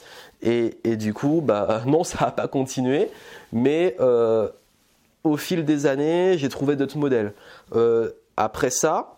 Et, 0.41 0.73
du 0.97 1.13
coup, 1.13 1.41
bah, 1.41 1.84
non, 1.88 2.03
ça 2.03 2.25
n'a 2.25 2.32
pas 2.32 2.47
continué. 2.47 3.09
Mais 3.53 3.95
euh, 3.99 4.49
au 5.23 5.38
fil 5.38 5.63
des 5.63 5.86
années, 5.86 6.38
j'ai 6.38 6.49
trouvé 6.49 6.75
d'autres 6.75 6.97
modèles. 6.97 7.34
Euh, 7.73 8.11
après 8.36 8.71
ça, 8.71 9.17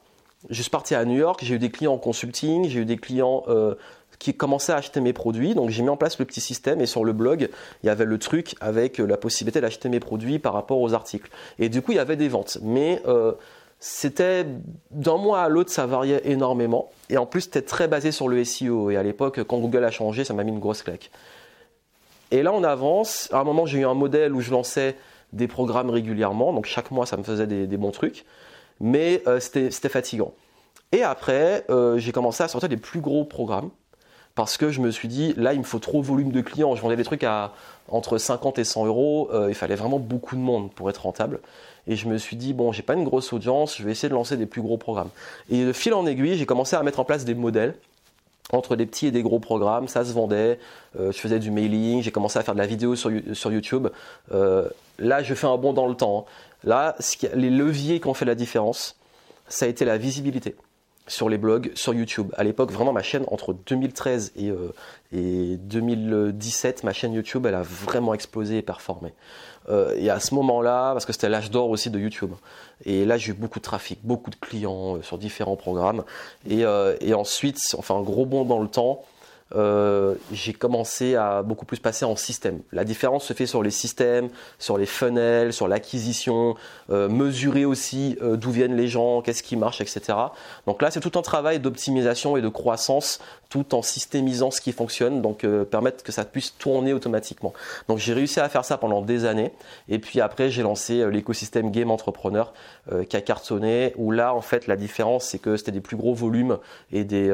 je 0.49 0.61
suis 0.61 0.69
parti 0.69 0.93
à 0.93 1.05
New 1.05 1.17
York, 1.17 1.39
j'ai 1.43 1.55
eu 1.55 1.59
des 1.59 1.71
clients 1.71 1.93
en 1.93 1.97
consulting, 1.97 2.67
j'ai 2.67 2.81
eu 2.81 2.85
des 2.85 2.97
clients 2.97 3.43
euh, 3.47 3.75
qui 4.23 4.33
commençaient 4.33 4.71
à 4.71 4.77
acheter 4.77 5.01
mes 5.01 5.11
produits. 5.11 5.53
Donc 5.53 5.69
j'ai 5.69 5.83
mis 5.83 5.89
en 5.89 5.97
place 5.97 6.17
le 6.17 6.23
petit 6.23 6.39
système 6.39 6.79
et 6.79 6.85
sur 6.85 7.03
le 7.03 7.11
blog, 7.11 7.49
il 7.83 7.87
y 7.87 7.89
avait 7.89 8.05
le 8.05 8.17
truc 8.17 8.55
avec 8.61 8.97
la 8.97 9.17
possibilité 9.17 9.59
d'acheter 9.59 9.89
mes 9.89 9.99
produits 9.99 10.39
par 10.39 10.53
rapport 10.53 10.79
aux 10.79 10.93
articles. 10.93 11.29
Et 11.59 11.67
du 11.67 11.81
coup, 11.81 11.91
il 11.91 11.95
y 11.95 11.99
avait 11.99 12.15
des 12.15 12.29
ventes. 12.29 12.57
Mais 12.61 13.01
euh, 13.05 13.33
c'était 13.79 14.45
d'un 14.91 15.17
mois 15.17 15.41
à 15.41 15.49
l'autre, 15.49 15.71
ça 15.71 15.85
variait 15.85 16.21
énormément. 16.23 16.89
Et 17.09 17.17
en 17.17 17.25
plus, 17.25 17.41
c'était 17.41 17.63
très 17.63 17.89
basé 17.89 18.13
sur 18.13 18.29
le 18.29 18.41
SEO. 18.45 18.91
Et 18.91 18.95
à 18.95 19.03
l'époque, 19.03 19.43
quand 19.43 19.59
Google 19.59 19.83
a 19.83 19.91
changé, 19.91 20.23
ça 20.23 20.33
m'a 20.33 20.45
mis 20.45 20.51
une 20.51 20.59
grosse 20.59 20.83
claque. 20.83 21.11
Et 22.31 22.43
là, 22.43 22.53
on 22.53 22.63
avance. 22.63 23.27
À 23.33 23.39
un 23.39 23.43
moment, 23.43 23.65
j'ai 23.65 23.79
eu 23.79 23.85
un 23.85 23.93
modèle 23.93 24.33
où 24.33 24.39
je 24.39 24.51
lançais 24.51 24.95
des 25.33 25.49
programmes 25.49 25.89
régulièrement. 25.89 26.53
Donc 26.53 26.65
chaque 26.65 26.91
mois, 26.91 27.05
ça 27.05 27.17
me 27.17 27.23
faisait 27.23 27.45
des, 27.45 27.77
bons 27.77 27.91
trucs. 27.91 28.23
Mais 28.79 29.21
euh, 29.27 29.41
c'était 29.41 29.89
fatigant. 29.89 30.33
Et 30.93 31.03
après, 31.03 31.65
euh, 31.69 31.97
j'ai 31.97 32.13
commencé 32.13 32.41
à 32.41 32.47
sortir 32.47 32.69
des 32.69 32.77
plus 32.77 33.01
gros 33.01 33.25
programmes 33.25 33.71
parce 34.35 34.57
que 34.57 34.69
je 34.69 34.81
me 34.81 34.89
suis 34.89 35.07
dit, 35.07 35.33
là, 35.37 35.53
il 35.53 35.59
me 35.59 35.63
faut 35.63 35.79
trop 35.79 36.01
volume 36.01 36.31
de 36.31 36.41
clients. 36.41 36.75
Je 36.75 36.81
vendais 36.81 36.95
des 36.95 37.03
trucs 37.03 37.23
à 37.23 37.53
entre 37.87 38.17
50 38.17 38.57
et 38.59 38.63
100 38.63 38.85
euros. 38.87 39.29
Euh, 39.31 39.49
il 39.49 39.55
fallait 39.55 39.75
vraiment 39.75 39.99
beaucoup 39.99 40.35
de 40.35 40.41
monde 40.41 40.71
pour 40.71 40.89
être 40.89 41.03
rentable. 41.03 41.39
Et 41.87 41.95
je 41.95 42.07
me 42.07 42.17
suis 42.17 42.35
dit, 42.35 42.53
bon, 42.53 42.71
j'ai 42.71 42.81
pas 42.81 42.93
une 42.93 43.03
grosse 43.03 43.33
audience, 43.33 43.77
je 43.77 43.83
vais 43.83 43.91
essayer 43.91 44.09
de 44.09 44.13
lancer 44.13 44.37
des 44.37 44.45
plus 44.45 44.61
gros 44.61 44.77
programmes. 44.77 45.09
Et 45.49 45.65
de 45.65 45.73
fil 45.73 45.93
en 45.93 46.05
aiguille, 46.05 46.37
j'ai 46.37 46.45
commencé 46.45 46.75
à 46.75 46.83
mettre 46.83 46.99
en 46.99 47.05
place 47.05 47.25
des 47.25 47.35
modèles 47.35 47.75
entre 48.51 48.75
des 48.75 48.85
petits 48.85 49.07
et 49.07 49.11
des 49.11 49.23
gros 49.23 49.39
programmes, 49.39 49.87
ça 49.87 50.03
se 50.05 50.13
vendait, 50.13 50.59
euh, 50.99 51.11
je 51.11 51.17
faisais 51.17 51.39
du 51.39 51.49
mailing, 51.49 52.01
j'ai 52.01 52.11
commencé 52.11 52.37
à 52.37 52.43
faire 52.43 52.53
de 52.53 52.59
la 52.59 52.67
vidéo 52.67 52.95
sur, 52.95 53.09
sur 53.33 53.51
YouTube. 53.51 53.87
Euh, 54.31 54.67
là, 54.99 55.23
je 55.23 55.33
fais 55.33 55.47
un 55.47 55.57
bond 55.57 55.73
dans 55.73 55.87
le 55.87 55.95
temps. 55.95 56.25
Là, 56.63 56.95
les 57.33 57.49
leviers 57.49 57.99
qui 57.99 58.07
ont 58.07 58.13
fait 58.13 58.25
la 58.25 58.35
différence, 58.35 58.95
ça 59.47 59.65
a 59.65 59.69
été 59.69 59.85
la 59.85 59.97
visibilité 59.97 60.55
sur 61.07 61.29
les 61.29 61.37
blogs, 61.37 61.71
sur 61.75 61.93
YouTube. 61.93 62.31
À 62.37 62.43
l'époque, 62.43 62.71
vraiment, 62.71 62.93
ma 62.93 63.03
chaîne, 63.03 63.25
entre 63.27 63.53
2013 63.53 64.33
et, 64.35 64.49
euh, 64.49 64.73
et 65.11 65.57
2017, 65.57 66.83
ma 66.83 66.93
chaîne 66.93 67.13
YouTube, 67.13 67.45
elle 67.45 67.55
a 67.55 67.61
vraiment 67.61 68.13
explosé 68.13 68.57
et 68.57 68.61
performé. 68.61 69.13
Euh, 69.69 69.95
et 69.97 70.09
à 70.09 70.19
ce 70.19 70.33
moment-là, 70.35 70.93
parce 70.93 71.05
que 71.05 71.13
c'était 71.13 71.29
l'âge 71.29 71.51
d'or 71.51 71.69
aussi 71.69 71.89
de 71.89 71.99
YouTube, 71.99 72.31
et 72.85 73.05
là, 73.05 73.17
j'ai 73.17 73.31
eu 73.31 73.33
beaucoup 73.33 73.59
de 73.59 73.63
trafic, 73.63 73.99
beaucoup 74.03 74.29
de 74.29 74.35
clients 74.35 74.97
euh, 74.97 75.01
sur 75.01 75.17
différents 75.17 75.55
programmes. 75.55 76.03
Et, 76.49 76.65
euh, 76.65 76.95
et 76.99 77.13
ensuite, 77.13 77.59
enfin, 77.77 77.95
un 77.95 78.01
gros 78.01 78.25
bond 78.25 78.45
dans 78.45 78.59
le 78.59 78.67
temps, 78.67 79.03
euh, 79.55 80.15
j'ai 80.31 80.53
commencé 80.53 81.15
à 81.15 81.43
beaucoup 81.43 81.65
plus 81.65 81.79
passer 81.79 82.05
en 82.05 82.15
système. 82.15 82.61
La 82.71 82.83
différence 82.83 83.25
se 83.25 83.33
fait 83.33 83.45
sur 83.45 83.61
les 83.61 83.71
systèmes, 83.71 84.29
sur 84.57 84.77
les 84.77 84.85
funnels, 84.85 85.53
sur 85.53 85.67
l'acquisition, 85.67 86.55
euh, 86.89 87.07
mesurer 87.07 87.65
aussi 87.65 88.17
euh, 88.21 88.35
d'où 88.35 88.51
viennent 88.51 88.75
les 88.75 88.87
gens, 88.87 89.21
qu'est-ce 89.21 89.43
qui 89.43 89.55
marche, 89.55 89.81
etc. 89.81 90.17
Donc 90.65 90.81
là, 90.81 90.89
c'est 90.89 91.01
tout 91.01 91.17
un 91.17 91.21
travail 91.21 91.59
d'optimisation 91.59 92.35
et 92.35 92.41
de 92.41 92.49
croissance, 92.49 93.19
tout 93.49 93.75
en 93.75 93.83
systémisant 93.83 94.49
ce 94.49 94.61
qui 94.61 94.71
fonctionne, 94.71 95.21
donc 95.21 95.45
permettre 95.69 96.03
que 96.03 96.11
ça 96.11 96.25
puisse 96.25 96.57
tourner 96.57 96.91
automatiquement. 96.93 97.53
Donc 97.87 97.99
j'ai 97.99 98.13
réussi 98.13 98.39
à 98.39 98.49
faire 98.49 98.65
ça 98.65 98.77
pendant 98.77 99.01
des 99.01 99.25
années, 99.25 99.51
et 99.89 99.99
puis 99.99 100.21
après 100.21 100.49
j'ai 100.49 100.63
lancé 100.63 101.07
l'écosystème 101.11 101.69
Game 101.69 101.91
Entrepreneur 101.91 102.51
qui 103.07 103.15
a 103.15 103.21
cartonné, 103.21 103.93
où 103.95 104.09
là 104.09 104.33
en 104.33 104.41
fait 104.41 104.65
la 104.65 104.75
différence 104.75 105.25
c'est 105.25 105.37
que 105.37 105.55
c'était 105.55 105.71
des 105.71 105.81
plus 105.81 105.97
gros 105.97 106.15
volumes 106.15 106.57
et 106.91 107.03
des 107.03 107.31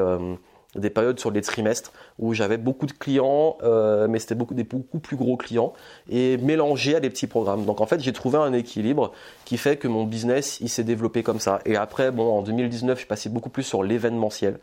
des 0.76 0.90
périodes 0.92 1.20
sur 1.20 1.32
les 1.32 1.42
trimestres 1.42 1.92
où 2.20 2.34
j'avais 2.34 2.58
beaucoup 2.58 2.86
de 2.86 2.92
clients, 2.92 3.58
euh, 3.64 4.08
mais 4.08 4.20
c'était 4.20 4.36
beaucoup 4.36 4.54
des 4.54 4.64
beaucoup 4.64 5.00
plus 5.00 5.18
gros 5.18 5.36
clients 5.36 5.74
et 6.10 6.38
mélangé 6.38 6.96
à 6.96 7.00
des 7.00 7.10
petits 7.10 7.26
programmes. 7.26 7.66
Donc 7.66 7.82
en 7.82 7.88
fait, 7.88 8.00
j'ai 8.00 8.14
trouvé 8.14 8.38
un 8.38 8.54
équilibre 8.54 9.12
qui 9.46 9.58
fait 9.58 9.78
que 9.78 9.88
mon 9.88 10.04
business 10.04 10.60
il 10.62 10.70
s'est 10.70 10.84
développé 10.84 11.24
comme 11.24 11.40
ça. 11.40 11.60
Et 11.66 11.76
après, 11.76 12.12
bon, 12.12 12.38
en 12.38 12.42
2019, 12.44 12.98
je 12.98 13.00
suis 13.00 13.08
passé 13.08 13.30
beaucoup 13.30 13.50
plus 13.50 13.64
sur 13.64 13.82
l'événementiel 13.82 14.60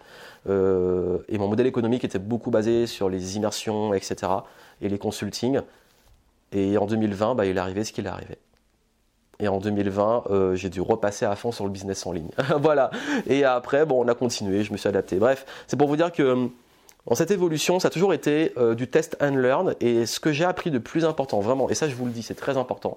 euh, 0.48 1.18
et 1.28 1.38
mon 1.38 1.48
modèle 1.48 1.66
économique 1.66 2.04
était 2.04 2.20
beaucoup 2.20 2.50
basé 2.50 2.86
sur 2.86 3.08
les 3.08 3.36
immersions, 3.36 3.92
etc. 3.92 4.32
et 4.80 4.88
les 4.88 4.98
consultings. 4.98 5.60
Et 6.52 6.78
en 6.78 6.86
2020, 6.86 7.34
bah, 7.34 7.46
il 7.46 7.56
est 7.56 7.60
arrivé 7.60 7.82
ce 7.82 7.92
qu'il 7.92 8.06
est 8.06 8.10
arrivé. 8.10 8.38
Et 9.40 9.48
en 9.48 9.58
2020, 9.58 10.24
euh, 10.30 10.54
j'ai 10.54 10.70
dû 10.70 10.80
repasser 10.80 11.26
à 11.26 11.36
fond 11.36 11.52
sur 11.52 11.64
le 11.64 11.70
business 11.70 12.06
en 12.06 12.12
ligne. 12.12 12.30
voilà. 12.60 12.90
Et 13.26 13.44
après, 13.44 13.84
bon, 13.84 14.04
on 14.04 14.08
a 14.08 14.14
continué, 14.14 14.62
je 14.64 14.72
me 14.72 14.76
suis 14.76 14.88
adapté. 14.88 15.16
Bref, 15.16 15.44
c'est 15.66 15.76
pour 15.76 15.88
vous 15.88 15.96
dire 15.96 16.12
que 16.12 16.22
euh, 16.22 16.46
dans 17.06 17.14
cette 17.14 17.30
évolution, 17.30 17.78
ça 17.78 17.88
a 17.88 17.90
toujours 17.90 18.14
été 18.14 18.52
euh, 18.56 18.74
du 18.74 18.88
test 18.88 19.16
and 19.20 19.36
learn. 19.36 19.74
Et 19.80 20.06
ce 20.06 20.20
que 20.20 20.32
j'ai 20.32 20.44
appris 20.44 20.70
de 20.70 20.78
plus 20.78 21.04
important, 21.04 21.40
vraiment, 21.40 21.68
et 21.68 21.74
ça 21.74 21.88
je 21.88 21.94
vous 21.94 22.06
le 22.06 22.12
dis, 22.12 22.22
c'est 22.22 22.34
très 22.34 22.56
important, 22.56 22.96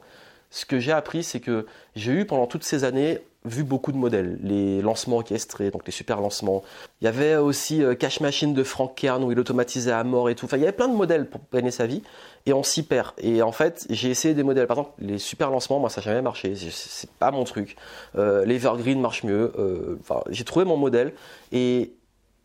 ce 0.50 0.66
que 0.66 0.80
j'ai 0.80 0.92
appris, 0.92 1.24
c'est 1.24 1.40
que 1.40 1.68
j'ai 1.96 2.14
eu 2.14 2.26
pendant 2.26 2.48
toutes 2.48 2.64
ces 2.64 2.84
années 2.84 3.20
vu 3.46 3.64
beaucoup 3.64 3.92
de 3.92 3.98
modèles, 3.98 4.38
les 4.44 4.82
lancements 4.82 5.18
orchestrés, 5.18 5.72
donc 5.72 5.86
les 5.86 5.92
super 5.92 6.20
lancements. 6.20 6.62
Il 7.02 7.06
y 7.06 7.08
avait 7.08 7.38
aussi 7.38 7.82
euh, 7.82 7.96
Cash 7.96 8.20
Machine 8.20 8.54
de 8.54 8.64
Frank 8.64 8.94
Kern 8.96 9.24
où 9.24 9.32
il 9.32 9.40
automatisait 9.40 9.92
à 9.92 10.04
mort 10.04 10.30
et 10.30 10.36
tout. 10.36 10.46
Enfin, 10.46 10.58
il 10.58 10.62
y 10.62 10.64
avait 10.64 10.76
plein 10.76 10.90
de 10.90 10.96
modèles 10.96 11.30
pour 11.30 11.42
gagner 11.54 11.72
sa 11.72 11.88
vie 11.88 12.04
et 12.46 12.54
on 12.54 12.64
s'y 12.64 12.84
perd. 12.84 13.12
Et 13.18 13.42
en 13.42 13.54
fait, 13.54 13.86
j'ai 13.90 14.10
essayé 14.10 14.34
des 14.34 14.44
modèles. 14.44 14.68
Par 14.68 14.78
exemple, 14.78 14.96
les 15.00 15.18
super 15.18 15.52
lancements, 15.52 15.80
moi, 15.80 15.90
ça 15.90 16.02
n'a 16.02 16.06
jamais 16.06 16.22
marché. 16.22 16.54
C'est 16.56 17.10
pas 17.12 17.32
mon 17.32 17.46
truc. 17.46 17.78
Euh, 18.18 18.44
L'Evergreen 18.46 19.00
marche 19.00 19.24
mieux. 19.24 19.54
Euh, 19.58 19.98
enfin, 20.02 20.22
j'ai 20.30 20.44
trouvé 20.44 20.66
mon 20.66 20.78
modèle 20.78 21.14
et 21.54 21.94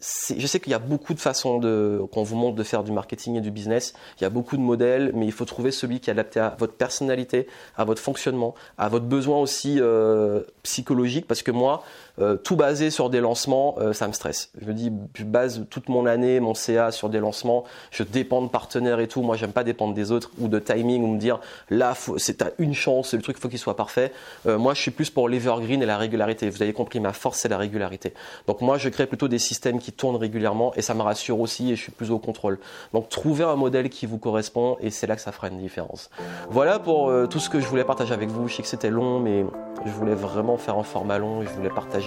je 0.00 0.46
sais 0.46 0.60
qu'il 0.60 0.72
y 0.72 0.74
a 0.74 0.80
beaucoup 0.80 1.14
de 1.14 1.20
façons 1.20 1.58
de, 1.58 2.00
qu'on 2.12 2.24
vous 2.24 2.36
montre 2.36 2.56
de 2.56 2.62
faire 2.62 2.82
du 2.82 2.92
marketing 2.92 3.36
et 3.36 3.40
du 3.40 3.50
business. 3.50 3.94
Il 4.18 4.22
y 4.22 4.26
a 4.26 4.30
beaucoup 4.30 4.56
de 4.56 4.62
modèles, 4.62 5.12
mais 5.14 5.24
il 5.24 5.32
faut 5.32 5.44
trouver 5.44 5.70
celui 5.70 6.00
qui 6.00 6.10
est 6.10 6.12
adapté 6.12 6.40
à 6.40 6.56
votre 6.58 6.74
personnalité, 6.74 7.46
à 7.76 7.84
votre 7.84 8.02
fonctionnement, 8.02 8.54
à 8.76 8.88
votre 8.88 9.06
besoin 9.06 9.38
aussi 9.38 9.80
euh, 9.80 10.42
psychologique. 10.62 11.26
Parce 11.26 11.42
que 11.42 11.52
moi, 11.52 11.84
euh, 12.20 12.36
tout 12.36 12.56
basé 12.56 12.90
sur 12.90 13.10
des 13.10 13.20
lancements, 13.20 13.74
euh, 13.78 13.92
ça 13.92 14.06
me 14.06 14.12
stresse. 14.12 14.50
Je 14.60 14.66
me 14.66 14.72
dis, 14.72 14.92
je 15.14 15.24
base 15.24 15.66
toute 15.70 15.88
mon 15.88 16.06
année, 16.06 16.40
mon 16.40 16.54
CA 16.54 16.90
sur 16.90 17.08
des 17.08 17.18
lancements. 17.18 17.64
Je 17.90 18.02
dépends 18.02 18.42
de 18.42 18.48
partenaires 18.48 19.00
et 19.00 19.08
tout. 19.08 19.22
Moi, 19.22 19.36
j'aime 19.36 19.52
pas 19.52 19.64
dépendre 19.64 19.94
des 19.94 20.12
autres 20.12 20.30
ou 20.38 20.48
de 20.48 20.58
timing 20.58 21.02
ou 21.02 21.08
me 21.08 21.18
dire, 21.18 21.40
là, 21.70 21.94
c'est 22.16 22.42
à 22.42 22.50
une 22.58 22.74
chance, 22.74 23.14
le 23.14 23.22
truc, 23.22 23.38
faut 23.38 23.48
qu'il 23.48 23.58
soit 23.58 23.76
parfait. 23.76 24.12
Euh, 24.46 24.58
moi, 24.58 24.74
je 24.74 24.80
suis 24.80 24.90
plus 24.90 25.10
pour 25.10 25.28
l'evergreen 25.28 25.82
et 25.82 25.86
la 25.86 25.98
régularité. 25.98 26.48
Vous 26.50 26.62
avez 26.62 26.72
compris, 26.72 27.00
ma 27.00 27.12
force, 27.12 27.40
c'est 27.40 27.48
la 27.48 27.58
régularité. 27.58 28.14
Donc 28.46 28.60
moi, 28.60 28.78
je 28.78 28.88
crée 28.88 29.06
plutôt 29.06 29.28
des 29.28 29.38
systèmes 29.38 29.78
qui 29.78 29.92
tourne 29.92 30.16
régulièrement 30.16 30.72
et 30.76 30.82
ça 30.82 30.94
me 30.94 31.02
rassure 31.02 31.40
aussi 31.40 31.72
et 31.72 31.76
je 31.76 31.82
suis 31.82 31.92
plus 31.92 32.10
au 32.10 32.18
contrôle. 32.18 32.58
Donc 32.92 33.08
trouvez 33.08 33.44
un 33.44 33.56
modèle 33.56 33.90
qui 33.90 34.06
vous 34.06 34.18
correspond 34.18 34.76
et 34.80 34.90
c'est 34.90 35.06
là 35.06 35.16
que 35.16 35.22
ça 35.22 35.32
fera 35.32 35.48
une 35.48 35.58
différence. 35.58 36.10
Voilà 36.50 36.78
pour 36.78 37.12
tout 37.28 37.40
ce 37.40 37.48
que 37.48 37.60
je 37.60 37.66
voulais 37.66 37.84
partager 37.84 38.14
avec 38.14 38.28
vous. 38.28 38.48
Je 38.48 38.56
sais 38.56 38.62
que 38.62 38.68
c'était 38.68 38.90
long, 38.90 39.20
mais 39.20 39.44
je 39.84 39.90
voulais 39.90 40.14
vraiment 40.14 40.56
faire 40.56 40.78
un 40.78 40.82
format 40.82 41.18
long 41.18 41.42
je 41.42 41.50
voulais 41.50 41.70
partager 41.70 42.03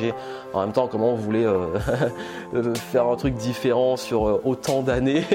en 0.54 0.62
même 0.62 0.72
temps 0.72 0.88
comment 0.88 1.14
vous 1.16 1.22
voulez 1.22 1.46
euh, 2.54 2.74
faire 2.76 3.08
un 3.08 3.16
truc 3.16 3.36
différent 3.36 3.98
sur 3.98 4.28
euh, 4.28 4.42
autant 4.46 4.82
d'années. 4.82 5.24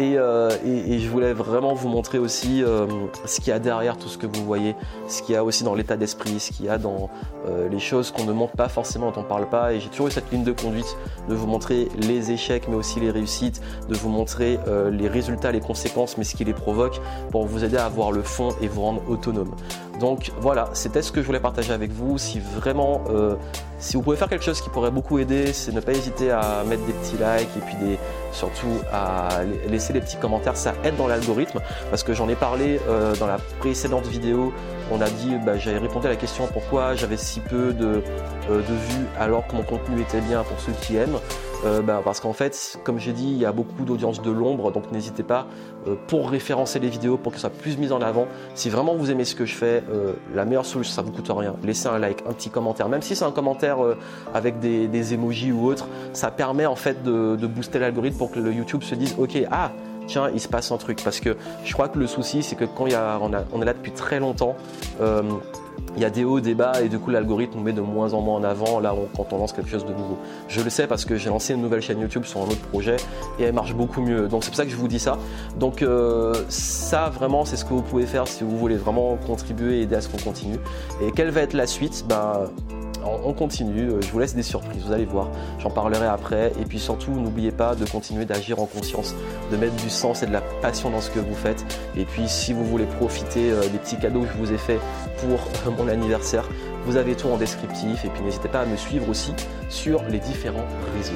Et, 0.00 0.12
et, 0.12 0.98
je 1.00 1.08
voulais 1.10 1.32
vraiment 1.32 1.74
vous 1.74 1.88
montrer 1.88 2.18
aussi 2.18 2.62
ce 3.24 3.40
qu'il 3.40 3.48
y 3.48 3.52
a 3.52 3.58
derrière 3.58 3.96
tout 3.96 4.06
ce 4.06 4.16
que 4.16 4.26
vous 4.26 4.44
voyez, 4.44 4.76
ce 5.08 5.22
qu'il 5.22 5.34
y 5.34 5.36
a 5.36 5.42
aussi 5.42 5.64
dans 5.64 5.74
l'état 5.74 5.96
d'esprit, 5.96 6.38
ce 6.38 6.52
qu'il 6.52 6.66
y 6.66 6.68
a 6.68 6.78
dans 6.78 7.10
les 7.68 7.80
choses 7.80 8.12
qu'on 8.12 8.24
ne 8.24 8.32
montre 8.32 8.54
pas 8.54 8.68
forcément, 8.68 9.12
on 9.16 9.22
parle 9.24 9.48
pas. 9.48 9.72
Et 9.72 9.80
j'ai 9.80 9.88
toujours 9.88 10.06
eu 10.06 10.10
cette 10.12 10.30
ligne 10.30 10.44
de 10.44 10.52
conduite 10.52 10.96
de 11.28 11.34
vous 11.34 11.48
montrer 11.48 11.88
les 11.96 12.30
échecs 12.30 12.68
mais 12.68 12.76
aussi 12.76 13.00
les 13.00 13.10
réussites, 13.10 13.60
de 13.88 13.94
vous 13.94 14.08
montrer 14.08 14.60
les 14.92 15.08
résultats, 15.08 15.50
les 15.50 15.60
conséquences 15.60 16.16
mais 16.16 16.24
ce 16.24 16.36
qui 16.36 16.44
les 16.44 16.54
provoque 16.54 17.00
pour 17.32 17.46
vous 17.46 17.64
aider 17.64 17.76
à 17.76 17.86
avoir 17.86 18.12
le 18.12 18.22
fond 18.22 18.50
et 18.62 18.68
vous 18.68 18.82
rendre 18.82 19.02
autonome. 19.08 19.54
Donc 19.98 20.30
voilà, 20.40 20.70
c'était 20.74 21.02
ce 21.02 21.10
que 21.10 21.20
je 21.20 21.26
voulais 21.26 21.40
partager 21.40 21.72
avec 21.72 21.90
vous. 21.90 22.18
Si 22.18 22.40
vraiment, 22.40 23.02
euh, 23.10 23.34
si 23.78 23.96
vous 23.96 24.02
pouvez 24.02 24.16
faire 24.16 24.28
quelque 24.28 24.44
chose 24.44 24.60
qui 24.60 24.70
pourrait 24.70 24.90
beaucoup 24.90 25.18
aider, 25.18 25.52
c'est 25.52 25.72
ne 25.72 25.80
pas 25.80 25.92
hésiter 25.92 26.30
à 26.30 26.62
mettre 26.66 26.84
des 26.86 26.92
petits 26.92 27.16
likes 27.16 27.48
et 27.56 27.60
puis 27.66 27.98
surtout 28.32 28.80
à 28.92 29.28
laisser 29.68 29.92
des 29.92 30.00
petits 30.00 30.16
commentaires. 30.16 30.56
Ça 30.56 30.74
aide 30.84 30.96
dans 30.96 31.08
l'algorithme 31.08 31.60
parce 31.90 32.02
que 32.02 32.14
j'en 32.14 32.28
ai 32.28 32.36
parlé 32.36 32.80
euh, 32.88 33.14
dans 33.16 33.26
la 33.26 33.38
précédente 33.58 34.06
vidéo. 34.06 34.52
On 34.90 35.00
a 35.00 35.10
dit, 35.10 35.34
bah, 35.44 35.58
j'avais 35.58 35.78
répondu 35.78 36.06
à 36.06 36.10
la 36.10 36.16
question 36.16 36.46
pourquoi 36.46 36.94
j'avais 36.94 37.16
si 37.16 37.40
peu 37.40 37.72
de, 37.72 38.02
euh, 38.50 38.56
de 38.56 38.62
vues 38.62 39.06
alors 39.18 39.46
que 39.46 39.56
mon 39.56 39.62
contenu 39.62 40.00
était 40.00 40.20
bien 40.20 40.44
pour 40.44 40.58
ceux 40.60 40.72
qui 40.80 40.96
aiment. 40.96 41.18
Euh, 41.64 41.82
bah, 41.82 42.00
parce 42.04 42.20
qu'en 42.20 42.32
fait, 42.32 42.78
comme 42.84 42.98
j'ai 42.98 43.12
dit, 43.12 43.26
il 43.26 43.38
y 43.38 43.44
a 43.44 43.52
beaucoup 43.52 43.84
d'audience 43.84 44.22
de 44.22 44.30
l'ombre, 44.30 44.70
donc 44.70 44.92
n'hésitez 44.92 45.22
pas 45.24 45.46
euh, 45.86 45.96
pour 46.06 46.30
référencer 46.30 46.78
les 46.78 46.88
vidéos, 46.88 47.16
pour 47.16 47.32
qu'elles 47.32 47.40
soient 47.40 47.50
plus 47.50 47.78
mises 47.78 47.92
en 47.92 48.00
avant. 48.00 48.26
Si 48.54 48.70
vraiment 48.70 48.94
vous 48.94 49.10
aimez 49.10 49.24
ce 49.24 49.34
que 49.34 49.44
je 49.44 49.54
fais, 49.54 49.82
euh, 49.90 50.12
la 50.34 50.44
meilleure 50.44 50.66
solution, 50.66 50.94
ça 50.94 51.02
vous 51.02 51.10
coûte 51.10 51.30
rien. 51.30 51.56
Laissez 51.64 51.88
un 51.88 51.98
like, 51.98 52.22
un 52.28 52.32
petit 52.32 52.50
commentaire, 52.50 52.88
même 52.88 53.02
si 53.02 53.16
c'est 53.16 53.24
un 53.24 53.32
commentaire 53.32 53.78
avec 54.34 54.60
des, 54.60 54.86
des 54.86 55.14
emojis 55.14 55.52
ou 55.52 55.66
autre, 55.66 55.86
ça 56.12 56.30
permet 56.30 56.66
en 56.66 56.76
fait 56.76 57.02
de, 57.02 57.36
booster 57.46 57.78
l'algorithme 57.78 58.18
pour 58.18 58.30
que 58.30 58.38
le 58.38 58.52
YouTube 58.52 58.82
se 58.82 58.94
dise, 58.94 59.16
ok, 59.18 59.38
ah 59.50 59.72
tiens, 60.06 60.30
il 60.32 60.40
se 60.40 60.48
passe 60.48 60.70
un 60.70 60.76
truc. 60.76 61.02
Parce 61.02 61.20
que 61.20 61.36
je 61.64 61.72
crois 61.72 61.88
que 61.88 61.98
le 61.98 62.06
souci, 62.06 62.42
c'est 62.42 62.56
que 62.56 62.64
quand 62.64 62.84
on, 62.84 63.62
est 63.62 63.64
là 63.64 63.72
depuis 63.72 63.92
très 63.92 64.20
longtemps, 64.20 64.54
il 65.96 66.02
y 66.02 66.04
a 66.04 66.10
des 66.10 66.24
hauts, 66.24 66.40
des 66.40 66.54
bas, 66.54 66.80
et 66.82 66.88
du 66.88 66.98
coup 66.98 67.10
l'algorithme 67.10 67.60
met 67.60 67.72
de 67.72 67.80
moins 67.80 68.12
en 68.14 68.20
moins 68.20 68.36
en 68.36 68.44
avant 68.44 68.80
là 68.80 68.94
quand 69.16 69.32
on 69.32 69.38
lance 69.38 69.52
quelque 69.52 69.70
chose 69.70 69.84
de 69.84 69.92
nouveau. 69.92 70.18
Je 70.48 70.60
le 70.60 70.70
sais 70.70 70.86
parce 70.86 71.04
que 71.04 71.16
j'ai 71.16 71.28
lancé 71.28 71.54
une 71.54 71.62
nouvelle 71.62 71.80
chaîne 71.82 72.00
YouTube 72.00 72.24
sur 72.24 72.40
un 72.40 72.44
autre 72.44 72.60
projet 72.70 72.96
et 73.38 73.44
elle 73.44 73.54
marche 73.54 73.74
beaucoup 73.74 74.00
mieux. 74.00 74.28
Donc 74.28 74.44
c'est 74.44 74.50
pour 74.50 74.56
ça 74.56 74.64
que 74.64 74.70
je 74.70 74.76
vous 74.76 74.88
dis 74.88 74.98
ça. 74.98 75.18
Donc 75.58 75.82
euh, 75.82 76.34
ça 76.48 77.10
vraiment 77.10 77.44
c'est 77.44 77.56
ce 77.56 77.64
que 77.64 77.74
vous 77.74 77.82
pouvez 77.82 78.06
faire 78.06 78.28
si 78.28 78.44
vous 78.44 78.56
voulez 78.56 78.76
vraiment 78.76 79.16
contribuer 79.26 79.78
et 79.78 79.82
aider 79.82 79.96
à 79.96 80.00
ce 80.00 80.08
qu'on 80.08 80.18
continue. 80.18 80.58
Et 81.02 81.12
quelle 81.12 81.30
va 81.30 81.42
être 81.42 81.54
la 81.54 81.66
suite? 81.66 82.04
Ben, 82.08 82.44
on 83.04 83.32
continue, 83.32 83.90
euh, 83.90 84.00
je 84.00 84.10
vous 84.10 84.18
laisse 84.18 84.34
des 84.34 84.42
surprises, 84.42 84.82
vous 84.84 84.92
allez 84.92 85.04
voir, 85.04 85.28
j'en 85.58 85.70
parlerai 85.70 86.06
après. 86.06 86.52
Et 86.60 86.64
puis 86.64 86.78
surtout, 86.78 87.12
n'oubliez 87.12 87.50
pas 87.50 87.74
de 87.74 87.84
continuer 87.84 88.24
d'agir 88.24 88.60
en 88.60 88.66
conscience, 88.66 89.14
de 89.50 89.56
mettre 89.56 89.76
du 89.76 89.90
sens 89.90 90.22
et 90.22 90.26
de 90.26 90.32
la 90.32 90.40
passion 90.40 90.90
dans 90.90 91.00
ce 91.00 91.10
que 91.10 91.18
vous 91.18 91.34
faites. 91.34 91.64
Et 91.96 92.04
puis 92.04 92.28
si 92.28 92.52
vous 92.52 92.64
voulez 92.64 92.86
profiter 92.86 93.50
euh, 93.50 93.62
des 93.68 93.78
petits 93.78 93.98
cadeaux 93.98 94.22
que 94.22 94.28
je 94.28 94.38
vous 94.38 94.52
ai 94.52 94.58
faits 94.58 94.80
pour 95.18 95.38
euh, 95.66 95.76
mon 95.76 95.88
anniversaire, 95.88 96.48
vous 96.84 96.96
avez 96.96 97.14
tout 97.14 97.28
en 97.28 97.36
descriptif. 97.36 98.04
Et 98.04 98.08
puis 98.08 98.22
n'hésitez 98.22 98.48
pas 98.48 98.60
à 98.60 98.66
me 98.66 98.76
suivre 98.76 99.08
aussi 99.08 99.32
sur 99.68 100.02
les 100.04 100.18
différents 100.18 100.66
réseaux. 100.96 101.12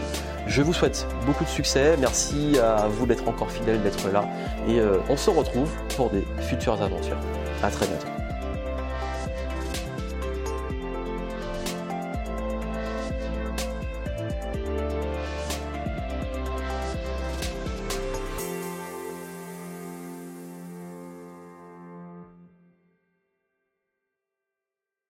Je 0.47 0.61
vous 0.61 0.73
souhaite 0.73 1.07
beaucoup 1.25 1.45
de 1.45 1.49
succès, 1.49 1.97
merci 1.99 2.59
à 2.59 2.89
vous 2.89 3.07
d'être 3.07 3.27
encore 3.29 3.51
fidèle, 3.51 3.81
d'être 3.81 4.11
là. 4.13 4.25
Et 4.69 4.81
on 5.09 5.17
se 5.17 5.31
retrouve 5.31 5.71
pour 5.97 6.11
des 6.11 6.25
futures 6.41 6.83
aventures. 6.83 7.17
À 7.63 7.71
très 7.71 7.87
bientôt. 7.87 8.22